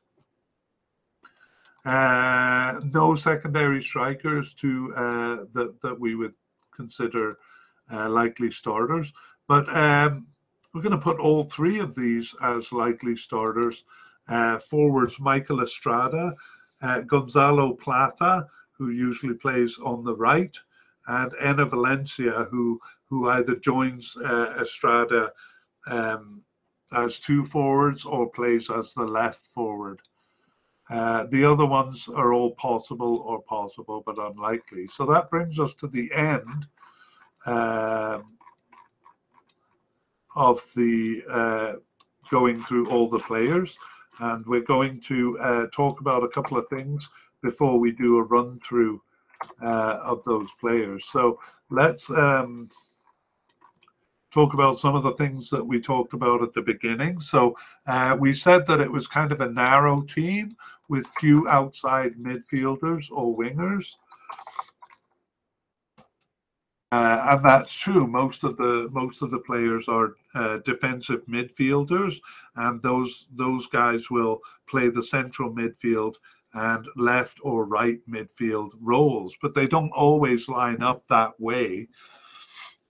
Uh, 1.85 2.79
no 2.93 3.15
secondary 3.15 3.81
strikers 3.81 4.53
to 4.53 4.93
uh, 4.95 5.37
that 5.53 5.81
that 5.81 5.99
we 5.99 6.13
would 6.13 6.33
consider 6.75 7.39
uh, 7.91 8.07
likely 8.07 8.51
starters, 8.51 9.11
but 9.47 9.67
um, 9.75 10.27
we're 10.73 10.81
going 10.83 10.91
to 10.91 10.97
put 10.97 11.19
all 11.19 11.43
three 11.43 11.79
of 11.79 11.95
these 11.95 12.35
as 12.43 12.71
likely 12.71 13.17
starters. 13.17 13.83
Uh, 14.27 14.59
forwards 14.59 15.19
Michael 15.19 15.61
Estrada, 15.61 16.35
uh, 16.83 17.01
Gonzalo 17.01 17.73
Plata, 17.73 18.45
who 18.81 18.89
usually 18.89 19.35
plays 19.35 19.77
on 19.85 20.03
the 20.03 20.15
right, 20.15 20.57
and 21.05 21.31
Enner 21.33 21.69
Valencia, 21.69 22.47
who 22.49 22.79
who 23.09 23.29
either 23.29 23.55
joins 23.57 24.17
uh, 24.17 24.55
Estrada 24.59 25.31
um, 25.87 26.41
as 26.93 27.19
two 27.19 27.43
forwards 27.43 28.05
or 28.05 28.29
plays 28.31 28.71
as 28.71 28.93
the 28.93 29.05
left 29.05 29.45
forward. 29.45 30.01
Uh, 30.89 31.27
the 31.27 31.45
other 31.45 31.65
ones 31.65 32.07
are 32.07 32.33
all 32.33 32.55
possible 32.55 33.17
or 33.27 33.41
possible, 33.43 34.01
but 34.03 34.17
unlikely. 34.17 34.87
So 34.87 35.05
that 35.05 35.29
brings 35.29 35.59
us 35.59 35.75
to 35.75 35.87
the 35.87 36.11
end 36.13 36.65
um, 37.45 38.37
of 40.35 40.65
the 40.75 41.23
uh, 41.29 41.73
going 42.31 42.63
through 42.63 42.89
all 42.89 43.07
the 43.07 43.19
players. 43.19 43.77
And 44.19 44.45
we're 44.45 44.61
going 44.61 45.01
to 45.01 45.37
uh, 45.39 45.67
talk 45.71 46.01
about 46.01 46.23
a 46.23 46.29
couple 46.29 46.57
of 46.57 46.67
things 46.69 47.07
before 47.41 47.79
we 47.79 47.91
do 47.91 48.17
a 48.17 48.23
run 48.23 48.59
through 48.59 49.01
uh, 49.61 49.99
of 50.03 50.23
those 50.23 50.49
players. 50.59 51.05
So 51.05 51.39
let's 51.69 52.09
um, 52.09 52.69
talk 54.31 54.53
about 54.53 54.77
some 54.77 54.95
of 54.95 55.03
the 55.03 55.13
things 55.13 55.49
that 55.49 55.65
we 55.65 55.79
talked 55.79 56.13
about 56.13 56.41
at 56.41 56.53
the 56.53 56.61
beginning. 56.61 57.19
So 57.19 57.55
uh, 57.85 58.17
we 58.19 58.33
said 58.33 58.65
that 58.67 58.81
it 58.81 58.91
was 58.91 59.07
kind 59.07 59.31
of 59.31 59.41
a 59.41 59.51
narrow 59.51 60.01
team 60.01 60.55
with 60.89 61.07
few 61.19 61.47
outside 61.47 62.13
midfielders 62.15 63.07
or 63.11 63.37
wingers. 63.37 63.95
Uh, 66.93 67.25
and 67.29 67.45
that's 67.45 67.73
true. 67.73 68.05
Most 68.05 68.43
of 68.43 68.57
the 68.57 68.89
most 68.91 69.21
of 69.21 69.31
the 69.31 69.39
players 69.39 69.87
are 69.87 70.15
uh, 70.35 70.57
defensive 70.65 71.25
midfielders, 71.25 72.19
and 72.57 72.81
those 72.81 73.27
those 73.31 73.65
guys 73.67 74.11
will 74.11 74.41
play 74.67 74.89
the 74.89 75.01
central 75.01 75.49
midfield 75.53 76.15
and 76.53 76.87
left 76.95 77.39
or 77.43 77.65
right 77.65 77.99
midfield 78.09 78.71
roles. 78.79 79.35
But 79.41 79.53
they 79.53 79.67
don't 79.67 79.91
always 79.91 80.49
line 80.49 80.81
up 80.81 81.07
that 81.07 81.39
way. 81.39 81.87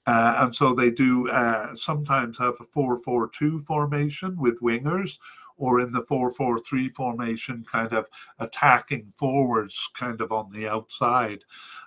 Uh, 0.07 0.35
and 0.39 0.55
so 0.55 0.73
they 0.73 0.89
do 0.89 1.29
uh, 1.29 1.75
sometimes 1.75 2.38
have 2.39 2.55
a 2.59 2.63
4 2.63 2.97
4 2.97 3.29
2 3.29 3.59
formation 3.59 4.35
with 4.38 4.59
wingers, 4.61 5.19
or 5.57 5.79
in 5.79 5.91
the 5.91 6.03
4 6.07 6.31
4 6.31 6.59
3 6.59 6.89
formation, 6.89 7.63
kind 7.71 7.93
of 7.93 8.07
attacking 8.39 9.13
forwards, 9.15 9.89
kind 9.95 10.19
of 10.21 10.31
on 10.31 10.51
the 10.51 10.67
outside. 10.67 11.43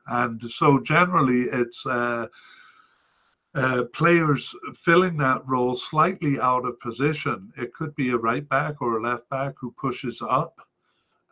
And 0.06 0.40
so 0.42 0.78
generally 0.78 1.42
it's 1.42 1.84
uh, 1.84 2.28
uh, 3.54 3.84
players 3.92 4.54
filling 4.74 5.16
that 5.16 5.42
role 5.46 5.74
slightly 5.74 6.38
out 6.40 6.64
of 6.64 6.78
position. 6.80 7.52
It 7.56 7.72
could 7.74 7.94
be 7.94 8.10
a 8.10 8.16
right 8.16 8.48
back 8.48 8.80
or 8.80 8.98
a 8.98 9.02
left 9.02 9.28
back 9.28 9.54
who 9.58 9.72
pushes 9.72 10.22
up. 10.22 10.60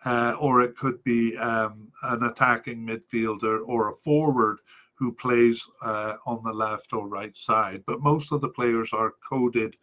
Uh, 0.04 0.34
or 0.40 0.62
it 0.62 0.76
could 0.76 1.02
be 1.04 1.36
um, 1.36 1.88
an 2.02 2.24
attacking 2.24 2.84
midfielder 2.84 3.60
or 3.66 3.90
a 3.90 3.96
forward 3.96 4.58
who 4.94 5.12
plays 5.12 5.66
uh, 5.82 6.14
on 6.26 6.42
the 6.44 6.52
left 6.52 6.92
or 6.92 7.08
right 7.08 7.36
side. 7.36 7.82
But 7.86 8.02
most 8.02 8.32
of 8.32 8.40
the 8.40 8.48
players 8.48 8.92
are 8.92 9.14
coded 9.28 9.76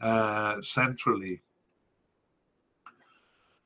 uh, 0.00 0.60
centrally. 0.62 1.42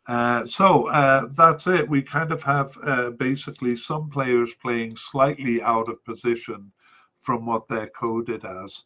Uh, 0.08 0.46
so 0.46 0.88
uh, 0.88 1.26
that's 1.36 1.66
it. 1.66 1.88
We 1.88 2.02
kind 2.02 2.30
of 2.30 2.42
have 2.42 2.76
uh, 2.82 3.10
basically 3.10 3.74
some 3.76 4.08
players 4.08 4.54
playing 4.54 4.96
slightly 4.96 5.62
out 5.62 5.88
of 5.88 6.04
position 6.04 6.72
from 7.18 7.46
what 7.46 7.66
they're 7.68 7.88
coded 7.88 8.44
as. 8.44 8.84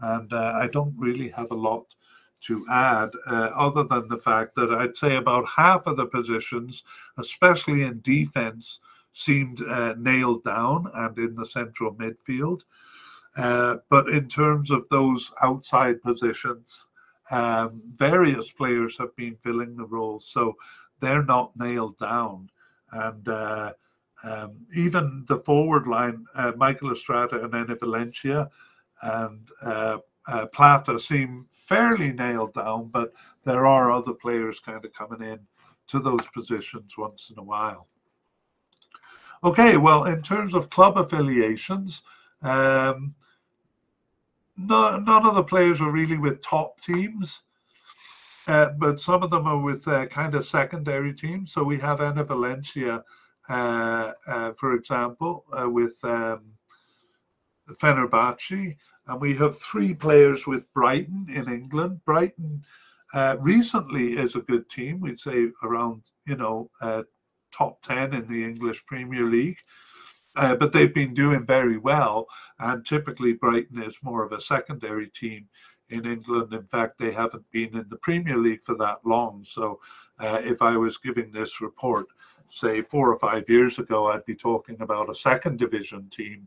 And 0.00 0.32
I 0.32 0.66
don't 0.66 0.94
really 0.96 1.28
have 1.28 1.50
a 1.50 1.56
lot 1.56 1.94
to 2.42 2.64
add, 2.70 3.10
uh, 3.26 3.50
other 3.54 3.84
than 3.84 4.08
the 4.08 4.18
fact 4.18 4.54
that 4.56 4.72
I'd 4.72 4.96
say 4.96 5.16
about 5.16 5.46
half 5.56 5.86
of 5.86 5.96
the 5.96 6.06
positions, 6.06 6.84
especially 7.18 7.82
in 7.82 8.00
defense, 8.00 8.80
seemed 9.12 9.62
uh, 9.62 9.94
nailed 9.98 10.44
down 10.44 10.86
and 10.94 11.18
in 11.18 11.34
the 11.34 11.46
central 11.46 11.94
midfield. 11.94 12.62
Uh, 13.36 13.76
but 13.88 14.08
in 14.08 14.28
terms 14.28 14.70
of 14.70 14.88
those 14.88 15.32
outside 15.42 16.02
positions, 16.02 16.86
um, 17.30 17.80
various 17.94 18.50
players 18.50 18.96
have 18.98 19.14
been 19.16 19.36
filling 19.36 19.76
the 19.76 19.84
roles, 19.84 20.26
so 20.26 20.56
they're 20.98 21.24
not 21.24 21.56
nailed 21.56 21.96
down. 21.98 22.50
And 22.92 23.28
uh, 23.28 23.72
um, 24.24 24.66
even 24.74 25.24
the 25.28 25.38
forward 25.38 25.86
line, 25.86 26.26
uh, 26.34 26.52
Michael 26.56 26.92
Estrada 26.92 27.42
and 27.42 27.52
Enner 27.52 27.78
Valencia 27.78 28.50
and 29.02 29.48
uh, 30.30 30.46
Plata 30.46 30.98
seem 30.98 31.46
fairly 31.50 32.12
nailed 32.12 32.54
down, 32.54 32.88
but 32.88 33.12
there 33.44 33.66
are 33.66 33.90
other 33.90 34.12
players 34.12 34.60
kind 34.60 34.84
of 34.84 34.92
coming 34.92 35.22
in 35.22 35.40
to 35.88 35.98
those 35.98 36.26
positions 36.32 36.96
once 36.96 37.30
in 37.30 37.38
a 37.38 37.42
while. 37.42 37.88
Okay, 39.42 39.76
well, 39.76 40.04
in 40.04 40.22
terms 40.22 40.54
of 40.54 40.70
club 40.70 40.96
affiliations, 40.96 42.02
um, 42.42 43.14
no, 44.56 44.98
none 44.98 45.26
of 45.26 45.34
the 45.34 45.42
players 45.42 45.80
are 45.80 45.90
really 45.90 46.18
with 46.18 46.42
top 46.42 46.80
teams, 46.80 47.42
uh, 48.46 48.70
but 48.78 49.00
some 49.00 49.22
of 49.22 49.30
them 49.30 49.46
are 49.46 49.58
with 49.58 49.88
uh, 49.88 50.06
kind 50.06 50.34
of 50.34 50.44
secondary 50.44 51.14
teams. 51.14 51.52
So 51.52 51.64
we 51.64 51.78
have 51.78 51.98
Enner 51.98 52.26
Valencia, 52.26 53.02
uh, 53.48 54.12
uh 54.26 54.52
for 54.52 54.74
example, 54.74 55.44
uh, 55.58 55.68
with 55.68 55.98
um, 56.04 56.52
Fenerbahce, 57.68 58.76
and 59.10 59.20
we 59.20 59.34
have 59.36 59.58
three 59.58 59.92
players 59.92 60.46
with 60.46 60.72
Brighton 60.72 61.26
in 61.28 61.48
England. 61.48 62.00
Brighton 62.04 62.64
uh, 63.12 63.36
recently 63.40 64.12
is 64.12 64.36
a 64.36 64.40
good 64.40 64.70
team. 64.70 65.00
We'd 65.00 65.20
say 65.20 65.48
around 65.62 66.02
you 66.26 66.36
know 66.36 66.70
top 67.52 67.82
ten 67.82 68.14
in 68.14 68.26
the 68.26 68.44
English 68.44 68.86
Premier 68.86 69.24
League. 69.24 69.58
Uh, 70.36 70.54
but 70.54 70.72
they've 70.72 70.94
been 70.94 71.12
doing 71.12 71.44
very 71.44 71.76
well. 71.76 72.26
And 72.60 72.86
typically, 72.86 73.32
Brighton 73.32 73.82
is 73.82 73.98
more 74.02 74.24
of 74.24 74.32
a 74.32 74.40
secondary 74.40 75.08
team 75.08 75.48
in 75.88 76.06
England. 76.06 76.52
In 76.52 76.66
fact, 76.66 76.98
they 76.98 77.12
haven't 77.12 77.50
been 77.50 77.76
in 77.76 77.88
the 77.88 77.96
Premier 77.96 78.36
League 78.36 78.62
for 78.62 78.76
that 78.76 78.98
long. 79.04 79.42
So, 79.42 79.80
uh, 80.18 80.40
if 80.42 80.62
I 80.62 80.76
was 80.76 80.98
giving 80.98 81.32
this 81.32 81.60
report, 81.60 82.06
say 82.48 82.82
four 82.82 83.12
or 83.12 83.18
five 83.18 83.48
years 83.48 83.78
ago, 83.78 84.06
I'd 84.06 84.24
be 84.24 84.36
talking 84.36 84.80
about 84.80 85.10
a 85.10 85.14
second 85.14 85.58
division 85.58 86.08
team, 86.10 86.46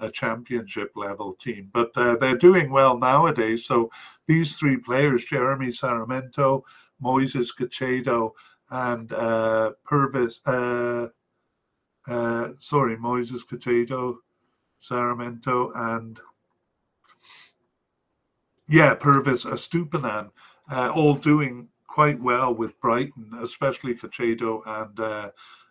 a 0.00 0.10
championship 0.10 0.92
level 0.94 1.34
team. 1.34 1.70
But 1.72 1.90
uh, 1.96 2.16
they're 2.16 2.36
doing 2.36 2.70
well 2.70 2.98
nowadays. 2.98 3.64
So, 3.64 3.90
these 4.26 4.56
three 4.56 4.76
players, 4.76 5.24
Jeremy 5.24 5.72
Sarmiento, 5.72 6.64
Moises 7.02 7.48
Caicedo, 7.58 8.32
and 8.70 9.12
uh, 9.12 9.72
Pervis. 9.88 10.40
Uh, 10.46 11.08
uh, 12.08 12.52
sorry, 12.60 12.96
Moises 12.96 13.42
Caicedo, 13.46 14.18
Sarmiento, 14.80 15.72
and 15.74 16.20
yeah, 18.68 18.94
Pervis 18.94 19.44
Estupiñán, 19.44 20.30
uh, 20.70 20.92
all 20.94 21.14
doing 21.14 21.68
quite 21.86 22.20
well 22.20 22.54
with 22.54 22.78
Brighton, 22.80 23.30
especially 23.40 23.94
Caicedo 23.94 24.60
and 24.66 25.00
uh, 25.00 25.30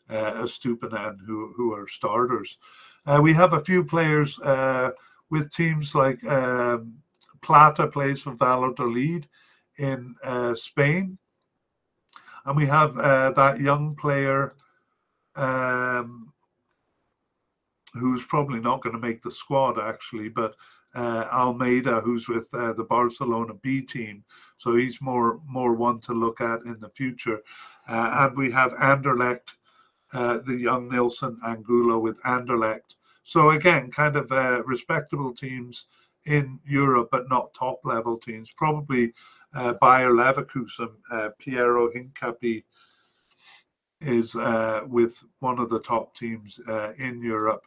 uh, 0.10 1.14
who, 1.26 1.54
who 1.56 1.74
are 1.74 1.88
starters. 1.88 2.58
Uh, 3.06 3.20
we 3.22 3.34
have 3.34 3.54
a 3.54 3.60
few 3.60 3.84
players 3.84 4.40
uh, 4.40 4.92
with 5.30 5.54
teams 5.54 5.94
like 5.94 6.24
um, 6.26 6.94
Plata 7.42 7.88
plays 7.88 8.22
for 8.22 8.34
Valladolid 8.34 9.28
in 9.78 10.16
uh, 10.24 10.56
Spain. 10.56 11.18
And 12.46 12.56
we 12.56 12.66
have 12.66 12.98
uh, 12.98 13.32
that 13.32 13.60
young 13.60 13.96
player 13.96 14.54
um, 15.36 16.32
who's 17.94 18.24
probably 18.26 18.60
not 18.60 18.82
going 18.82 18.94
to 18.96 19.08
make 19.08 19.22
the 19.22 19.32
squad 19.32 19.80
actually, 19.80 20.30
but 20.30 20.56
uh, 20.96 21.28
Almeida, 21.32 22.00
who's 22.00 22.30
with 22.30 22.52
uh, 22.54 22.74
the 22.74 22.84
Barcelona 22.84 23.54
B 23.62 23.82
team, 23.82 24.24
so 24.58 24.76
he's 24.78 25.02
more 25.02 25.42
more 25.46 25.74
one 25.74 26.00
to 26.02 26.14
look 26.14 26.40
at 26.40 26.62
in 26.62 26.80
the 26.80 26.90
future. 26.90 27.42
And 27.88 28.36
we 28.38 28.50
have 28.52 28.72
Anderlecht, 28.74 29.56
uh, 30.16 30.40
the 30.40 30.56
young 30.56 30.90
Nilson 30.90 31.38
Angulo 31.46 32.00
with 32.00 32.22
Anderlecht. 32.24 32.96
So 33.24 33.52
again, 33.52 33.92
kind 33.92 34.16
of 34.16 34.32
uh, 34.32 34.64
respectable 34.66 35.34
teams 35.34 35.88
in 36.26 36.60
Europe, 36.66 37.10
but 37.12 37.30
not 37.30 37.54
top 37.54 37.80
level 37.84 38.18
teams. 38.18 38.52
Probably 38.52 39.14
uh, 39.54 39.74
Bayer 39.82 40.12
Leverkusen, 40.12 40.90
Piero 41.40 41.90
Hincapié 41.92 42.64
is 44.02 44.36
uh, 44.36 44.82
with 44.88 45.24
one 45.40 45.60
of 45.60 45.70
the 45.70 45.80
top 45.80 46.16
teams 46.16 46.60
uh, 46.68 46.94
in 46.98 47.22
Europe. 47.22 47.66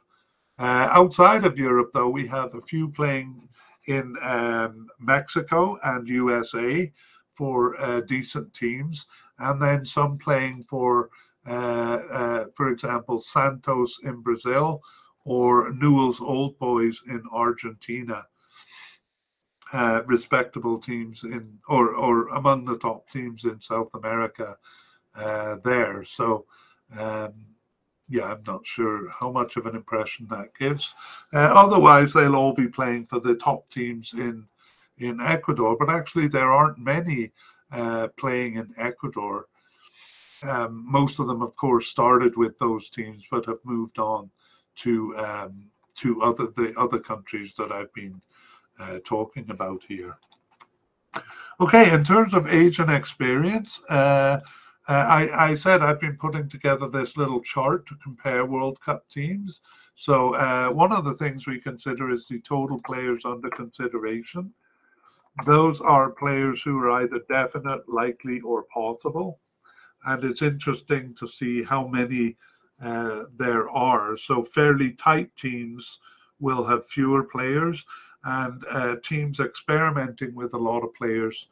Uh, 0.58 0.88
outside 0.90 1.44
of 1.44 1.58
Europe, 1.58 1.90
though, 1.92 2.08
we 2.08 2.26
have 2.26 2.54
a 2.54 2.60
few 2.60 2.88
playing 2.88 3.48
in 3.86 4.16
um, 4.22 4.86
Mexico 4.98 5.78
and 5.84 6.08
USA 6.08 6.92
for 7.34 7.80
uh, 7.80 8.00
decent 8.02 8.52
teams, 8.52 9.06
and 9.38 9.62
then 9.62 9.86
some 9.86 10.18
playing 10.18 10.62
for, 10.64 11.06
uh, 11.06 11.08
for 11.44 12.68
example, 12.70 13.20
Santos 13.20 13.98
in 14.04 14.20
Brazil 14.20 14.82
or 15.24 15.72
Newell's 15.72 16.20
Old 16.20 16.58
Boys 16.58 17.02
in 17.06 17.22
Argentina. 17.32 18.24
Uh, 19.70 20.02
respectable 20.06 20.78
teams 20.78 21.24
in 21.24 21.58
or 21.68 21.94
or 21.94 22.28
among 22.28 22.64
the 22.64 22.78
top 22.78 23.06
teams 23.10 23.44
in 23.44 23.60
South 23.60 23.94
America 23.94 24.56
uh, 25.14 25.56
there. 25.62 26.02
So 26.04 26.46
um, 26.98 27.34
yeah, 28.08 28.32
I'm 28.32 28.42
not 28.46 28.66
sure 28.66 29.10
how 29.10 29.30
much 29.30 29.56
of 29.56 29.66
an 29.66 29.76
impression 29.76 30.26
that 30.30 30.54
gives. 30.58 30.94
Uh, 31.34 31.52
otherwise, 31.54 32.14
they'll 32.14 32.36
all 32.36 32.54
be 32.54 32.68
playing 32.68 33.06
for 33.06 33.20
the 33.20 33.34
top 33.34 33.68
teams 33.68 34.14
in 34.14 34.46
in 34.96 35.20
Ecuador, 35.20 35.76
but 35.78 35.90
actually 35.90 36.26
there 36.26 36.50
aren't 36.50 36.78
many 36.78 37.30
uh, 37.70 38.08
playing 38.16 38.56
in 38.56 38.72
Ecuador. 38.78 39.46
Um, 40.42 40.84
most 40.86 41.18
of 41.18 41.26
them, 41.26 41.42
of 41.42 41.56
course, 41.56 41.88
started 41.88 42.36
with 42.36 42.58
those 42.58 42.90
teams, 42.90 43.26
but 43.30 43.46
have 43.46 43.58
moved 43.64 43.98
on 43.98 44.30
to 44.76 45.16
um, 45.16 45.70
to 45.96 46.22
other 46.22 46.46
the 46.46 46.72
other 46.76 46.98
countries 46.98 47.54
that 47.54 47.72
I've 47.72 47.92
been 47.92 48.20
uh, 48.78 48.98
talking 49.04 49.50
about 49.50 49.82
here. 49.88 50.16
Okay, 51.60 51.92
in 51.92 52.04
terms 52.04 52.34
of 52.34 52.46
age 52.46 52.78
and 52.78 52.90
experience, 52.90 53.82
uh, 53.90 54.38
uh, 54.88 54.92
I, 54.92 55.50
I, 55.50 55.54
said 55.54 55.82
I've 55.82 56.00
been 56.00 56.16
putting 56.16 56.48
together 56.48 56.88
this 56.88 57.16
little 57.16 57.40
chart 57.40 57.84
to 57.86 57.96
compare 57.96 58.46
World 58.46 58.80
Cup 58.80 59.08
teams. 59.08 59.60
So 59.96 60.34
uh, 60.36 60.68
one 60.70 60.92
of 60.92 61.04
the 61.04 61.14
things 61.14 61.46
we 61.46 61.60
consider 61.60 62.10
is 62.10 62.28
the 62.28 62.40
total 62.40 62.80
players 62.80 63.24
under 63.24 63.50
consideration. 63.50 64.52
Those 65.44 65.80
are 65.80 66.10
players 66.10 66.62
who 66.62 66.78
are 66.78 67.02
either 67.02 67.20
definite, 67.28 67.88
likely, 67.88 68.40
or 68.40 68.64
possible. 68.72 69.40
And 70.04 70.24
it's 70.24 70.42
interesting 70.42 71.14
to 71.14 71.26
see 71.26 71.62
how 71.62 71.86
many 71.86 72.36
uh, 72.82 73.24
there 73.36 73.68
are. 73.70 74.16
So 74.16 74.42
fairly 74.42 74.92
tight 74.92 75.34
teams 75.36 76.00
will 76.40 76.64
have 76.64 76.86
fewer 76.86 77.24
players, 77.24 77.84
and 78.24 78.62
uh, 78.70 78.96
teams 79.02 79.40
experimenting 79.40 80.34
with 80.34 80.54
a 80.54 80.58
lot 80.58 80.84
of 80.84 80.94
players 80.94 81.48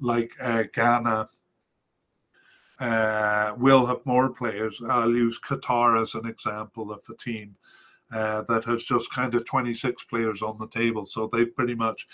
like 0.00 0.30
uh, 0.40 0.64
Ghana 0.72 1.28
uh, 2.80 3.54
will 3.58 3.86
have 3.86 4.04
more 4.04 4.30
players. 4.30 4.80
I'll 4.88 5.10
use 5.10 5.40
Qatar 5.40 6.00
as 6.00 6.14
an 6.14 6.26
example 6.26 6.92
of 6.92 7.02
a 7.08 7.14
team 7.16 7.56
uh, 8.12 8.42
that 8.42 8.64
has 8.64 8.84
just 8.84 9.12
kind 9.12 9.34
of 9.34 9.44
26 9.44 10.04
players 10.04 10.42
on 10.42 10.58
the 10.58 10.68
table. 10.68 11.04
So 11.04 11.26
they've 11.26 11.54
pretty 11.54 11.74
much 11.74 12.06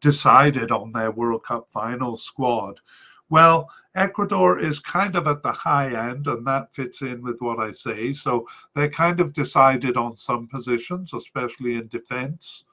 decided 0.00 0.70
on 0.70 0.92
their 0.92 1.10
World 1.10 1.44
Cup 1.44 1.68
final 1.68 2.16
squad. 2.16 2.80
Well, 3.30 3.68
Ecuador 3.94 4.58
is 4.58 4.78
kind 4.78 5.16
of 5.16 5.26
at 5.26 5.42
the 5.42 5.52
high 5.52 6.10
end, 6.10 6.26
and 6.26 6.46
that 6.46 6.74
fits 6.74 7.02
in 7.02 7.22
with 7.22 7.40
what 7.40 7.58
I 7.58 7.72
say. 7.72 8.12
So 8.12 8.46
they 8.74 8.88
kind 8.88 9.20
of 9.20 9.32
decided 9.32 9.96
on 9.96 10.16
some 10.16 10.48
positions, 10.48 11.14
especially 11.14 11.76
in 11.76 11.88
defense. 11.88 12.64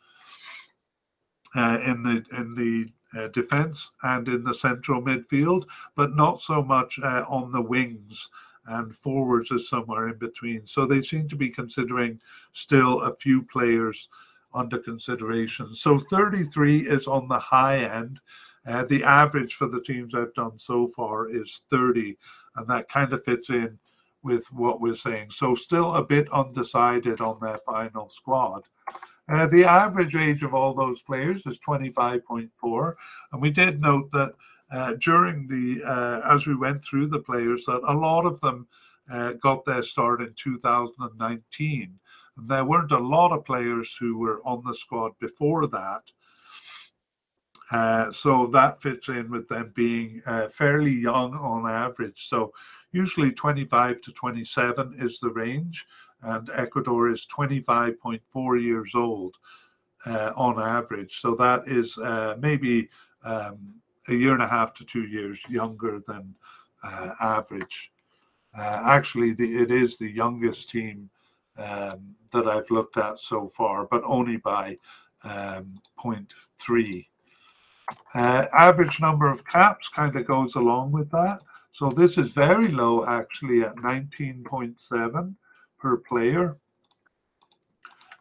Uh, 1.56 1.80
in 1.84 2.04
the 2.04 2.24
in 2.38 2.54
the 2.54 3.20
uh, 3.20 3.28
defence 3.30 3.90
and 4.04 4.28
in 4.28 4.44
the 4.44 4.54
central 4.54 5.02
midfield, 5.02 5.64
but 5.96 6.16
not 6.16 6.40
so 6.40 6.62
much 6.62 7.00
uh, 7.00 7.26
on 7.28 7.52
the 7.52 7.62
wings 7.62 8.30
and 8.68 8.96
forwards 8.96 9.52
is 9.52 9.68
somewhere 9.68 10.10
in 10.10 10.18
between. 10.18 10.66
So 10.68 10.86
they 10.86 11.02
seem 11.02 11.28
to 11.30 11.36
be 11.36 11.50
considering 11.50 12.20
still 12.54 13.02
a 13.02 13.16
few 13.16 13.42
players 13.42 14.10
under 14.54 14.78
consideration. 14.80 15.74
So 15.74 16.00
33 16.00 16.88
is 16.88 17.08
on 17.08 17.28
the 17.28 17.40
high 17.40 17.80
end. 17.80 18.20
Uh, 18.66 18.84
the 18.84 19.04
average 19.04 19.56
for 19.56 19.68
the 19.68 19.82
teams 19.82 20.14
I've 20.14 20.34
done 20.34 20.58
so 20.58 20.88
far 20.88 21.30
is 21.30 21.64
30, 21.70 22.18
and 22.56 22.68
that 22.68 22.90
kind 22.90 23.14
of 23.14 23.24
fits 23.24 23.50
in 23.50 23.80
with 24.22 24.46
what 24.52 24.82
we're 24.82 24.96
saying. 24.96 25.32
So 25.32 25.56
still 25.56 25.96
a 25.96 26.04
bit 26.04 26.32
undecided 26.32 27.22
on 27.22 27.40
their 27.42 27.60
final 27.66 28.10
squad. 28.10 28.64
Uh, 29.30 29.48
the 29.48 29.64
average 29.64 30.16
age 30.16 30.44
of 30.44 30.54
all 30.54 30.74
those 30.74 31.02
players 31.02 31.44
is 31.46 31.60
25.4. 31.60 32.96
And 33.32 33.42
we 33.42 33.52
did 33.52 33.80
note 33.80 34.12
that 34.12 34.34
uh, 34.72 34.96
during 35.00 35.48
the, 35.48 35.84
uh, 35.84 36.22
as 36.34 36.48
we 36.48 36.56
went 36.56 36.84
through 36.84 37.08
the 37.08 37.20
players, 37.20 37.66
that 37.66 37.82
a 37.88 37.94
lot 37.94 38.26
of 38.26 38.42
them 38.42 38.68
uh, 39.10 39.34
got 39.34 39.66
their 39.66 39.84
start 39.84 40.22
in 40.22 40.34
2019. 40.36 42.00
There 42.48 42.66
weren't 42.66 42.92
a 42.92 43.00
lot 43.00 43.32
of 43.32 43.46
players 43.46 43.96
who 44.00 44.18
were 44.18 44.42
on 44.46 44.64
the 44.66 44.74
squad 44.74 45.12
before 45.20 45.68
that. 45.68 46.04
Uh, 47.72 48.12
so 48.12 48.48
that 48.48 48.82
fits 48.82 49.10
in 49.10 49.30
with 49.30 49.48
them 49.48 49.72
being 49.76 50.22
uh, 50.26 50.48
fairly 50.48 50.92
young 50.92 51.34
on 51.36 51.70
average. 51.70 52.28
So 52.28 52.52
usually 52.92 53.32
25 53.32 54.02
to 54.02 54.12
27 54.12 54.96
is 54.98 55.20
the 55.20 55.30
range, 55.30 55.86
and 56.24 56.50
Ecuador 56.54 57.12
is 57.12 57.28
25.4 57.28 58.62
years 58.62 58.96
old 58.96 59.36
uh, 60.08 60.32
on 60.36 60.60
average. 60.60 61.20
So 61.20 61.36
that 61.36 61.68
is 61.68 61.98
uh, 61.98 62.36
maybe 62.40 62.90
um, 63.24 63.76
a 64.08 64.14
year 64.14 64.34
and 64.34 64.44
a 64.44 64.48
half 64.48 64.74
to 64.76 64.86
two 64.86 65.04
years 65.04 65.40
younger 65.48 66.02
than 66.08 66.36
uh, 66.84 67.12
average. 67.20 67.92
Uh, 68.58 68.82
actually, 68.86 69.34
the, 69.34 69.58
it 69.58 69.70
is 69.70 69.98
the 69.98 70.10
youngest 70.10 70.70
team 70.70 71.10
um, 71.60 72.16
that 72.32 72.48
I've 72.48 72.70
looked 72.72 72.98
at 72.98 73.20
so 73.20 73.48
far, 73.48 73.86
but 73.86 74.04
only 74.06 74.38
by 74.38 74.78
um, 75.24 75.80
0.3. 76.00 77.06
Uh, 78.14 78.46
average 78.54 79.02
number 79.02 79.30
of 79.30 79.46
caps 79.48 79.90
kind 79.90 80.16
of 80.16 80.26
goes 80.26 80.56
along 80.56 80.92
with 80.92 81.10
that. 81.12 81.42
So 81.72 81.90
this 81.90 82.18
is 82.18 82.32
very 82.32 82.68
low 82.68 83.06
actually 83.06 83.62
at 83.62 83.76
19.7 83.78 85.36
per 85.78 85.98
player. 85.98 86.58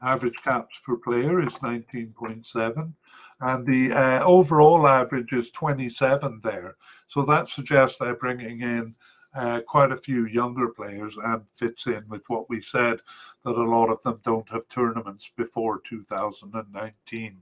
Average 0.03 0.37
caps 0.45 0.81
per 0.85 0.97
player 0.97 1.45
is 1.45 1.55
19.7 1.55 2.93
and 3.41 3.67
the 3.67 3.93
uh, 3.93 4.25
overall 4.25 4.87
average 4.87 5.33
is 5.33 5.51
27 5.51 6.41
there. 6.43 6.77
So 7.07 7.25
that 7.25 7.49
suggests 7.49 7.99
they're 7.99 8.17
bringing 8.17 8.63
in 8.63 8.95
uh, 9.39 9.61
quite 9.61 9.93
a 9.93 9.97
few 9.97 10.27
younger 10.27 10.69
players 10.69 11.17
and 11.23 11.43
fits 11.55 11.87
in 11.87 12.03
with 12.09 12.23
what 12.27 12.51
we 12.51 12.61
said 12.61 12.99
that 13.45 13.57
a 13.57 13.71
lot 13.71 13.89
of 13.89 14.03
them 14.03 14.21
don't 14.25 14.49
have 14.49 14.69
tournaments 14.69 15.31
before 15.37 15.81
2019. 15.85 17.41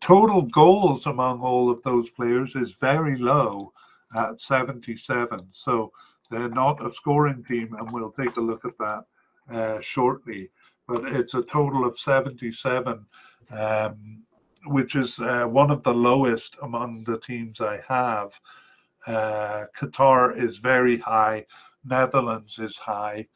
Total 0.00 0.42
goals 0.42 1.06
among 1.06 1.40
all 1.40 1.70
of 1.70 1.82
those 1.82 2.08
players 2.08 2.54
is 2.54 2.72
very 2.74 3.18
low 3.18 3.72
at 4.14 4.40
77. 4.40 5.48
So 5.50 5.90
they're 6.30 6.48
not 6.48 6.86
a 6.86 6.92
scoring 6.92 7.42
team, 7.42 7.74
and 7.74 7.90
we'll 7.90 8.12
take 8.12 8.36
a 8.36 8.40
look 8.40 8.64
at 8.64 8.78
that 8.78 9.04
uh, 9.50 9.80
shortly. 9.80 10.50
But 10.86 11.04
it's 11.06 11.34
a 11.34 11.42
total 11.42 11.84
of 11.84 11.98
77, 11.98 13.04
um, 13.50 14.22
which 14.66 14.94
is 14.94 15.18
uh, 15.18 15.46
one 15.46 15.72
of 15.72 15.82
the 15.82 15.94
lowest 15.94 16.56
among 16.62 17.02
the 17.04 17.18
teams 17.18 17.60
I 17.60 17.80
have. 17.88 18.38
Uh, 19.08 19.64
Qatar 19.78 20.38
is 20.38 20.58
very 20.58 20.98
high, 20.98 21.46
Netherlands 21.82 22.58
is 22.58 22.76
high, 22.76 23.26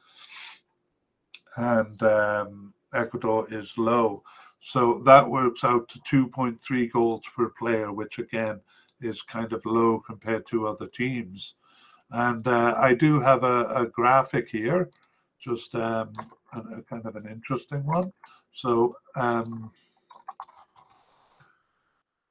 and 1.57 2.03
um, 2.03 2.75
Ecuador 2.95 3.47
is 3.51 3.79
low. 3.79 4.23
So 4.61 5.01
that 5.07 5.29
works 5.29 5.65
out 5.65 5.89
to 5.89 6.29
2.3 6.29 6.93
goals 6.93 7.23
per 7.35 7.49
player, 7.59 7.91
which 7.91 8.19
again 8.19 8.61
is 9.01 9.23
kind 9.23 9.53
of 9.55 9.65
low 9.65 9.99
compared 9.99 10.47
to 10.49 10.69
other 10.69 10.87
teams. 10.87 11.55
And 12.11 12.47
uh, 12.47 12.75
I 12.77 12.93
do 12.93 13.21
have 13.21 13.43
a, 13.43 13.65
a 13.75 13.87
graphic 13.87 14.51
here, 14.51 14.91
just 15.41 15.75
um, 15.75 16.13
a, 16.53 16.59
a, 16.59 16.83
kind 16.83 17.07
of 17.07 17.17
an 17.17 17.27
interesting 17.27 17.85
one. 17.87 18.13
So, 18.51 18.95
um, 19.17 19.73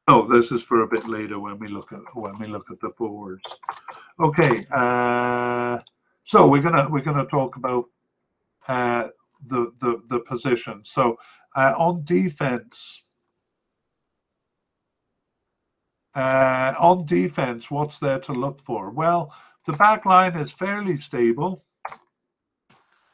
oh, 0.08 0.28
this 0.28 0.52
is 0.52 0.64
for 0.64 0.82
a 0.82 0.88
bit 0.88 1.08
later 1.08 1.40
when 1.40 1.60
we 1.60 1.68
look 1.68 1.92
at 1.92 2.00
when 2.14 2.38
we 2.40 2.48
look 2.48 2.70
at 2.72 2.80
the 2.80 2.92
forwards. 2.98 3.60
Okay, 4.20 4.66
uh, 4.72 5.80
so 6.24 6.48
we're 6.48 6.62
gonna 6.62 6.88
we're 6.90 7.02
gonna 7.02 7.26
talk 7.26 7.56
about 7.56 7.86
uh, 8.68 9.08
the 9.48 9.72
the 9.80 10.02
the 10.10 10.20
position. 10.22 10.84
So 10.84 11.18
uh, 11.56 11.74
on 11.78 12.04
defense, 12.04 13.04
uh, 16.16 16.74
on 16.80 17.06
defense, 17.06 17.70
what's 17.72 18.00
there 18.00 18.20
to 18.20 18.34
look 18.34 18.62
for? 18.62 18.92
Well, 18.92 19.34
the 19.66 19.74
back 19.74 20.06
line 20.06 20.36
is 20.36 20.52
fairly 20.52 21.00
stable, 21.00 21.64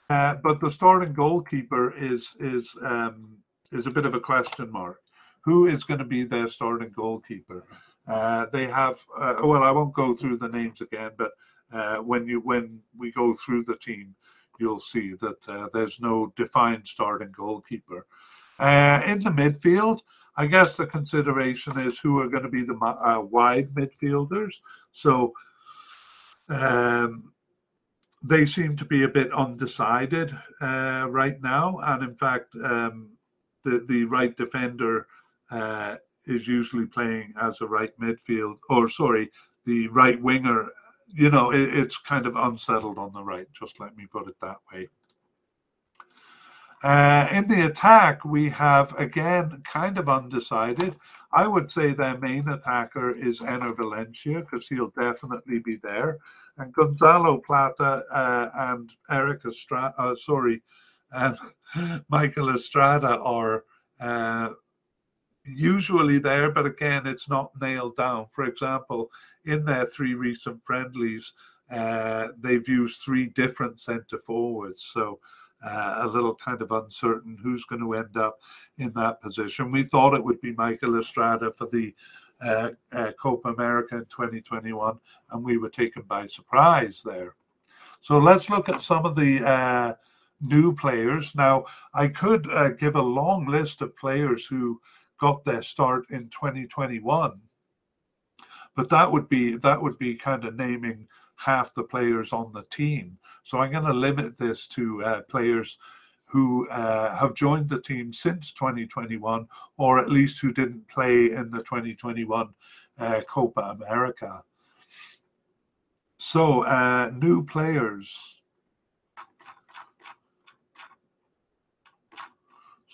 uh, 0.10 0.36
but 0.44 0.60
the 0.60 0.72
starting 0.72 1.14
goalkeeper 1.14 1.94
is 1.96 2.36
is 2.40 2.76
um, 2.84 3.38
is 3.72 3.88
a 3.88 3.92
bit 3.92 4.06
of 4.06 4.16
a 4.16 4.20
question 4.20 4.72
mark. 4.72 5.02
Who 5.48 5.68
is 5.68 5.86
going 5.86 6.00
to 6.00 6.06
be 6.06 6.26
their 6.26 6.50
starting 6.50 6.92
goalkeeper? 6.94 7.64
Uh, 8.06 8.48
they 8.52 8.68
have 8.68 9.00
uh, 9.18 9.36
well, 9.44 9.64
I 9.64 9.72
won't 9.72 9.94
go 9.94 10.14
through 10.14 10.40
the 10.40 10.50
names 10.50 10.82
again, 10.82 11.12
but 11.18 11.32
uh, 11.72 11.98
when 11.98 12.28
you 12.28 12.42
when 12.42 12.82
we 12.98 13.14
go 13.14 13.34
through 13.34 13.64
the 13.64 13.78
team, 13.78 14.14
you'll 14.60 14.78
see 14.78 15.14
that 15.14 15.48
uh, 15.48 15.70
there's 15.72 16.02
no 16.02 16.34
defined 16.36 16.86
starting 16.86 17.32
goalkeeper. 17.32 18.06
in 18.60 19.24
the 19.24 19.34
midfield, 19.34 20.02
I 20.36 20.48
guess 20.48 20.76
the 20.76 20.86
consideration 20.86 21.80
is 21.80 21.98
who 21.98 22.20
are 22.20 22.28
going 22.28 22.44
to 22.44 22.50
be 22.50 22.66
the 22.66 22.76
uh, 22.76 23.22
wide 23.22 23.74
midfielders. 23.74 24.56
So 24.92 25.32
um, 26.50 27.32
they 28.22 28.46
seem 28.46 28.76
to 28.76 28.86
be 28.86 29.04
a 29.04 29.08
bit 29.08 29.32
undecided 29.32 30.38
uh, 30.60 31.08
right 31.10 31.42
now, 31.42 31.80
and 31.84 32.04
in 32.04 32.16
fact, 32.16 32.54
um, 32.62 33.12
the 33.64 33.86
the 33.88 34.04
right 34.06 34.36
defender 34.36 35.08
uh, 35.52 35.96
is 36.26 36.48
usually 36.48 36.86
playing 36.86 37.34
as 37.42 37.62
a 37.62 37.68
right 37.68 37.98
midfield, 38.00 38.58
or 38.70 38.90
sorry, 38.90 39.32
the 39.66 39.88
right 39.90 40.22
winger. 40.22 40.70
You 41.08 41.30
know, 41.30 41.52
it, 41.52 41.74
it's 41.76 41.98
kind 41.98 42.26
of 42.26 42.36
unsettled 42.36 42.98
on 42.98 43.14
the 43.14 43.24
right. 43.24 43.48
Just 43.54 43.80
let 43.80 43.96
me 43.96 44.06
put 44.06 44.28
it 44.28 44.36
that 44.42 44.58
way. 44.74 44.90
Uh, 46.84 47.28
in 47.32 47.48
the 47.48 47.66
attack, 47.66 48.24
we 48.24 48.50
have 48.50 48.94
again 49.00 49.64
kind 49.64 49.98
of 49.98 50.08
undecided. 50.08 50.96
I 51.34 51.48
would 51.48 51.72
say 51.72 51.94
their 51.94 52.18
main 52.20 52.48
attacker 52.48 53.12
is 53.12 53.40
Enner 53.40 53.76
Valencia 53.76 54.42
because 54.42 54.68
he'll 54.68 54.92
definitely 54.98 55.60
be 55.60 55.78
there, 55.78 56.20
and 56.58 56.72
Gonzalo 56.74 57.40
Plata 57.40 58.04
uh, 58.12 58.50
and 58.54 58.92
Eric 59.10 59.42
Estrada, 59.46 59.94
uh, 59.98 60.16
sorry, 60.16 60.62
and 61.12 61.38
Michael 62.10 62.50
Estrada 62.50 63.18
are 63.20 63.64
uh, 64.00 64.50
usually 65.48 66.20
there, 66.20 66.52
but 66.52 66.66
again, 66.66 67.08
it's 67.08 67.30
not 67.30 67.52
nailed 67.60 67.96
down. 67.96 68.28
For 68.28 68.46
example, 68.46 69.12
in 69.46 69.66
their 69.66 69.86
three 69.86 70.14
recent 70.14 70.64
friendlies, 70.66 71.34
uh, 71.72 72.30
they've 72.40 72.68
used 72.68 73.02
three 73.02 73.28
different 73.28 73.80
centre 73.80 74.18
forwards, 74.18 74.84
so 74.84 75.20
uh, 75.66 76.02
a 76.02 76.08
little 76.08 76.36
kind 76.36 76.62
of 76.62 76.72
uncertain 76.72 77.38
who's 77.42 77.66
going 77.66 77.82
to 77.82 77.94
end 77.94 78.16
up 78.16 78.40
in 78.78 78.94
that 78.94 79.22
position. 79.22 79.72
We 79.72 79.84
thought 79.84 80.14
it 80.14 80.24
would 80.24 80.40
be 80.42 80.54
Michael 80.54 81.00
Estrada 81.00 81.52
for 81.52 81.68
the 81.68 81.94
uh, 82.42 82.70
uh, 82.92 83.12
Copa 83.20 83.50
America 83.50 83.96
in 83.96 84.06
2021, 84.06 85.00
and 85.32 85.44
we 85.44 85.58
were 85.58 85.70
taken 85.70 86.04
by 86.04 86.28
surprise 86.28 87.02
there. 87.04 87.36
So 88.02 88.20
let's 88.20 88.50
look 88.50 88.70
at 88.70 88.82
some 88.82 89.06
of 89.06 89.16
the 89.16 89.46
uh, 89.46 89.94
new 90.42 90.74
players. 90.74 91.34
Now, 91.36 91.66
I 91.94 92.08
could 92.08 92.48
uh, 92.50 92.70
give 92.70 92.96
a 92.96 93.02
long 93.02 93.48
list 93.48 93.82
of 93.82 93.98
players 93.98 94.46
who 94.46 94.80
got 95.20 95.44
their 95.44 95.62
start 95.62 96.06
in 96.10 96.30
2021, 96.30 97.40
but 98.76 98.90
that 98.90 99.12
would 99.12 99.28
be 99.30 99.58
that 99.58 99.82
would 99.82 99.98
be 99.98 100.16
kind 100.16 100.46
of 100.46 100.56
naming 100.56 101.08
half 101.36 101.74
the 101.74 101.84
players 101.84 102.34
on 102.34 102.52
the 102.54 102.64
team. 102.64 103.18
So 103.44 103.60
I'm 103.60 103.72
going 103.72 103.86
to 103.86 103.94
limit 103.94 104.38
this 104.38 104.68
to 104.70 105.04
uh, 105.04 105.22
players 105.30 105.78
who 106.26 106.68
uh, 106.70 107.16
have 107.16 107.34
joined 107.34 107.70
the 107.70 107.82
team 107.82 108.12
since 108.12 108.52
2021, 108.52 109.48
or 109.78 110.00
at 110.00 110.10
least 110.10 110.42
who 110.42 110.52
didn't 110.52 110.88
play 110.90 111.32
in 111.32 111.50
the 111.52 111.60
2021 111.60 112.50
uh, 113.00 113.22
Copa 113.28 113.62
America. 113.62 114.44
So, 116.18 116.64
uh, 116.64 117.12
new 117.16 117.46
players. 117.46 118.37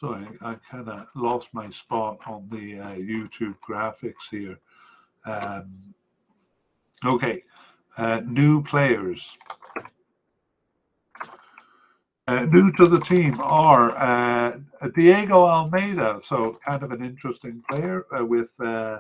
Sorry, 0.04 0.28
I 0.42 0.56
kind 0.70 0.90
of 0.90 1.08
lost 1.16 1.54
my 1.54 1.70
spot 1.70 2.20
on 2.28 2.50
the 2.52 2.78
uh, 2.78 2.96
YouTube 2.96 3.56
graphics 3.66 4.28
here. 4.30 4.60
Um, 5.26 5.94
okay, 7.06 7.44
uh, 7.98 8.20
new 8.26 8.62
players. 8.64 9.38
Uh, 12.28 12.46
new 12.52 12.70
to 12.74 12.86
the 12.86 13.00
team 13.00 13.40
are 13.40 13.92
uh, 13.92 14.58
Diego 14.94 15.46
Almeida, 15.46 16.20
so 16.22 16.60
kind 16.66 16.84
of 16.84 16.92
an 16.92 17.02
interesting 17.02 17.64
player 17.70 18.06
uh, 18.14 18.26
with 18.26 18.52
uh, 18.60 19.00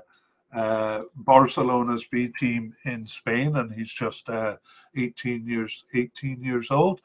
Barcelona's 1.17 2.05
B 2.05 2.29
team 2.29 2.73
in 2.85 3.05
Spain, 3.05 3.57
and 3.57 3.73
he's 3.73 3.91
just 3.91 4.29
uh, 4.29 4.55
18 4.95 5.45
years 5.45 5.83
18 5.93 6.41
years 6.41 6.71
old, 6.71 7.01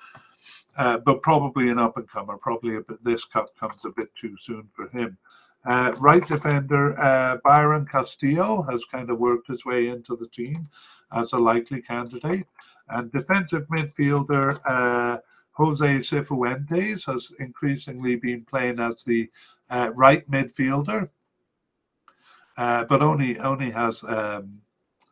but 0.77 1.23
probably 1.23 1.71
an 1.71 1.79
up 1.79 1.97
and 1.97 2.09
comer. 2.09 2.37
Probably 2.37 2.77
a 2.77 2.81
bit, 2.81 3.03
this 3.03 3.25
cup 3.25 3.57
comes 3.59 3.85
a 3.85 3.91
bit 3.91 4.09
too 4.15 4.37
soon 4.39 4.69
for 4.73 4.89
him. 4.89 5.19
right 5.99 6.27
defender 6.27 6.95
Byron 7.45 7.87
Castillo 7.87 8.63
has 8.63 8.85
kind 8.85 9.11
of 9.11 9.19
worked 9.19 9.49
his 9.49 9.65
way 9.65 9.89
into 9.89 10.17
the 10.17 10.29
team 10.29 10.69
as 11.13 11.33
a 11.33 11.39
likely 11.39 11.81
candidate, 11.81 12.47
and 12.89 13.11
defensive 13.13 13.67
midfielder. 13.69 15.21
Jose 15.59 15.99
Cifuentes 15.99 17.05
has 17.07 17.33
increasingly 17.41 18.15
been 18.15 18.45
playing 18.45 18.79
as 18.79 19.03
the 19.03 19.29
uh, 19.71 19.91
right 19.97 20.29
midfielder, 20.31 21.09
uh, 22.57 22.85
but 22.85 23.03
only 23.03 23.39
only 23.41 23.71
has 23.73 24.05
um, 24.05 24.61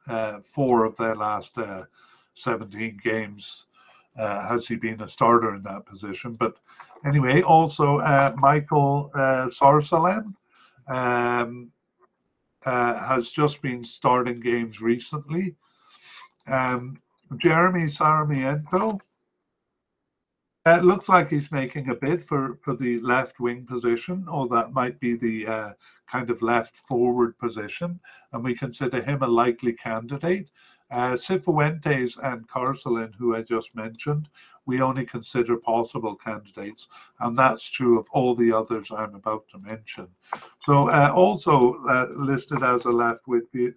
uh, 0.06 0.38
four 0.44 0.84
of 0.84 0.96
their 0.96 1.16
last 1.16 1.58
uh, 1.58 1.82
17 2.34 3.00
games 3.02 3.65
uh, 4.18 4.48
has 4.48 4.66
he 4.66 4.76
been 4.76 5.00
a 5.00 5.08
starter 5.08 5.54
in 5.54 5.62
that 5.62 5.86
position. 5.86 6.34
But 6.34 6.56
anyway, 7.04 7.42
also 7.42 7.98
uh, 7.98 8.34
Michael 8.36 9.10
uh, 9.14 9.50
um, 10.88 11.72
has 12.64 13.30
just 13.30 13.62
been 13.62 13.84
starting 13.84 14.40
games 14.40 14.80
recently. 14.80 15.56
Um, 16.46 17.00
Jeremy 17.38 17.88
Sarmiento 17.88 19.00
it 20.66 20.84
looks 20.84 21.08
like 21.08 21.30
he's 21.30 21.52
making 21.52 21.90
a 21.90 21.94
bid 21.94 22.24
for, 22.24 22.56
for 22.56 22.74
the 22.74 22.98
left 23.00 23.38
wing 23.38 23.64
position, 23.64 24.26
or 24.28 24.48
that 24.48 24.72
might 24.72 24.98
be 24.98 25.14
the 25.14 25.46
uh, 25.46 25.72
kind 26.10 26.28
of 26.28 26.42
left 26.42 26.76
forward 26.76 27.38
position, 27.38 28.00
and 28.32 28.42
we 28.42 28.54
consider 28.54 29.00
him 29.00 29.22
a 29.22 29.28
likely 29.28 29.74
candidate. 29.74 30.50
Uh, 30.90 31.12
Cifuentes 31.12 32.16
and 32.22 32.48
Carcelén, 32.48 33.12
who 33.16 33.34
I 33.34 33.42
just 33.42 33.74
mentioned, 33.74 34.28
we 34.66 34.80
only 34.80 35.04
consider 35.04 35.56
possible 35.56 36.14
candidates, 36.14 36.88
and 37.20 37.36
that's 37.36 37.68
true 37.68 37.98
of 37.98 38.06
all 38.12 38.34
the 38.34 38.52
others 38.52 38.90
I'm 38.90 39.14
about 39.14 39.44
to 39.52 39.58
mention. 39.58 40.08
So, 40.62 40.88
uh, 40.88 41.12
also 41.14 41.84
uh, 41.88 42.06
listed 42.16 42.62
as 42.62 42.84
a 42.84 42.90
left 42.90 43.22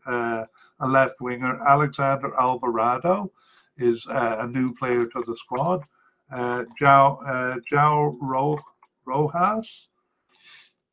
uh, 0.05 0.45
a 0.79 0.87
left 0.87 1.19
winger, 1.19 1.59
Alexander 1.67 2.31
Alvarado 2.39 3.31
is 3.77 4.05
uh, 4.07 4.37
a 4.39 4.47
new 4.47 4.73
player 4.73 5.05
to 5.05 5.23
the 5.25 5.35
squad 5.35 5.83
uh, 6.31 6.65
Jao, 6.77 7.19
uh, 7.25 7.57
Jao 7.67 8.17
Ro, 8.21 8.59
Rojas. 9.05 9.87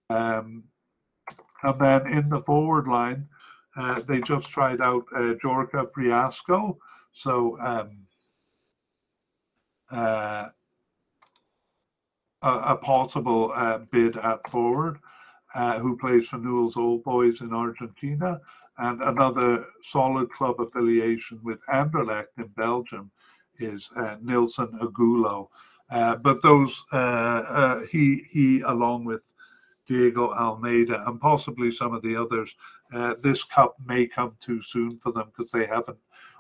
Um, 0.09 0.64
and 1.62 1.80
then 1.80 2.06
in 2.06 2.28
the 2.28 2.43
forward 2.43 2.86
line, 2.86 3.28
uh, 3.76 4.00
they 4.00 4.20
just 4.20 4.50
tried 4.50 4.80
out 4.80 5.04
uh, 5.14 5.34
Djorkaeff 5.42 5.94
Reasco. 5.96 6.78
So 7.12 7.58
um, 7.60 8.06
uh, 9.90 10.48
a, 12.42 12.48
a, 12.48 12.76
possible 12.76 13.52
uh, 13.54 13.78
bid 13.78 14.16
at 14.16 14.48
forward, 14.48 14.98
uh, 15.54 15.78
who 15.78 15.96
plays 15.96 16.28
for 16.28 16.38
Newell's 16.38 16.76
Old 16.76 17.04
Boys 17.04 17.40
in 17.40 17.52
Argentina, 17.52 18.40
and 18.78 19.00
another 19.02 19.66
solid 19.82 20.30
club 20.30 20.60
affiliation 20.60 21.40
with 21.42 21.60
Anderlecht 21.72 22.26
in 22.38 22.48
Belgium 22.48 23.10
is 23.58 23.90
Nilson 24.20 24.78
Angulo. 24.80 25.48
But 25.88 26.42
those 26.42 26.84
he 27.90 28.22
he 28.30 28.60
along 28.60 29.04
with 29.04 29.22
Diego 29.86 30.32
Almeida 30.32 31.02
and 31.06 31.20
possibly 31.20 31.70
some 31.72 31.94
of 31.94 32.02
the 32.02 32.16
others, 32.16 32.54
uh, 32.97 33.14
this 33.20 33.44
cup 33.44 33.77
may 33.85 34.06
come 34.06 34.36
too 34.40 34.62
soon 34.62 34.98
for 34.98 35.12
them 35.12 35.27
because 35.27 35.52
they 35.52 35.66
haven't 35.66 35.98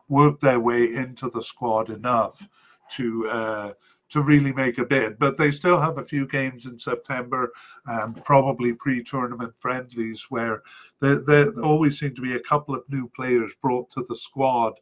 worked 0.08 0.40
their 0.40 0.60
way 0.60 0.94
into 0.94 1.28
the 1.28 1.42
squad 1.42 1.90
enough 1.90 2.48
to 2.92 3.28
uh, 3.28 3.72
to 4.08 4.22
really 4.22 4.52
make 4.52 4.78
a 4.78 4.84
bid. 4.84 5.18
But 5.18 5.36
they 5.36 5.50
still 5.50 5.80
have 5.80 5.98
a 5.98 6.04
few 6.04 6.26
games 6.28 6.64
in 6.66 6.78
September 6.78 7.52
and 7.86 8.24
probably 8.24 8.72
pre-tournament 8.72 9.52
friendlies 9.58 10.26
where 10.28 10.62
there, 11.00 11.24
there 11.24 11.52
always 11.62 11.98
seem 11.98 12.14
to 12.14 12.22
be 12.22 12.36
a 12.36 12.40
couple 12.40 12.74
of 12.74 12.88
new 12.88 13.08
players 13.08 13.52
brought 13.60 13.90
to 13.90 14.04
the 14.08 14.14
squad 14.14 14.74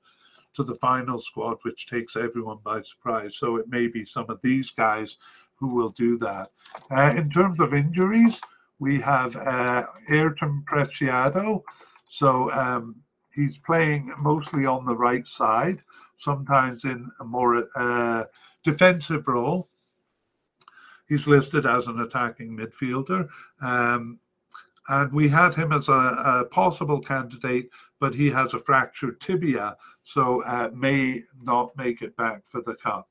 to 0.54 0.62
the 0.62 0.74
final 0.76 1.18
squad, 1.18 1.56
which 1.62 1.86
takes 1.86 2.16
everyone 2.16 2.58
by 2.62 2.80
surprise. 2.82 3.36
So 3.36 3.56
it 3.56 3.66
may 3.68 3.88
be 3.88 4.04
some 4.04 4.26
of 4.28 4.40
these 4.42 4.70
guys 4.70 5.18
who 5.56 5.68
will 5.68 5.90
do 5.90 6.18
that. 6.18 6.50
Uh, 6.90 7.14
in 7.16 7.30
terms 7.30 7.60
of 7.60 7.74
injuries, 7.74 8.40
we 8.84 9.00
have 9.00 9.34
uh, 9.34 9.86
Ayrton 10.10 10.62
Preciado. 10.70 11.62
So 12.06 12.52
um, 12.52 12.96
he's 13.34 13.56
playing 13.56 14.12
mostly 14.18 14.66
on 14.66 14.84
the 14.84 14.94
right 14.94 15.26
side, 15.26 15.80
sometimes 16.18 16.84
in 16.84 17.10
a 17.18 17.24
more 17.24 17.66
uh, 17.74 18.24
defensive 18.62 19.26
role. 19.26 19.70
He's 21.08 21.26
listed 21.26 21.64
as 21.64 21.86
an 21.86 22.00
attacking 22.00 22.54
midfielder. 22.58 23.26
Um, 23.62 24.18
and 24.90 25.10
we 25.14 25.30
had 25.30 25.54
him 25.54 25.72
as 25.72 25.88
a, 25.88 25.92
a, 25.92 26.44
possible 26.50 27.00
candidate, 27.00 27.70
but 28.00 28.14
he 28.14 28.28
has 28.30 28.52
a 28.52 28.58
fractured 28.58 29.18
tibia, 29.18 29.78
so 30.02 30.42
uh, 30.44 30.68
may 30.74 31.22
not 31.42 31.74
make 31.74 32.02
it 32.02 32.14
back 32.18 32.42
for 32.44 32.60
the 32.60 32.74
cup. 32.74 33.08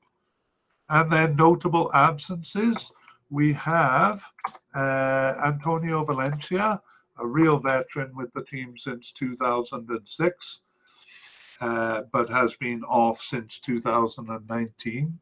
And 0.88 1.10
then 1.10 1.34
notable 1.34 1.90
absences, 1.92 2.92
we 3.30 3.52
have 3.54 4.22
uh, 4.74 5.34
Antonio 5.44 6.04
Valencia, 6.04 6.80
a 7.18 7.26
real 7.26 7.58
veteran 7.58 8.14
with 8.14 8.32
the 8.32 8.44
team 8.44 8.76
since 8.76 9.12
2006, 9.12 10.60
uh, 11.60 12.02
but 12.12 12.28
has 12.28 12.54
been 12.56 12.82
off 12.84 13.20
since 13.20 13.58
2019. 13.60 15.18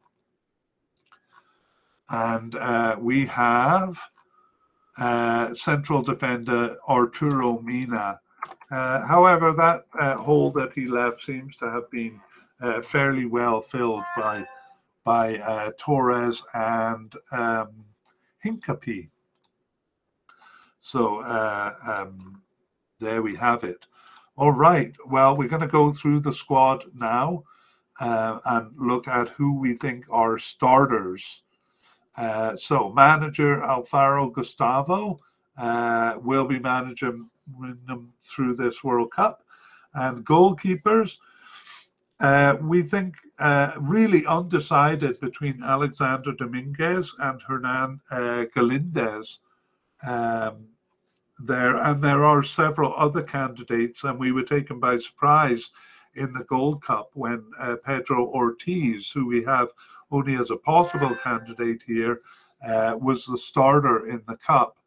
And 2.09 2.55
uh, 2.55 2.97
we 2.99 3.25
have 3.27 3.99
uh, 4.97 5.53
central 5.53 6.01
defender 6.01 6.77
Arturo 6.87 7.59
Mina. 7.61 8.19
Uh, 8.69 9.05
however, 9.05 9.53
that 9.53 9.85
uh, 9.99 10.15
hole 10.17 10.51
that 10.51 10.73
he 10.73 10.87
left 10.87 11.21
seems 11.21 11.57
to 11.57 11.69
have 11.69 11.89
been 11.89 12.19
fairly 12.81 13.25
well 13.25 13.59
filled 13.59 14.03
by 14.15 14.45
by 15.03 15.71
Torres 15.77 16.41
and 16.53 17.13
um, 17.33 17.83
Hincapie. 18.43 19.09
So 20.81 21.23
um, 21.23 22.41
there 22.99 23.21
we 23.21 23.35
have 23.35 23.63
it. 23.63 23.85
All 24.35 24.51
right. 24.51 24.93
Well, 25.07 25.37
we're 25.37 25.47
going 25.47 25.61
to 25.61 25.67
go 25.67 25.93
through 25.93 26.21
the 26.21 26.33
squad 26.33 26.83
now 26.93 27.43
and 27.99 28.71
look 28.77 29.07
at 29.07 29.29
who 29.29 29.59
we 29.59 29.75
think 29.75 30.05
are 30.09 30.37
starters 30.37 31.43
uh, 32.17 32.55
so 32.55 32.91
manager 32.91 33.57
Alfaro 33.61 34.31
Gustavo 34.31 35.19
uh, 35.57 36.15
will 36.21 36.45
be 36.45 36.59
managing 36.59 37.29
them 37.87 38.13
through 38.23 38.55
this 38.55 38.83
World 38.83 39.11
Cup, 39.11 39.43
and 39.93 40.25
goalkeepers. 40.25 41.17
Uh, 42.23 42.55
we 42.61 42.81
think 42.81 43.17
uh, 43.39 43.73
really 43.81 44.25
undecided 44.25 45.19
between 45.19 45.61
Alexander 45.61 46.31
Dominguez 46.31 47.13
and 47.19 47.41
Hernan 47.41 47.99
uh, 48.11 48.45
Galindez 48.55 49.39
um, 50.07 50.69
there, 51.39 51.75
and 51.75 52.01
there 52.01 52.23
are 52.23 52.41
several 52.41 52.93
other 52.95 53.23
candidates, 53.23 54.05
and 54.05 54.17
we 54.17 54.31
were 54.31 54.43
taken 54.43 54.79
by 54.79 54.97
surprise 54.99 55.71
in 56.15 56.31
the 56.31 56.45
Gold 56.45 56.81
Cup 56.81 57.09
when 57.13 57.43
uh, 57.59 57.75
Pedro 57.83 58.25
Ortiz, 58.27 59.11
who 59.11 59.27
we 59.27 59.43
have 59.43 59.67
only 60.09 60.35
as 60.35 60.49
a 60.49 60.55
possible 60.55 61.15
candidate 61.15 61.83
here, 61.85 62.21
uh, 62.65 62.97
was 63.01 63.25
the 63.25 63.37
starter 63.37 64.07
in 64.07 64.23
the 64.29 64.37
Cup. 64.37 64.77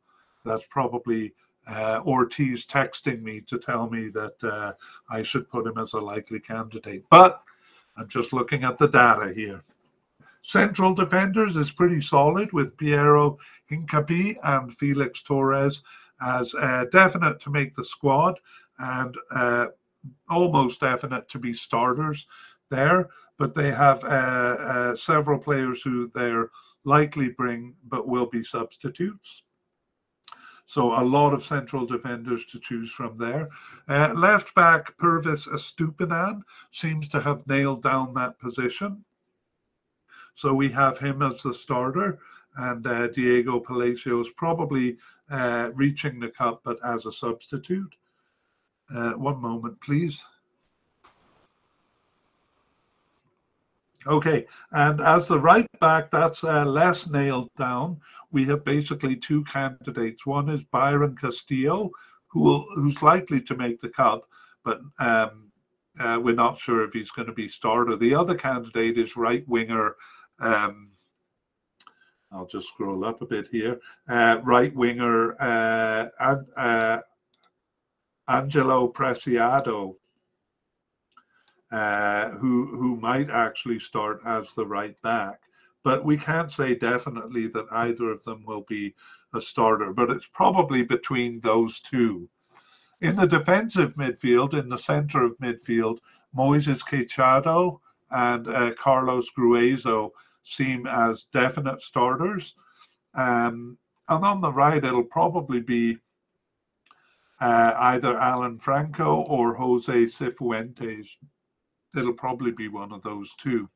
That's 0.46 0.64
probably 0.70 1.34
uh, 1.66 2.00
Ortiz 2.04 2.66
texting 2.66 3.22
me 3.22 3.40
to 3.42 3.58
tell 3.58 3.88
me 3.88 4.08
that 4.08 4.42
uh, 4.42 4.72
I 5.10 5.22
should 5.22 5.48
put 5.50 5.66
him 5.66 5.78
as 5.78 5.92
a 5.94 6.00
likely 6.00 6.40
candidate. 6.40 7.04
But 7.10 7.42
I'm 7.96 8.08
just 8.08 8.32
looking 8.32 8.64
at 8.64 8.78
the 8.78 8.88
data 8.88 9.32
here. 9.34 9.62
Central 10.42 10.94
defenders 10.94 11.56
is 11.56 11.72
pretty 11.72 12.00
solid 12.00 12.52
with 12.52 12.76
Piero 12.76 13.38
Hincapie 13.70 14.36
and 14.44 14.72
Felix 14.72 15.22
Torres 15.22 15.82
as 16.20 16.54
uh, 16.54 16.84
definite 16.92 17.40
to 17.40 17.50
make 17.50 17.74
the 17.74 17.82
squad 17.82 18.38
and 18.78 19.16
uh, 19.32 19.66
almost 20.28 20.80
definite 20.80 21.28
to 21.30 21.38
be 21.38 21.52
starters 21.52 22.26
there, 22.70 23.08
but 23.38 23.54
they 23.54 23.70
have 23.70 24.04
uh, 24.04 24.06
uh, 24.06 24.96
several 24.96 25.38
players 25.38 25.82
who 25.82 26.10
they're 26.14 26.50
likely 26.84 27.28
bring 27.30 27.74
but 27.88 28.06
will 28.06 28.26
be 28.26 28.44
substitutes. 28.44 29.42
So 30.66 31.00
a 31.00 31.02
lot 31.02 31.32
of 31.32 31.44
central 31.44 31.86
defenders 31.86 32.44
to 32.46 32.58
choose 32.58 32.90
from 32.90 33.16
there. 33.16 33.48
Uh, 33.88 34.12
left 34.14 34.54
back 34.54 34.96
Pervis 34.98 35.48
Estupinan 35.48 36.42
seems 36.72 37.08
to 37.10 37.20
have 37.20 37.46
nailed 37.46 37.82
down 37.82 38.14
that 38.14 38.38
position. 38.38 39.04
So 40.34 40.52
we 40.52 40.68
have 40.70 40.98
him 40.98 41.22
as 41.22 41.42
the 41.42 41.54
starter 41.54 42.18
and 42.56 42.86
uh, 42.86 43.06
Diego 43.08 43.60
Palacios 43.60 44.30
probably 44.30 44.98
uh, 45.30 45.70
reaching 45.74 46.18
the 46.18 46.28
cup 46.28 46.60
but 46.64 46.78
as 46.84 47.06
a 47.06 47.12
substitute. 47.12 47.94
Uh, 48.94 49.12
one 49.12 49.40
moment, 49.40 49.80
please. 49.80 50.22
Okay, 54.06 54.46
and 54.72 55.00
as 55.00 55.28
the 55.28 55.38
right 55.38 55.66
back, 55.80 56.10
that's 56.10 56.44
uh, 56.44 56.64
less 56.64 57.08
nailed 57.08 57.50
down. 57.56 58.00
We 58.30 58.44
have 58.46 58.64
basically 58.64 59.16
two 59.16 59.42
candidates. 59.44 60.24
One 60.24 60.48
is 60.48 60.62
Byron 60.64 61.16
Castillo, 61.16 61.90
who 62.28 62.42
will, 62.42 62.66
who's 62.74 63.02
likely 63.02 63.40
to 63.42 63.56
make 63.56 63.80
the 63.80 63.88
cut, 63.88 64.24
but 64.64 64.80
um, 65.00 65.50
uh, 65.98 66.20
we're 66.22 66.34
not 66.34 66.58
sure 66.58 66.84
if 66.84 66.92
he's 66.92 67.10
going 67.10 67.26
to 67.26 67.34
be 67.34 67.48
starter. 67.48 67.96
The 67.96 68.14
other 68.14 68.34
candidate 68.34 68.98
is 68.98 69.16
right 69.16 69.46
winger 69.48 69.96
um, 70.38 70.90
I'll 72.32 72.46
just 72.46 72.68
scroll 72.68 73.04
up 73.04 73.22
a 73.22 73.26
bit 73.26 73.48
here. 73.48 73.80
Uh, 74.08 74.40
right 74.42 74.74
winger 74.74 75.40
uh, 75.40 76.08
uh, 76.56 76.98
Angelo 78.28 78.88
Preciado, 78.88 79.96
uh, 81.72 82.30
who 82.30 82.66
who 82.76 82.96
might 82.96 83.30
actually 83.30 83.80
start 83.80 84.20
as 84.24 84.52
the 84.52 84.66
right 84.66 85.00
back, 85.02 85.40
but 85.82 86.04
we 86.04 86.16
can't 86.16 86.52
say 86.52 86.74
definitely 86.74 87.48
that 87.48 87.66
either 87.72 88.10
of 88.10 88.22
them 88.24 88.44
will 88.46 88.64
be 88.68 88.94
a 89.34 89.40
starter. 89.40 89.92
But 89.92 90.10
it's 90.10 90.28
probably 90.28 90.82
between 90.82 91.40
those 91.40 91.80
two. 91.80 92.28
In 93.00 93.16
the 93.16 93.26
defensive 93.26 93.94
midfield, 93.94 94.54
in 94.54 94.68
the 94.68 94.78
center 94.78 95.22
of 95.22 95.38
midfield, 95.38 95.98
Moises 96.34 96.82
Caicedo 96.82 97.80
and 98.10 98.48
uh, 98.48 98.72
Carlos 98.74 99.28
Gruezo 99.36 100.10
seem 100.44 100.86
as 100.86 101.24
definite 101.24 101.82
starters. 101.82 102.54
Um, 103.14 103.78
and 104.08 104.24
on 104.24 104.40
the 104.40 104.52
right, 104.52 104.84
it'll 104.84 105.02
probably 105.02 105.60
be 105.60 105.98
uh, 107.40 107.74
either 107.76 108.18
Alan 108.18 108.58
Franco 108.58 109.22
or 109.22 109.54
Jose 109.54 110.04
Cifuentes. 110.04 111.08
It'll 111.96 112.12
probably 112.12 112.52
be 112.52 112.68
one 112.68 112.92
of 112.92 113.02
those 113.02 113.34
two 113.34 113.68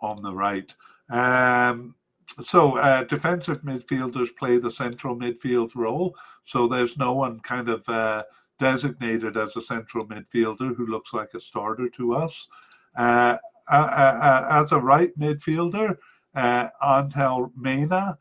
on 0.00 0.22
the 0.22 0.34
right. 0.34 0.74
Um, 1.10 1.94
so 2.40 2.78
uh, 2.78 3.04
defensive 3.04 3.62
midfielders 3.62 4.28
play 4.38 4.58
the 4.58 4.70
central 4.70 5.16
midfield 5.16 5.74
role. 5.74 6.16
So 6.44 6.66
there's 6.66 6.96
no 6.96 7.12
one 7.12 7.40
kind 7.40 7.68
of 7.68 7.86
uh, 7.88 8.24
designated 8.58 9.36
as 9.36 9.56
a 9.56 9.60
central 9.60 10.06
midfielder 10.06 10.74
who 10.74 10.86
looks 10.86 11.12
like 11.12 11.34
a 11.34 11.40
starter 11.40 11.88
to 11.90 12.14
us. 12.14 12.48
Uh, 12.96 13.36
as 13.70 14.72
a 14.72 14.78
right 14.78 15.16
midfielder, 15.18 15.96
uh, 16.34 16.68
Angel 16.82 17.52
Mena 17.56 18.18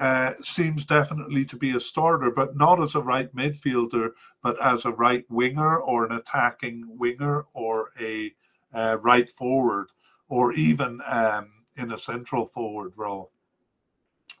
uh, 0.00 0.32
seems 0.42 0.86
definitely 0.86 1.44
to 1.44 1.56
be 1.56 1.76
a 1.76 1.80
starter, 1.80 2.30
but 2.30 2.56
not 2.56 2.82
as 2.82 2.94
a 2.94 3.00
right 3.00 3.34
midfielder, 3.34 4.10
but 4.42 4.60
as 4.60 4.84
a 4.84 4.92
right 4.92 5.24
winger 5.28 5.78
or 5.78 6.04
an 6.04 6.12
attacking 6.12 6.84
winger 6.98 7.44
or 7.52 7.90
a 8.00 8.32
uh, 8.72 8.98
right 9.02 9.30
forward, 9.30 9.88
or 10.28 10.52
even 10.54 11.00
um, 11.06 11.48
in 11.76 11.92
a 11.92 11.98
central 11.98 12.44
forward 12.44 12.92
role. 12.96 13.30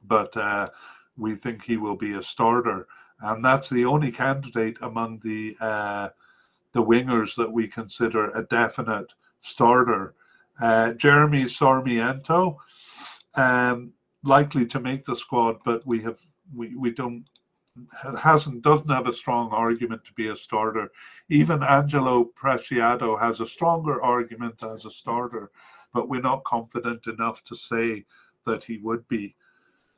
But 0.02 0.36
uh, 0.36 0.70
we 1.16 1.36
think 1.36 1.62
he 1.62 1.76
will 1.76 1.96
be 1.96 2.14
a 2.14 2.22
starter, 2.22 2.88
and 3.20 3.44
that's 3.44 3.70
the 3.70 3.84
only 3.84 4.10
candidate 4.10 4.76
among 4.82 5.20
the 5.20 5.56
uh, 5.60 6.08
the 6.72 6.82
wingers 6.82 7.36
that 7.36 7.50
we 7.50 7.68
consider 7.68 8.30
a 8.30 8.44
definite 8.46 9.14
starter. 9.40 10.14
Uh, 10.60 10.92
Jeremy 10.92 11.48
Sarmiento, 11.48 12.58
um, 13.34 13.92
likely 14.24 14.66
to 14.66 14.80
make 14.80 15.04
the 15.04 15.16
squad, 15.16 15.58
but 15.64 15.86
we 15.86 16.02
have 16.02 16.20
we, 16.54 16.74
we 16.76 16.90
don't 16.90 17.24
hasn't 18.18 18.62
doesn't 18.62 18.90
have 18.90 19.06
a 19.06 19.12
strong 19.12 19.50
argument 19.50 20.04
to 20.04 20.12
be 20.12 20.28
a 20.28 20.36
starter. 20.36 20.90
Even 21.28 21.62
Angelo 21.62 22.24
Preciado 22.24 23.18
has 23.18 23.40
a 23.40 23.46
stronger 23.46 24.02
argument 24.02 24.62
as 24.62 24.84
a 24.84 24.90
starter, 24.90 25.50
but 25.92 26.08
we're 26.08 26.20
not 26.20 26.44
confident 26.44 27.06
enough 27.06 27.42
to 27.44 27.56
say 27.56 28.04
that 28.46 28.64
he 28.64 28.78
would 28.78 29.06
be. 29.08 29.34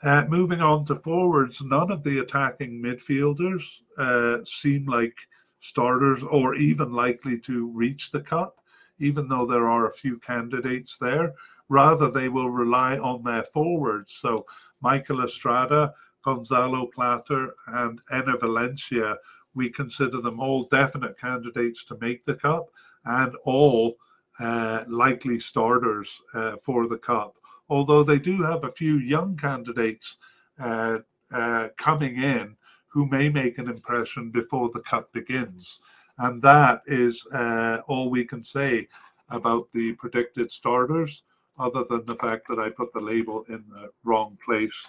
Uh, 0.02 0.24
moving 0.28 0.60
on 0.60 0.84
to 0.84 0.96
forwards, 0.96 1.62
none 1.62 1.90
of 1.90 2.02
the 2.02 2.18
attacking 2.18 2.82
midfielders 2.82 3.80
uh, 3.98 4.44
seem 4.44 4.86
like 4.86 5.16
starters 5.60 6.22
or 6.22 6.54
even 6.54 6.92
likely 6.92 7.38
to 7.38 7.68
reach 7.68 8.10
the 8.10 8.20
cup 8.20 8.60
even 8.98 9.28
though 9.28 9.46
there 9.46 9.68
are 9.68 9.88
a 9.88 9.92
few 9.92 10.18
candidates 10.18 10.96
there. 10.98 11.34
Rather, 11.68 12.10
they 12.10 12.28
will 12.28 12.50
rely 12.50 12.98
on 12.98 13.22
their 13.22 13.44
forwards. 13.44 14.12
So, 14.12 14.46
Michael 14.80 15.22
Estrada, 15.22 15.92
Gonzalo 16.24 16.86
Plata, 16.86 17.50
and 17.68 18.00
Enner 18.12 18.38
Valencia, 18.38 19.16
we 19.54 19.70
consider 19.70 20.20
them 20.20 20.38
all 20.38 20.62
definite 20.64 21.18
candidates 21.18 21.84
to 21.86 21.98
make 22.00 22.24
the 22.24 22.34
cup 22.34 22.68
and 23.04 23.34
all 23.44 23.96
uh, 24.38 24.84
likely 24.86 25.40
starters 25.40 26.20
uh, 26.34 26.56
for 26.62 26.86
the 26.86 26.98
cup. 26.98 27.36
Although 27.68 28.04
they 28.04 28.18
do 28.18 28.42
have 28.42 28.64
a 28.64 28.72
few 28.72 28.98
young 28.98 29.36
candidates 29.36 30.18
uh, 30.58 30.98
uh 31.32 31.68
coming 31.76 32.22
in 32.22 32.56
who 32.96 33.06
may 33.06 33.28
make 33.28 33.58
an 33.58 33.68
impression 33.68 34.30
before 34.30 34.70
the 34.72 34.80
cup 34.80 35.12
begins. 35.12 35.80
And 36.18 36.40
that 36.42 36.80
is 36.86 37.26
uh, 37.32 37.82
all 37.88 38.08
we 38.08 38.24
can 38.24 38.42
say 38.44 38.88
about 39.28 39.70
the 39.72 39.92
predicted 39.94 40.50
starters, 40.50 41.24
other 41.58 41.84
than 41.84 42.04
the 42.06 42.16
fact 42.16 42.48
that 42.48 42.58
I 42.58 42.70
put 42.70 42.92
the 42.92 43.00
label 43.00 43.44
in 43.48 43.64
the 43.70 43.90
wrong 44.04 44.36
place. 44.44 44.86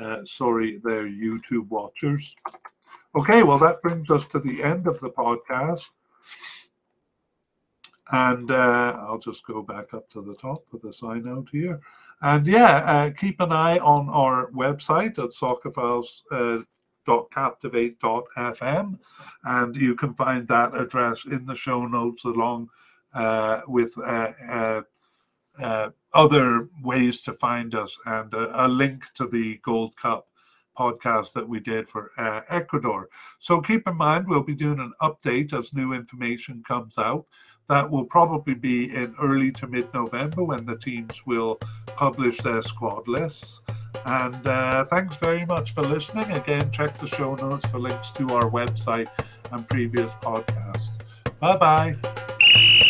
Uh, 0.00 0.24
sorry, 0.24 0.80
there, 0.84 1.08
YouTube 1.08 1.68
watchers. 1.68 2.34
Okay, 3.14 3.42
well, 3.42 3.58
that 3.58 3.82
brings 3.82 4.10
us 4.10 4.26
to 4.28 4.38
the 4.38 4.62
end 4.62 4.86
of 4.86 5.00
the 5.00 5.10
podcast. 5.10 5.90
And 8.10 8.50
uh, 8.50 8.96
I'll 9.00 9.18
just 9.18 9.44
go 9.46 9.62
back 9.62 9.92
up 9.92 10.08
to 10.10 10.22
the 10.22 10.34
top 10.36 10.66
for 10.68 10.78
the 10.78 10.92
sign 10.92 11.28
out 11.28 11.48
here. 11.52 11.80
And 12.22 12.46
yeah, 12.46 12.76
uh, 12.84 13.10
keep 13.10 13.40
an 13.40 13.52
eye 13.52 13.78
on 13.78 14.08
our 14.08 14.50
website 14.52 15.18
at 15.18 15.30
Soccerphiles. 15.30 16.22
Uh, 16.30 16.62
and 19.44 19.76
you 19.76 19.94
can 19.94 20.14
find 20.14 20.48
that 20.48 20.74
address 20.74 21.24
in 21.24 21.46
the 21.46 21.56
show 21.56 21.86
notes 21.86 22.24
along 22.24 22.68
uh, 23.14 23.62
with 23.66 23.96
uh, 23.98 24.32
uh, 24.50 24.82
uh 25.62 25.90
other 26.14 26.68
ways 26.82 27.22
to 27.22 27.32
find 27.32 27.74
us 27.74 27.96
and 28.06 28.32
a, 28.34 28.66
a, 28.66 28.68
link 28.68 29.04
to 29.14 29.26
the 29.26 29.60
Gold 29.62 29.94
Cup 29.96 30.26
podcast 30.78 31.32
that 31.32 31.48
we 31.48 31.60
did 31.60 31.88
for 31.88 32.12
uh, 32.16 32.40
Ecuador. 32.48 33.08
So 33.38 33.60
keep 33.60 33.86
in 33.86 33.96
mind, 33.96 34.26
we'll 34.26 34.42
be 34.42 34.54
doing 34.54 34.80
an 34.80 34.92
update 35.02 35.52
as 35.52 35.74
new 35.74 35.92
information 35.92 36.62
comes 36.66 36.98
out. 36.98 37.26
That 37.68 37.90
will 37.90 38.04
probably 38.04 38.54
be 38.54 38.94
in 38.94 39.14
early 39.20 39.50
to 39.52 39.66
mid 39.66 39.92
November 39.92 40.44
when 40.44 40.64
the 40.64 40.78
teams 40.78 41.26
will 41.26 41.56
publish 41.96 42.38
their 42.38 42.62
squad 42.62 43.06
lists. 43.08 43.60
And 44.06 44.48
uh, 44.48 44.84
thanks 44.86 45.18
very 45.18 45.44
much 45.44 45.74
for 45.74 45.82
listening. 45.82 46.30
Again, 46.32 46.70
check 46.70 46.96
the 46.98 47.06
show 47.06 47.34
notes 47.34 47.66
for 47.66 47.78
links 47.78 48.10
to 48.12 48.34
our 48.34 48.50
website 48.50 49.08
and 49.52 49.68
previous 49.68 50.12
podcasts. 50.14 50.98
Bye 51.40 51.56
bye. 51.56 52.84